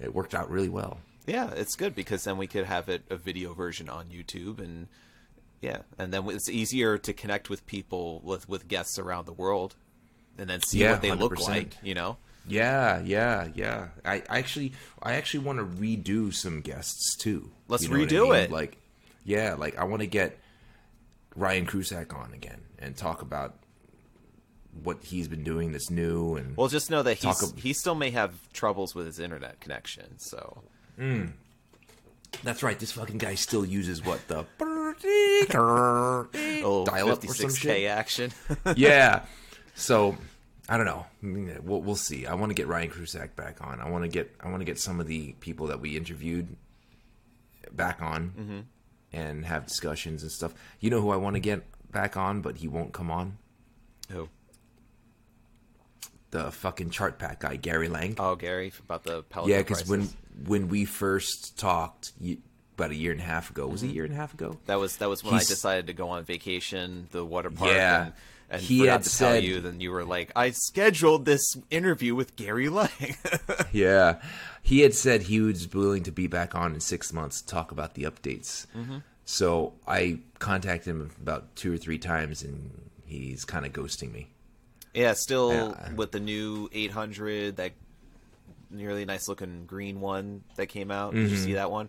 it 0.00 0.14
worked 0.14 0.34
out 0.34 0.50
really 0.50 0.68
well. 0.68 0.98
Yeah, 1.26 1.50
it's 1.52 1.74
good 1.74 1.94
because 1.94 2.24
then 2.24 2.36
we 2.36 2.46
could 2.46 2.66
have 2.66 2.88
it 2.90 3.02
a 3.08 3.16
video 3.16 3.54
version 3.54 3.88
on 3.88 4.06
YouTube 4.08 4.58
and 4.58 4.88
yeah, 5.62 5.78
and 5.98 6.12
then 6.12 6.28
it's 6.28 6.50
easier 6.50 6.98
to 6.98 7.12
connect 7.14 7.48
with 7.48 7.66
people 7.66 8.20
with 8.22 8.46
with 8.46 8.68
guests 8.68 8.98
around 8.98 9.24
the 9.24 9.32
world 9.32 9.74
and 10.36 10.50
then 10.50 10.60
see 10.60 10.80
Yeah, 10.80 10.92
what 10.92 11.00
they 11.00 11.12
look 11.12 11.36
100%. 11.36 11.48
like, 11.48 11.76
you 11.82 11.94
know. 11.94 12.18
Yeah, 12.46 13.00
yeah, 13.00 13.48
yeah. 13.54 13.88
I 14.04 14.22
I 14.28 14.38
actually, 14.38 14.72
I 15.02 15.14
actually 15.14 15.44
want 15.44 15.58
to 15.58 15.64
redo 15.64 16.32
some 16.32 16.60
guests 16.60 17.16
too. 17.16 17.50
Let's 17.68 17.84
You 17.84 17.88
know 17.90 17.98
what 17.98 18.10
I 18.10 18.14
redo 18.14 18.22
mean? 18.30 18.34
it. 18.34 18.50
Like, 18.50 18.76
yeah, 19.24 19.54
like 19.54 19.78
I 19.78 19.84
want 19.84 20.00
to 20.00 20.06
get 20.06 20.38
Ryan 21.34 21.66
Krusac 21.66 22.14
on 22.14 22.32
again 22.34 22.60
and 22.78 22.96
talk 22.96 23.22
about 23.22 23.56
what 24.82 25.02
he's 25.04 25.28
been 25.28 25.44
doing 25.44 25.72
that's 25.72 25.90
new 25.90 26.36
and 26.36 26.56
Well, 26.56 26.68
just 26.68 26.90
know 26.90 27.02
that 27.02 27.14
he's, 27.18 27.42
ab- 27.42 27.58
he 27.58 27.72
still 27.72 27.94
may 27.94 28.10
have 28.10 28.34
troubles 28.52 28.94
with 28.94 29.06
his 29.06 29.20
internet 29.20 29.60
connection. 29.60 30.18
So 30.18 30.62
mm. 30.98 31.30
that's 32.42 32.62
right. 32.62 32.78
This 32.78 32.92
fucking 32.92 33.18
guy 33.18 33.36
still 33.36 33.64
uses 33.64 34.04
what 34.04 34.26
the 34.28 34.44
oh, 35.54 36.84
dial 36.84 37.10
up 37.10 37.24
or 37.24 37.34
some 37.34 37.50
56k 37.50 37.56
shit. 37.60 37.90
action. 37.90 38.32
yeah. 38.76 39.22
So 39.74 40.16
I 40.68 40.76
don't 40.78 40.86
know. 40.86 41.04
We'll, 41.62 41.82
we'll 41.82 41.94
see. 41.96 42.26
I 42.26 42.34
want 42.34 42.50
to 42.50 42.54
get 42.54 42.66
Ryan 42.68 42.90
Krusac 42.90 43.36
back 43.36 43.58
on. 43.60 43.80
I 43.80 43.90
want 43.90 44.04
to 44.04 44.08
get 44.08 44.34
I 44.40 44.48
want 44.48 44.60
to 44.60 44.64
get 44.64 44.78
some 44.78 44.98
of 45.00 45.06
the 45.06 45.32
people 45.40 45.66
that 45.66 45.80
we 45.80 45.96
interviewed 45.96 46.56
back 47.72 48.00
on 48.00 48.32
Mm-hmm. 48.38 48.60
and 49.12 49.44
have 49.44 49.66
discussions 49.66 50.22
and 50.22 50.32
stuff. 50.32 50.54
You 50.80 50.90
know 50.90 51.00
who 51.00 51.10
I 51.10 51.16
want 51.16 51.34
to 51.36 51.40
get 51.40 51.64
back 51.92 52.16
on, 52.16 52.40
but 52.40 52.56
he 52.56 52.68
won't 52.68 52.92
come 52.92 53.10
on. 53.10 53.36
oh. 54.14 54.28
The 56.30 56.50
fucking 56.50 56.90
Chartpak 56.90 57.38
guy, 57.38 57.54
Gary 57.56 57.88
Lang. 57.88 58.16
oh, 58.18 58.34
Gary 58.34 58.72
about 58.84 59.04
the 59.04 59.22
Pelikan 59.22 59.46
yeah, 59.48 59.58
because 59.58 59.86
when 59.86 60.08
when 60.46 60.68
we 60.68 60.84
first 60.84 61.56
talked 61.56 62.10
about 62.76 62.90
a 62.90 62.94
year 62.96 63.12
and 63.12 63.20
a 63.20 63.24
half 63.24 63.50
ago, 63.50 63.68
was 63.68 63.84
it 63.84 63.90
a 63.90 63.92
year 63.92 64.04
and 64.04 64.12
a 64.12 64.16
half 64.16 64.34
ago? 64.34 64.58
that 64.66 64.80
was 64.80 64.96
that 64.96 65.08
was 65.08 65.22
when 65.22 65.34
I 65.34 65.38
decided 65.38 65.86
to 65.86 65.92
go 65.92 66.08
on 66.08 66.24
vacation, 66.24 67.06
the 67.12 67.24
water 67.24 67.50
park, 67.50 67.70
Yeah. 67.70 68.04
and, 68.06 68.12
and 68.54 68.62
He 68.62 68.78
forgot 68.80 68.92
had 68.92 69.02
to 69.04 69.08
tell 69.18 69.32
said- 69.32 69.44
you. 69.44 69.60
Then 69.60 69.80
you 69.80 69.90
were 69.90 70.04
like, 70.04 70.32
I 70.36 70.50
scheduled 70.50 71.24
this 71.24 71.56
interview 71.70 72.14
with 72.14 72.36
Gary 72.36 72.68
Lang. 72.68 72.88
Yeah, 73.72 74.20
he 74.62 74.80
had 74.80 74.94
said 74.94 75.22
he 75.22 75.40
was 75.40 75.72
willing 75.74 76.04
to 76.04 76.12
be 76.12 76.26
back 76.28 76.54
on 76.54 76.74
in 76.74 76.80
six 76.80 77.12
months 77.12 77.40
to 77.42 77.46
talk 77.48 77.72
about 77.72 77.94
the 77.94 78.04
updates. 78.04 78.66
Mm-hmm. 78.76 78.98
So 79.24 79.72
I 79.88 80.18
contacted 80.38 80.88
him 80.94 81.10
about 81.20 81.56
two 81.56 81.72
or 81.74 81.76
three 81.76 81.98
times, 81.98 82.42
and 82.44 82.70
he's 83.06 83.44
kind 83.44 83.66
of 83.66 83.72
ghosting 83.72 84.12
me. 84.12 84.28
Yeah, 84.94 85.14
still 85.14 85.52
Yeah. 85.52 85.92
with 85.94 86.12
the 86.12 86.20
new 86.20 86.68
800, 86.72 87.56
that 87.56 87.72
nearly 88.70 89.04
nice 89.04 89.26
looking 89.28 89.64
green 89.66 90.00
one 90.00 90.44
that 90.54 90.66
came 90.68 90.90
out. 90.92 91.14
Did 91.14 91.30
you 91.30 91.36
see 91.36 91.54
that 91.54 91.70
one? 91.72 91.88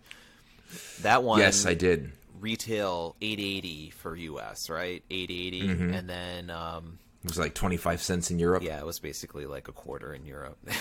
That 1.02 1.22
one. 1.24 1.38
Mm-hmm. 1.40 1.46
yes, 1.46 1.66
I 1.68 1.76
did. 1.76 2.12
Retail 2.40 3.16
880 3.22 3.90
for 3.92 4.16
US, 4.16 4.70
right? 4.70 5.04
880, 5.10 5.62
Mm-hmm. 5.68 5.94
and 5.94 6.10
then 6.10 6.50
um, 6.50 7.00
It 7.24 7.30
was 7.30 7.40
like 7.40 7.54
twenty 7.56 7.78
five 7.78 8.02
cents 8.02 8.30
in 8.32 8.40
Europe. 8.40 8.64
yeah, 8.64 8.80
it 8.80 8.86
was 8.86 9.00
basically 9.00 9.46
like 9.46 9.68
a 9.68 9.72
quarter 9.72 10.14
in 10.14 10.26
Europe. 10.26 10.58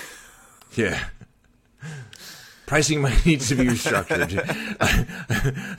Yeah. 0.77 1.05
Pricing 2.67 3.01
might 3.03 3.25
need 3.27 3.41
to 3.43 3.55
be 3.55 3.65
restructured. 3.67 4.33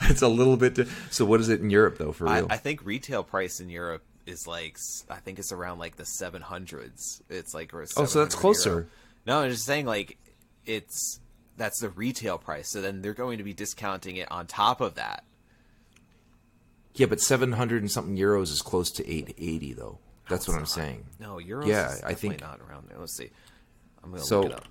it's 0.10 0.22
a 0.22 0.28
little 0.28 0.56
bit. 0.56 0.74
di- 0.76 0.86
so, 1.10 1.24
what 1.26 1.40
is 1.40 1.48
it 1.50 1.60
in 1.60 1.68
Europe 1.68 1.98
though? 1.98 2.12
For 2.12 2.26
I, 2.28 2.38
real? 2.38 2.46
I 2.48 2.56
think 2.56 2.84
retail 2.84 3.22
price 3.24 3.60
in 3.60 3.68
Europe 3.68 4.04
is 4.24 4.46
like 4.46 4.78
I 5.10 5.16
think 5.16 5.38
it's 5.38 5.52
around 5.52 5.78
like 5.80 5.96
the 5.96 6.04
700s. 6.04 7.20
It's 7.28 7.52
like 7.54 7.74
or 7.74 7.82
Oh, 7.96 8.06
so 8.06 8.20
that's 8.20 8.34
closer. 8.34 8.70
euro. 8.70 8.86
No, 9.26 9.40
I'm 9.40 9.50
just 9.50 9.66
saying 9.66 9.84
like 9.84 10.16
it's 10.64 11.20
that's 11.58 11.80
the 11.80 11.88
retail 11.90 12.38
price. 12.38 12.70
So 12.70 12.80
then 12.80 13.02
they're 13.02 13.12
going 13.14 13.38
to 13.38 13.44
be 13.44 13.52
discounting 13.52 14.16
it 14.16 14.30
on 14.30 14.46
top 14.46 14.80
of 14.80 14.94
that. 14.94 15.24
Yeah, 16.96 17.06
but 17.06 17.20
seven 17.20 17.52
hundred 17.52 17.82
and 17.82 17.90
something 17.90 18.16
euros 18.16 18.50
is 18.50 18.62
close 18.62 18.90
to 18.92 19.08
eight 19.08 19.34
eighty 19.38 19.72
though. 19.72 19.98
That's 20.28 20.48
what 20.48 20.56
I'm 20.56 20.66
saying. 20.66 21.04
No, 21.20 21.36
euros. 21.36 21.66
Yeah, 21.66 21.92
is 21.92 22.02
I 22.02 22.08
definitely 22.10 22.14
think- 22.14 22.40
not 22.40 22.60
around 22.68 22.88
there. 22.88 22.98
Let's 22.98 23.16
see. 23.16 23.30
I'm 24.02 24.10
gonna 24.10 24.22
So- 24.24 24.40
look 24.42 24.50
it 24.50 24.56
up. 24.56 24.68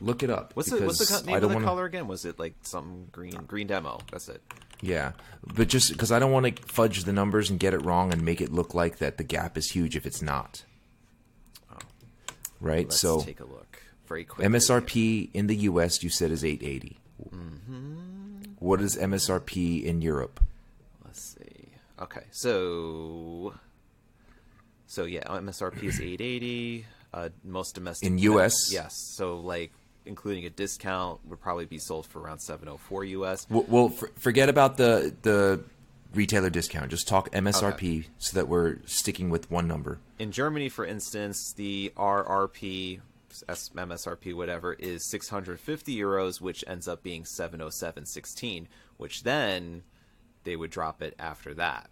Look 0.00 0.22
it 0.22 0.30
up. 0.30 0.52
What's 0.54 0.70
the 0.70 0.84
what's 0.86 0.98
the 1.20 1.26
name 1.26 1.36
of 1.36 1.42
the 1.42 1.48
wanna- 1.48 1.64
color 1.66 1.84
again? 1.84 2.06
Was 2.08 2.24
it 2.24 2.38
like 2.38 2.54
some 2.62 3.06
green 3.12 3.32
green 3.46 3.66
demo? 3.66 3.98
That's 4.12 4.28
it. 4.28 4.40
Yeah, 4.80 5.12
but 5.44 5.66
just 5.68 5.90
because 5.92 6.12
I 6.12 6.20
don't 6.20 6.30
want 6.30 6.56
to 6.56 6.62
fudge 6.72 7.02
the 7.04 7.12
numbers 7.12 7.50
and 7.50 7.58
get 7.58 7.74
it 7.74 7.84
wrong 7.84 8.12
and 8.12 8.22
make 8.24 8.40
it 8.40 8.52
look 8.52 8.74
like 8.74 8.98
that 8.98 9.18
the 9.18 9.24
gap 9.24 9.58
is 9.58 9.72
huge 9.72 9.96
if 9.96 10.06
it's 10.06 10.22
not. 10.22 10.64
Right. 12.60 12.86
Let's 12.86 13.00
so 13.00 13.20
take 13.22 13.40
a 13.40 13.44
look 13.44 13.82
very 14.06 14.24
quickly. 14.24 14.46
MSRP 14.52 15.30
in 15.34 15.46
the 15.48 15.56
U.S. 15.56 16.02
you 16.02 16.10
said 16.10 16.30
is 16.30 16.44
880. 16.44 16.98
Mm-hmm. 17.30 18.42
What 18.58 18.80
is 18.80 18.96
MSRP 18.96 19.84
in 19.84 20.00
Europe? 20.02 20.40
Okay, 22.00 22.24
so 22.30 23.54
so 24.86 25.04
yeah, 25.04 25.22
MSRP 25.24 25.84
is 25.84 26.00
880. 26.00 26.86
Uh, 27.12 27.30
most 27.42 27.74
domestic 27.74 28.06
In 28.06 28.18
US? 28.18 28.70
yes. 28.72 28.94
So 29.16 29.38
like 29.38 29.72
including 30.06 30.44
a 30.46 30.50
discount 30.50 31.20
would 31.26 31.40
probably 31.40 31.66
be 31.66 31.78
sold 31.78 32.06
for 32.06 32.20
around 32.20 32.38
704 32.40 33.04
US. 33.04 33.46
Well, 33.50 33.64
well 33.68 33.88
for, 33.88 34.10
forget 34.16 34.48
about 34.48 34.76
the 34.76 35.14
the 35.22 35.60
retailer 36.14 36.50
discount. 36.50 36.90
Just 36.90 37.08
talk 37.08 37.30
MSRP 37.30 38.06
so 38.18 38.34
that 38.34 38.48
we're 38.48 38.78
sticking 38.86 39.30
with 39.30 39.50
one 39.50 39.68
number. 39.68 39.98
In 40.18 40.32
Germany, 40.32 40.68
for 40.68 40.84
instance, 40.86 41.52
the 41.56 41.92
RRP, 41.96 43.00
S- 43.48 43.70
MSRP, 43.74 44.34
whatever, 44.34 44.72
is 44.72 45.08
650 45.10 45.94
euros, 45.94 46.40
which 46.40 46.64
ends 46.66 46.88
up 46.88 47.02
being 47.02 47.24
707.16, 47.24 48.66
which 48.96 49.22
then 49.22 49.82
they 50.48 50.56
would 50.56 50.70
drop 50.70 51.02
it 51.02 51.14
after 51.18 51.52
that. 51.54 51.90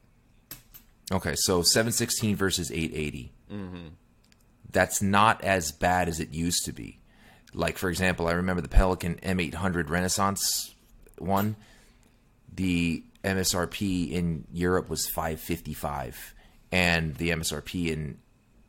Okay, 1.13 1.35
so 1.37 1.61
716 1.61 2.35
versus 2.37 2.73
880. 2.73 3.33
Mm-hmm. 3.53 3.87
That's 4.73 5.03
not 5.03 5.45
as 5.45 5.73
bad 5.73 6.09
as 6.09 6.21
it 6.21 6.33
used 6.33 6.65
to 6.65 6.73
be. 6.73 6.99
Like, 7.53 7.77
for 7.77 7.91
example, 7.91 8.27
I 8.27 8.33
remember 8.33 8.63
the 8.63 8.69
Pelikan 8.69 9.21
M800 9.21 9.91
Renaissance 9.91 10.75
one. 11.19 11.57
The 12.53 13.05
MSRP 13.23 14.11
in 14.11 14.47
Europe 14.51 14.89
was 14.89 15.07
555, 15.07 16.35
and 16.73 17.15
the 17.17 17.31
MSRP 17.31 17.89
in 17.93 18.19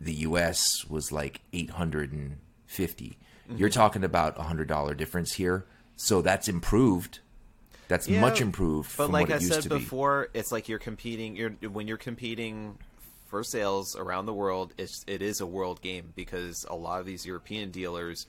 the 0.01 0.13
US 0.15 0.85
was 0.89 1.13
like 1.13 1.39
850. 1.53 3.17
You're 3.55 3.69
talking 3.69 4.03
about 4.03 4.37
a 4.37 4.43
$100 4.43 4.97
difference 4.97 5.33
here. 5.33 5.65
So 5.95 6.21
that's 6.21 6.49
improved. 6.49 7.19
That's 7.87 8.07
Yeah, 8.07 8.21
much 8.21 8.41
improved 8.41 8.89
But 8.97 9.05
from 9.05 9.11
like 9.13 9.29
what 9.29 9.35
I 9.35 9.39
said 9.39 9.63
to 9.63 9.69
be. 9.69 9.79
before, 9.79 10.29
it's 10.33 10.51
like 10.51 10.67
you're 10.69 10.79
competing. 10.79 11.35
You're 11.35 11.51
when 11.69 11.87
you're 11.87 11.97
competing 11.97 12.77
for 13.27 13.43
sales 13.43 13.95
around 13.95 14.25
the 14.25 14.33
world. 14.33 14.73
It's 14.77 15.03
it 15.07 15.21
is 15.21 15.41
a 15.41 15.45
world 15.45 15.81
game 15.81 16.13
because 16.15 16.65
a 16.69 16.75
lot 16.75 16.99
of 16.99 17.05
these 17.05 17.25
European 17.25 17.71
dealers, 17.71 18.25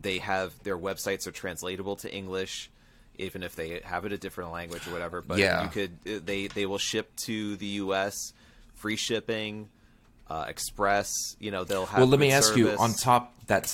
they 0.00 0.18
have 0.18 0.52
their 0.62 0.78
websites 0.78 1.26
are 1.26 1.32
translatable 1.32 1.96
to 1.96 2.12
English, 2.12 2.70
even 3.16 3.42
if 3.42 3.54
they 3.56 3.80
have 3.84 4.04
it 4.04 4.12
a 4.12 4.18
different 4.18 4.52
language 4.52 4.86
or 4.86 4.92
whatever. 4.92 5.22
But 5.22 5.38
Yeah. 5.38 5.62
you 5.62 5.68
could 5.68 6.26
they 6.26 6.46
they 6.46 6.66
will 6.66 6.78
ship 6.78 7.14
to 7.26 7.56
the 7.56 7.66
U.S. 7.66 8.32
free 8.74 8.96
shipping. 8.96 9.68
Uh, 10.30 10.44
express, 10.46 11.10
you 11.40 11.50
know, 11.50 11.64
they'll 11.64 11.86
have. 11.86 12.00
Well, 12.00 12.06
let 12.06 12.20
me 12.20 12.26
good 12.28 12.34
ask 12.34 12.54
you 12.54 12.68
on 12.72 12.92
top 12.92 13.46
that 13.46 13.66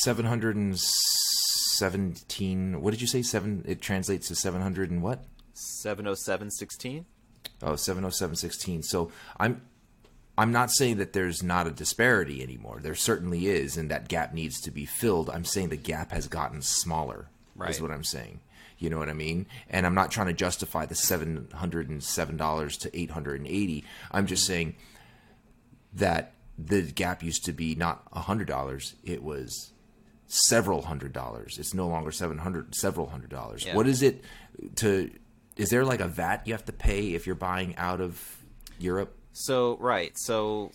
717 1.79 2.81
what 2.81 2.93
did 2.93 3.01
you 3.01 3.07
say 3.07 3.23
7 3.23 3.65
it 3.67 3.81
translates 3.81 4.29
to 4.29 4.35
700 4.35 4.91
and 4.91 5.03
what? 5.03 5.25
70716. 5.55 7.07
Oh, 7.63 7.77
70716. 7.77 8.83
So 8.83 9.13
I'm 9.39 9.63
I'm 10.37 10.51
not 10.51 10.73
saying 10.73 10.97
that 10.97 11.13
there's 11.13 11.45
not 11.45 11.69
a 11.69 11.71
disparity 11.71 12.43
anymore. 12.43 12.81
There 12.83 12.97
certainly 12.97 13.47
is 13.47 13.77
and 13.77 13.91
that 13.91 14.09
gap 14.09 14.35
needs 14.35 14.61
to 14.63 14.71
be 14.71 14.85
filled. 14.85 15.31
I'm 15.31 15.45
saying 15.45 15.69
the 15.69 15.77
gap 15.77 16.11
has 16.11 16.27
gotten 16.27 16.61
smaller. 16.63 17.29
Is 17.69 17.81
what 17.81 17.93
I'm 17.93 18.05
saying. 18.05 18.41
You 18.79 18.91
know 18.91 18.99
what 18.99 19.09
I 19.09 19.15
mean? 19.15 19.47
And 19.71 19.87
I'm 19.87 19.95
not 19.95 20.11
trying 20.11 20.27
to 20.27 20.33
justify 20.33 20.87
the 20.87 20.97
$707 20.97 22.81
to 22.81 22.99
880. 23.01 23.85
I'm 24.11 24.27
just 24.27 24.45
saying 24.45 24.75
that 25.93 26.33
the 26.59 26.83
gap 26.83 27.23
used 27.23 27.45
to 27.45 27.53
be 27.53 27.75
not 27.77 28.03
a 28.13 28.21
hundred 28.21 28.49
dollars; 28.49 28.95
it 29.05 29.23
was 29.23 29.71
several 30.35 30.83
hundred 30.83 31.13
dollars. 31.13 31.59
It's 31.59 31.75
no 31.75 31.87
longer 31.87 32.11
seven 32.11 32.39
hundred, 32.39 32.75
several 32.75 33.09
hundred 33.09 33.31
dollars. 33.31 33.65
Yeah. 33.65 33.77
What 33.77 33.87
is 33.87 34.03
it 34.03 34.25
to? 34.77 35.11
Is 35.57 35.71
there 35.71 35.85
like 35.85 36.01
a 36.01 36.09
VAT 36.09 36.47
you 36.47 36.53
have 36.53 36.65
to 36.65 36.73
pay 36.73 37.15
if 37.15 37.27
you're 37.27 37.37
buying 37.37 37.77
out 37.77 38.01
of 38.01 38.21
Europe? 38.79 39.17
So 39.33 39.77
right, 39.79 40.13
so 40.17 40.73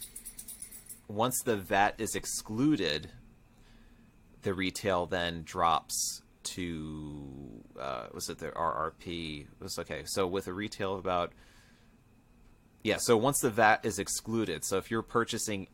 once 1.08 1.42
the 1.44 1.58
VAT 1.58 1.96
is 1.98 2.16
excluded, 2.16 3.12
the 4.44 4.54
retail 4.54 5.06
then 5.06 5.44
drops 5.44 6.22
to 6.44 7.64
uh, 7.80 8.08
was 8.14 8.30
it 8.30 8.38
the 8.38 8.50
RRP? 8.52 9.42
It 9.42 9.48
was 9.64 9.78
okay. 9.80 10.04
So 10.06 10.26
with 10.26 10.48
a 10.48 10.54
retail 10.54 10.94
of 10.94 11.00
about 11.00 11.34
yeah. 12.84 12.98
So 12.98 13.18
once 13.18 13.40
the 13.42 13.50
VAT 13.50 13.82
is 13.84 14.00
excluded, 14.00 14.64
so 14.64 14.78
if 14.78 14.90
you're 14.90 15.02
purchasing 15.02 15.68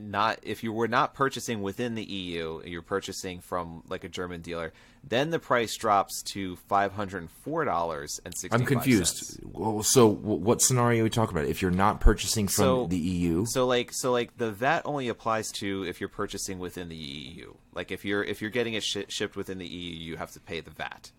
not 0.00 0.38
if 0.42 0.62
you 0.64 0.72
were 0.72 0.88
not 0.88 1.14
purchasing 1.14 1.62
within 1.62 1.94
the 1.94 2.02
EU, 2.04 2.60
you're 2.64 2.82
purchasing 2.82 3.40
from 3.40 3.82
like 3.88 4.04
a 4.04 4.08
German 4.08 4.40
dealer, 4.40 4.72
then 5.02 5.30
the 5.30 5.38
price 5.38 5.76
drops 5.76 6.22
to 6.32 6.56
five 6.68 6.92
hundred 6.92 7.18
and 7.22 7.30
four 7.30 7.64
dollars 7.64 8.20
and 8.24 8.34
sixty. 8.36 8.58
I'm 8.58 8.66
confused. 8.66 9.40
Well, 9.44 9.82
so 9.82 10.06
what 10.08 10.60
scenario 10.62 11.00
are 11.00 11.04
we 11.04 11.10
talking 11.10 11.36
about? 11.36 11.48
If 11.48 11.62
you're 11.62 11.70
not 11.70 12.00
purchasing 12.00 12.48
from 12.48 12.64
So- 12.64 12.86
the 12.86 12.98
EU, 12.98 13.44
So 13.46 13.66
like 13.66 13.90
so 13.92 14.10
like 14.12 14.36
the 14.36 14.50
VAT 14.50 14.82
only 14.84 15.08
applies 15.08 15.50
to 15.60 15.84
if 15.84 16.00
you're 16.00 16.08
purchasing 16.08 16.58
within 16.58 16.88
the 16.88 16.96
EU. 16.96 17.54
Like 17.72 17.92
if 17.92 18.04
you're 18.04 18.24
if 18.24 18.40
you're 18.40 18.50
getting 18.50 18.74
it 18.74 18.82
shi 18.82 19.04
shipped 19.08 19.36
within 19.36 19.58
the 19.58 19.66
EU, 19.66 19.94
you 19.96 20.16
have 20.16 20.32
to 20.32 20.40
pay 20.40 20.60
the 20.60 20.70
VAT. 20.70 21.12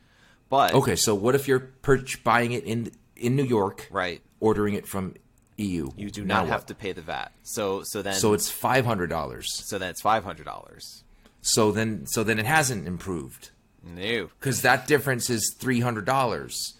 But 0.49 0.73
okay. 0.73 0.95
So 0.95 1.15
what 1.15 1.34
if 1.36 1.47
you're 1.47 1.59
purch- 1.59 2.23
buying 2.23 2.51
it 2.51 2.63
in 2.65 2.91
in 3.15 3.36
New 3.36 3.45
York, 3.45 3.88
right, 3.91 4.21
ordering 4.39 4.73
it 4.73 4.86
from 4.86 5.15
EU? 5.58 5.89
you 5.95 6.10
do 6.12 6.26
not 6.26 6.47
have 6.47 6.62
what? 6.62 6.68
to 6.68 6.76
pay 6.76 6.91
the 6.91 7.01
VAT. 7.01 7.32
So 7.43 7.84
so 7.84 8.01
then 8.01 8.16
So 8.16 8.34
it's 8.34 8.49
five 8.49 8.86
hundred 8.86 9.10
dollars. 9.10 9.47
so 9.66 9.78
then 9.78 9.89
it's 9.89 10.01
five 10.01 10.24
hundred 10.24 10.45
dollars. 10.45 11.03
So 11.41 11.72
then, 11.72 12.08
so 12.08 12.24
then 12.24 12.39
it 12.39 12.45
hasn't 12.47 12.88
improved. 12.88 13.51
No. 13.84 14.30
because 14.39 14.64
that 14.64 14.88
difference 14.88 15.30
is 15.30 15.56
three 15.60 15.80
hundred 15.82 16.06
dollars. 16.06 16.74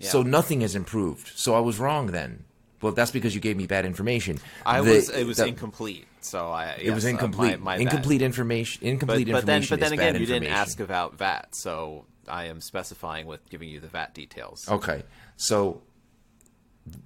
So 0.00 0.22
nothing 0.22 0.60
has 0.60 0.74
improved. 0.74 1.30
So 1.34 1.54
I 1.54 1.60
was 1.60 1.78
wrong 1.78 2.08
then. 2.08 2.44
Well, 2.82 2.92
that's 2.92 3.10
because 3.10 3.34
you 3.34 3.40
gave 3.40 3.56
me 3.56 3.66
bad 3.66 3.86
information. 3.86 4.38
I 4.66 4.82
The- 4.82 4.90
was 4.90 5.08
it 5.08 5.26
was 5.26 5.38
the- 5.38 5.46
incomplete. 5.46 6.06
So 6.20 6.50
I 6.50 6.72
It 6.72 6.90
was 6.90 7.04
yes, 7.04 7.12
uh, 7.12 7.14
incomplete. 7.14 7.60
my, 7.60 7.64
my 7.64 7.76
bad. 7.76 7.82
incomplete 7.82 8.20
information. 8.22 8.82
Incomplete 8.86 9.30
but 9.30 9.46
then 9.46 9.62
information. 9.62 9.70
but 9.70 9.80
then 9.80 9.92
is 9.92 9.98
bad 9.98 10.08
again, 10.10 10.20
you 10.20 10.26
didn't 10.26 10.48
ask 10.52 10.80
about 10.80 11.16
VAT. 11.16 11.54
So 11.54 12.04
I 12.28 12.44
am 12.44 12.60
specifying 12.60 13.26
with 13.26 13.48
giving 13.48 13.68
you 13.70 13.80
the 13.80 13.88
VAT 13.88 14.12
details. 14.14 14.66
Okay, 14.68 15.04
so 15.36 15.80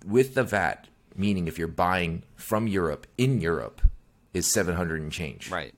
with 0.06 0.34
the 0.34 0.44
VAT, 0.44 0.88
meaning 1.16 1.46
if 1.48 1.58
you're 1.58 1.68
buying 1.68 2.22
from 2.36 2.66
Europe 2.66 3.06
in 3.16 3.40
Europe, 3.40 3.80
is 4.34 4.46
seven 4.46 4.74
hundred 4.76 5.00
and 5.00 5.10
change. 5.12 5.50
Right. 5.50 5.74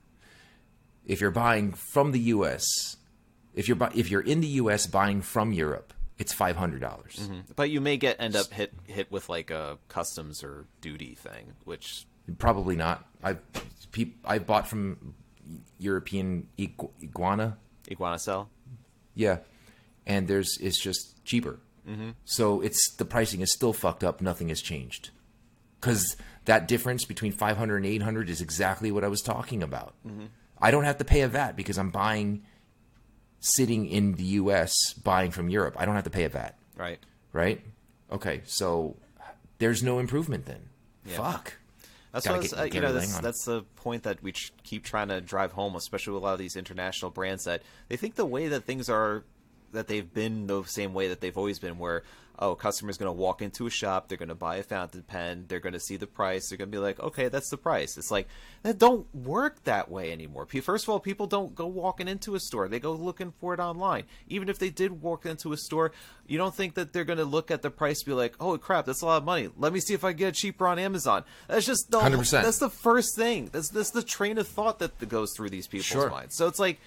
If 1.07 1.21
you're 1.21 1.31
buying 1.31 1.73
from 1.73 2.13
the 2.13 2.21
U.S., 2.21 2.65
if 3.55 3.67
you're 3.69 3.77
bu- 3.77 3.91
if 3.95 4.11
you're 4.11 4.21
in 4.21 4.41
the 4.41 4.47
U.S. 4.63 4.87
buying 4.87 5.23
from 5.23 5.53
Europe, 5.53 5.93
it's 6.19 6.33
five 6.33 6.57
hundred 6.57 6.81
dollars. 6.81 7.17
Mm-hmm. 7.21 7.41
But 7.57 7.71
you 7.71 7.81
may 7.81 7.97
get 7.97 8.17
end 8.21 8.37
up 8.37 8.51
hit 8.53 8.73
hit 8.87 9.11
with 9.11 9.29
like 9.29 9.51
a 9.51 9.79
customs 9.89 10.43
or 10.45 10.67
duty 10.81 11.15
thing, 11.15 11.55
which 11.65 12.07
Probably 12.39 12.77
not. 12.77 13.05
I 13.25 13.37
peop, 13.91 14.19
I 14.25 14.39
bought 14.39 14.69
from 14.69 15.15
European 15.79 16.47
igu- 16.59 16.91
iguana. 17.03 17.57
iguana 17.91 18.19
sell. 18.19 18.51
Yeah, 19.15 19.39
and 20.07 20.29
there's 20.29 20.59
it's 20.61 20.81
just 20.81 21.25
cheaper. 21.25 21.59
Mm-hmm. 21.91 22.11
So 22.25 22.61
it's 22.61 22.95
the 22.97 23.05
pricing 23.05 23.41
is 23.41 23.53
still 23.53 23.73
fucked 23.73 24.05
up. 24.05 24.21
Nothing 24.21 24.49
has 24.51 24.61
changed 24.63 25.11
because 25.81 26.17
that 26.45 26.69
difference 26.69 27.05
between 27.05 27.33
500 27.33 27.77
and 27.79 27.87
800 27.87 28.31
is 28.31 28.41
exactly 28.41 28.93
what 28.93 29.03
I 29.05 29.09
was 29.09 29.21
talking 29.23 29.63
about. 29.63 29.95
I 30.63 30.71
don't 30.71 30.85
have 30.85 30.99
to 30.99 31.05
pay 31.05 31.23
a 31.23 31.29
VAT 31.29 31.57
because 31.57 31.79
I'm 31.79 31.91
buying 31.91 32.43
sitting 33.41 33.87
in 33.87 34.15
the 34.15 34.25
U.S. 34.25 34.75
buying 35.03 35.31
from 35.31 35.49
Europe. 35.49 35.75
I 35.79 35.87
don't 35.87 35.95
have 35.95 36.05
to 36.05 36.11
pay 36.11 36.25
a 36.25 36.29
VAT, 36.29 36.59
Right. 36.77 36.99
right? 37.33 37.61
Okay, 38.13 38.43
so 38.45 38.97
there's 39.59 39.83
no 39.83 39.99
improvement 39.99 40.47
then. 40.47 40.69
Yeah. 41.07 41.17
Fuck. 41.17 41.55
That's 42.13 42.29
what 42.29 42.43
get- 42.43 42.59
uh, 42.59 42.65
you 42.65 42.81
know. 42.81 42.93
That's, 42.93 43.19
that's 43.21 43.45
the 43.45 43.63
point 43.77 44.03
that 44.03 44.23
we 44.23 44.33
ch- 44.33 44.53
keep 44.65 44.85
trying 44.85 45.09
to 45.09 45.21
drive 45.21 45.53
home, 45.53 45.77
especially 45.77 46.13
with 46.15 46.23
a 46.23 46.27
lot 46.27 46.33
of 46.35 46.39
these 46.41 46.57
international 46.57 47.11
brands. 47.11 47.45
That 47.45 47.63
they 47.89 47.97
think 47.97 48.17
the 48.17 48.27
way 48.27 48.49
that 48.49 48.65
things 48.65 48.91
are 48.91 49.25
that 49.73 49.89
they've 49.89 50.13
been 50.13 50.47
the 50.47 50.63
same 50.65 50.95
way 50.95 51.09
that 51.09 51.21
they've 51.21 51.37
always 51.37 51.59
been, 51.59 51.79
where 51.79 52.03
oh, 52.41 52.55
customer's 52.55 52.97
going 52.97 53.09
to 53.09 53.13
walk 53.13 53.43
into 53.43 53.67
a 53.67 53.71
shop, 53.71 54.09
they're 54.09 54.17
going 54.17 54.31
to 54.31 54.35
buy 54.35 54.57
a 54.57 54.63
fountain 54.63 55.03
pen, 55.03 55.45
they're 55.49 55.61
going 55.61 55.75
to 55.75 55.81
see 55.81 55.97
the 55.97 56.07
price, 56.07 56.49
they're 56.49 56.57
going 56.57 56.71
to 56.71 56.75
be 56.75 56.81
like, 56.81 56.99
okay, 56.99 57.29
that's 57.29 57.51
the 57.51 57.57
price. 57.59 57.99
It's 57.99 58.11
like 58.11 58.29
that 58.63 58.79
don't 58.79 59.15
work 59.15 59.63
that 59.65 59.91
way 59.91 60.11
anymore. 60.11 60.47
First 60.47 60.85
of 60.87 60.89
all, 60.89 61.01
people 61.01 61.27
don't 61.27 61.55
go 61.55 61.67
walking 61.67 62.09
into 62.09 62.35
a 62.35 62.41
store; 62.41 62.67
they 62.69 62.81
go 62.81 62.93
looking 62.93 63.33
for 63.41 63.53
it 63.55 63.61
online. 63.61 64.05
Even 64.27 64.49
if 64.49 64.59
they 64.59 64.71
did 64.71 65.03
walk 65.03 65.27
into 65.27 65.53
a 65.53 65.57
store, 65.57 65.93
you 66.27 66.39
don't 66.39 66.55
think 66.55 66.75
that 66.75 66.93
they're 66.93 67.05
going 67.05 67.19
to 67.19 67.25
look 67.25 67.51
at 67.51 67.63
the 67.63 67.71
price, 67.71 68.03
be 68.03 68.13
like, 68.13 68.35
oh 68.41 68.57
crap, 68.57 68.87
that's 68.87 69.03
a 69.03 69.07
lot 69.07 69.19
of 69.19 69.25
money. 69.25 69.49
Let 69.59 69.73
me 69.73 69.81
see 69.81 69.95
if 69.95 70.03
I 70.03 70.13
can 70.13 70.19
get 70.19 70.29
it 70.29 70.35
cheaper 70.35 70.67
on 70.67 70.79
Amazon. 70.79 71.25
That's 71.47 71.67
just 71.67 71.91
the 71.91 72.01
100%. 72.01 72.43
that's 72.43 72.59
the 72.59 72.71
first 72.71 73.17
thing. 73.17 73.51
That's 73.53 73.69
that's 73.69 73.91
the 73.91 74.03
train 74.03 74.39
of 74.39 74.49
thought 74.49 74.79
that 74.79 74.99
goes 75.09 75.35
through 75.37 75.51
these 75.51 75.67
people's 75.67 75.87
Sure. 75.87 76.09
minds. 76.11 76.37
So 76.37 76.47
it's 76.47 76.59
like 76.59 76.81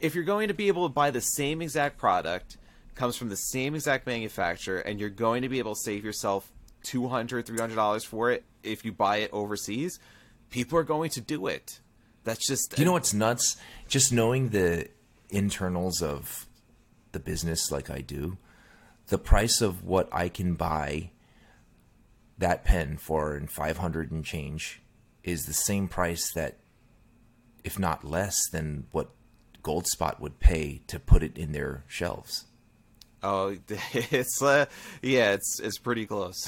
if 0.00 0.14
you're 0.14 0.24
going 0.24 0.48
to 0.48 0.54
be 0.54 0.68
able 0.68 0.88
to 0.88 0.92
buy 0.92 1.10
the 1.10 1.20
same 1.20 1.62
exact 1.62 1.98
product 1.98 2.56
comes 2.94 3.16
from 3.16 3.28
the 3.28 3.36
same 3.36 3.74
exact 3.74 4.06
manufacturer 4.06 4.78
and 4.78 4.98
you're 4.98 5.10
going 5.10 5.42
to 5.42 5.48
be 5.48 5.58
able 5.58 5.74
to 5.74 5.80
save 5.80 6.04
yourself 6.04 6.50
200 6.84 7.46
$300 7.46 8.06
for 8.06 8.30
it 8.30 8.44
if 8.62 8.84
you 8.84 8.92
buy 8.92 9.18
it 9.18 9.30
overseas 9.32 9.98
people 10.50 10.78
are 10.78 10.84
going 10.84 11.10
to 11.10 11.20
do 11.20 11.46
it 11.46 11.80
that's 12.26 12.46
just 12.46 12.76
You 12.76 12.84
know 12.84 12.92
what's 12.92 13.14
nuts? 13.14 13.56
Just 13.88 14.12
knowing 14.12 14.50
the 14.50 14.88
internals 15.30 16.02
of 16.02 16.46
the 17.12 17.20
business 17.20 17.70
like 17.70 17.88
I 17.88 18.00
do, 18.00 18.36
the 19.06 19.16
price 19.16 19.60
of 19.60 19.84
what 19.84 20.08
I 20.12 20.28
can 20.28 20.54
buy 20.54 21.10
that 22.36 22.64
pen 22.64 22.98
for 22.98 23.36
in 23.36 23.46
500 23.46 24.10
and 24.10 24.24
change 24.24 24.82
is 25.22 25.46
the 25.46 25.54
same 25.54 25.86
price 25.86 26.32
that 26.34 26.58
if 27.62 27.78
not 27.78 28.04
less 28.04 28.36
than 28.50 28.86
what 28.90 29.10
Goldspot 29.66 30.20
would 30.20 30.38
pay 30.38 30.80
to 30.86 30.96
put 31.00 31.22
it 31.22 31.36
in 31.36 31.50
their 31.52 31.82
shelves. 31.88 32.44
oh 33.22 33.56
it's 33.92 34.40
uh 34.42 34.66
yeah 35.02 35.32
it's 35.32 35.58
it's 35.66 35.78
pretty 35.78 36.06
close 36.06 36.46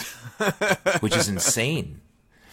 which 1.00 1.16
is 1.16 1.28
insane. 1.28 2.00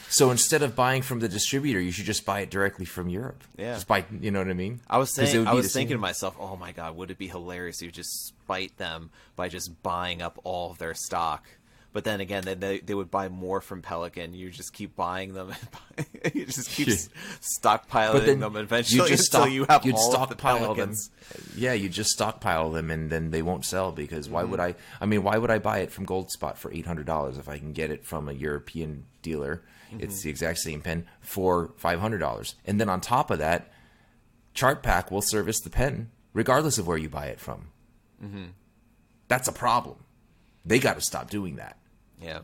So 0.10 0.32
instead 0.32 0.62
of 0.62 0.76
buying 0.76 1.02
from 1.02 1.20
the 1.20 1.28
distributor, 1.28 1.80
you 1.82 1.92
should 1.92 2.06
just 2.06 2.26
buy 2.26 2.40
it 2.40 2.50
directly 2.50 2.86
from 2.86 3.10
Europe. 3.10 3.44
Yeah. 3.58 3.74
Just 3.74 3.88
buy, 3.88 4.06
you 4.22 4.32
know 4.32 4.40
what 4.40 4.48
I 4.48 4.54
mean? 4.54 4.80
I 4.88 4.98
was 4.98 5.14
saying, 5.14 5.46
I 5.46 5.54
was 5.54 5.74
thinking 5.74 5.98
to 5.98 6.02
myself, 6.02 6.36
oh 6.40 6.56
my 6.56 6.72
god, 6.72 6.96
would 6.96 7.12
it 7.12 7.18
be 7.18 7.28
hilarious 7.28 7.78
if 7.82 7.88
you 7.88 7.92
just 7.92 8.28
spite 8.28 8.78
them 8.78 9.10
by 9.36 9.50
just 9.50 9.82
buying 9.84 10.22
up 10.22 10.40
all 10.44 10.72
of 10.72 10.78
their 10.78 10.94
stock? 10.94 11.44
But 11.96 12.04
then 12.04 12.20
again, 12.20 12.44
they, 12.44 12.56
they, 12.56 12.80
they 12.82 12.94
would 12.94 13.10
buy 13.10 13.30
more 13.30 13.62
from 13.62 13.82
Pelikan. 13.82 14.36
You 14.36 14.50
just 14.50 14.74
keep 14.74 14.98
buying 14.98 15.34
them. 15.34 15.54
And 15.98 16.06
you 16.36 16.46
just 16.46 16.70
keep 16.70 16.90
Yeah. 16.90 16.96
stockpiling 17.64 18.42
them 18.42 18.58
eventually 18.58 19.02
you 19.04 19.08
just 19.16 19.24
stock, 19.28 19.50
you 19.50 19.64
have 19.70 19.86
you'd 19.86 19.96
all 19.96 20.14
of 20.14 20.28
the 20.28 20.36
stockpile 20.36 20.74
them. 20.76 20.90
Pelikans. 20.90 21.10
Yeah, 21.56 21.72
you 21.72 21.88
just 21.88 22.10
stockpile 22.10 22.70
them, 22.72 22.92
and 22.92 23.10
then 23.10 23.32
they 23.32 23.42
won't 23.42 23.64
sell 23.64 23.94
because 23.94 24.28
why 24.28 24.42
Mm-hmm. 24.42 24.52
would 24.52 24.60
I? 24.60 24.76
I 25.00 25.06
mean, 25.06 25.24
why 25.24 25.38
would 25.38 25.50
I 25.50 25.60
buy 25.60 25.80
it 25.80 25.92
from 25.92 26.06
Goldspot 26.06 26.58
for 26.58 26.70
eight 26.74 26.86
hundred 26.86 27.06
dollars 27.06 27.38
if 27.38 27.48
I 27.48 27.58
can 27.60 27.72
get 27.72 27.90
it 27.92 28.04
from 28.06 28.28
a 28.28 28.34
European 28.34 29.06
dealer? 29.22 29.64
Mm-hmm. 29.90 30.02
It's 30.04 30.22
the 30.22 30.30
exact 30.30 30.60
same 30.60 30.82
pen 30.82 31.08
for 31.22 31.72
five 31.78 32.02
hundred 32.02 32.18
dollars, 32.18 32.56
and 32.66 32.78
then 32.78 32.90
on 32.90 33.00
top 33.00 33.32
of 33.32 33.40
that, 33.40 33.72
Chartpak 34.54 35.12
will 35.12 35.22
service 35.22 35.62
the 35.62 35.70
pen 35.70 36.12
regardless 36.34 36.78
of 36.78 36.88
where 36.88 36.98
you 36.98 37.08
buy 37.08 37.28
it 37.28 37.40
from. 37.40 37.68
Mm-hmm. 38.22 38.46
That's 39.30 39.48
a 39.48 39.54
problem. 39.54 39.98
They 40.66 40.80
got 40.80 40.96
to 40.96 41.02
stop 41.02 41.30
doing 41.30 41.56
that, 41.56 41.78
Yeah. 42.22 42.40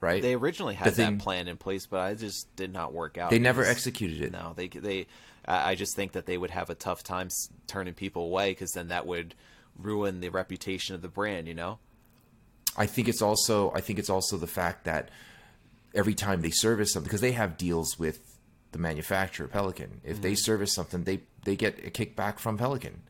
right? 0.00 0.20
They 0.22 0.34
originally 0.34 0.74
The 0.74 0.78
had 0.84 0.94
thing- 0.94 1.16
that 1.18 1.22
plan 1.24 1.48
in 1.48 1.56
place, 1.56 1.86
but 1.86 2.00
I 2.00 2.14
just 2.14 2.54
did 2.56 2.72
not 2.72 2.92
work 2.92 3.18
out. 3.18 3.30
They 3.30 3.38
never 3.38 3.64
executed 3.64 4.20
it. 4.22 4.32
No, 4.32 4.52
they 4.56 4.68
they. 4.68 5.06
I 5.46 5.70
I 5.70 5.74
just 5.74 5.94
think 5.96 6.12
that 6.12 6.26
they 6.26 6.38
would 6.38 6.50
have 6.50 6.70
a 6.70 6.74
tough 6.74 7.02
time 7.02 7.28
turning 7.66 7.94
people 7.94 8.24
away 8.24 8.50
because 8.52 8.72
then 8.72 8.88
that 8.88 9.06
would 9.06 9.34
ruin 9.78 10.20
the 10.20 10.28
reputation 10.28 10.94
of 10.94 11.02
the 11.02 11.08
brand. 11.08 11.48
You 11.48 11.54
know. 11.54 11.78
I 12.76 12.86
think 12.86 13.08
it's 13.08 13.22
also 13.22 13.70
I 13.74 13.80
think 13.80 13.98
it's 13.98 14.10
also 14.10 14.36
the 14.36 14.46
fact 14.46 14.84
that 14.84 15.10
every 15.94 16.14
time 16.14 16.40
they 16.40 16.50
service 16.50 16.92
something 16.92 17.06
because 17.08 17.20
they 17.20 17.32
have 17.32 17.56
deals 17.58 17.98
with 17.98 18.38
the 18.72 18.78
manufacturer 18.78 19.46
Pelikan. 19.48 19.98
If 20.04 20.14
Mm-hmm. 20.14 20.22
they 20.22 20.34
service 20.34 20.72
something, 20.72 21.04
they 21.04 21.20
they 21.44 21.56
get 21.56 21.78
a 21.86 21.90
kickback 21.90 22.38
from 22.38 22.56
Pelikan. 22.58 23.00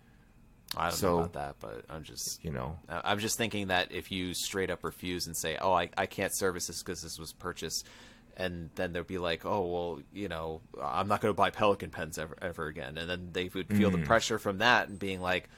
I 0.77 0.89
don't 0.89 0.97
So- 0.99 1.11
know 1.19 1.19
about 1.25 1.33
that, 1.35 1.57
but 1.61 1.85
I'm 1.91 2.03
just 2.03 2.43
You 2.45 2.51
know, 2.51 2.79
I'm 2.89 3.19
just 3.19 3.37
thinking 3.37 3.69
that 3.69 3.93
if 3.93 4.11
you 4.11 4.33
straight 4.35 4.71
up 4.71 4.85
refuse 4.85 5.27
and 5.27 5.37
say, 5.37 5.59
"Oh, 5.61 5.73
I, 5.73 5.91
I 5.99 6.07
can't 6.07 6.35
service 6.37 6.67
this 6.69 6.83
because 6.83 7.03
this 7.03 7.19
was 7.19 7.33
purchased," 7.33 7.87
and 8.37 8.71
then 8.77 8.93
they'd 8.95 9.07
be 9.07 9.19
like, 9.19 9.45
"Oh, 9.45 9.67
well, 9.67 10.01
you 10.15 10.29
know, 10.29 10.61
I'm 10.83 11.09
not 11.09 11.21
going 11.21 11.33
to 11.33 11.37
buy 11.37 11.51
Pelikan 11.51 11.91
pens 11.91 12.17
ever 12.19 12.37
ever 12.41 12.67
again," 12.69 12.97
and 12.97 13.09
then 13.11 13.29
they 13.33 13.49
would 13.53 13.69
feel 13.69 13.91
Mm. 13.91 14.01
the 14.01 14.07
pressure 14.07 14.39
from 14.39 14.59
that 14.59 14.89
and 14.89 14.99
being 14.99 15.21
like, 15.21 15.49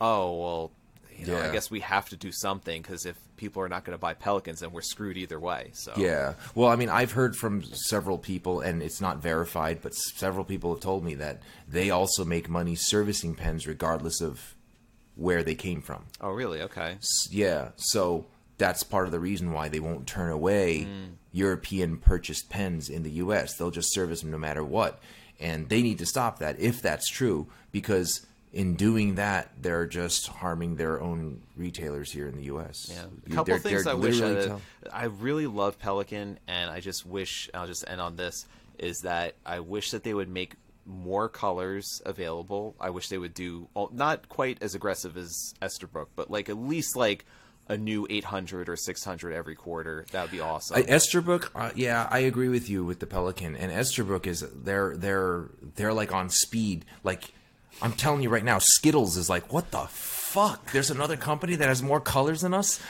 "Oh, 0.00 0.36
well." 0.38 0.72
You 1.18 1.26
know, 1.26 1.38
I 1.38 1.52
guess 1.52 1.70
we 1.70 1.80
have 1.80 2.08
to 2.10 2.16
do 2.16 2.32
something 2.32 2.80
because 2.80 3.04
if 3.04 3.14
people 3.36 3.60
are 3.62 3.68
not 3.68 3.84
going 3.84 3.92
to 3.92 4.00
buy 4.00 4.14
Pelikans, 4.14 4.60
then 4.60 4.72
we're 4.72 4.80
screwed 4.80 5.18
either 5.18 5.38
way. 5.38 5.68
So 5.74 5.92
yeah. 5.98 6.32
Well, 6.54 6.70
I 6.70 6.76
mean, 6.76 6.88
I've 6.88 7.12
heard 7.12 7.36
from 7.36 7.62
several 7.62 8.16
people, 8.16 8.62
and 8.62 8.82
it's 8.82 9.02
not 9.02 9.18
verified, 9.18 9.80
but 9.82 9.92
several 9.94 10.46
people 10.46 10.72
have 10.72 10.80
told 10.80 11.04
me 11.04 11.12
that 11.16 11.42
they 11.68 11.90
also 11.90 12.24
make 12.24 12.48
money 12.48 12.74
servicing 12.74 13.34
pens 13.34 13.66
regardless 13.66 14.22
of 14.22 14.54
where 15.20 15.42
they 15.42 15.54
came 15.54 15.82
from. 15.82 16.04
Oh, 16.20 16.30
really? 16.30 16.62
Okay. 16.62 16.96
Yeah, 17.30 17.68
so 17.76 18.24
that's 18.56 18.82
part 18.82 19.04
of 19.04 19.12
the 19.12 19.20
reason 19.20 19.52
why 19.52 19.68
they 19.68 19.78
won't 19.80 20.06
turn 20.06 20.30
away 20.30 20.86
Mm. 20.88 21.12
European 21.32 21.98
purchased 21.98 22.48
pens 22.48 22.88
in 22.88 23.02
the 23.02 23.10
U.S. 23.24 23.54
They'll 23.56 23.70
just 23.70 23.92
service 23.92 24.22
them 24.22 24.30
no 24.30 24.38
matter 24.38 24.64
what, 24.64 24.98
and 25.38 25.68
they 25.68 25.82
need 25.82 25.98
to 25.98 26.06
stop 26.06 26.38
that 26.40 26.58
if 26.58 26.80
that's 26.82 27.08
true, 27.08 27.46
because 27.70 28.26
in 28.52 28.74
doing 28.74 29.14
that, 29.16 29.50
they're 29.60 29.86
just 29.86 30.26
harming 30.26 30.74
their 30.76 31.00
own 31.00 31.42
retailers 31.54 32.10
here 32.10 32.26
in 32.26 32.36
the 32.36 32.44
U.S. 32.44 32.90
Yeah, 32.90 33.04
a 33.26 33.28
couple 33.30 33.44
they're- 33.44 33.58
things 33.58 33.84
they're 33.84 33.92
I 33.92 33.96
wish 33.96 34.20
I, 34.22 34.34
tell- 34.46 34.60
I 34.90 35.04
really 35.04 35.46
love 35.46 35.78
Pelikan, 35.78 36.36
and 36.48 36.70
I 36.70 36.80
just 36.80 37.04
wish 37.06 37.48
I'll 37.54 37.66
just 37.68 37.84
end 37.86 38.00
on 38.00 38.16
this 38.16 38.46
is 38.78 39.00
that 39.02 39.34
I 39.44 39.60
wish 39.60 39.90
that 39.90 40.02
they 40.02 40.14
would 40.14 40.28
make 40.30 40.54
more 40.90 41.28
colors 41.28 42.02
available. 42.04 42.76
I 42.80 42.90
wish 42.90 43.08
they 43.08 43.18
would 43.18 43.34
do 43.34 43.68
well, 43.74 43.90
not 43.92 44.28
quite 44.28 44.58
as 44.62 44.74
aggressive 44.74 45.16
as 45.16 45.54
Esterbrook, 45.62 46.08
but 46.16 46.30
like 46.30 46.48
at 46.48 46.56
least 46.56 46.96
like 46.96 47.24
a 47.68 47.76
new 47.76 48.04
800 48.10 48.68
or 48.68 48.76
600 48.76 49.32
every 49.32 49.54
quarter. 49.54 50.04
That 50.10 50.22
would 50.22 50.30
be 50.32 50.40
awesome. 50.40 50.76
I, 50.76 50.82
Esterbrook, 50.82 51.50
uh, 51.54 51.70
yeah, 51.76 52.08
I 52.10 52.18
agree 52.20 52.48
with 52.48 52.68
you 52.68 52.84
with 52.84 52.98
the 52.98 53.06
Pelikan. 53.06 53.56
And 53.58 53.70
Esterbrook 53.70 54.26
is 54.26 54.44
they're 54.52 54.96
they're 54.96 55.48
they're 55.76 55.92
like 55.92 56.12
on 56.12 56.30
speed. 56.30 56.84
Like 57.04 57.32
I'm 57.80 57.92
telling 57.92 58.22
you 58.22 58.28
right 58.28 58.44
now, 58.44 58.58
Skittles 58.58 59.16
is 59.16 59.30
like, 59.30 59.52
what 59.52 59.70
the 59.70 59.86
fuck? 59.88 60.72
There's 60.72 60.90
another 60.90 61.16
company 61.16 61.54
that 61.56 61.68
has 61.68 61.82
more 61.82 62.00
colors 62.00 62.40
than 62.40 62.54
us 62.54 62.80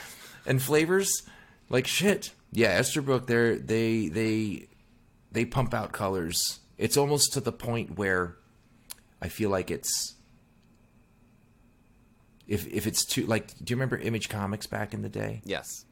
and 0.45 0.61
flavors. 0.61 1.23
Like 1.69 1.87
shit. 1.87 2.31
Yeah, 2.51 2.79
Esterbrook, 2.79 3.27
they're 3.27 3.57
they 3.57 4.07
they 4.07 4.67
they 5.31 5.45
pump 5.45 5.73
out 5.73 5.91
colors. 5.91 6.59
It's 6.81 6.97
almost 6.97 7.33
to 7.33 7.39
the 7.41 7.51
point 7.51 7.97
where 7.97 8.35
I 9.21 9.29
feel 9.29 9.49
like 9.49 9.69
it's 9.69 10.15
if 12.47 12.67
if 12.67 12.87
it's 12.87 13.05
too 13.05 13.25
like 13.25 13.47
do 13.63 13.71
you 13.71 13.75
remember 13.75 13.97
Image 13.97 14.29
Comics 14.29 14.67
back 14.67 14.93
in 14.93 15.01
the 15.01 15.09
day? 15.09 15.41
yes. 15.45 15.85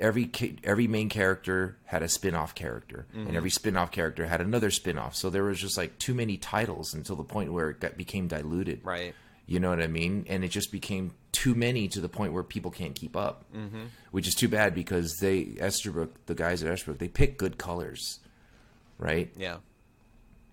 every 0.00 0.30
every 0.64 0.86
main 0.86 1.08
character 1.08 1.76
had 1.84 2.02
a 2.02 2.08
spin-off 2.08 2.54
character 2.54 3.06
and 3.12 3.36
every 3.36 3.50
spin-off 3.50 3.90
character 3.90 4.26
had 4.26 4.40
another 4.40 4.70
spin-off 4.70 5.14
so 5.14 5.28
there 5.28 5.44
was 5.44 5.60
just 5.60 5.76
like 5.76 5.98
too 5.98 6.14
many 6.14 6.36
titles 6.36 6.94
until 6.94 7.16
the 7.16 7.24
point 7.24 7.52
where 7.52 7.70
it 7.70 7.80
got, 7.80 7.96
became 7.96 8.26
diluted 8.28 8.80
Right. 8.84 9.14
you 9.46 9.58
know 9.60 9.70
what 9.70 9.82
i 9.82 9.86
mean 9.88 10.24
and 10.28 10.44
it 10.44 10.48
just 10.48 10.70
became 10.72 11.12
too 11.32 11.54
many 11.54 11.88
to 11.88 12.00
the 12.00 12.08
point 12.08 12.32
where 12.32 12.42
people 12.44 12.70
can't 12.70 12.94
keep 12.94 13.16
up 13.16 13.44
mm-hmm. 13.54 13.86
which 14.12 14.26
is 14.28 14.34
too 14.34 14.48
bad 14.48 14.72
because 14.74 15.16
they 15.20 15.44
esterbrook 15.60 16.10
the 16.26 16.34
guys 16.34 16.62
at 16.62 16.72
esterbrook 16.72 16.98
they 16.98 17.08
pick 17.08 17.36
good 17.36 17.58
colors 17.58 18.20
right? 18.98 19.30
Yeah. 19.36 19.58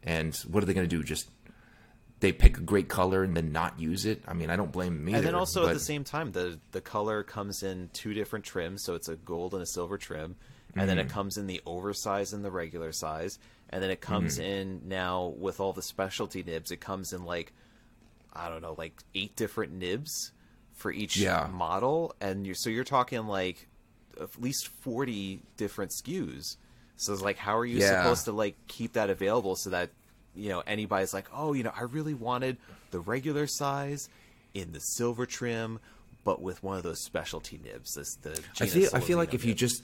and 0.04 0.36
what 0.50 0.64
are 0.64 0.66
they 0.66 0.74
going 0.74 0.88
to 0.88 0.96
do? 0.96 1.04
Just 1.04 1.30
they 2.20 2.32
pick 2.32 2.58
a 2.58 2.62
great 2.62 2.88
color 2.88 3.24
and 3.24 3.36
then 3.36 3.52
not 3.52 3.80
use 3.80 4.06
it? 4.06 4.24
I 4.28 4.34
mean 4.34 4.50
i 4.50 4.56
don't 4.56 4.72
blame 4.72 4.98
them 4.98 5.10
either 5.10 5.18
and 5.18 5.28
then 5.28 5.36
also 5.36 5.68
at 5.68 5.74
the 5.74 5.80
same 5.80 6.04
time 6.04 6.32
the 6.32 6.60
the 6.72 6.82
color 6.82 7.24
comes 7.24 7.64
in 7.64 7.90
two 7.94 8.14
different 8.14 8.46
trims 8.46 8.84
so 8.84 8.96
it's 8.96 9.10
a 9.10 9.16
gold 9.16 9.54
and 9.54 9.62
a 9.62 9.66
silver 9.68 9.98
trim 9.98 10.36
and 10.76 10.90
then 10.90 10.98
it 10.98 11.08
mm. 11.08 11.12
comes 11.12 11.38
in 11.38 11.48
the 11.48 11.62
oversized 11.66 12.34
and 12.34 12.44
the 12.44 12.52
regular 12.52 12.92
size 12.92 13.38
and 13.70 13.82
then 13.82 13.90
it 13.90 14.02
comes 14.02 14.40
mm. 14.40 14.44
in 14.44 14.82
now 14.86 15.34
with 15.38 15.60
all 15.60 15.74
the 15.74 15.82
specialty 15.82 16.44
nibs 16.44 16.72
it 16.72 16.82
comes 16.82 17.14
in 17.14 17.26
like 17.26 17.54
i 18.34 18.50
don't 18.50 18.62
know 18.62 18.76
like 18.78 18.94
eight 19.14 19.36
different 19.36 19.74
nibs 19.74 20.32
for 20.74 20.92
each 20.92 21.18
Yeah. 21.18 21.48
model 21.52 22.16
and 22.20 22.46
you're 22.46 22.56
so 22.56 22.70
you're 22.70 22.84
talking 22.84 23.26
like 23.28 23.68
at 24.20 24.42
least 24.42 24.68
40 24.68 25.42
different 25.58 25.92
skus 25.92 26.58
so 26.98 27.14
it's 27.14 27.22
like 27.22 27.38
how 27.38 27.58
are 27.58 27.66
you 27.66 27.80
Yeah. 27.80 28.02
supposed 28.04 28.26
to 28.26 28.32
like 28.32 28.56
keep 28.68 28.94
that 28.94 29.10
available 29.10 29.56
so 29.56 29.70
that 29.72 29.90
you 30.36 30.50
know 30.50 30.62
anybody's 30.68 31.14
like 31.14 31.28
oh 31.34 31.54
you 31.54 31.64
know 31.64 31.72
i 31.76 31.84
really 31.84 32.14
wanted 32.14 32.58
the 32.92 33.00
regular 33.00 33.48
size 33.48 34.10
in 34.54 34.72
the 34.74 34.80
silver 34.80 35.26
trim 35.26 35.80
but 36.24 36.42
with 36.42 36.62
one 36.64 36.78
of 36.78 36.84
those 36.84 37.04
specialty 37.04 37.60
nibs 37.64 37.94
this 37.94 38.16
the 38.22 38.40
I 38.60 38.66
feel 38.66 38.90
I 38.94 39.00
feel 39.00 39.18
like 39.18 39.34
if 39.34 39.46
you 39.46 39.54
just 39.54 39.84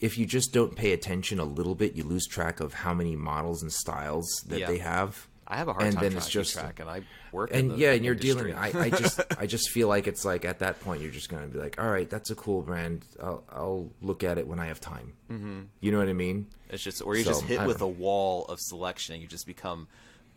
if 0.00 0.16
you 0.16 0.24
just 0.24 0.52
don't 0.52 0.74
pay 0.76 0.92
attention 0.92 1.38
a 1.38 1.44
little 1.44 1.74
bit, 1.74 1.94
you 1.94 2.04
lose 2.04 2.26
track 2.26 2.60
of 2.60 2.72
how 2.72 2.94
many 2.94 3.16
models 3.16 3.60
and 3.62 3.70
styles 3.70 4.26
that 4.48 4.60
Yeah. 4.60 4.66
they 4.66 4.78
have. 4.78 5.26
I 5.50 5.56
have 5.56 5.68
a 5.68 5.72
hard 5.72 5.84
And 5.86 5.94
time 5.96 6.04
then 6.04 6.16
it's 6.16 6.28
just- 6.28 6.52
track, 6.54 6.78
and 6.80 6.88
I 6.88 7.02
work. 7.32 7.50
in 7.50 7.58
and 7.58 7.70
the 7.72 7.76
yeah, 7.76 7.92
and 7.92 8.04
you're 8.04 8.14
industry. 8.14 8.52
dealing. 8.52 8.54
I, 8.54 8.80
I 8.86 8.90
just, 8.90 9.20
I 9.38 9.46
just 9.46 9.70
feel 9.70 9.88
like 9.88 10.06
it's 10.06 10.24
like 10.24 10.44
at 10.44 10.60
that 10.60 10.80
point 10.80 11.02
you're 11.02 11.10
just 11.10 11.28
gonna 11.28 11.46
be 11.48 11.58
like, 11.58 11.80
all 11.82 11.90
right, 11.90 12.08
that's 12.08 12.30
a 12.30 12.34
cool 12.34 12.62
brand. 12.62 13.04
I'll, 13.22 13.42
I'll 13.50 13.90
look 14.00 14.22
at 14.24 14.38
it 14.38 14.46
when 14.46 14.60
I 14.60 14.66
have 14.66 14.80
time. 14.80 15.12
Mm-hmm. 15.30 15.60
You 15.80 15.92
know 15.92 15.98
what 15.98 16.08
I 16.08 16.12
mean? 16.12 16.46
It's 16.70 16.82
just, 16.82 17.02
or 17.02 17.16
you 17.16 17.24
So, 17.24 17.30
just 17.30 17.42
hit 17.44 17.66
with 17.66 17.80
a 17.80 17.88
wall 17.88 18.44
of 18.46 18.58
selection, 18.60 19.14
and 19.14 19.22
you 19.22 19.28
just 19.28 19.46
become 19.46 19.88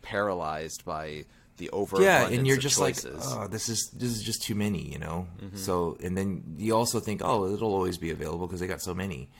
paralyzed 0.02 0.84
by 0.84 1.24
the 1.56 1.70
over. 1.70 2.02
yeah, 2.02 2.26
and 2.28 2.46
you're 2.48 2.56
just 2.56 2.80
like, 2.80 2.96
oh, 3.06 3.46
this 3.46 3.68
is 3.68 3.88
this 3.96 4.10
is 4.10 4.22
just 4.24 4.42
too 4.42 4.56
many, 4.56 4.90
you 4.90 4.98
know. 4.98 5.28
So, 5.54 5.96
and 6.02 6.16
then 6.18 6.56
you 6.58 6.74
also 6.74 6.98
think, 6.98 7.20
oh, 7.24 7.52
it'll 7.54 7.72
always 7.74 7.96
be 7.96 8.10
available 8.10 8.46
because 8.48 8.58
they 8.60 8.66
got 8.66 8.82
so 8.82 8.92
many. 8.94 9.30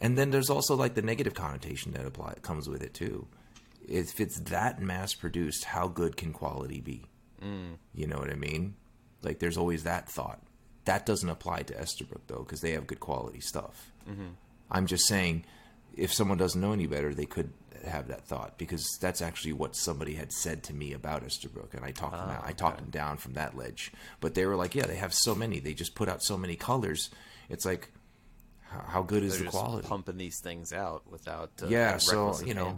And 0.00 0.16
then 0.16 0.30
there's 0.30 0.48
also 0.48 0.74
like 0.76 0.94
the 0.94 1.02
negative 1.02 1.34
connotation 1.34 1.92
that 1.92 2.06
apply 2.06 2.34
comes 2.40 2.68
with 2.70 2.82
it 2.82 2.94
too. 2.94 3.26
If 3.88 4.20
it's 4.20 4.38
that 4.40 4.80
mass 4.80 5.14
produced, 5.14 5.64
how 5.64 5.88
good 5.88 6.16
can 6.16 6.32
quality 6.32 6.80
be? 6.80 7.06
Mm. 7.42 7.76
You 7.94 8.06
know 8.06 8.18
what 8.18 8.30
I 8.30 8.34
mean? 8.34 8.74
Like, 9.22 9.38
there's 9.38 9.56
always 9.56 9.84
that 9.84 10.08
thought. 10.08 10.40
That 10.84 11.06
doesn't 11.06 11.28
apply 11.28 11.62
to 11.64 11.74
Esterbrook 11.74 12.22
though, 12.26 12.38
because 12.44 12.60
they 12.60 12.72
have 12.72 12.86
good 12.86 13.00
quality 13.00 13.40
stuff. 13.40 13.90
Mm-hmm. 14.08 14.28
I'm 14.70 14.86
just 14.86 15.06
saying, 15.06 15.44
if 15.96 16.12
someone 16.12 16.38
doesn't 16.38 16.60
know 16.60 16.72
any 16.72 16.86
better, 16.86 17.12
they 17.14 17.26
could 17.26 17.52
have 17.86 18.08
that 18.08 18.26
thought 18.26 18.58
because 18.58 18.98
that's 19.00 19.22
actually 19.22 19.52
what 19.52 19.76
somebody 19.76 20.14
had 20.14 20.32
said 20.32 20.62
to 20.64 20.74
me 20.74 20.92
about 20.92 21.24
Esterbrook, 21.24 21.74
and 21.74 21.84
I 21.84 21.90
talked 21.90 22.14
ah, 22.14 22.26
them 22.26 22.36
out, 22.36 22.42
I 22.44 22.52
talked 22.52 22.78
them 22.78 22.90
down 22.90 23.16
from 23.18 23.34
that 23.34 23.56
ledge. 23.56 23.92
But 24.20 24.34
they 24.34 24.46
were 24.46 24.56
like, 24.56 24.74
"Yeah, 24.74 24.86
they 24.86 24.96
have 24.96 25.14
so 25.14 25.34
many. 25.34 25.60
They 25.60 25.74
just 25.74 25.94
put 25.94 26.08
out 26.08 26.22
so 26.22 26.36
many 26.36 26.56
colors. 26.56 27.10
It's 27.48 27.64
like, 27.64 27.90
how, 28.68 29.02
good 29.02 29.22
is 29.22 29.32
they're 29.32 29.38
the 29.38 29.44
just 29.44 29.56
quality? 29.56 29.88
pumping 29.88 30.18
these 30.18 30.40
things 30.40 30.72
out 30.72 31.10
without. 31.10 31.50
Uh, 31.62 31.68
Yeah, 31.68 31.96
so, 31.98 32.38
you 32.44 32.54
know. 32.54 32.76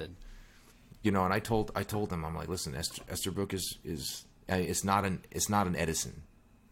You 1.02 1.10
know, 1.10 1.24
and 1.24 1.32
I 1.32 1.39
told 1.39 1.70
I 1.74 1.82
told 1.82 2.10
them, 2.10 2.24
I'm 2.24 2.35
like, 2.36 2.48
listen, 2.48 2.74
Ester, 2.74 3.02
Esterbrook 3.10 3.52
is 3.55 3.78
is 3.85 4.24
it's 4.48 4.85
not 4.85 5.05
an 5.05 5.24
it's 5.31 5.48
not 5.48 5.66
an 5.66 5.74
Edison, 5.77 6.22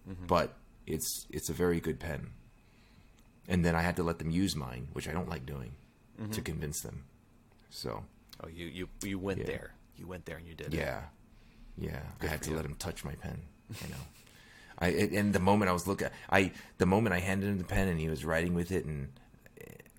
mm-hmm. 0.08 0.26
but 0.26 0.54
it's 0.86 1.26
it's 1.30 1.48
a 1.48 1.52
very 1.54 1.80
good 1.80 1.98
pen. 1.98 2.30
And 3.48 3.64
then 3.64 3.74
I 3.74 3.80
had 3.80 3.96
to 3.96 4.02
let 4.02 4.18
them 4.18 4.30
use 4.30 4.54
mine, 4.54 4.88
which 4.92 5.08
I 5.08 5.12
don't 5.12 5.28
like 5.28 5.46
doing, 5.46 5.72
mm-hmm. 6.20 6.32
to 6.32 6.40
convince 6.42 6.80
them. 6.82 7.04
So 7.70 8.04
Oh, 8.42 8.48
you 8.48 8.66
you 8.66 8.88
you 9.02 9.18
went 9.18 9.40
Yeah. 9.40 9.46
there. 9.46 9.70
You 9.96 10.06
went 10.06 10.26
there 10.26 10.36
and 10.36 10.46
you 10.46 10.54
did 10.54 10.74
it. 10.74 10.78
Yeah, 10.78 11.00
yeah. 11.76 12.02
I 12.20 12.26
had 12.26 12.42
to 12.42 12.50
you. 12.50 12.56
let 12.56 12.64
him 12.64 12.74
touch 12.76 13.04
my 13.04 13.14
pen. 13.14 13.40
You 13.82 13.88
know, 13.88 14.02
I 14.78 14.88
and- 14.88 15.12
and 15.14 15.32
the 15.32 15.40
moment 15.40 15.70
I 15.70 15.72
was 15.72 15.86
looking, 15.86 16.08
I 16.30 16.52
the 16.76 16.86
moment 16.86 17.14
I 17.14 17.20
handed 17.20 17.48
him 17.48 17.58
the 17.58 17.64
pen 17.64 17.88
and 17.88 17.98
he 17.98 18.08
was 18.10 18.24
writing 18.24 18.52
with 18.54 18.70
it, 18.70 18.84
and 18.84 19.08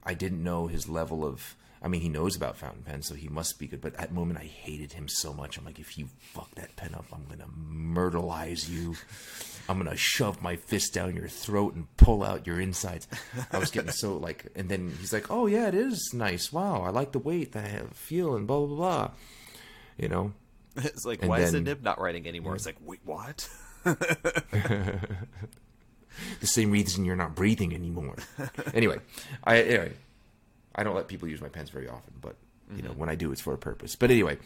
I 0.04 0.14
didn't 0.14 0.44
know 0.44 0.68
his 0.68 0.88
level 0.88 1.26
of. 1.26 1.56
I 1.82 1.88
mean, 1.88 2.02
he 2.02 2.10
knows 2.10 2.36
about 2.36 2.58
fountain 2.58 2.84
pens, 2.84 3.08
so 3.08 3.16
he 3.16 3.30
must 3.30 3.58
be 3.58 3.68
good. 3.68 3.82
But 3.82 3.94
at 3.94 4.00
that 4.00 4.12
moment, 4.12 4.40
I 4.40 4.44
hated 4.44 4.94
him 4.94 5.08
so 5.08 5.34
much. 5.34 5.58
I'm 5.58 5.66
like, 5.66 5.80
if 5.80 5.98
you 5.98 6.10
fuck 6.34 6.54
that 6.56 6.76
pen 6.76 6.94
up, 6.94 7.06
I'm 7.14 7.26
gonna 7.30 7.48
myrtleize 7.48 8.70
you. 8.70 8.96
I'm 9.70 9.78
gonna 9.78 9.96
shove 9.96 10.42
my 10.42 10.56
fist 10.56 10.94
down 10.94 11.16
your 11.16 11.28
throat 11.28 11.76
and 11.76 11.96
pull 11.96 12.24
out 12.24 12.46
your 12.46 12.60
insides. 12.60 13.08
I 13.52 13.60
was 13.60 13.72
getting 13.72 13.92
so 13.92 14.18
like, 14.18 14.48
and 14.56 14.68
then 14.68 14.94
he's 15.00 15.14
like, 15.14 15.32
"Oh 15.32 15.48
yeah, 15.48 15.68
it 15.68 15.76
is 15.76 16.12
nice. 16.14 16.52
Wow, 16.52 16.82
I 16.82 16.90
like 16.90 17.14
the 17.14 17.20
weight, 17.20 17.54
the 17.54 17.86
feel, 17.94 18.36
and 18.36 18.46
blah 18.46 18.66
blah 18.66 18.76
blah." 18.76 19.12
You 19.98 20.08
know, 20.08 20.34
it's 20.76 21.06
like, 21.06 21.22
And 21.22 21.30
why 21.30 21.40
is 21.40 21.52
the 21.52 21.62
nib 21.62 21.84
not 21.84 22.00
writing 22.00 22.28
anymore? 22.28 22.56
It's 22.56 22.66
like, 22.66 22.78
wait, 22.84 23.00
what? 23.04 23.50
the 23.84 25.08
same 26.42 26.72
reason 26.72 27.06
you're 27.06 27.16
not 27.16 27.36
breathing 27.36 27.74
anymore. 27.74 28.16
anyway, 28.74 28.98
I 29.44 29.62
anyway, 29.62 29.94
I 30.80 30.84
don't 30.84 30.96
let 30.96 31.10
people 31.10 31.28
use 31.28 31.42
my 31.42 31.50
pens 31.50 31.70
very 31.70 31.90
often, 31.90 32.14
but 32.22 32.38
you 32.74 32.82
know 32.82 32.92
mm-hmm. 32.92 33.00
when 33.00 33.10
I 33.10 33.16
do, 33.16 33.34
it's 33.34 33.42
for 33.42 33.54
a 33.54 33.58
purpose. 33.58 33.98
But 33.98 34.12
anyway, 34.12 34.38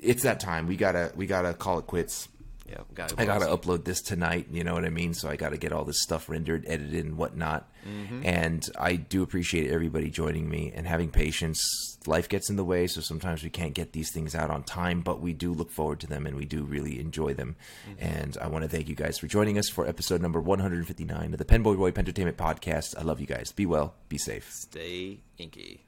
it's 0.00 0.24
that 0.24 0.40
time. 0.40 0.66
We 0.66 0.74
gotta 0.74 1.12
we 1.14 1.26
gotta 1.26 1.54
call 1.54 1.78
it 1.78 1.86
quits. 1.86 2.28
Yeah, 2.68 2.82
guy 2.94 3.08
I 3.16 3.24
gotta 3.24 3.46
upload 3.46 3.84
this 3.84 4.02
tonight. 4.02 4.48
You 4.50 4.64
know 4.64 4.74
what 4.74 4.84
I 4.84 4.90
mean? 4.90 5.14
So 5.14 5.28
I 5.28 5.36
gotta 5.36 5.56
get 5.56 5.72
all 5.72 5.84
this 5.84 6.02
stuff 6.02 6.28
rendered, 6.28 6.64
edited, 6.66 7.04
and 7.04 7.16
whatnot. 7.16 7.70
Mm-hmm. 7.86 8.22
And 8.24 8.68
I 8.78 8.96
do 8.96 9.22
appreciate 9.22 9.70
everybody 9.70 10.10
joining 10.10 10.48
me 10.48 10.72
and 10.74 10.86
having 10.86 11.10
patience. 11.10 11.98
Life 12.06 12.28
gets 12.28 12.50
in 12.50 12.56
the 12.56 12.64
way, 12.64 12.86
so 12.86 13.00
sometimes 13.00 13.42
we 13.42 13.50
can't 13.50 13.74
get 13.74 13.92
these 13.92 14.12
things 14.12 14.34
out 14.34 14.50
on 14.50 14.62
time, 14.62 15.00
but 15.00 15.20
we 15.20 15.32
do 15.32 15.52
look 15.52 15.70
forward 15.70 16.00
to 16.00 16.06
them 16.06 16.26
and 16.26 16.36
we 16.36 16.44
do 16.44 16.64
really 16.64 17.00
enjoy 17.00 17.34
them. 17.34 17.56
Mm-hmm. 17.88 18.04
And 18.04 18.38
I 18.40 18.48
want 18.48 18.64
to 18.64 18.68
thank 18.68 18.88
you 18.88 18.94
guys 18.94 19.18
for 19.18 19.26
joining 19.26 19.58
us 19.58 19.68
for 19.68 19.86
episode 19.86 20.20
number 20.20 20.40
159 20.40 21.32
of 21.32 21.38
the 21.38 21.44
Penboy 21.44 21.76
Roy 21.76 21.90
Pentertainment 21.90 22.36
Podcast. 22.36 22.96
I 22.98 23.02
love 23.02 23.20
you 23.20 23.26
guys. 23.26 23.52
Be 23.52 23.66
well, 23.66 23.94
be 24.08 24.18
safe. 24.18 24.50
Stay 24.50 25.20
inky. 25.38 25.84